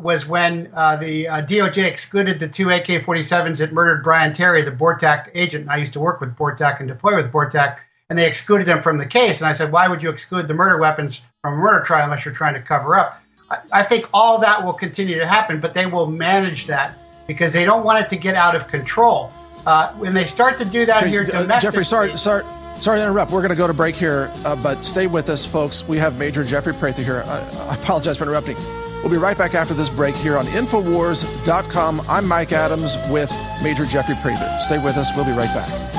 was 0.01 0.25
when 0.25 0.63
the 0.63 1.25
DOJ 1.47 1.85
excluded 1.85 2.39
the 2.39 2.47
two 2.47 2.69
AK-47s 2.69 3.57
that 3.57 3.73
murdered 3.73 4.03
Brian 4.03 4.33
Terry, 4.33 4.63
the 4.63 4.71
BORTAC 4.71 5.29
agent. 5.35 5.63
And 5.63 5.71
I 5.71 5.77
used 5.77 5.93
to 5.93 5.99
work 5.99 6.21
with 6.21 6.35
BORTAC 6.35 6.79
and 6.79 6.87
deploy 6.87 7.15
with 7.15 7.31
BORTAC 7.31 7.77
and 8.09 8.17
they 8.17 8.27
excluded 8.27 8.67
them 8.67 8.81
from 8.81 8.97
the 8.97 9.05
case. 9.05 9.37
And 9.39 9.47
I 9.47 9.53
said, 9.53 9.71
why 9.71 9.87
would 9.87 10.01
you 10.01 10.09
exclude 10.09 10.47
the 10.47 10.53
murder 10.53 10.77
weapons 10.77 11.21
from 11.41 11.53
a 11.53 11.57
murder 11.57 11.83
trial 11.83 12.05
unless 12.05 12.25
you're 12.25 12.33
trying 12.33 12.55
to 12.55 12.61
cover 12.61 12.97
up? 12.97 13.21
I, 13.49 13.59
I 13.71 13.83
think 13.83 14.09
all 14.13 14.39
that 14.39 14.63
will 14.63 14.73
continue 14.73 15.19
to 15.19 15.27
happen, 15.27 15.59
but 15.59 15.73
they 15.73 15.85
will 15.85 16.07
manage 16.07 16.65
that 16.67 16.97
because 17.27 17.53
they 17.53 17.65
don't 17.65 17.85
want 17.85 18.03
it 18.03 18.09
to 18.09 18.15
get 18.15 18.35
out 18.35 18.55
of 18.55 18.67
control. 18.67 19.31
Uh, 19.65 19.93
when 19.93 20.13
they 20.13 20.25
start 20.25 20.57
to 20.57 20.65
do 20.65 20.85
that 20.85 21.05
here 21.05 21.29
uh, 21.33 21.59
Jeffrey, 21.59 21.85
sorry, 21.85 22.17
sorry. 22.17 22.43
Sorry 22.75 22.99
to 22.99 23.03
interrupt. 23.03 23.31
We're 23.31 23.41
going 23.41 23.49
to 23.49 23.55
go 23.55 23.67
to 23.67 23.73
break 23.73 23.95
here, 23.95 24.31
uh, 24.45 24.55
but 24.55 24.85
stay 24.85 25.07
with 25.07 25.29
us, 25.29 25.45
folks. 25.45 25.85
We 25.87 25.97
have 25.97 26.17
Major 26.17 26.43
Jeffrey 26.43 26.73
Prather 26.73 27.01
here. 27.03 27.23
I, 27.25 27.39
I 27.69 27.75
apologize 27.75 28.17
for 28.17 28.23
interrupting. 28.23 28.55
We'll 29.01 29.09
be 29.09 29.17
right 29.17 29.37
back 29.37 29.53
after 29.53 29.73
this 29.73 29.89
break 29.89 30.15
here 30.15 30.37
on 30.37 30.45
Infowars.com. 30.47 32.05
I'm 32.07 32.27
Mike 32.27 32.51
Adams 32.51 32.97
with 33.09 33.33
Major 33.61 33.85
Jeffrey 33.85 34.15
Prather. 34.21 34.59
Stay 34.61 34.77
with 34.77 34.97
us. 34.97 35.09
We'll 35.15 35.25
be 35.25 35.31
right 35.31 35.53
back. 35.53 35.98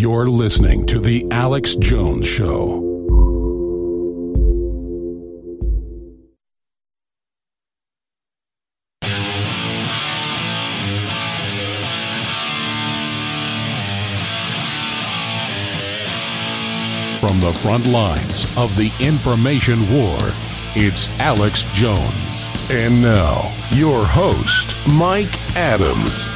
You're 0.00 0.28
listening 0.28 0.86
to 0.86 1.00
The 1.00 1.26
Alex 1.32 1.74
Jones 1.74 2.24
Show. 2.24 2.78
From 17.18 17.40
the 17.40 17.52
front 17.60 17.88
lines 17.88 18.56
of 18.56 18.76
the 18.76 18.92
information 19.00 19.80
war, 19.92 20.16
it's 20.76 21.08
Alex 21.18 21.64
Jones. 21.72 22.52
And 22.70 23.02
now, 23.02 23.52
your 23.72 24.06
host, 24.06 24.76
Mike 24.94 25.36
Adams. 25.56 26.28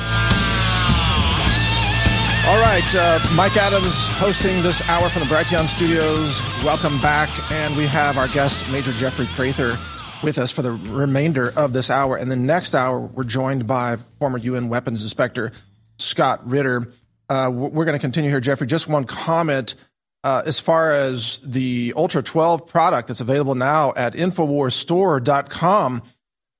All 2.45 2.59
right, 2.59 2.95
uh, 2.97 3.21
Mike 3.37 3.57
Adams 3.57 4.09
hosting 4.09 4.65
this 4.65 4.83
hour 4.89 5.09
from 5.09 5.21
the 5.21 5.33
Brighteon 5.33 5.69
Studios. 5.69 6.41
Welcome 6.65 7.01
back, 7.01 7.31
and 7.53 7.77
we 7.77 7.87
have 7.87 8.19
our 8.19 8.27
guest, 8.27 8.71
Major 8.73 8.91
Jeffrey 8.95 9.27
Prather, 9.37 9.79
with 10.25 10.39
us 10.39 10.51
for 10.51 10.63
the 10.63 10.73
remainder 10.73 11.53
of 11.57 11.73
this 11.73 11.89
hour. 11.89 12.17
And 12.17 12.29
the 12.29 12.37
next 12.37 12.75
hour, 12.75 12.99
we're 12.99 13.23
joined 13.23 13.69
by 13.69 13.97
former 14.19 14.39
UN 14.39 14.69
Weapons 14.69 15.05
Inspector 15.05 15.53
Scott 16.01 16.45
Ritter. 16.45 16.93
Uh, 17.29 17.49
we're 17.53 17.85
going 17.85 17.93
to 17.97 18.01
continue 18.01 18.29
here, 18.29 18.41
Jeffrey. 18.41 18.67
Just 18.67 18.89
one 18.89 19.05
comment 19.05 19.77
uh, 20.25 20.43
as 20.45 20.59
far 20.59 20.91
as 20.91 21.39
the 21.45 21.95
Ultra 21.97 22.25
12 22.25 22.67
product 22.67 23.07
that's 23.07 23.21
available 23.21 23.55
now 23.55 23.93
at 23.97 24.15
InfoWarsStore.com. 24.15 26.03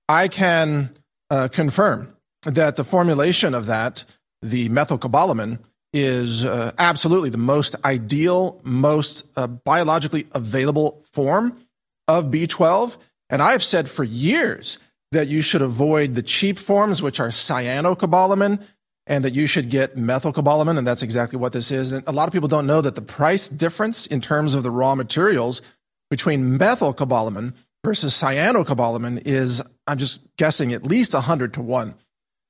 I 0.09 0.29
can 0.29 0.97
uh, 1.29 1.49
confirm 1.49 2.17
that 2.45 2.77
the 2.77 2.85
formulation 2.85 3.53
of 3.53 3.67
that, 3.67 4.05
the 4.43 4.69
methylcobalamin, 4.69 5.59
is 5.93 6.45
uh, 6.45 6.73
absolutely 6.79 7.31
the 7.31 7.39
most 7.39 7.77
ideal, 7.85 8.61
most 8.65 9.27
uh, 9.37 9.47
biologically 9.47 10.27
available 10.33 11.03
form 11.13 11.57
of 12.09 12.27
B12. 12.27 12.97
And 13.29 13.43
I've 13.43 13.63
said 13.63 13.89
for 13.89 14.05
years 14.05 14.79
that 15.13 15.29
you 15.29 15.43
should 15.43 15.63
avoid 15.63 16.15
the 16.15 16.23
cheap 16.23 16.59
forms, 16.59 17.03
which 17.03 17.21
are 17.21 17.29
cyanocobalamin, 17.29 18.63
and 19.07 19.25
that 19.25 19.35
you 19.35 19.47
should 19.47 19.69
get 19.69 19.97
methylcobalamin. 19.97 20.79
And 20.79 20.87
that's 20.87 21.03
exactly 21.03 21.39
what 21.39 21.53
this 21.53 21.71
is. 21.71 21.93
And 21.93 22.05
a 22.07 22.13
lot 22.13 22.29
of 22.29 22.33
people 22.33 22.49
don't 22.49 22.67
know 22.67 22.81
that 22.81 22.95
the 22.95 23.03
price 23.03 23.49
difference 23.49 24.07
in 24.07 24.21
terms 24.21 24.55
of 24.55 24.63
the 24.63 24.71
raw 24.71 24.95
materials 24.95 25.61
between 26.11 26.59
methylcobalamin 26.59 27.55
versus 27.85 28.15
cyanocobalamin 28.15 29.23
is, 29.27 29.63
I'm 29.87 29.99
just 29.99 30.21
guessing, 30.37 30.73
at 30.73 30.85
least 30.85 31.15
100 31.15 31.55
to 31.55 31.63
1. 31.63 31.95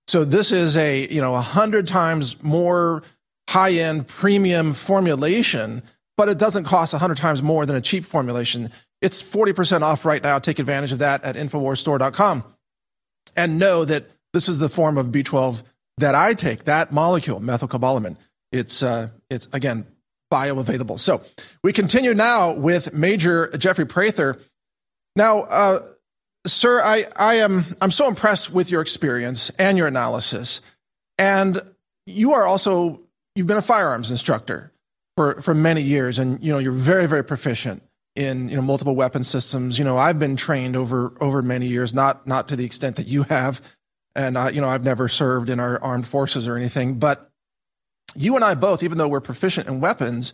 So 0.08 0.24
this 0.24 0.52
is 0.52 0.76
a, 0.76 1.06
you 1.08 1.20
know, 1.20 1.32
100 1.32 1.86
times 1.86 2.40
more 2.42 3.02
high 3.48 3.72
end 3.72 4.08
premium 4.08 4.72
formulation, 4.72 5.82
but 6.16 6.28
it 6.28 6.38
doesn't 6.38 6.64
cost 6.64 6.92
100 6.92 7.16
times 7.16 7.42
more 7.42 7.66
than 7.66 7.76
a 7.76 7.80
cheap 7.80 8.04
formulation. 8.04 8.70
It's 9.00 9.22
40% 9.22 9.82
off 9.82 10.04
right 10.04 10.22
now. 10.22 10.38
Take 10.38 10.58
advantage 10.58 10.92
of 10.92 11.00
that 11.00 11.24
at 11.24 11.36
InfoWarsStore.com. 11.36 12.44
And 13.36 13.58
know 13.58 13.84
that 13.84 14.10
this 14.32 14.48
is 14.48 14.58
the 14.58 14.68
form 14.68 14.98
of 14.98 15.06
B12 15.06 15.62
that 15.98 16.14
I 16.14 16.34
take, 16.34 16.64
that 16.64 16.92
molecule, 16.92 17.40
methylcobalamin. 17.40 18.16
It's, 18.52 18.82
uh, 18.82 19.08
it's 19.30 19.48
again, 19.52 19.86
bioavailable. 20.32 20.98
So 20.98 21.22
we 21.62 21.72
continue 21.72 22.14
now 22.14 22.54
with 22.54 22.94
Major 22.94 23.48
Jeffrey 23.58 23.86
Prather. 23.86 24.38
Now, 25.14 25.40
uh, 25.40 25.82
sir, 26.46 26.80
I, 26.82 27.06
I 27.14 27.34
am 27.36 27.64
I'm 27.80 27.90
so 27.90 28.08
impressed 28.08 28.52
with 28.52 28.70
your 28.70 28.80
experience 28.80 29.50
and 29.58 29.76
your 29.76 29.86
analysis. 29.86 30.60
And 31.18 31.60
you 32.06 32.32
are 32.32 32.44
also 32.44 33.01
you've 33.34 33.46
been 33.46 33.56
a 33.56 33.62
firearms 33.62 34.10
instructor. 34.10 34.72
for 35.16 35.40
for 35.42 35.54
many 35.54 35.82
years, 35.82 36.18
and 36.18 36.42
you 36.44 36.52
know 36.52 36.58
you're 36.58 36.72
very 36.72 37.06
very 37.06 37.24
proficient 37.24 37.82
in 38.16 38.48
you 38.48 38.56
know 38.56 38.62
multiple 38.62 38.94
weapon 38.94 39.24
systems. 39.24 39.78
You 39.78 39.84
know 39.84 39.98
I've 39.98 40.18
been 40.18 40.36
trained 40.36 40.76
over 40.76 41.12
over 41.20 41.42
many 41.42 41.66
years, 41.66 41.92
not 41.94 42.26
not 42.26 42.48
to 42.48 42.56
the 42.56 42.64
extent 42.64 42.96
that 42.96 43.06
you 43.06 43.24
have, 43.24 43.60
and 44.14 44.38
I, 44.38 44.50
you 44.50 44.60
know 44.60 44.68
I've 44.68 44.84
never 44.84 45.08
served 45.08 45.50
in 45.50 45.60
our 45.60 45.82
armed 45.82 46.06
forces 46.06 46.48
or 46.48 46.56
anything, 46.56 46.98
but 46.98 47.30
you 48.14 48.36
and 48.36 48.44
I 48.44 48.54
both, 48.54 48.82
even 48.82 48.98
though 48.98 49.08
we're 49.08 49.20
proficient 49.20 49.68
in 49.68 49.80
weapons, 49.80 50.32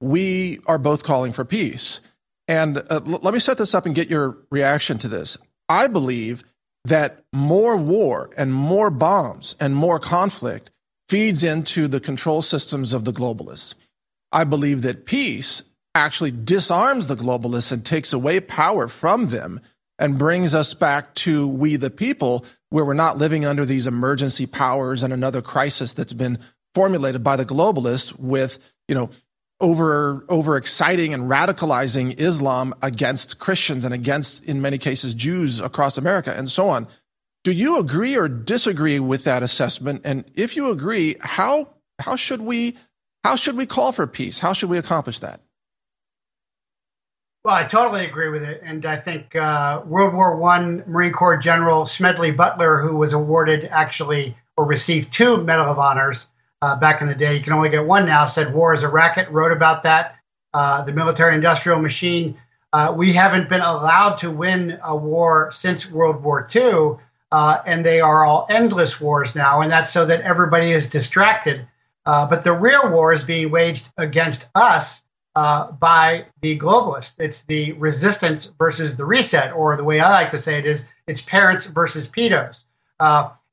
we 0.00 0.60
are 0.66 0.78
both 0.78 1.04
calling 1.04 1.32
for 1.32 1.44
peace. 1.44 2.00
And 2.46 2.78
uh, 2.78 3.00
l- 3.06 3.20
let 3.22 3.32
me 3.32 3.40
set 3.40 3.56
this 3.56 3.74
up 3.74 3.86
and 3.86 3.94
get 3.94 4.10
your 4.10 4.36
reaction 4.50 4.98
to 4.98 5.08
this. 5.08 5.38
I 5.68 5.86
believe 5.86 6.44
that 6.84 7.24
more 7.32 7.76
war 7.78 8.30
and 8.36 8.52
more 8.52 8.90
bombs 8.90 9.56
and 9.58 9.74
more 9.74 9.98
conflict 9.98 10.70
feeds 11.08 11.44
into 11.44 11.88
the 11.88 12.00
control 12.00 12.42
systems 12.42 12.92
of 12.92 13.04
the 13.04 13.12
globalists. 13.12 13.74
I 14.32 14.44
believe 14.44 14.82
that 14.82 15.06
peace 15.06 15.62
actually 15.94 16.32
disarms 16.32 17.06
the 17.06 17.16
globalists 17.16 17.70
and 17.70 17.84
takes 17.84 18.12
away 18.12 18.40
power 18.40 18.88
from 18.88 19.28
them 19.28 19.60
and 19.98 20.18
brings 20.18 20.54
us 20.54 20.74
back 20.74 21.14
to 21.14 21.46
we 21.46 21.76
the 21.76 21.90
people 21.90 22.44
where 22.70 22.84
we're 22.84 22.94
not 22.94 23.18
living 23.18 23.44
under 23.44 23.64
these 23.64 23.86
emergency 23.86 24.46
powers 24.46 25.02
and 25.02 25.12
another 25.12 25.40
crisis 25.40 25.92
that's 25.92 26.12
been 26.12 26.38
formulated 26.74 27.22
by 27.22 27.36
the 27.36 27.44
globalists 27.44 28.18
with, 28.18 28.58
you 28.88 28.94
know, 28.94 29.10
over 29.60 30.26
over 30.28 30.56
exciting 30.56 31.14
and 31.14 31.30
radicalizing 31.30 32.18
Islam 32.18 32.74
against 32.82 33.38
Christians 33.38 33.84
and 33.84 33.94
against, 33.94 34.42
in 34.44 34.60
many 34.60 34.78
cases, 34.78 35.14
Jews 35.14 35.60
across 35.60 35.96
America 35.96 36.34
and 36.36 36.50
so 36.50 36.68
on. 36.68 36.88
Do 37.44 37.52
you 37.52 37.78
agree 37.78 38.16
or 38.16 38.26
disagree 38.26 38.98
with 38.98 39.24
that 39.24 39.42
assessment? 39.42 40.00
And 40.04 40.24
if 40.34 40.56
you 40.56 40.70
agree, 40.70 41.16
how 41.20 41.68
how 42.00 42.16
should 42.16 42.40
we 42.40 42.76
how 43.22 43.36
should 43.36 43.56
we 43.56 43.66
call 43.66 43.92
for 43.92 44.06
peace? 44.06 44.38
How 44.38 44.54
should 44.54 44.70
we 44.70 44.78
accomplish 44.78 45.20
that? 45.20 45.40
Well, 47.44 47.54
I 47.54 47.64
totally 47.64 48.06
agree 48.06 48.30
with 48.30 48.42
it, 48.42 48.62
and 48.64 48.86
I 48.86 48.96
think 48.96 49.36
uh, 49.36 49.82
World 49.84 50.14
War 50.14 50.36
One 50.36 50.82
Marine 50.86 51.12
Corps 51.12 51.36
General 51.36 51.84
Smedley 51.84 52.30
Butler, 52.30 52.80
who 52.80 52.96
was 52.96 53.12
awarded 53.12 53.66
actually 53.66 54.34
or 54.56 54.64
received 54.64 55.12
two 55.12 55.36
Medal 55.42 55.70
of 55.70 55.78
Honors 55.78 56.28
uh, 56.62 56.76
back 56.76 57.02
in 57.02 57.08
the 57.08 57.14
day. 57.14 57.36
You 57.36 57.42
can 57.42 57.52
only 57.52 57.68
get 57.68 57.84
one 57.84 58.06
now. 58.06 58.24
Said 58.24 58.54
war 58.54 58.72
is 58.72 58.82
a 58.82 58.88
racket. 58.88 59.28
Wrote 59.30 59.52
about 59.52 59.82
that. 59.82 60.16
Uh, 60.54 60.82
the 60.84 60.92
military-industrial 60.92 61.78
machine. 61.78 62.38
Uh, 62.72 62.94
we 62.96 63.12
haven't 63.12 63.50
been 63.50 63.60
allowed 63.60 64.16
to 64.16 64.30
win 64.30 64.78
a 64.82 64.96
war 64.96 65.50
since 65.52 65.90
World 65.90 66.22
War 66.22 66.48
II, 66.54 66.96
uh, 67.34 67.62
and 67.66 67.84
they 67.84 68.00
are 68.00 68.24
all 68.24 68.46
endless 68.48 69.00
wars 69.00 69.34
now. 69.34 69.62
And 69.62 69.70
that's 69.72 69.92
so 69.92 70.06
that 70.06 70.20
everybody 70.20 70.70
is 70.72 70.88
distracted. 70.88 71.66
Uh, 72.06 72.26
but 72.26 72.44
the 72.44 72.52
real 72.52 72.86
war 72.90 73.12
is 73.12 73.24
being 73.24 73.50
waged 73.50 73.90
against 73.96 74.46
us 74.54 75.02
uh, 75.34 75.72
by 75.72 76.26
the 76.42 76.56
globalists. 76.58 77.18
It's 77.18 77.42
the 77.42 77.72
resistance 77.72 78.50
versus 78.58 78.96
the 78.96 79.04
reset, 79.04 79.52
or 79.52 79.76
the 79.76 79.84
way 79.90 79.98
I 80.00 80.10
like 80.10 80.30
to 80.30 80.38
say 80.38 80.58
it 80.58 80.66
is, 80.66 80.86
it's 81.08 81.22
parents 81.22 81.64
versus 81.66 82.06
pedos. 82.06 82.64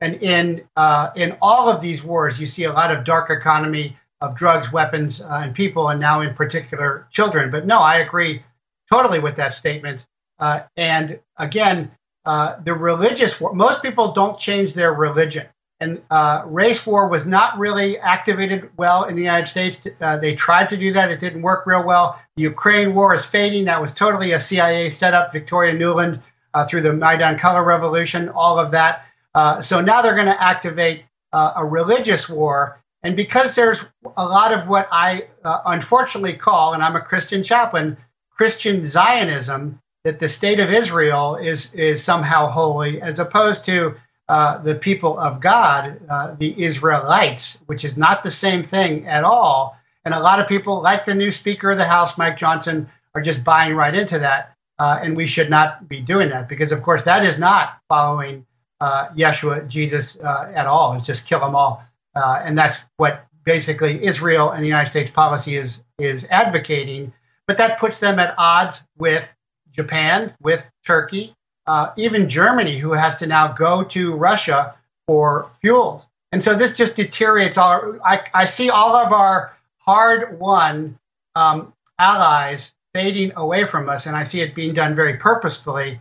And 0.02 0.16
in 0.16 0.64
uh, 0.76 1.12
in 1.16 1.38
all 1.42 1.70
of 1.70 1.80
these 1.80 2.04
wars, 2.04 2.40
you 2.40 2.48
see 2.48 2.66
a 2.66 2.74
lot 2.74 2.92
of 2.92 3.06
dark 3.06 3.30
economy 3.30 3.98
of 4.20 4.36
drugs, 4.36 4.72
weapons, 4.72 5.22
uh, 5.22 5.42
and 5.44 5.56
people, 5.56 5.90
and 5.90 6.00
now 6.00 6.22
in 6.22 6.34
particular 6.34 7.08
children. 7.12 7.52
But 7.52 7.66
no, 7.66 7.80
I 7.80 7.98
agree 7.98 8.44
totally 8.92 9.20
with 9.20 9.36
that 9.38 9.54
statement. 9.54 10.08
Uh, 10.40 10.62
and 10.76 11.20
again, 11.38 11.92
uh, 12.26 12.56
the 12.64 12.74
religious 12.74 13.40
war. 13.40 13.54
Most 13.54 13.82
people 13.82 14.14
don't 14.14 14.40
change 14.40 14.74
their 14.74 14.94
religion, 14.94 15.48
and 15.80 16.02
uh, 16.10 16.44
race 16.46 16.86
war 16.86 17.08
was 17.08 17.26
not 17.26 17.58
really 17.58 17.98
activated 17.98 18.70
well 18.78 19.06
in 19.06 19.16
the 19.16 19.22
United 19.22 19.48
States. 19.48 19.88
Uh, 20.00 20.18
they 20.18 20.36
tried 20.36 20.70
to 20.70 20.78
do 20.78 20.94
that; 20.94 21.12
it 21.12 21.20
didn't 21.20 21.42
work 21.42 21.66
real 21.66 21.84
well. 21.84 22.20
The 22.36 22.44
Ukraine 22.44 22.94
war 22.94 23.14
is 23.16 23.26
fading. 23.26 23.66
That 23.66 23.82
was 23.82 23.92
totally 23.92 24.32
a 24.32 24.40
CIA 24.40 24.90
setup. 24.90 25.32
Victoria 25.32 25.74
Nuland 25.74 26.22
through 26.68 26.82
the 26.82 26.94
Maidan 26.94 27.40
Color 27.40 27.64
Revolution, 27.64 28.30
all 28.30 28.60
of 28.60 28.72
that. 28.72 29.06
Uh, 29.34 29.62
so 29.62 29.82
now 29.82 30.02
they're 30.02 30.16
going 30.16 30.26
to 30.26 30.44
activate 30.44 31.06
uh, 31.34 31.54
a 31.56 31.66
religious 31.66 32.28
war. 32.28 32.82
And 33.04 33.16
because 33.16 33.56
there's 33.56 33.80
a 34.18 34.26
lot 34.26 34.54
of 34.54 34.68
what 34.68 34.88
I 34.92 35.28
uh, 35.44 35.62
unfortunately 35.66 36.34
call, 36.34 36.74
and 36.74 36.84
I'm 36.84 36.96
a 36.96 37.02
Christian 37.02 37.44
chaplain, 37.44 37.98
Christian 38.32 38.86
Zionism, 38.86 39.80
that 40.04 40.20
the 40.20 40.28
state 40.28 40.60
of 40.60 40.70
Israel 40.70 41.36
is, 41.36 41.74
is 41.74 42.04
somehow 42.04 42.50
holy, 42.50 43.02
as 43.02 43.20
opposed 43.20 43.66
to 43.66 43.96
uh, 44.30 44.58
the 44.60 44.76
people 44.76 45.20
of 45.20 45.42
God, 45.42 46.00
uh, 46.10 46.36
the 46.38 46.64
Israelites, 46.64 47.60
which 47.66 47.84
is 47.84 47.98
not 47.98 48.24
the 48.24 48.32
same 48.32 48.64
thing 48.64 49.08
at 49.08 49.24
all. 49.24 49.78
And 50.06 50.14
a 50.14 50.20
lot 50.20 50.40
of 50.40 50.48
people, 50.48 50.82
like 50.82 51.06
the 51.06 51.14
new 51.14 51.32
Speaker 51.32 51.72
of 51.72 51.78
the 51.78 51.86
House, 51.86 52.18
Mike 52.18 52.38
Johnson, 52.38 52.90
are 53.14 53.22
just 53.22 53.44
buying 53.44 53.76
right 53.76 53.94
into 53.94 54.20
that. 54.20 54.56
and 54.80 55.16
we 55.16 55.28
should 55.28 55.50
not 55.50 55.88
be 55.88 56.02
doing 56.02 56.30
that 56.30 56.50
because, 56.50 56.72
of 56.72 56.82
course, 56.82 57.04
that 57.04 57.24
is 57.24 57.38
not 57.38 57.78
following 57.88 58.46
uh, 58.82 59.10
Yeshua, 59.10 59.68
Jesus 59.68 60.18
uh, 60.20 60.52
at 60.54 60.66
all. 60.66 60.94
It's 60.94 61.06
just 61.06 61.28
kill 61.28 61.40
them 61.40 61.56
all, 61.56 61.84
uh, 62.16 62.42
and 62.44 62.58
that's 62.58 62.78
what 62.98 63.26
basically 63.46 64.04
Israel 64.04 64.50
and 64.52 64.64
the 64.64 64.68
United 64.68 64.90
States 64.90 65.10
policy 65.10 65.56
is 65.56 65.80
is 66.00 66.28
advocating. 66.30 67.14
But 67.48 67.58
that 67.58 67.80
puts 67.80 68.00
them 68.00 68.18
at 68.20 68.34
odds 68.38 68.84
with 68.98 69.32
Japan, 69.74 70.34
with 70.42 70.64
Turkey, 70.86 71.36
uh, 71.68 71.92
even 71.98 72.30
Germany, 72.30 72.78
who 72.78 72.92
has 72.92 73.16
to 73.18 73.28
now 73.28 73.54
go 73.54 73.84
to 73.86 74.14
Russia 74.16 74.76
for 75.08 75.50
fuels. 75.62 76.08
And 76.32 76.44
so 76.44 76.56
this 76.56 76.74
just 76.74 76.96
deteriorates 76.96 77.58
all. 77.58 77.98
I, 78.06 78.22
I 78.34 78.46
see 78.46 78.70
all 78.70 78.96
of 78.96 79.12
our 79.12 79.56
hard-won 79.78 80.98
um, 81.36 81.74
allies 82.00 82.74
fading 82.94 83.34
away 83.36 83.66
from 83.66 83.90
us, 83.90 84.06
and 84.06 84.16
I 84.16 84.24
see 84.24 84.42
it 84.42 84.56
being 84.56 84.74
done 84.74 84.96
very 84.96 85.18
purposefully 85.18 86.00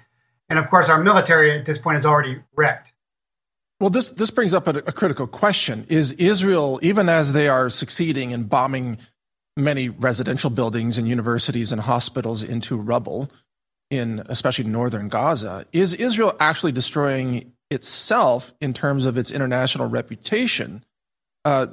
and 0.50 0.58
of 0.58 0.68
course, 0.68 0.88
our 0.88 1.02
military 1.02 1.56
at 1.56 1.64
this 1.64 1.78
point 1.78 1.96
is 1.98 2.04
already 2.04 2.40
wrecked. 2.56 2.92
Well, 3.78 3.88
this, 3.88 4.10
this 4.10 4.30
brings 4.30 4.52
up 4.52 4.66
a, 4.66 4.78
a 4.78 4.92
critical 4.92 5.26
question. 5.26 5.86
Is 5.88 6.12
Israel, 6.12 6.80
even 6.82 7.08
as 7.08 7.32
they 7.32 7.48
are 7.48 7.70
succeeding 7.70 8.32
in 8.32 8.44
bombing 8.44 8.98
many 9.56 9.88
residential 9.88 10.50
buildings 10.50 10.98
and 10.98 11.08
universities 11.08 11.72
and 11.72 11.80
hospitals 11.80 12.42
into 12.42 12.76
rubble, 12.76 13.30
in 13.90 14.22
especially 14.28 14.64
northern 14.64 15.08
Gaza, 15.08 15.66
is 15.72 15.94
Israel 15.94 16.34
actually 16.40 16.72
destroying 16.72 17.52
itself 17.70 18.52
in 18.60 18.72
terms 18.72 19.04
of 19.04 19.16
its 19.16 19.30
international 19.30 19.88
reputation? 19.88 20.84
Uh, 21.44 21.66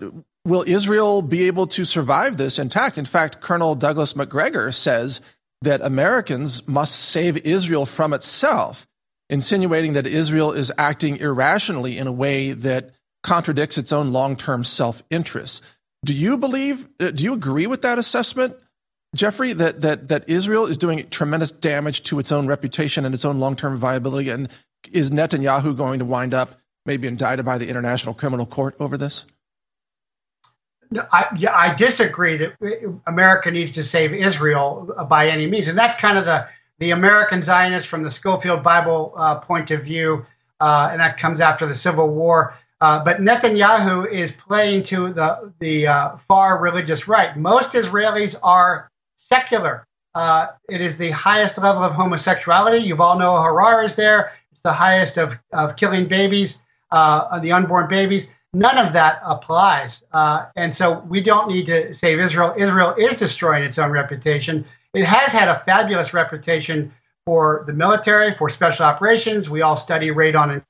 will 0.46 0.64
Israel 0.66 1.22
be 1.22 1.44
able 1.48 1.68
to 1.68 1.86
survive 1.86 2.38
this 2.38 2.58
intact? 2.58 2.98
In 2.98 3.06
fact, 3.06 3.42
Colonel 3.42 3.76
Douglas 3.76 4.16
Macgregor 4.16 4.72
says 4.72 5.22
that 5.62 5.82
Americans 5.82 6.68
must 6.68 6.96
save 6.96 7.38
Israel 7.46 7.86
from 7.86 8.14
itself, 8.14 8.88
insinuating 9.30 9.94
that 9.94 10.08
Israel 10.08 10.54
is 10.54 10.72
acting 10.78 11.18
irrationally 11.18 11.98
in 11.98 12.08
a 12.08 12.12
way 12.12 12.54
that 12.54 12.92
contradicts 13.24 13.78
its 13.78 13.92
own 13.92 14.14
long 14.14 14.36
term 14.36 14.64
self 14.64 15.04
interest. 15.10 15.64
Do 16.06 16.14
you 16.14 16.38
believe, 16.38 16.88
uh, 17.00 17.12
do 17.12 17.24
you 17.24 17.34
agree 17.34 17.68
with 17.68 17.82
that 17.82 17.98
assessment, 17.98 18.56
Jeffrey, 19.16 19.54
that, 19.54 19.82
that, 19.82 20.10
that 20.10 20.30
Israel 20.30 20.66
is 20.66 20.78
doing 20.78 21.08
tremendous 21.10 21.52
damage 21.52 22.04
to 22.04 22.20
its 22.20 22.32
own 22.32 22.48
reputation 22.48 23.06
and 23.06 23.16
its 23.16 23.26
own 23.26 23.40
long 23.40 23.56
term 23.56 23.78
viability? 23.78 24.30
And 24.30 24.50
is 24.92 25.12
Netanyahu 25.12 25.76
going 25.76 26.00
to 26.00 26.06
wind 26.06 26.34
up 26.34 26.60
maybe 26.86 27.08
indicted 27.08 27.46
by 27.46 27.58
the 27.58 27.68
International 27.68 28.14
Criminal 28.14 28.46
Court 28.46 28.76
over 28.80 28.98
this? 28.98 29.26
No, 30.90 31.06
I, 31.12 31.28
yeah, 31.38 31.54
I 31.54 31.76
disagree 31.76 32.38
that 32.38 33.00
America 33.06 33.52
needs 33.52 33.74
to 33.74 33.84
save 33.84 34.14
Israel 34.14 34.94
by 35.10 35.30
any 35.30 35.46
means, 35.46 35.68
and 35.68 35.78
that's 35.78 35.96
kind 35.96 36.18
of 36.18 36.26
the 36.26 36.48
the 36.80 36.92
American 36.92 37.44
Zionist 37.44 37.88
from 37.88 38.04
the 38.04 38.12
Scofield 38.12 38.64
Bible 38.64 39.14
uh, 39.18 39.40
point 39.40 39.72
of 39.72 39.84
view, 39.84 40.26
uh, 40.62 40.90
and 40.92 41.02
that 41.02 41.18
comes 41.18 41.42
after 41.42 41.66
the 41.66 41.76
Civil 41.76 42.08
War. 42.08 42.54
Uh, 42.80 43.04
but 43.04 43.20
Netanyahu 43.20 44.10
is 44.10 44.32
playing 44.32 44.84
to 44.84 45.12
the 45.12 45.52
the 45.60 45.88
uh, 45.88 46.18
far 46.28 46.58
religious 46.58 47.08
right. 47.08 47.36
Most 47.36 47.72
Israelis 47.72 48.36
are 48.42 48.90
secular. 49.28 49.86
Uh, 50.16 50.48
it 50.70 50.82
is 50.82 50.98
the 50.98 51.12
highest 51.12 51.58
level 51.58 51.84
of 51.84 51.94
homosexuality. 51.94 52.80
You 52.80 53.02
all 53.02 53.20
know 53.20 53.42
Harar 53.42 53.84
is 53.84 53.96
there. 53.96 54.32
It's 54.52 54.62
the 54.62 54.74
highest 54.74 55.18
of, 55.18 55.38
of 55.54 55.76
killing 55.76 56.08
babies, 56.08 56.60
uh, 56.92 57.40
the 57.40 57.52
unborn 57.52 57.88
babies. 57.88 58.28
None 58.54 58.78
of 58.78 58.94
that 58.94 59.22
applies. 59.24 60.04
Uh, 60.12 60.46
and 60.56 60.74
so 60.74 61.00
we 61.08 61.22
don't 61.22 61.48
need 61.50 61.66
to 61.68 61.94
save 61.94 62.20
Israel. 62.20 62.54
Israel 62.58 62.96
is 62.98 63.18
destroying 63.18 63.64
its 63.64 63.78
own 63.78 63.92
reputation. 63.92 64.66
It 64.94 65.06
has 65.06 65.32
had 65.32 65.50
a 65.50 65.60
fabulous 65.66 66.14
reputation 66.14 66.92
for 67.26 67.66
the 67.68 67.74
military, 67.74 68.34
for 68.36 68.50
special 68.50 68.86
operations. 68.86 69.50
We 69.50 69.62
all 69.62 69.78
study 69.78 70.12
Raid 70.12 70.36
on 70.36 70.50
and 70.50 70.64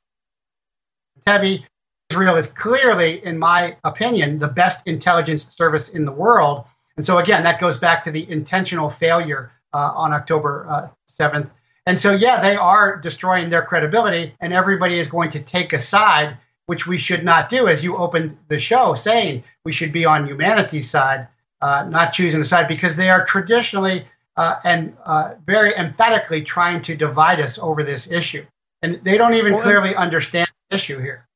Entebbe. 1.25 1.63
Israel 2.09 2.35
is 2.35 2.47
clearly, 2.47 3.23
in 3.25 3.37
my 3.37 3.77
opinion, 3.83 4.39
the 4.39 4.47
best 4.47 4.87
intelligence 4.87 5.47
service 5.51 5.89
in 5.89 6.03
the 6.03 6.11
world. 6.11 6.65
And 6.97 7.05
so, 7.05 7.19
again, 7.19 7.43
that 7.43 7.61
goes 7.61 7.77
back 7.77 8.03
to 8.03 8.11
the 8.11 8.29
intentional 8.29 8.89
failure 8.89 9.51
uh, 9.73 9.93
on 9.95 10.13
October 10.13 10.65
uh, 10.67 10.89
7th. 11.09 11.49
And 11.85 11.99
so, 11.99 12.11
yeah, 12.13 12.41
they 12.41 12.55
are 12.57 12.97
destroying 12.97 13.49
their 13.49 13.61
credibility, 13.61 14.35
and 14.41 14.51
everybody 14.51 14.99
is 14.99 15.07
going 15.07 15.29
to 15.31 15.39
take 15.39 15.71
a 15.73 15.79
side 15.79 16.37
which 16.65 16.85
we 16.85 16.97
should 16.97 17.23
not 17.23 17.49
do, 17.49 17.67
as 17.67 17.83
you 17.83 17.95
opened 17.95 18.37
the 18.49 18.59
show 18.59 18.93
saying 18.93 19.43
we 19.63 19.71
should 19.71 19.93
be 19.93 20.05
on 20.05 20.27
humanity's 20.27 20.89
side. 20.89 21.27
uh, 21.61 21.85
not 21.89 22.13
choosing 22.13 22.41
a 22.41 22.45
side 22.45 22.67
because 22.67 22.95
they 22.95 23.09
are 23.09 23.25
traditionally 23.25 24.05
uh, 24.35 24.59
and 24.63 24.95
uh, 25.05 25.33
very 25.45 25.75
emphatically 25.75 26.43
trying 26.43 26.81
to 26.83 26.95
divide 26.95 27.39
us 27.39 27.57
over 27.57 27.83
this 27.83 28.07
issue. 28.07 28.45
And 28.83 28.99
they 29.03 29.17
don't 29.17 29.33
even 29.33 29.53
well, 29.53 29.63
clearly 29.63 29.95
understand 29.95 30.47
the 30.69 30.75
issue 30.75 30.99
here. 30.99 31.27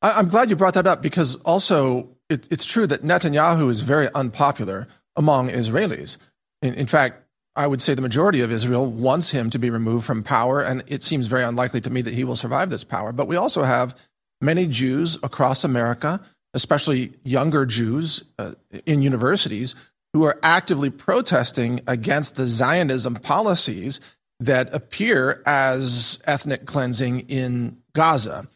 I'm 0.00 0.28
glad 0.28 0.48
you 0.48 0.56
brought 0.56 0.74
that 0.74 0.86
up 0.86 1.02
because 1.02 1.36
also 1.36 2.15
it, 2.28 2.48
it's 2.50 2.64
true 2.64 2.86
that 2.86 3.02
Netanyahu 3.02 3.70
is 3.70 3.80
very 3.80 4.08
unpopular 4.14 4.88
among 5.14 5.48
Israelis. 5.48 6.16
In, 6.62 6.74
in, 6.74 6.86
fact, 6.86 7.22
I 7.54 7.66
would 7.66 7.80
say 7.80 7.94
the 7.94 8.02
majority 8.02 8.40
of 8.40 8.52
Israel 8.52 8.86
wants 8.86 9.30
him 9.30 9.50
to 9.50 9.58
be 9.58 9.70
removed 9.70 10.04
from 10.04 10.22
power, 10.22 10.60
and 10.60 10.82
it 10.86 11.02
seems 11.02 11.26
very 11.26 11.42
unlikely 11.42 11.80
to 11.82 11.90
me 11.90 12.02
that 12.02 12.14
he 12.14 12.24
will 12.24 12.36
survive 12.36 12.70
this 12.70 12.84
power. 12.84 13.12
But 13.12 13.28
we 13.28 13.36
also 13.36 13.62
have 13.62 13.96
many 14.40 14.66
Jews 14.66 15.16
across 15.22 15.64
America, 15.64 16.20
especially 16.54 17.12
younger 17.24 17.64
Jews 17.66 18.22
uh, 18.38 18.52
in 18.84 19.02
universities, 19.02 19.74
who 20.12 20.24
are 20.24 20.38
actively 20.42 20.90
protesting 20.90 21.80
against 21.86 22.36
the 22.36 22.46
Zionism 22.46 23.14
policies 23.16 24.00
that 24.40 24.72
appear 24.72 25.42
as 25.46 26.18
ethnic 26.24 26.66
cleansing 26.66 27.20
in 27.20 27.78
Gaza. 27.94 28.48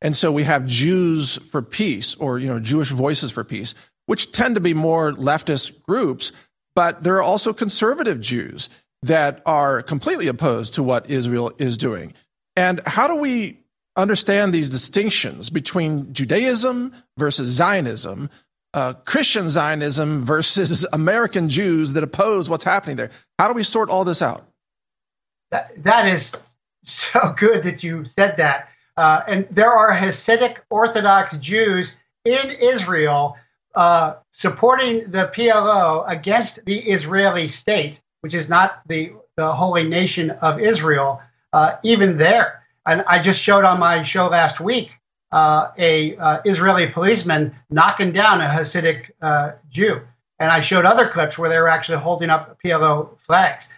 And 0.00 0.16
so 0.16 0.30
we 0.30 0.44
have 0.44 0.66
Jews 0.66 1.36
for 1.38 1.62
Peace 1.62 2.14
or, 2.16 2.38
you 2.38 2.46
know, 2.46 2.60
Jewish 2.60 2.90
Voices 2.90 3.30
for 3.30 3.44
Peace, 3.44 3.74
which 4.06 4.32
tend 4.32 4.54
to 4.54 4.60
be 4.60 4.74
more 4.74 5.12
leftist 5.12 5.82
groups, 5.82 6.32
but 6.74 7.02
there 7.02 7.16
are 7.16 7.22
also 7.22 7.52
conservative 7.52 8.20
Jews 8.20 8.68
that 9.02 9.42
are 9.46 9.82
completely 9.82 10.28
opposed 10.28 10.74
to 10.74 10.82
what 10.82 11.10
Israel 11.10 11.52
is 11.58 11.76
doing. 11.76 12.14
And 12.56 12.80
how 12.86 13.06
do 13.08 13.16
we 13.16 13.60
understand 13.96 14.52
these 14.52 14.70
distinctions 14.70 15.50
between 15.50 16.12
Judaism 16.12 16.92
versus 17.16 17.48
Zionism, 17.48 18.30
uh, 18.74 18.94
Christian 19.04 19.48
Zionism 19.48 20.20
versus 20.20 20.86
American 20.92 21.48
Jews 21.48 21.92
that 21.94 22.02
oppose 22.04 22.48
what's 22.48 22.64
happening 22.64 22.96
there? 22.96 23.10
How 23.38 23.48
do 23.48 23.54
we 23.54 23.62
sort 23.62 23.90
all 23.90 24.04
this 24.04 24.22
out? 24.22 24.48
that, 25.50 25.70
that 25.82 26.06
is 26.06 26.32
so 26.84 27.34
good 27.36 27.62
that 27.62 27.82
you 27.82 28.04
said 28.04 28.36
that 28.36 28.68
uh, 28.98 29.22
and 29.28 29.46
there 29.52 29.72
are 29.72 29.94
Hasidic 29.94 30.56
Orthodox 30.70 31.36
Jews 31.36 31.92
in 32.24 32.50
Israel 32.50 33.36
uh, 33.76 34.14
supporting 34.32 35.08
the 35.12 35.30
PLO 35.32 36.04
against 36.08 36.64
the 36.64 36.80
Israeli 36.80 37.46
state, 37.46 38.00
which 38.22 38.34
is 38.34 38.48
not 38.48 38.80
the, 38.88 39.12
the 39.36 39.52
holy 39.52 39.84
nation 39.84 40.32
of 40.32 40.60
Israel, 40.60 41.22
uh, 41.52 41.76
even 41.84 42.18
there. 42.18 42.64
And 42.86 43.04
I 43.06 43.22
just 43.22 43.40
showed 43.40 43.64
on 43.64 43.78
my 43.78 44.02
show 44.02 44.26
last 44.26 44.58
week 44.58 44.90
uh, 45.30 45.68
a 45.78 46.16
uh, 46.16 46.40
Israeli 46.44 46.88
policeman 46.88 47.54
knocking 47.70 48.12
down 48.12 48.40
a 48.40 48.46
Hasidic 48.46 49.12
uh, 49.22 49.52
Jew. 49.68 50.00
And 50.40 50.50
I 50.50 50.60
showed 50.60 50.84
other 50.84 51.08
clips 51.08 51.38
where 51.38 51.48
they 51.48 51.58
were 51.60 51.68
actually 51.68 51.98
holding 51.98 52.30
up 52.30 52.58
PLO 52.64 53.16
flags 53.20 53.68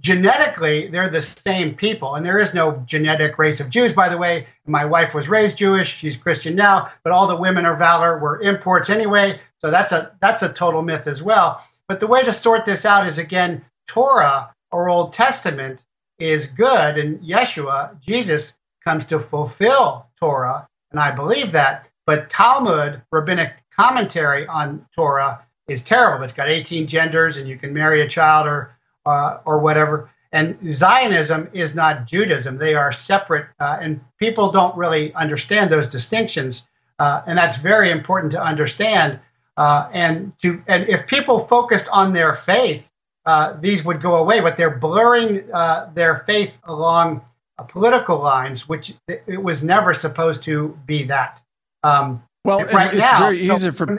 genetically 0.00 0.88
they're 0.88 1.10
the 1.10 1.22
same 1.22 1.74
people. 1.74 2.14
And 2.14 2.24
there 2.24 2.38
is 2.38 2.54
no 2.54 2.82
genetic 2.86 3.38
race 3.38 3.60
of 3.60 3.70
jews 3.70 3.92
by 3.92 4.08
the 4.08 4.18
way. 4.18 4.46
My 4.66 4.84
wife 4.84 5.14
was 5.14 5.28
raised 5.28 5.58
jewish. 5.58 5.96
She's 5.96 6.16
christian 6.16 6.54
now. 6.54 6.90
But 7.02 7.12
all 7.12 7.26
the 7.26 7.36
women 7.36 7.66
of 7.66 7.78
valor 7.78 8.18
were 8.18 8.40
imports 8.40 8.90
anyway. 8.90 9.40
So 9.60 9.70
that's 9.70 9.92
a 9.92 10.12
that's 10.20 10.42
a 10.42 10.52
total 10.52 10.82
myth 10.82 11.06
as 11.06 11.22
well. 11.22 11.62
But 11.88 12.00
the 12.00 12.06
way 12.06 12.24
to 12.24 12.32
sort 12.32 12.64
this 12.64 12.84
out 12.84 13.06
is 13.06 13.18
again 13.18 13.64
torah 13.86 14.54
or 14.70 14.88
old 14.88 15.12
testament 15.12 15.84
is 16.18 16.46
good. 16.46 16.98
And 16.98 17.20
yeshua 17.20 18.00
jesus 18.00 18.54
comes 18.84 19.04
to 19.06 19.18
fulfill 19.18 20.06
torah. 20.20 20.68
And 20.90 21.00
i 21.00 21.10
believe 21.10 21.52
that. 21.52 21.86
But 22.06 22.30
talmud 22.30 23.02
rabbinic 23.10 23.54
commentary 23.74 24.46
on 24.46 24.86
torah 24.94 25.44
is 25.68 25.82
terrible. 25.82 26.24
It's 26.24 26.32
got 26.32 26.48
18 26.48 26.86
genders 26.86 27.36
and 27.36 27.46
you 27.46 27.58
can 27.58 27.74
marry 27.74 28.00
a 28.00 28.08
child 28.08 28.46
or 28.46 28.74
uh, 29.08 29.40
or 29.44 29.58
whatever. 29.58 30.10
And 30.32 30.58
Zionism 30.72 31.48
is 31.52 31.74
not 31.74 32.06
Judaism; 32.06 32.58
they 32.58 32.74
are 32.74 32.92
separate, 32.92 33.46
uh, 33.60 33.78
and 33.80 34.00
people 34.18 34.52
don't 34.52 34.76
really 34.76 35.14
understand 35.14 35.72
those 35.72 35.88
distinctions. 35.88 36.64
Uh, 36.98 37.22
and 37.26 37.38
that's 37.38 37.56
very 37.56 37.90
important 37.90 38.32
to 38.32 38.42
understand. 38.42 39.18
Uh, 39.56 39.88
and 39.92 40.32
to 40.42 40.62
and 40.66 40.86
if 40.88 41.06
people 41.06 41.46
focused 41.46 41.88
on 41.88 42.12
their 42.12 42.34
faith, 42.34 42.90
uh, 43.24 43.54
these 43.60 43.84
would 43.84 44.02
go 44.02 44.16
away. 44.16 44.40
But 44.40 44.56
they're 44.58 44.78
blurring 44.78 45.50
uh, 45.52 45.90
their 45.94 46.24
faith 46.26 46.58
along 46.64 47.22
political 47.68 48.18
lines, 48.18 48.68
which 48.68 48.94
it 49.08 49.42
was 49.42 49.62
never 49.62 49.94
supposed 49.94 50.42
to 50.44 50.78
be 50.86 51.04
that. 51.04 51.42
Um, 51.82 52.22
well, 52.44 52.64
right 52.66 52.92
it's 52.92 53.00
now, 53.00 53.20
very 53.20 53.40
easy 53.40 53.70
so, 53.70 53.72
for 53.72 53.98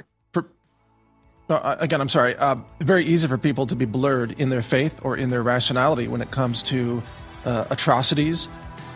uh, 1.56 1.78
again, 1.80 2.02
I'm 2.02 2.10
sorry. 2.10 2.36
Uh, 2.36 2.58
very 2.80 3.04
easy 3.04 3.28
for 3.28 3.38
people 3.38 3.66
to 3.68 3.76
be 3.76 3.86
blurred 3.86 4.40
in 4.40 4.50
their 4.50 4.62
faith 4.62 5.00
or 5.04 5.18
in 5.18 5.30
their 5.30 5.44
rationality 5.44 6.08
when 6.08 6.22
it 6.22 6.32
comes 6.32 6.62
to 6.64 7.02
uh, 7.46 7.66
atrocities. 7.70 8.50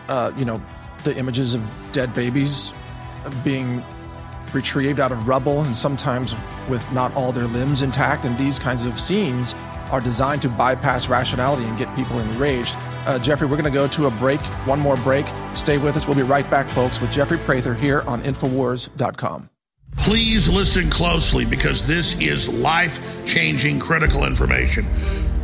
Uh, 0.07 0.31
you 0.37 0.45
know, 0.45 0.61
the 1.03 1.15
images 1.17 1.55
of 1.55 1.63
dead 1.91 2.13
babies 2.13 2.71
being 3.43 3.83
retrieved 4.53 4.99
out 4.99 5.11
of 5.11 5.27
rubble 5.27 5.61
and 5.61 5.75
sometimes 5.75 6.35
with 6.69 6.89
not 6.93 7.13
all 7.15 7.31
their 7.31 7.47
limbs 7.47 7.81
intact. 7.81 8.25
And 8.25 8.37
these 8.37 8.59
kinds 8.59 8.85
of 8.85 8.99
scenes 8.99 9.55
are 9.91 10.01
designed 10.01 10.41
to 10.43 10.49
bypass 10.49 11.07
rationality 11.07 11.63
and 11.63 11.77
get 11.77 11.93
people 11.95 12.19
enraged. 12.19 12.75
Uh, 13.05 13.19
Jeffrey, 13.19 13.47
we're 13.47 13.57
going 13.57 13.65
to 13.65 13.71
go 13.71 13.87
to 13.87 14.07
a 14.07 14.11
break, 14.11 14.39
one 14.65 14.79
more 14.79 14.95
break. 14.97 15.25
Stay 15.55 15.77
with 15.77 15.95
us. 15.95 16.07
We'll 16.07 16.15
be 16.15 16.23
right 16.23 16.49
back, 16.49 16.67
folks, 16.69 17.01
with 17.01 17.11
Jeffrey 17.11 17.37
Prather 17.37 17.73
here 17.73 18.01
on 18.01 18.21
Infowars.com. 18.23 19.52
Please 19.97 20.49
listen 20.49 20.89
closely 20.89 21.45
because 21.45 21.85
this 21.87 22.19
is 22.19 22.49
life 22.49 23.25
changing 23.25 23.79
critical 23.79 24.25
information. 24.25 24.85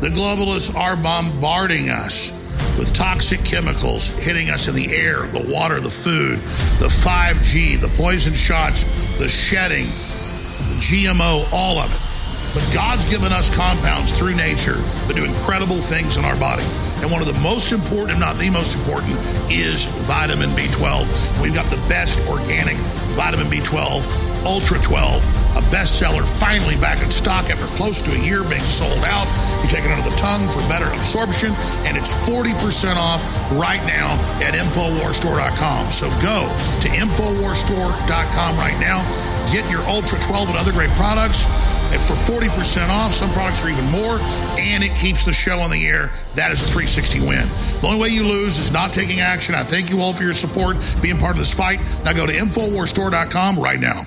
The 0.01 0.09
globalists 0.09 0.75
are 0.75 0.95
bombarding 0.95 1.89
us 1.89 2.31
with 2.77 2.93
toxic 2.93 3.43
chemicals 3.45 4.07
hitting 4.17 4.49
us 4.49 4.67
in 4.67 4.75
the 4.75 4.93
air, 4.95 5.23
the 5.27 5.45
water, 5.51 5.79
the 5.79 5.89
food, 5.89 6.37
the 6.79 6.87
5G, 6.87 7.79
the 7.79 7.89
poison 7.89 8.33
shots, 8.33 8.83
the 9.17 9.29
shedding, 9.29 9.85
the 9.85 10.79
GMO, 10.81 11.51
all 11.53 11.77
of 11.77 11.91
it. 11.91 12.09
But 12.53 12.73
God's 12.73 13.09
given 13.09 13.31
us 13.31 13.53
compounds 13.55 14.17
through 14.17 14.35
nature 14.35 14.73
that 15.07 15.15
do 15.15 15.23
incredible 15.23 15.81
things 15.81 16.17
in 16.17 16.25
our 16.25 16.37
body. 16.37 16.63
And 17.01 17.11
one 17.11 17.21
of 17.21 17.27
the 17.27 17.39
most 17.41 17.71
important, 17.71 18.11
if 18.11 18.19
not 18.19 18.37
the 18.37 18.49
most 18.49 18.75
important, 18.75 19.17
is 19.51 19.85
vitamin 20.07 20.49
B12. 20.51 21.41
We've 21.41 21.53
got 21.53 21.65
the 21.71 21.81
best 21.87 22.19
organic 22.27 22.75
vitamin 23.15 23.47
B12 23.47 24.29
Ultra 24.45 24.79
12, 24.79 25.23
a 25.57 25.61
bestseller, 25.67 26.23
finally 26.23 26.75
back 26.77 27.03
in 27.03 27.11
stock 27.11 27.49
after 27.49 27.65
close 27.75 28.01
to 28.01 28.11
a 28.15 28.19
year 28.23 28.41
being 28.47 28.61
sold 28.61 29.03
out. 29.03 29.27
You 29.61 29.69
take 29.69 29.83
it 29.83 29.91
under 29.91 30.07
the 30.09 30.15
tongue 30.15 30.47
for 30.47 30.59
better 30.69 30.87
absorption, 30.95 31.51
and 31.83 31.97
it's 31.97 32.09
40% 32.09 32.95
off 32.95 33.21
right 33.51 33.83
now 33.85 34.07
at 34.39 34.53
InfoWarsStore.com. 34.53 35.91
So 35.91 36.07
go 36.21 36.47
to 36.81 36.87
InfoWarsStore.com 36.87 38.57
right 38.57 38.79
now. 38.79 39.03
Get 39.51 39.69
your 39.71 39.81
Ultra 39.83 40.19
12 40.19 40.49
and 40.49 40.57
other 40.57 40.71
great 40.71 40.91
products 40.91 41.45
and 41.91 42.01
for 42.01 42.13
40% 42.13 42.89
off. 42.89 43.13
Some 43.13 43.29
products 43.31 43.65
are 43.65 43.69
even 43.69 43.85
more, 43.85 44.19
and 44.59 44.83
it 44.83 44.95
keeps 44.95 45.23
the 45.23 45.33
show 45.33 45.59
on 45.59 45.71
the 45.71 45.87
air. 45.87 46.11
That 46.35 46.51
is 46.51 46.61
a 46.61 46.65
360 46.65 47.21
win. 47.21 47.47
The 47.81 47.87
only 47.87 47.99
way 47.99 48.09
you 48.09 48.23
lose 48.23 48.57
is 48.57 48.71
not 48.71 48.93
taking 48.93 49.21
action. 49.21 49.55
I 49.55 49.63
thank 49.63 49.89
you 49.89 49.99
all 50.01 50.13
for 50.13 50.23
your 50.23 50.33
support, 50.33 50.77
being 51.01 51.17
part 51.17 51.31
of 51.31 51.39
this 51.39 51.53
fight. 51.53 51.79
Now 52.03 52.13
go 52.13 52.27
to 52.27 52.33
InfoWarsStore.com 52.33 53.57
right 53.57 53.79
now. 53.79 54.05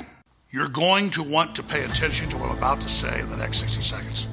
You're 0.50 0.68
going 0.68 1.10
to 1.10 1.22
want 1.22 1.56
to 1.56 1.62
pay 1.62 1.82
attention 1.84 2.28
to 2.28 2.36
what 2.36 2.50
I'm 2.50 2.58
about 2.58 2.80
to 2.82 2.88
say 2.88 3.20
in 3.20 3.28
the 3.30 3.36
next 3.36 3.58
60 3.58 3.80
seconds. 3.80 4.28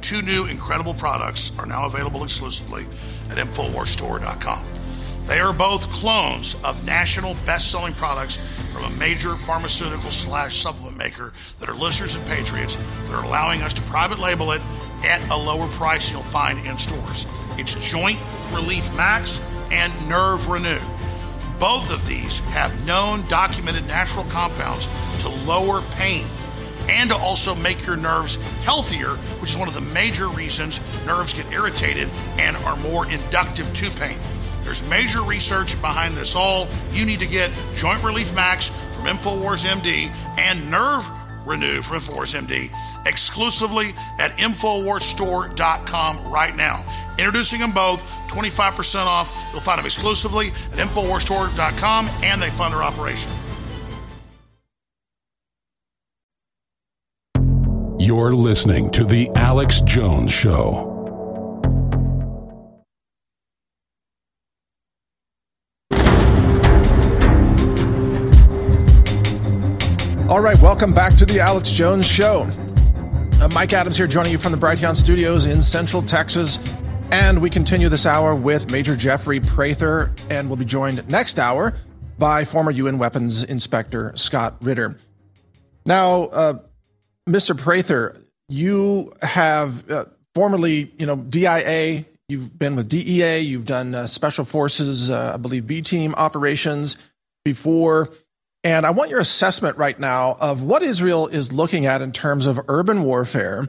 Two 0.00 0.20
new 0.22 0.46
incredible 0.46 0.92
products 0.92 1.56
are 1.58 1.66
now 1.66 1.86
available 1.86 2.24
exclusively 2.24 2.84
at 3.30 3.38
InfoWarsStore.com. 3.38 4.81
They 5.26 5.40
are 5.40 5.52
both 5.52 5.90
clones 5.92 6.60
of 6.64 6.84
national 6.84 7.34
best 7.46 7.70
selling 7.70 7.94
products 7.94 8.36
from 8.72 8.84
a 8.84 8.90
major 8.96 9.34
pharmaceutical 9.36 10.10
slash 10.10 10.60
supplement 10.60 10.96
maker 10.96 11.32
that 11.58 11.68
are 11.68 11.74
listeners 11.74 12.14
and 12.14 12.26
patriots 12.26 12.76
that 13.04 13.14
are 13.14 13.24
allowing 13.24 13.62
us 13.62 13.72
to 13.74 13.82
private 13.82 14.18
label 14.18 14.52
it 14.52 14.60
at 15.04 15.26
a 15.30 15.36
lower 15.36 15.68
price 15.68 16.10
you'll 16.10 16.22
find 16.22 16.58
in 16.66 16.76
stores. 16.76 17.26
It's 17.56 17.74
Joint 17.90 18.18
Relief 18.52 18.94
Max 18.96 19.40
and 19.70 19.92
Nerve 20.08 20.48
Renew. 20.48 20.80
Both 21.58 21.92
of 21.92 22.06
these 22.08 22.40
have 22.50 22.86
known 22.86 23.26
documented 23.28 23.86
natural 23.86 24.24
compounds 24.24 24.88
to 25.20 25.28
lower 25.46 25.80
pain 25.92 26.26
and 26.88 27.10
to 27.10 27.16
also 27.16 27.54
make 27.54 27.86
your 27.86 27.96
nerves 27.96 28.36
healthier, 28.62 29.10
which 29.40 29.50
is 29.50 29.56
one 29.56 29.68
of 29.68 29.74
the 29.74 29.80
major 29.80 30.28
reasons 30.28 30.80
nerves 31.06 31.32
get 31.32 31.50
irritated 31.52 32.10
and 32.38 32.56
are 32.58 32.76
more 32.76 33.08
inductive 33.10 33.72
to 33.74 33.90
pain. 33.90 34.18
There's 34.62 34.88
major 34.88 35.22
research 35.22 35.80
behind 35.80 36.16
this 36.16 36.34
all. 36.34 36.68
You 36.92 37.06
need 37.06 37.20
to 37.20 37.26
get 37.26 37.50
Joint 37.74 38.02
Relief 38.02 38.34
Max 38.34 38.68
from 38.94 39.06
InfoWars 39.06 39.66
MD 39.66 40.10
and 40.38 40.70
Nerve 40.70 41.06
Renew 41.44 41.82
from 41.82 41.98
InfoWars 41.98 42.40
MD 42.40 42.70
exclusively 43.06 43.94
at 44.18 44.36
InfoWarsStore.com 44.38 46.30
right 46.30 46.54
now. 46.54 46.84
Introducing 47.18 47.60
them 47.60 47.72
both 47.72 48.02
25% 48.28 49.06
off. 49.06 49.36
You'll 49.52 49.60
find 49.60 49.78
them 49.78 49.86
exclusively 49.86 50.48
at 50.48 50.78
InfoWarsStore.com 50.78 52.08
and 52.22 52.40
they 52.40 52.50
fund 52.50 52.72
their 52.74 52.82
operation. 52.82 53.30
You're 57.98 58.32
listening 58.32 58.90
to 58.92 59.04
The 59.04 59.30
Alex 59.36 59.80
Jones 59.82 60.32
Show. 60.32 60.91
All 70.32 70.40
right, 70.40 70.58
welcome 70.58 70.94
back 70.94 71.14
to 71.16 71.26
The 71.26 71.40
Alex 71.40 71.70
Jones 71.70 72.06
Show. 72.06 72.44
Uh, 73.38 73.48
Mike 73.52 73.74
Adams 73.74 73.98
here 73.98 74.06
joining 74.06 74.32
you 74.32 74.38
from 74.38 74.50
the 74.50 74.56
Brighteon 74.56 74.96
Studios 74.96 75.44
in 75.44 75.60
Central 75.60 76.00
Texas. 76.00 76.58
And 77.10 77.42
we 77.42 77.50
continue 77.50 77.90
this 77.90 78.06
hour 78.06 78.34
with 78.34 78.70
Major 78.70 78.96
Jeffrey 78.96 79.40
Prather, 79.40 80.10
and 80.30 80.48
we'll 80.48 80.56
be 80.56 80.64
joined 80.64 81.06
next 81.06 81.38
hour 81.38 81.74
by 82.16 82.46
former 82.46 82.70
UN 82.70 82.96
Weapons 82.96 83.44
Inspector 83.44 84.14
Scott 84.16 84.56
Ritter. 84.62 84.96
Now, 85.84 86.22
uh, 86.28 86.60
Mr. 87.28 87.54
Prather, 87.54 88.16
you 88.48 89.12
have 89.20 89.90
uh, 89.90 90.06
formerly, 90.34 90.94
you 90.96 91.04
know, 91.04 91.16
DIA. 91.16 92.06
You've 92.30 92.58
been 92.58 92.74
with 92.74 92.88
DEA. 92.88 93.40
You've 93.40 93.66
done 93.66 93.94
uh, 93.94 94.06
Special 94.06 94.46
Forces, 94.46 95.10
uh, 95.10 95.32
I 95.34 95.36
believe, 95.36 95.66
B 95.66 95.82
Team 95.82 96.14
operations 96.14 96.96
before. 97.44 98.08
And 98.64 98.86
I 98.86 98.90
want 98.90 99.10
your 99.10 99.18
assessment 99.18 99.76
right 99.76 99.98
now 99.98 100.36
of 100.38 100.62
what 100.62 100.82
Israel 100.82 101.26
is 101.26 101.52
looking 101.52 101.86
at 101.86 102.00
in 102.00 102.12
terms 102.12 102.46
of 102.46 102.60
urban 102.68 103.02
warfare 103.02 103.68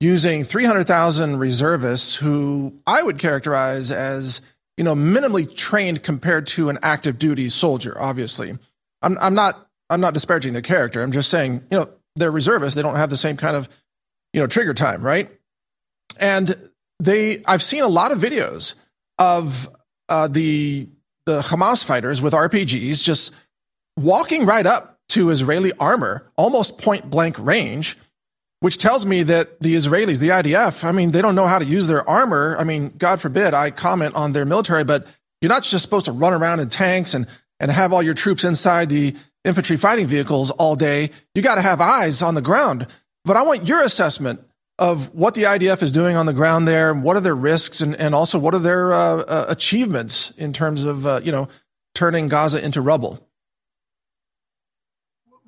using 0.00 0.44
300,000 0.44 1.38
reservists 1.38 2.14
who 2.14 2.80
I 2.86 3.02
would 3.02 3.18
characterize 3.18 3.90
as, 3.90 4.40
you 4.76 4.84
know, 4.84 4.94
minimally 4.94 5.52
trained 5.54 6.04
compared 6.04 6.46
to 6.48 6.68
an 6.68 6.78
active 6.82 7.18
duty 7.18 7.48
soldier, 7.48 8.00
obviously. 8.00 8.56
I'm, 9.02 9.18
I'm 9.20 9.34
not 9.34 9.68
I'm 9.90 10.00
not 10.00 10.14
disparaging 10.14 10.52
their 10.52 10.62
character. 10.62 11.02
I'm 11.02 11.12
just 11.12 11.30
saying, 11.30 11.64
you 11.70 11.78
know, 11.78 11.88
they're 12.16 12.30
reservists. 12.30 12.74
They 12.74 12.82
don't 12.82 12.96
have 12.96 13.10
the 13.10 13.16
same 13.16 13.36
kind 13.36 13.56
of, 13.56 13.68
you 14.32 14.40
know, 14.40 14.46
trigger 14.46 14.74
time, 14.74 15.02
right? 15.02 15.30
And 16.18 16.70
they, 17.00 17.42
I've 17.44 17.62
seen 17.62 17.82
a 17.82 17.88
lot 17.88 18.12
of 18.12 18.18
videos 18.18 18.74
of 19.18 19.70
uh, 20.08 20.28
the 20.28 20.88
the 21.26 21.42
Hamas 21.42 21.84
fighters 21.84 22.22
with 22.22 22.32
RPGs 22.32 23.02
just 23.02 23.34
walking 24.02 24.46
right 24.46 24.66
up 24.66 24.98
to 25.10 25.30
Israeli 25.30 25.72
armor, 25.78 26.30
almost 26.36 26.78
point 26.78 27.08
blank 27.10 27.38
range, 27.38 27.96
which 28.60 28.78
tells 28.78 29.06
me 29.06 29.22
that 29.22 29.60
the 29.60 29.74
Israelis, 29.74 30.18
the 30.18 30.28
IDF, 30.28 30.84
I 30.84 30.92
mean, 30.92 31.12
they 31.12 31.22
don't 31.22 31.34
know 31.34 31.46
how 31.46 31.58
to 31.58 31.64
use 31.64 31.86
their 31.86 32.08
armor. 32.08 32.56
I 32.58 32.64
mean, 32.64 32.92
God 32.98 33.20
forbid 33.20 33.54
I 33.54 33.70
comment 33.70 34.14
on 34.14 34.32
their 34.32 34.44
military, 34.44 34.84
but 34.84 35.06
you're 35.40 35.48
not 35.48 35.62
just 35.62 35.82
supposed 35.82 36.06
to 36.06 36.12
run 36.12 36.32
around 36.32 36.60
in 36.60 36.68
tanks 36.68 37.14
and 37.14 37.26
and 37.60 37.70
have 37.70 37.92
all 37.92 38.02
your 38.02 38.14
troops 38.14 38.44
inside 38.44 38.88
the 38.88 39.16
infantry 39.44 39.76
fighting 39.76 40.06
vehicles 40.06 40.50
all 40.52 40.76
day. 40.76 41.10
You 41.34 41.42
got 41.42 41.56
to 41.56 41.60
have 41.60 41.80
eyes 41.80 42.22
on 42.22 42.34
the 42.34 42.42
ground. 42.42 42.86
But 43.24 43.36
I 43.36 43.42
want 43.42 43.66
your 43.66 43.82
assessment 43.82 44.40
of 44.78 45.12
what 45.12 45.34
the 45.34 45.42
IDF 45.42 45.82
is 45.82 45.90
doing 45.90 46.16
on 46.16 46.26
the 46.26 46.32
ground 46.32 46.68
there. 46.68 46.94
What 46.94 47.16
are 47.16 47.20
their 47.20 47.34
risks, 47.34 47.80
and, 47.80 47.96
and 47.96 48.14
also 48.14 48.38
what 48.38 48.54
are 48.54 48.60
their 48.60 48.92
uh, 48.92 49.16
uh, 49.16 49.46
achievements 49.48 50.32
in 50.36 50.52
terms 50.52 50.84
of 50.84 51.06
uh, 51.06 51.20
you 51.24 51.32
know 51.32 51.48
turning 51.94 52.28
Gaza 52.28 52.64
into 52.64 52.80
rubble? 52.80 53.27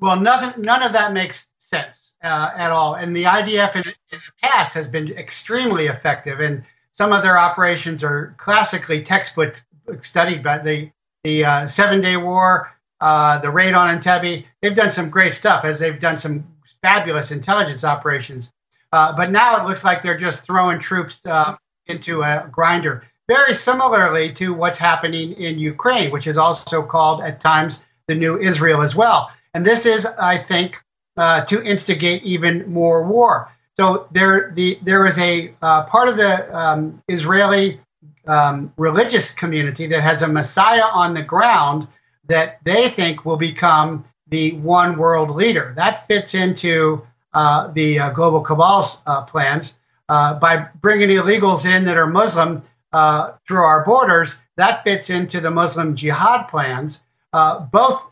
Well, 0.01 0.19
nothing, 0.19 0.63
none 0.63 0.83
of 0.83 0.93
that 0.95 1.13
makes 1.13 1.49
sense 1.59 2.13
uh, 2.25 2.51
at 2.57 2.71
all. 2.71 2.95
And 2.95 3.15
the 3.15 3.25
IDF 3.25 3.77
in, 3.77 3.83
in 3.83 3.95
the 4.11 4.21
past 4.43 4.75
has 4.75 4.89
been 4.89 5.13
extremely 5.13 5.87
effective, 5.87 6.41
and 6.41 6.65
some 6.93 7.13
of 7.13 7.23
their 7.23 7.39
operations 7.39 8.03
are 8.03 8.35
classically 8.39 9.03
textbook 9.03 9.61
studied 10.03 10.43
by 10.43 10.59
the 10.59 10.91
the 11.25 11.45
uh, 11.45 11.67
Seven 11.67 12.01
Day 12.01 12.17
War, 12.17 12.71
uh, 13.01 13.39
the 13.41 13.51
raid 13.51 13.75
on 13.75 13.99
Entebbe. 13.99 14.47
They've 14.63 14.75
done 14.75 14.91
some 14.91 15.11
great 15.11 15.35
stuff 15.35 15.65
as 15.65 15.79
they've 15.79 16.01
done 16.01 16.17
some 16.17 16.47
fabulous 16.83 17.31
intelligence 17.31 17.85
operations. 17.85 18.51
Uh, 18.93 19.15
but 19.15 19.31
now 19.31 19.63
it 19.63 19.69
looks 19.69 19.85
like 19.85 20.03
they're 20.03 20.17
just 20.17 20.41
throwing 20.41 20.81
troops 20.81 21.25
uh, 21.27 21.57
into 21.87 22.23
a 22.23 22.49
grinder. 22.51 23.05
Very 23.29 23.55
similarly 23.55 24.33
to 24.33 24.55
what's 24.55 24.79
happening 24.79 25.33
in 25.35 25.59
Ukraine, 25.59 26.11
which 26.11 26.27
is 26.27 26.39
also 26.39 26.83
called 26.83 27.23
at 27.23 27.41
times 27.41 27.81
the 28.09 28.15
new 28.15 28.39
Israel 28.39 28.83
as 28.83 28.97
well. 28.97 29.31
And 29.55 29.67
this 29.67 29.87
is, 29.87 30.07
I 30.07 30.39
think, 30.39 30.77
uh, 31.17 31.45
to 31.47 31.63
instigate 31.63 32.23
even 32.23 32.71
more 32.71 33.05
war. 33.05 33.51
So 33.77 34.09
there, 34.13 34.53
the, 34.55 34.79
there 34.83 35.07
is 35.07 35.19
a 35.19 35.55
uh, 35.63 35.85
part 35.85 36.09
of 36.09 36.17
the 36.17 36.57
um, 36.57 37.03
Israeli 37.09 37.81
um, 38.27 38.73
religious 38.77 39.31
community 39.31 39.87
that 39.89 40.03
has 40.03 40.23
a 40.23 40.29
Messiah 40.29 40.85
on 40.85 41.15
the 41.15 41.23
ground 41.23 41.89
that 42.27 42.61
they 42.65 42.91
think 42.91 43.25
will 43.25 43.37
become 43.37 44.05
the 44.29 44.53
one 44.53 44.97
world 44.97 45.31
leader. 45.31 45.73
That 45.77 46.07
fits 46.07 46.35
into 46.35 47.07
uh, 47.35 47.69
the 47.73 47.99
uh, 47.99 48.11
global 48.11 48.43
cabal's 48.43 48.99
uh, 49.07 49.23
plans. 49.23 49.75
Uh, 50.09 50.35
by 50.35 50.67
bringing 50.81 51.09
illegals 51.09 51.65
in 51.65 51.85
that 51.85 51.97
are 51.97 52.07
Muslim 52.07 52.63
uh, 52.93 53.33
through 53.47 53.63
our 53.63 53.85
borders, 53.85 54.37
that 54.57 54.83
fits 54.83 55.09
into 55.09 55.41
the 55.41 55.51
Muslim 55.51 55.95
jihad 55.95 56.49
plans. 56.49 57.01
Uh, 57.33 57.61
both 57.61 58.03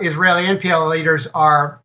Israeli 0.00 0.46
and 0.46 0.60
PLO 0.60 0.88
leaders 0.88 1.26
are 1.28 1.82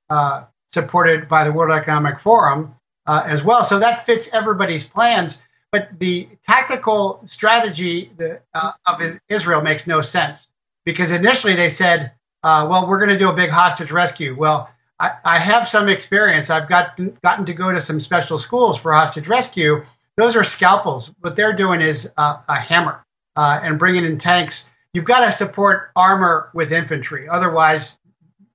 supported 0.68 1.28
by 1.28 1.44
the 1.44 1.52
World 1.52 1.78
Economic 1.78 2.20
Forum 2.20 2.76
as 3.08 3.44
well. 3.44 3.64
So 3.64 3.80
that 3.80 4.06
fits 4.06 4.30
everybody's 4.34 4.84
plans. 4.84 5.40
But 5.72 5.90
the 5.98 6.30
tactical 6.46 7.24
strategy 7.26 8.12
of 8.54 9.02
Israel 9.28 9.62
makes 9.62 9.88
no 9.88 10.02
sense 10.02 10.48
because 10.86 11.12
initially 11.12 11.56
they 11.56 11.70
said, 11.70 12.12
uh, 12.44 12.68
well, 12.70 12.88
we're 12.88 13.00
going 13.00 13.10
to 13.10 13.18
do 13.18 13.30
a 13.30 13.34
big 13.34 13.50
hostage 13.50 13.92
rescue. 13.92 14.36
Well, 14.38 14.70
I, 15.00 15.14
I, 15.24 15.40
have 15.40 15.68
some 15.68 15.88
experience. 15.88 16.50
I've 16.50 16.68
got, 16.68 17.00
gotten 17.22 17.46
to 17.46 17.54
go 17.54 17.72
to 17.72 17.80
some 17.80 18.02
special 18.02 18.38
schools 18.38 18.78
for 18.78 18.94
hostage 18.94 19.28
rescue. 19.28 19.84
Those 20.18 20.36
are 20.36 20.44
scalpels. 20.44 21.12
What 21.22 21.36
they're 21.36 21.56
doing 21.56 21.82
is 21.82 22.10
uh, 22.18 22.38
a 22.48 22.60
hammer 22.60 23.04
uh, 23.36 23.60
and 23.64 23.80
bringing 23.80 24.06
in 24.06 24.20
tanks. 24.20 24.66
You've 24.94 25.06
got 25.06 25.26
to 25.26 25.32
support 25.32 25.90
armor 25.96 26.50
with 26.54 26.72
infantry. 26.72 27.28
Otherwise, 27.28 27.98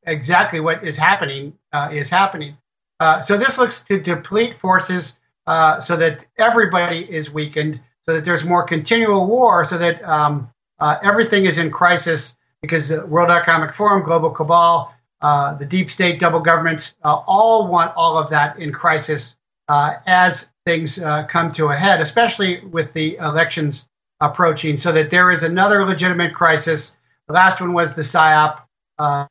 exactly 0.06 0.60
what 0.60 0.84
is 0.84 0.96
happening 0.96 1.52
uh, 1.72 1.90
is 1.92 2.08
happening. 2.08 2.56
Uh, 3.00 3.20
so 3.20 3.36
this 3.36 3.58
looks 3.58 3.80
to 3.80 4.00
deplete 4.00 4.56
forces 4.56 5.18
uh, 5.46 5.80
so 5.80 5.96
that 5.96 6.26
everybody 6.38 7.00
is 7.10 7.30
weakened, 7.30 7.80
so 8.02 8.12
that 8.12 8.24
there's 8.24 8.44
more 8.44 8.62
continual 8.62 9.26
war, 9.26 9.64
so 9.64 9.78
that 9.78 10.02
um, 10.04 10.48
uh, 10.78 10.96
everything 11.02 11.44
is 11.44 11.58
in 11.58 11.70
crisis 11.70 12.34
because 12.62 12.88
the 12.88 13.04
World 13.06 13.30
Economic 13.30 13.74
Forum, 13.74 14.04
Global 14.04 14.30
Cabal, 14.30 14.94
uh, 15.20 15.54
the 15.54 15.66
deep 15.66 15.90
state, 15.90 16.20
double 16.20 16.40
governments, 16.40 16.94
uh, 17.04 17.16
all 17.26 17.66
want 17.66 17.92
all 17.96 18.16
of 18.16 18.30
that 18.30 18.58
in 18.58 18.72
crisis 18.72 19.36
as 19.68 20.48
things 20.64 20.98
come 21.28 21.52
to 21.52 21.66
a 21.66 21.76
head, 21.76 22.00
especially 22.00 22.64
with 22.66 22.92
the 22.92 23.16
elections 23.16 23.87
approaching, 24.20 24.78
so 24.78 24.92
that 24.92 25.10
there 25.10 25.30
is 25.30 25.42
another 25.42 25.84
legitimate 25.84 26.34
crisis. 26.34 26.94
The 27.26 27.34
last 27.34 27.60
one 27.60 27.72
was 27.72 27.94
the 27.94 28.02
PSYOP 28.02 28.60
uh, 28.98 29.26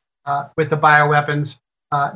with 0.55 0.69
the 0.69 0.77
bioweapons. 0.77 1.57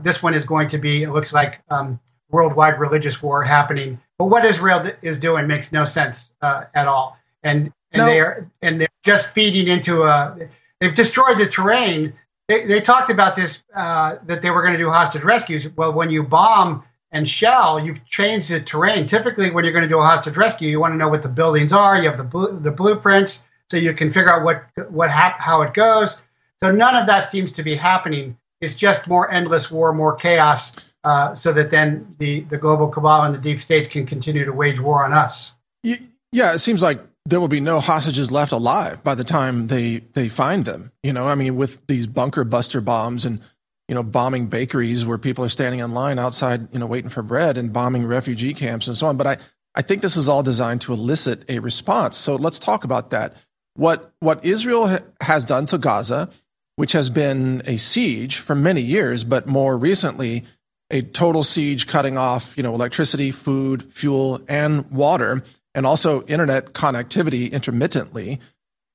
this 0.03 0.21
one 0.23 0.33
is 0.33 0.45
going 0.45 0.69
to 0.69 0.77
be, 0.77 1.03
it 1.03 1.11
looks 1.11 1.33
like, 1.33 1.61
um, 1.69 1.99
worldwide 2.29 2.79
religious 2.79 3.21
war 3.21 3.43
happening. 3.43 3.99
But 4.17 4.25
what 4.25 4.45
Israel 4.45 4.89
is 5.01 5.17
doing 5.17 5.47
makes 5.47 5.71
no 5.71 5.85
sense 5.85 6.31
at 6.41 6.87
all. 6.87 7.17
And 7.43 7.71
and 7.91 7.99
no. 7.99 8.05
they're 8.05 8.51
and 8.61 8.79
they're 8.79 8.87
just 9.03 9.27
feeding 9.27 9.67
into 9.67 10.03
a. 10.03 10.37
They've 10.79 10.95
destroyed 10.95 11.37
the 11.37 11.47
terrain. 11.47 12.13
They, 12.47 12.65
they 12.65 12.81
talked 12.81 13.09
about 13.09 13.35
this 13.35 13.61
uh, 13.75 14.17
that 14.25 14.41
they 14.41 14.49
were 14.49 14.61
going 14.61 14.73
to 14.73 14.79
do 14.79 14.89
hostage 14.89 15.23
rescues. 15.23 15.67
Well, 15.75 15.93
when 15.93 16.09
you 16.09 16.23
bomb 16.23 16.83
and 17.11 17.27
shell, 17.27 17.79
you've 17.79 18.05
changed 18.05 18.49
the 18.49 18.61
terrain. 18.61 19.07
Typically, 19.07 19.51
when 19.51 19.63
you're 19.63 19.73
going 19.73 19.83
to 19.83 19.89
do 19.89 19.99
a 19.99 20.03
hostage 20.03 20.37
rescue, 20.37 20.69
you 20.69 20.79
want 20.79 20.93
to 20.93 20.97
know 20.97 21.09
what 21.09 21.21
the 21.21 21.29
buildings 21.29 21.73
are. 21.73 21.97
You 21.97 22.09
have 22.09 22.17
the 22.17 22.23
bl- 22.23 22.47
the 22.47 22.71
blueprints, 22.71 23.41
so 23.69 23.77
you 23.77 23.93
can 23.93 24.11
figure 24.11 24.33
out 24.33 24.43
what 24.43 24.63
what 24.89 25.09
hap- 25.11 25.39
how 25.39 25.61
it 25.61 25.73
goes. 25.73 26.17
So 26.61 26.71
none 26.71 26.95
of 26.95 27.07
that 27.07 27.29
seems 27.29 27.51
to 27.53 27.63
be 27.63 27.75
happening. 27.75 28.37
It's 28.61 28.75
just 28.75 29.07
more 29.07 29.31
endless 29.31 29.71
war, 29.71 29.93
more 29.93 30.15
chaos, 30.15 30.73
uh, 31.03 31.35
so 31.35 31.51
that 31.53 31.69
then 31.71 32.15
the 32.19 32.41
the 32.41 32.57
global 32.57 32.87
cabal 32.87 33.23
and 33.23 33.33
the 33.33 33.39
deep 33.39 33.61
states 33.61 33.89
can 33.89 34.05
continue 34.05 34.45
to 34.45 34.53
wage 34.53 34.79
war 34.79 35.03
on 35.03 35.13
us. 35.13 35.51
Yeah, 35.83 36.53
it 36.53 36.59
seems 36.59 36.81
like 36.81 37.01
there 37.25 37.39
will 37.39 37.47
be 37.47 37.59
no 37.59 37.79
hostages 37.79 38.31
left 38.31 38.51
alive 38.51 39.03
by 39.03 39.15
the 39.15 39.23
time 39.23 39.67
they 39.67 39.97
they 40.13 40.29
find 40.29 40.65
them. 40.65 40.91
You 41.03 41.13
know, 41.13 41.27
I 41.27 41.35
mean, 41.35 41.55
with 41.55 41.85
these 41.87 42.07
bunker 42.07 42.43
buster 42.43 42.79
bombs 42.79 43.25
and 43.25 43.41
you 43.91 43.95
know 43.95 44.03
bombing 44.03 44.47
bakeries 44.47 45.05
where 45.05 45.17
people 45.17 45.43
are 45.43 45.49
standing 45.49 45.81
in 45.81 45.91
line 45.91 46.17
outside, 46.17 46.73
you 46.73 46.79
know, 46.79 46.87
waiting 46.87 47.09
for 47.09 47.21
bread 47.21 47.57
and 47.57 47.73
bombing 47.73 48.05
refugee 48.05 48.53
camps 48.53 48.87
and 48.87 48.95
so 48.95 49.05
on. 49.05 49.17
But 49.17 49.27
I 49.27 49.37
I 49.75 49.81
think 49.81 50.01
this 50.01 50.15
is 50.15 50.29
all 50.29 50.43
designed 50.43 50.79
to 50.81 50.93
elicit 50.93 51.43
a 51.49 51.59
response. 51.59 52.15
So 52.15 52.37
let's 52.37 52.57
talk 52.57 52.85
about 52.85 53.09
that. 53.09 53.35
What 53.73 54.13
what 54.21 54.45
Israel 54.45 54.87
ha- 54.87 54.99
has 55.19 55.43
done 55.43 55.65
to 55.65 55.77
Gaza, 55.77 56.29
which 56.77 56.93
has 56.93 57.09
been 57.09 57.63
a 57.65 57.75
siege 57.75 58.37
for 58.37 58.55
many 58.55 58.79
years, 58.79 59.25
but 59.25 59.45
more 59.45 59.77
recently 59.77 60.45
a 60.89 61.01
total 61.01 61.43
siege 61.43 61.85
cutting 61.85 62.17
off, 62.17 62.55
you 62.55 62.63
know, 62.63 62.73
electricity, 62.73 63.29
food, 63.31 63.91
fuel, 63.91 64.39
and 64.47 64.89
water 64.89 65.43
and 65.75 65.85
also 65.85 66.23
internet 66.27 66.67
connectivity 66.71 67.51
intermittently, 67.51 68.39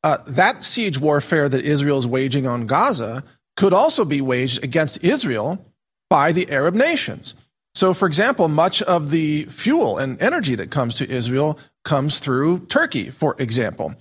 uh, 0.02 0.18
that 0.26 0.62
siege 0.62 0.98
warfare 0.98 1.50
that 1.50 1.66
Israel 1.66 1.98
is 1.98 2.06
waging 2.06 2.46
on 2.46 2.66
Gaza 2.66 3.24
could 3.56 3.72
also 3.72 4.04
be 4.04 4.20
waged 4.20 4.62
against 4.62 5.02
Israel 5.02 5.64
by 6.08 6.32
the 6.32 6.50
Arab 6.50 6.74
nations. 6.74 7.34
So, 7.74 7.92
for 7.92 8.06
example, 8.06 8.48
much 8.48 8.80
of 8.82 9.10
the 9.10 9.44
fuel 9.44 9.98
and 9.98 10.20
energy 10.22 10.54
that 10.54 10.70
comes 10.70 10.94
to 10.96 11.10
Israel 11.10 11.58
comes 11.84 12.18
through 12.18 12.66
Turkey, 12.66 13.10
for 13.10 13.36
example. 13.38 13.94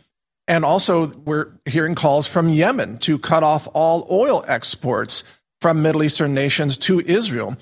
And 0.48 0.64
also, 0.64 1.07
we're 1.26 1.52
hearing 1.65 1.95
calls 1.95 2.27
from 2.27 2.49
Yemen 2.49 2.99
to 2.99 3.18
cut 3.18 3.44
off 3.44 3.68
all 3.73 4.07
oil 4.10 4.45
exports 4.48 5.23
from 5.60 5.82
Middle 5.82 6.03
Eastern 6.03 6.34
nations 6.34 6.77
to 6.77 6.99
Israel. 7.02 7.57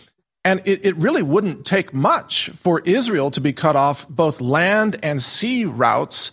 And 0.45 0.61
it, 0.65 0.85
it 0.85 0.95
really 0.97 1.23
wouldn't 1.23 1.65
take 1.65 1.93
much 1.93 2.49
for 2.49 2.81
Israel 2.81 3.31
to 3.31 3.41
be 3.41 3.53
cut 3.53 3.75
off 3.75 4.07
both 4.09 4.41
land 4.41 4.99
and 5.01 5.21
sea 5.21 5.65
routes 5.65 6.31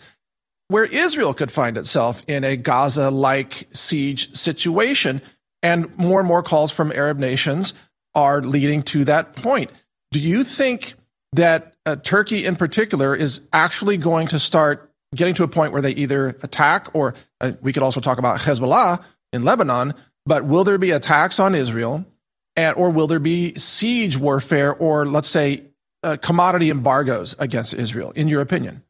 where 0.67 0.85
Israel 0.85 1.33
could 1.33 1.51
find 1.51 1.77
itself 1.77 2.21
in 2.27 2.43
a 2.43 2.55
Gaza 2.55 3.09
like 3.09 3.67
siege 3.71 4.35
situation. 4.35 5.21
And 5.63 5.95
more 5.97 6.19
and 6.19 6.27
more 6.27 6.41
calls 6.41 6.71
from 6.71 6.91
Arab 6.91 7.19
nations 7.19 7.73
are 8.15 8.41
leading 8.41 8.83
to 8.83 9.05
that 9.05 9.35
point. 9.35 9.71
Do 10.11 10.19
you 10.19 10.43
think 10.43 10.95
that 11.33 11.73
uh, 11.85 11.95
Turkey 11.97 12.45
in 12.45 12.55
particular 12.55 13.15
is 13.15 13.41
actually 13.53 13.97
going 13.97 14.27
to 14.27 14.39
start 14.39 14.91
getting 15.15 15.33
to 15.35 15.43
a 15.43 15.47
point 15.47 15.73
where 15.73 15.81
they 15.81 15.91
either 15.91 16.29
attack 16.41 16.89
or 16.93 17.13
uh, 17.39 17.51
we 17.61 17.73
could 17.73 17.83
also 17.83 17.99
talk 17.99 18.17
about 18.17 18.39
Hezbollah 18.39 19.03
in 19.33 19.43
Lebanon, 19.43 19.93
but 20.25 20.45
will 20.45 20.63
there 20.63 20.77
be 20.77 20.91
attacks 20.91 21.39
on 21.39 21.55
Israel 21.55 22.05
and, 22.55 22.75
or 22.75 22.89
will 22.89 23.07
there 23.07 23.19
be 23.19 23.55
siege 23.55 24.17
warfare 24.17 24.73
or 24.73 25.05
let's 25.05 25.27
say 25.27 25.63
uh, 26.03 26.17
commodity 26.21 26.69
embargoes 26.69 27.35
against 27.39 27.73
Israel 27.73 28.11
in 28.11 28.27
your 28.27 28.41
opinion? 28.41 28.83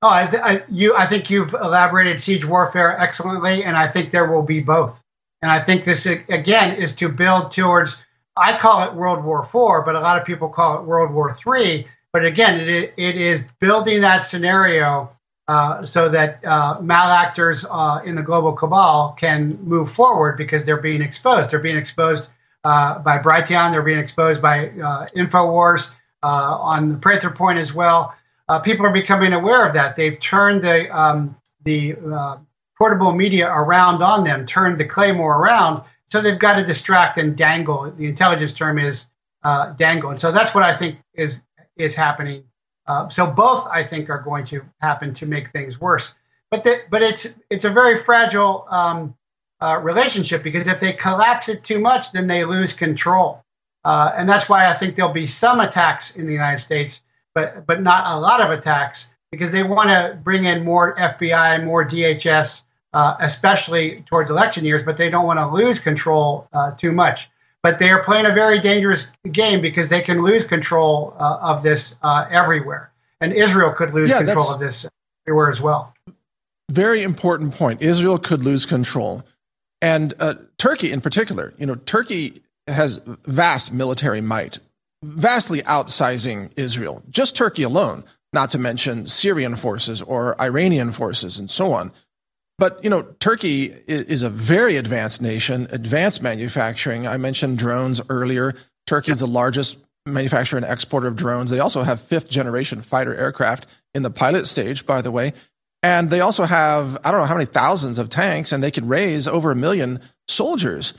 Oh, 0.00 0.08
I, 0.08 0.22
I, 0.22 0.64
you, 0.68 0.94
I 0.94 1.06
think 1.06 1.28
you've 1.28 1.52
elaborated 1.54 2.20
siege 2.20 2.44
warfare 2.44 2.96
excellently, 2.98 3.64
and 3.64 3.76
I 3.76 3.88
think 3.88 4.12
there 4.12 4.30
will 4.30 4.44
be 4.44 4.60
both. 4.60 4.97
And 5.42 5.50
I 5.50 5.62
think 5.62 5.84
this, 5.84 6.06
again, 6.06 6.76
is 6.76 6.92
to 6.96 7.08
build 7.08 7.52
towards, 7.52 7.96
I 8.36 8.58
call 8.58 8.82
it 8.82 8.94
World 8.94 9.24
War 9.24 9.42
IV, 9.42 9.84
but 9.84 9.94
a 9.94 10.00
lot 10.00 10.18
of 10.18 10.26
people 10.26 10.48
call 10.48 10.78
it 10.78 10.84
World 10.84 11.12
War 11.12 11.34
III. 11.46 11.86
But 12.12 12.24
again, 12.24 12.60
it, 12.60 12.94
it 12.96 13.16
is 13.16 13.44
building 13.60 14.00
that 14.00 14.18
scenario 14.18 15.10
uh, 15.48 15.86
so 15.86 16.08
that 16.10 16.44
uh, 16.44 16.78
malactors 16.82 17.64
uh, 17.70 18.00
in 18.04 18.14
the 18.14 18.22
global 18.22 18.52
cabal 18.52 19.16
can 19.18 19.58
move 19.62 19.90
forward 19.90 20.36
because 20.36 20.64
they're 20.64 20.76
being 20.76 21.00
exposed. 21.00 21.50
They're 21.50 21.58
being 21.58 21.76
exposed 21.76 22.28
uh, 22.64 22.98
by 22.98 23.18
Brighteon, 23.18 23.72
they're 23.72 23.82
being 23.82 23.98
exposed 23.98 24.42
by 24.42 24.68
uh, 24.68 25.06
InfoWars 25.16 25.88
uh, 26.22 26.26
on 26.26 26.90
the 26.90 26.98
Prather 26.98 27.30
Point 27.30 27.58
as 27.58 27.72
well. 27.72 28.14
people 28.62 28.84
are 28.84 28.92
becoming 28.92 29.32
aware 29.32 29.66
of 29.66 29.72
that. 29.72 29.96
They've 29.96 30.20
turned 30.20 30.62
the 30.62 30.90
um, 30.94 31.34
the 31.64 31.94
portable 32.78 33.12
media 33.12 33.50
around 33.50 34.02
on 34.02 34.24
them, 34.24 34.46
turned 34.46 34.78
the 34.78 34.84
claymore 34.84 35.38
around. 35.38 35.82
So 36.06 36.22
they've 36.22 36.38
got 36.38 36.54
to 36.54 36.64
distract 36.64 37.18
and 37.18 37.36
dangle. 37.36 37.90
The 37.90 38.06
intelligence 38.06 38.52
term 38.52 38.78
is 38.78 39.06
uh, 39.42 39.72
dangle, 39.72 40.10
and 40.10 40.20
so 40.20 40.32
that's 40.32 40.54
what 40.54 40.64
I 40.64 40.76
think 40.76 40.98
is 41.14 41.40
is 41.76 41.94
happening. 41.94 42.44
Uh, 42.86 43.08
so 43.08 43.26
both 43.26 43.66
I 43.66 43.84
think 43.84 44.08
are 44.08 44.22
going 44.22 44.44
to 44.46 44.62
happen 44.80 45.12
to 45.14 45.26
make 45.26 45.52
things 45.52 45.80
worse. 45.80 46.14
But 46.50 46.64
the, 46.64 46.80
but 46.90 47.02
it's 47.02 47.26
it's 47.50 47.64
a 47.64 47.70
very 47.70 47.98
fragile 48.02 48.66
um, 48.70 49.14
uh, 49.60 49.78
relationship 49.78 50.42
because 50.42 50.66
if 50.66 50.80
they 50.80 50.94
collapse 50.94 51.48
it 51.48 51.62
too 51.62 51.78
much, 51.78 52.12
then 52.12 52.26
they 52.26 52.44
lose 52.44 52.72
control, 52.72 53.44
uh, 53.84 54.12
and 54.16 54.28
that's 54.28 54.48
why 54.48 54.68
I 54.68 54.74
think 54.74 54.96
there'll 54.96 55.12
be 55.12 55.26
some 55.26 55.60
attacks 55.60 56.16
in 56.16 56.26
the 56.26 56.32
United 56.32 56.60
States, 56.60 57.02
but 57.34 57.66
but 57.66 57.82
not 57.82 58.06
a 58.06 58.18
lot 58.18 58.40
of 58.40 58.50
attacks 58.50 59.08
because 59.30 59.52
they 59.52 59.62
want 59.62 59.90
to 59.90 60.18
bring 60.24 60.46
in 60.46 60.64
more 60.64 60.96
FBI, 60.96 61.62
more 61.64 61.86
DHS, 61.86 62.62
uh, 62.92 63.16
especially 63.20 64.02
towards 64.06 64.30
election 64.30 64.64
years, 64.64 64.82
but 64.82 64.96
they 64.96 65.10
don't 65.10 65.26
want 65.26 65.38
to 65.38 65.48
lose 65.48 65.78
control 65.78 66.48
uh, 66.52 66.72
too 66.72 66.92
much. 66.92 67.28
But 67.62 67.78
they 67.78 67.90
are 67.90 68.02
playing 68.04 68.26
a 68.26 68.32
very 68.32 68.60
dangerous 68.60 69.08
game 69.32 69.60
because 69.60 69.88
they 69.88 70.00
can 70.00 70.22
lose 70.22 70.44
control 70.44 71.14
uh, 71.18 71.38
of 71.40 71.62
this 71.62 71.96
uh, 72.02 72.26
everywhere. 72.30 72.92
And 73.20 73.32
Israel 73.32 73.72
could 73.72 73.92
lose 73.92 74.10
yeah, 74.10 74.18
control 74.22 74.52
of 74.54 74.60
this 74.60 74.86
everywhere 75.26 75.50
as 75.50 75.60
well. 75.60 75.92
Very 76.70 77.02
important 77.02 77.54
point. 77.54 77.82
Israel 77.82 78.18
could 78.18 78.44
lose 78.44 78.64
control. 78.64 79.24
And 79.82 80.14
uh, 80.18 80.34
Turkey, 80.56 80.92
in 80.92 81.00
particular, 81.00 81.52
you 81.58 81.66
know, 81.66 81.74
Turkey 81.74 82.42
has 82.66 83.00
vast 83.24 83.72
military 83.72 84.20
might, 84.20 84.58
vastly 85.02 85.62
outsizing 85.62 86.50
Israel. 86.56 87.02
Just 87.10 87.36
Turkey 87.36 87.62
alone, 87.62 88.04
not 88.32 88.50
to 88.52 88.58
mention 88.58 89.06
Syrian 89.06 89.56
forces 89.56 90.02
or 90.02 90.40
Iranian 90.40 90.92
forces 90.92 91.38
and 91.38 91.50
so 91.50 91.72
on. 91.72 91.92
But 92.58 92.82
you 92.82 92.90
know, 92.90 93.02
Turkey 93.20 93.66
is 93.86 94.22
a 94.22 94.30
very 94.30 94.76
advanced 94.76 95.22
nation, 95.22 95.68
advanced 95.70 96.22
manufacturing. 96.22 97.06
I 97.06 97.16
mentioned 97.16 97.58
drones 97.58 98.00
earlier. 98.08 98.54
Turkey 98.86 99.12
is 99.12 99.20
yes. 99.20 99.28
the 99.28 99.32
largest 99.32 99.78
manufacturer 100.06 100.56
and 100.56 100.66
exporter 100.66 101.06
of 101.06 101.14
drones. 101.14 101.50
They 101.50 101.60
also 101.60 101.82
have 101.82 102.00
fifth 102.00 102.28
generation 102.28 102.82
fighter 102.82 103.14
aircraft 103.14 103.66
in 103.94 104.02
the 104.02 104.10
pilot 104.10 104.46
stage, 104.46 104.86
by 104.86 105.02
the 105.02 105.10
way. 105.10 105.34
And 105.82 106.10
they 106.10 106.20
also 106.20 106.44
have, 106.44 106.98
I 107.04 107.10
don't 107.10 107.20
know 107.20 107.26
how 107.26 107.36
many 107.36 107.46
thousands 107.46 107.98
of 107.98 108.08
tanks, 108.08 108.50
and 108.50 108.62
they 108.62 108.72
can 108.72 108.88
raise 108.88 109.28
over 109.28 109.52
a 109.52 109.56
million 109.56 110.00
soldiers 110.26 110.94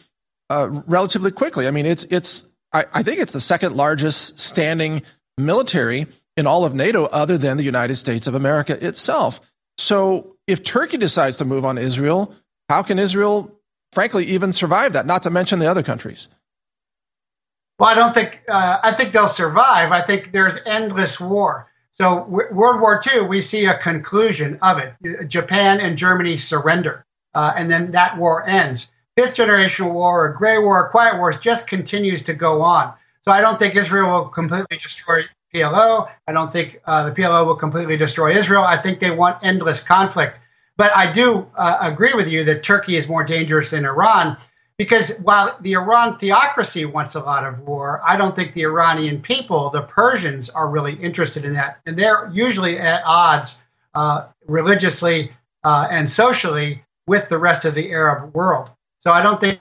uh, 0.49 0.69
relatively 0.87 1.31
quickly. 1.31 1.67
I 1.67 1.71
mean, 1.71 1.85
it's, 1.85 2.05
it's, 2.05 2.45
I, 2.71 2.85
I 2.93 3.03
think 3.03 3.19
it's 3.19 3.33
the 3.33 3.41
second 3.41 3.75
largest 3.75 4.39
standing 4.39 5.01
military 5.37 6.07
in 6.37 6.47
all 6.47 6.63
of 6.63 6.73
NATO 6.73 7.05
other 7.05 7.37
than 7.37 7.57
the 7.57 7.63
United 7.63 7.97
States 7.97 8.27
of 8.27 8.35
America 8.35 8.85
itself. 8.85 9.41
So 9.77 10.37
if 10.49 10.63
Turkey 10.63 10.97
decides 10.97 11.37
to 11.37 11.45
move 11.45 11.63
on 11.63 11.77
Israel, 11.77 12.33
how 12.67 12.81
can 12.83 12.99
Israel, 12.99 13.59
frankly, 13.91 14.25
even 14.25 14.51
survive 14.51 14.93
that? 14.93 15.05
Not 15.05 15.23
to 15.23 15.29
mention 15.29 15.59
the 15.59 15.67
other 15.67 15.83
countries. 15.83 16.27
Well, 17.77 17.89
I 17.89 17.93
don't 17.93 18.13
think. 18.13 18.41
Uh, 18.49 18.79
I 18.83 18.91
think 18.93 19.13
they'll 19.13 19.27
survive. 19.27 19.91
I 19.91 20.01
think 20.01 20.31
there's 20.31 20.57
endless 20.65 21.19
war. 21.19 21.67
So 21.91 22.21
w- 22.25 22.53
World 22.53 22.81
War 22.81 23.01
II, 23.05 23.21
we 23.21 23.41
see 23.41 23.65
a 23.65 23.77
conclusion 23.77 24.59
of 24.61 24.79
it. 24.79 25.27
Japan 25.27 25.79
and 25.79 25.97
Germany 25.97 26.37
surrender, 26.37 27.05
uh, 27.33 27.53
and 27.55 27.71
then 27.71 27.91
that 27.91 28.17
war 28.17 28.45
ends. 28.47 28.87
Fifth 29.15 29.35
generation 29.35 29.93
war, 29.93 30.27
a 30.27 30.35
gray 30.37 30.57
war, 30.57 30.85
a 30.85 30.89
quiet 30.89 31.17
war 31.17 31.31
just 31.31 31.67
continues 31.67 32.23
to 32.23 32.33
go 32.33 32.61
on. 32.61 32.93
So 33.23 33.31
I 33.31 33.41
don't 33.41 33.59
think 33.59 33.75
Israel 33.75 34.09
will 34.11 34.29
completely 34.29 34.77
destroy 34.77 35.23
PLO. 35.53 36.09
I 36.27 36.31
don't 36.31 36.51
think 36.51 36.79
uh, 36.85 37.09
the 37.09 37.11
PLO 37.11 37.45
will 37.45 37.55
completely 37.55 37.97
destroy 37.97 38.37
Israel. 38.37 38.63
I 38.63 38.77
think 38.77 38.99
they 38.99 39.11
want 39.11 39.37
endless 39.43 39.81
conflict. 39.81 40.39
But 40.77 40.95
I 40.95 41.11
do 41.11 41.45
uh, 41.57 41.77
agree 41.81 42.13
with 42.13 42.27
you 42.27 42.43
that 42.45 42.63
Turkey 42.63 42.95
is 42.95 43.07
more 43.07 43.23
dangerous 43.23 43.71
than 43.71 43.85
Iran 43.85 44.37
because 44.77 45.11
while 45.23 45.57
the 45.59 45.73
Iran 45.73 46.17
theocracy 46.17 46.85
wants 46.85 47.15
a 47.15 47.19
lot 47.19 47.43
of 47.43 47.59
war, 47.67 48.01
I 48.07 48.15
don't 48.15 48.33
think 48.33 48.53
the 48.53 48.61
Iranian 48.61 49.21
people, 49.21 49.69
the 49.69 49.81
Persians, 49.81 50.49
are 50.49 50.69
really 50.69 50.93
interested 50.93 51.43
in 51.43 51.53
that. 51.55 51.81
And 51.85 51.99
they're 51.99 52.29
usually 52.31 52.79
at 52.79 53.03
odds 53.05 53.57
uh, 53.93 54.27
religiously 54.47 55.33
uh, 55.65 55.87
and 55.91 56.09
socially 56.09 56.81
with 57.07 57.27
the 57.27 57.37
rest 57.37 57.65
of 57.65 57.75
the 57.75 57.91
Arab 57.91 58.33
world. 58.33 58.69
So 59.01 59.11
I 59.11 59.21
don't 59.21 59.41
think 59.41 59.59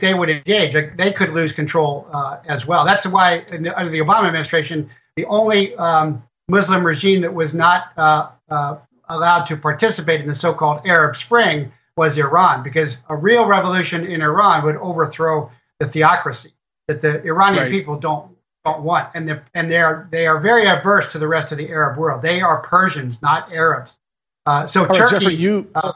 they 0.00 0.14
would 0.14 0.30
engage. 0.30 0.72
They 0.96 1.12
could 1.12 1.30
lose 1.30 1.52
control 1.52 2.06
uh, 2.12 2.38
as 2.46 2.64
well. 2.64 2.86
That's 2.86 3.04
why, 3.06 3.44
under 3.50 3.90
the 3.90 3.98
Obama 3.98 4.26
administration, 4.26 4.88
the 5.16 5.24
only 5.26 5.74
um, 5.76 6.22
Muslim 6.48 6.84
regime 6.84 7.20
that 7.22 7.32
was 7.32 7.54
not 7.54 7.92
uh, 7.96 8.30
uh, 8.48 8.76
allowed 9.08 9.44
to 9.44 9.56
participate 9.56 10.20
in 10.20 10.26
the 10.26 10.34
so-called 10.34 10.86
Arab 10.86 11.16
Spring 11.16 11.72
was 11.96 12.16
Iran, 12.16 12.62
because 12.62 12.98
a 13.08 13.16
real 13.16 13.46
revolution 13.46 14.06
in 14.06 14.22
Iran 14.22 14.64
would 14.64 14.76
overthrow 14.76 15.50
the 15.78 15.86
theocracy 15.86 16.52
that 16.88 17.00
the 17.02 17.22
Iranian 17.22 17.64
right. 17.64 17.70
people 17.70 17.98
don't 17.98 18.36
don't 18.64 18.82
want, 18.82 19.08
and 19.14 19.28
they 19.28 19.40
and 19.54 19.70
they 19.70 19.78
are 19.78 20.08
they 20.10 20.26
are 20.26 20.38
very 20.38 20.66
averse 20.66 21.10
to 21.12 21.18
the 21.18 21.28
rest 21.28 21.52
of 21.52 21.58
the 21.58 21.68
Arab 21.68 21.98
world. 21.98 22.22
They 22.22 22.40
are 22.40 22.60
Persians, 22.62 23.20
not 23.22 23.52
Arabs. 23.52 23.96
Uh, 24.46 24.66
so 24.66 24.86
Turkey, 24.86 25.00
right, 25.00 25.10
Jeffrey, 25.10 25.34
you 25.34 25.70
uh, 25.74 25.92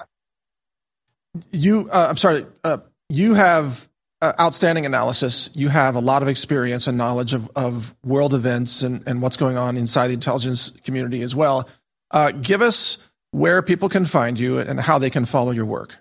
you 1.53 1.89
uh, 1.91 2.07
I'm 2.11 2.17
sorry, 2.17 2.47
uh, 2.65 2.79
you 3.09 3.35
have 3.35 3.89
uh, 4.25 4.33
outstanding 4.41 4.87
analysis. 4.87 5.51
You 5.53 5.69
have 5.69 5.97
a 5.97 6.01
lot 6.01 6.23
of 6.23 6.29
experience 6.29 6.87
and 6.87 6.97
knowledge 6.97 7.35
of, 7.35 7.51
of 7.55 7.95
world 8.03 8.33
events 8.33 8.81
and, 8.81 9.03
and 9.07 9.21
what's 9.21 9.37
going 9.37 9.59
on 9.59 9.77
inside 9.77 10.09
the 10.09 10.15
intelligence 10.15 10.71
community 10.85 11.21
as 11.21 11.35
well. 11.35 11.69
Uh, 12.11 12.31
give 12.31 12.63
us 12.63 12.97
where 13.33 13.61
people 13.61 13.91
can 13.91 14.07
find 14.07 14.39
you 14.39 14.59
and 14.59 14.81
how 14.81 14.99
they 14.99 15.11
can 15.11 15.27
follow 15.27 15.51
your 15.51 15.67
work. 15.67 15.97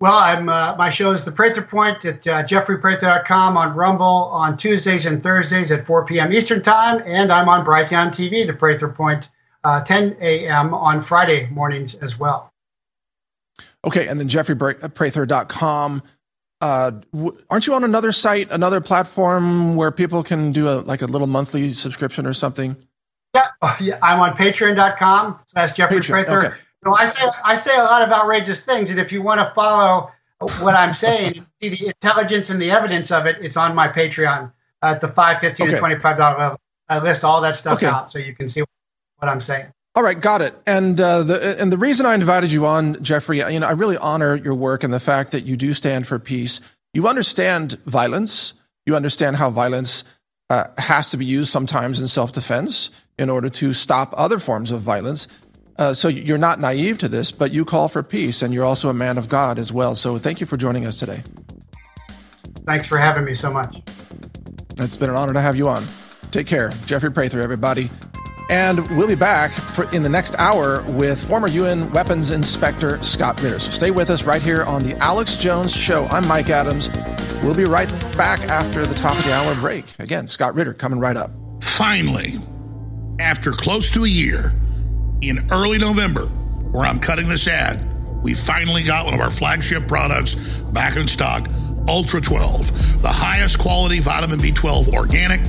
Well, 0.00 0.14
I'm 0.14 0.48
uh, 0.48 0.74
my 0.76 0.90
show 0.90 1.12
is 1.12 1.24
the 1.24 1.32
Prather 1.32 1.62
Point 1.62 2.04
at 2.04 2.26
uh, 2.26 2.42
jeffreyprather.com 2.42 3.56
on 3.56 3.76
Rumble 3.76 4.04
on 4.04 4.56
Tuesdays 4.56 5.06
and 5.06 5.22
Thursdays 5.22 5.70
at 5.70 5.86
4 5.86 6.04
p.m. 6.06 6.32
Eastern 6.32 6.62
Time, 6.62 7.02
and 7.06 7.32
I'm 7.32 7.48
on 7.48 7.64
Brighteon 7.64 8.08
TV, 8.08 8.46
the 8.46 8.52
Prather 8.52 8.88
Point, 8.88 9.30
uh, 9.64 9.84
10 9.84 10.16
a.m. 10.20 10.74
on 10.74 11.02
Friday 11.02 11.48
mornings 11.50 11.94
as 11.94 12.18
well. 12.18 12.52
Okay, 13.86 14.08
and 14.08 14.20
then 14.20 14.28
jeffreyprather.com 14.28 16.02
uh, 16.60 16.90
w- 17.12 17.36
aren't 17.50 17.66
you 17.66 17.74
on 17.74 17.84
another 17.84 18.12
site, 18.12 18.50
another 18.50 18.80
platform 18.80 19.76
where 19.76 19.90
people 19.90 20.22
can 20.22 20.52
do 20.52 20.68
a 20.68 20.80
like 20.80 21.02
a 21.02 21.06
little 21.06 21.26
monthly 21.26 21.72
subscription 21.72 22.26
or 22.26 22.32
something? 22.34 22.76
Yeah, 23.34 23.48
oh, 23.62 23.76
yeah 23.80 23.98
I'm 24.02 24.20
on 24.20 24.36
patreon.com 24.36 25.40
slash 25.48 25.72
Jeffrey 25.74 26.00
Prather. 26.00 26.46
Okay. 26.46 26.56
So 26.84 26.94
I 26.96 27.04
say 27.06 27.22
I 27.44 27.56
say 27.56 27.76
a 27.76 27.82
lot 27.84 28.02
of 28.02 28.10
outrageous 28.10 28.60
things, 28.60 28.90
and 28.90 28.98
if 29.00 29.12
you 29.12 29.22
want 29.22 29.40
to 29.40 29.52
follow 29.54 30.10
what 30.60 30.74
I'm 30.74 30.94
saying, 30.94 31.44
see 31.62 31.68
the 31.70 31.86
intelligence 31.88 32.50
and 32.50 32.60
the 32.60 32.70
evidence 32.70 33.10
of 33.10 33.26
it. 33.26 33.36
It's 33.40 33.56
on 33.56 33.74
my 33.74 33.88
Patreon 33.88 34.52
at 34.82 35.00
the 35.00 35.08
five, 35.08 35.40
fifteen, 35.40 35.66
Okay. 35.66 35.74
and 35.74 35.80
twenty-five 35.80 36.16
dollar 36.16 36.38
level. 36.38 36.60
I 36.88 37.00
list 37.00 37.24
all 37.24 37.40
that 37.42 37.56
stuff 37.56 37.74
Okay. 37.78 37.86
out 37.86 38.10
so 38.12 38.18
you 38.18 38.34
can 38.34 38.48
see 38.48 38.62
what 39.18 39.28
I'm 39.28 39.40
saying. 39.40 39.66
All 39.96 40.02
right, 40.02 40.20
got 40.20 40.42
it. 40.42 40.54
And 40.66 41.00
uh, 41.00 41.22
the 41.22 41.58
and 41.58 41.72
the 41.72 41.78
reason 41.78 42.04
I 42.04 42.14
invited 42.14 42.52
you 42.52 42.66
on, 42.66 43.02
Jeffrey, 43.02 43.38
you 43.38 43.60
know, 43.60 43.66
I 43.66 43.70
really 43.70 43.96
honor 43.96 44.36
your 44.36 44.54
work 44.54 44.84
and 44.84 44.92
the 44.92 45.00
fact 45.00 45.32
that 45.32 45.46
you 45.46 45.56
do 45.56 45.72
stand 45.72 46.06
for 46.06 46.18
peace. 46.18 46.60
You 46.92 47.08
understand 47.08 47.78
violence. 47.86 48.52
You 48.84 48.94
understand 48.94 49.36
how 49.36 49.48
violence 49.48 50.04
uh, 50.50 50.66
has 50.76 51.10
to 51.10 51.16
be 51.16 51.24
used 51.24 51.50
sometimes 51.50 51.98
in 51.98 52.08
self 52.08 52.32
defense 52.32 52.90
in 53.18 53.30
order 53.30 53.48
to 53.48 53.72
stop 53.72 54.12
other 54.18 54.38
forms 54.38 54.70
of 54.70 54.82
violence. 54.82 55.28
Uh, 55.78 55.94
so 55.94 56.08
you're 56.08 56.36
not 56.36 56.60
naive 56.60 56.98
to 56.98 57.08
this, 57.08 57.32
but 57.32 57.50
you 57.52 57.64
call 57.64 57.88
for 57.88 58.02
peace, 58.02 58.42
and 58.42 58.52
you're 58.52 58.64
also 58.64 58.90
a 58.90 58.94
man 58.94 59.16
of 59.16 59.30
God 59.30 59.58
as 59.58 59.72
well. 59.72 59.94
So 59.94 60.18
thank 60.18 60.40
you 60.40 60.46
for 60.46 60.58
joining 60.58 60.84
us 60.84 60.98
today. 60.98 61.22
Thanks 62.66 62.86
for 62.86 62.98
having 62.98 63.24
me 63.24 63.32
so 63.32 63.50
much. 63.50 63.82
It's 64.76 64.96
been 64.98 65.08
an 65.08 65.16
honor 65.16 65.32
to 65.32 65.40
have 65.40 65.56
you 65.56 65.68
on. 65.68 65.86
Take 66.32 66.46
care. 66.46 66.70
Jeffrey 66.84 67.10
Prather, 67.10 67.40
everybody. 67.40 67.88
And 68.48 68.88
we'll 68.96 69.08
be 69.08 69.16
back 69.16 69.52
in 69.92 70.02
the 70.04 70.08
next 70.08 70.36
hour 70.36 70.82
with 70.82 71.26
former 71.26 71.48
UN 71.48 71.90
weapons 71.90 72.30
inspector 72.30 73.02
Scott 73.02 73.42
Ritter. 73.42 73.58
So 73.58 73.72
stay 73.72 73.90
with 73.90 74.08
us 74.08 74.22
right 74.22 74.40
here 74.40 74.62
on 74.64 74.84
the 74.84 74.96
Alex 74.98 75.34
Jones 75.34 75.74
Show. 75.74 76.06
I'm 76.06 76.26
Mike 76.28 76.48
Adams. 76.48 76.88
We'll 77.42 77.54
be 77.54 77.64
right 77.64 77.88
back 78.16 78.40
after 78.42 78.86
the 78.86 78.94
top 78.94 79.18
of 79.18 79.24
the 79.24 79.32
hour 79.34 79.54
break. 79.56 79.84
Again, 79.98 80.28
Scott 80.28 80.54
Ritter 80.54 80.74
coming 80.74 81.00
right 81.00 81.16
up. 81.16 81.32
Finally, 81.60 82.38
after 83.18 83.50
close 83.50 83.90
to 83.90 84.04
a 84.04 84.08
year, 84.08 84.52
in 85.22 85.44
early 85.50 85.78
November, 85.78 86.26
where 86.70 86.86
I'm 86.86 87.00
cutting 87.00 87.28
this 87.28 87.48
ad, 87.48 87.84
we 88.22 88.34
finally 88.34 88.84
got 88.84 89.06
one 89.06 89.14
of 89.14 89.20
our 89.20 89.30
flagship 89.30 89.88
products 89.88 90.34
back 90.72 90.96
in 90.96 91.08
stock 91.08 91.48
Ultra 91.88 92.20
12, 92.20 93.02
the 93.02 93.08
highest 93.08 93.58
quality 93.58 94.00
vitamin 94.00 94.38
B12 94.40 94.92
organic. 94.92 95.40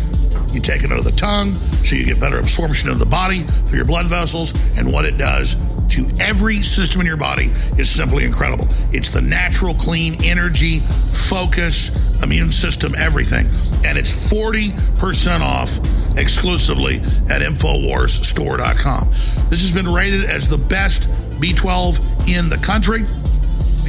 You 0.52 0.60
take 0.61 0.84
it 0.84 0.91
out 0.91 0.99
of 0.99 1.06
the 1.06 1.11
tongue 1.11 1.56
so 1.84 1.95
you 1.95 2.06
get 2.06 2.19
better 2.19 2.40
absorption 2.40 2.90
of 2.90 2.99
the 2.99 3.06
body 3.06 3.41
through 3.41 3.78
your 3.78 3.86
blood 3.86 4.07
vessels, 4.07 4.53
and 4.78 4.91
what 4.91 5.06
it 5.06 5.18
does 5.18 5.56
to 5.90 6.07
every 6.19 6.61
system 6.61 7.02
in 7.02 7.07
your 7.07 7.18
body 7.18 7.52
is 7.78 7.90
simply 7.90 8.26
incredible. 8.26 8.68
It's 8.91 9.10
the 9.10 9.22
natural, 9.22 9.74
clean 9.74 10.24
energy, 10.24 10.80
focus, 10.80 11.91
immune 12.24 12.52
system, 12.52 12.95
everything. 12.95 13.48
And 13.86 13.98
it's 13.98 14.11
40% 14.32 15.41
off 15.41 15.78
exclusively 16.18 16.98
at 17.30 17.41
InfoWarsStore.com. 17.41 19.10
This 19.49 19.61
has 19.61 19.72
been 19.72 19.88
rated 19.91 20.26
as 20.26 20.49
the 20.49 20.57
best 20.57 21.10
B12 21.40 22.28
in 22.28 22.49
the 22.49 22.57
country. 22.57 23.02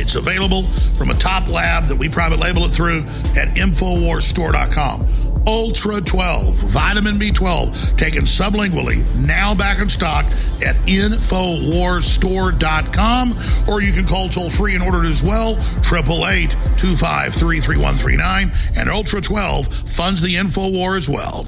It's 0.00 0.14
available 0.14 0.62
from 0.94 1.10
a 1.10 1.14
top 1.14 1.48
lab 1.48 1.86
that 1.86 1.96
we 1.96 2.08
private 2.08 2.38
label 2.38 2.64
it 2.64 2.68
through 2.70 3.00
at 3.36 3.48
InfoWarsStore.com. 3.56 5.27
Ultra 5.48 6.00
12, 6.02 6.54
vitamin 6.56 7.18
B12, 7.18 7.96
taken 7.96 8.24
sublingually, 8.24 9.02
now 9.14 9.54
back 9.54 9.78
in 9.78 9.88
stock 9.88 10.26
at 10.62 10.76
InfoWarsStore.com. 10.84 13.38
Or 13.66 13.80
you 13.80 13.94
can 13.94 14.06
call 14.06 14.28
toll 14.28 14.50
free 14.50 14.74
and 14.74 14.84
order 14.84 15.06
it 15.06 15.08
as 15.08 15.22
well, 15.22 15.52
888 15.78 16.50
253 16.76 17.60
3139. 17.60 18.52
And 18.76 18.90
Ultra 18.90 19.22
12 19.22 19.68
funds 19.68 20.20
the 20.20 20.34
InfoWar 20.34 20.98
as 20.98 21.08
well. 21.08 21.46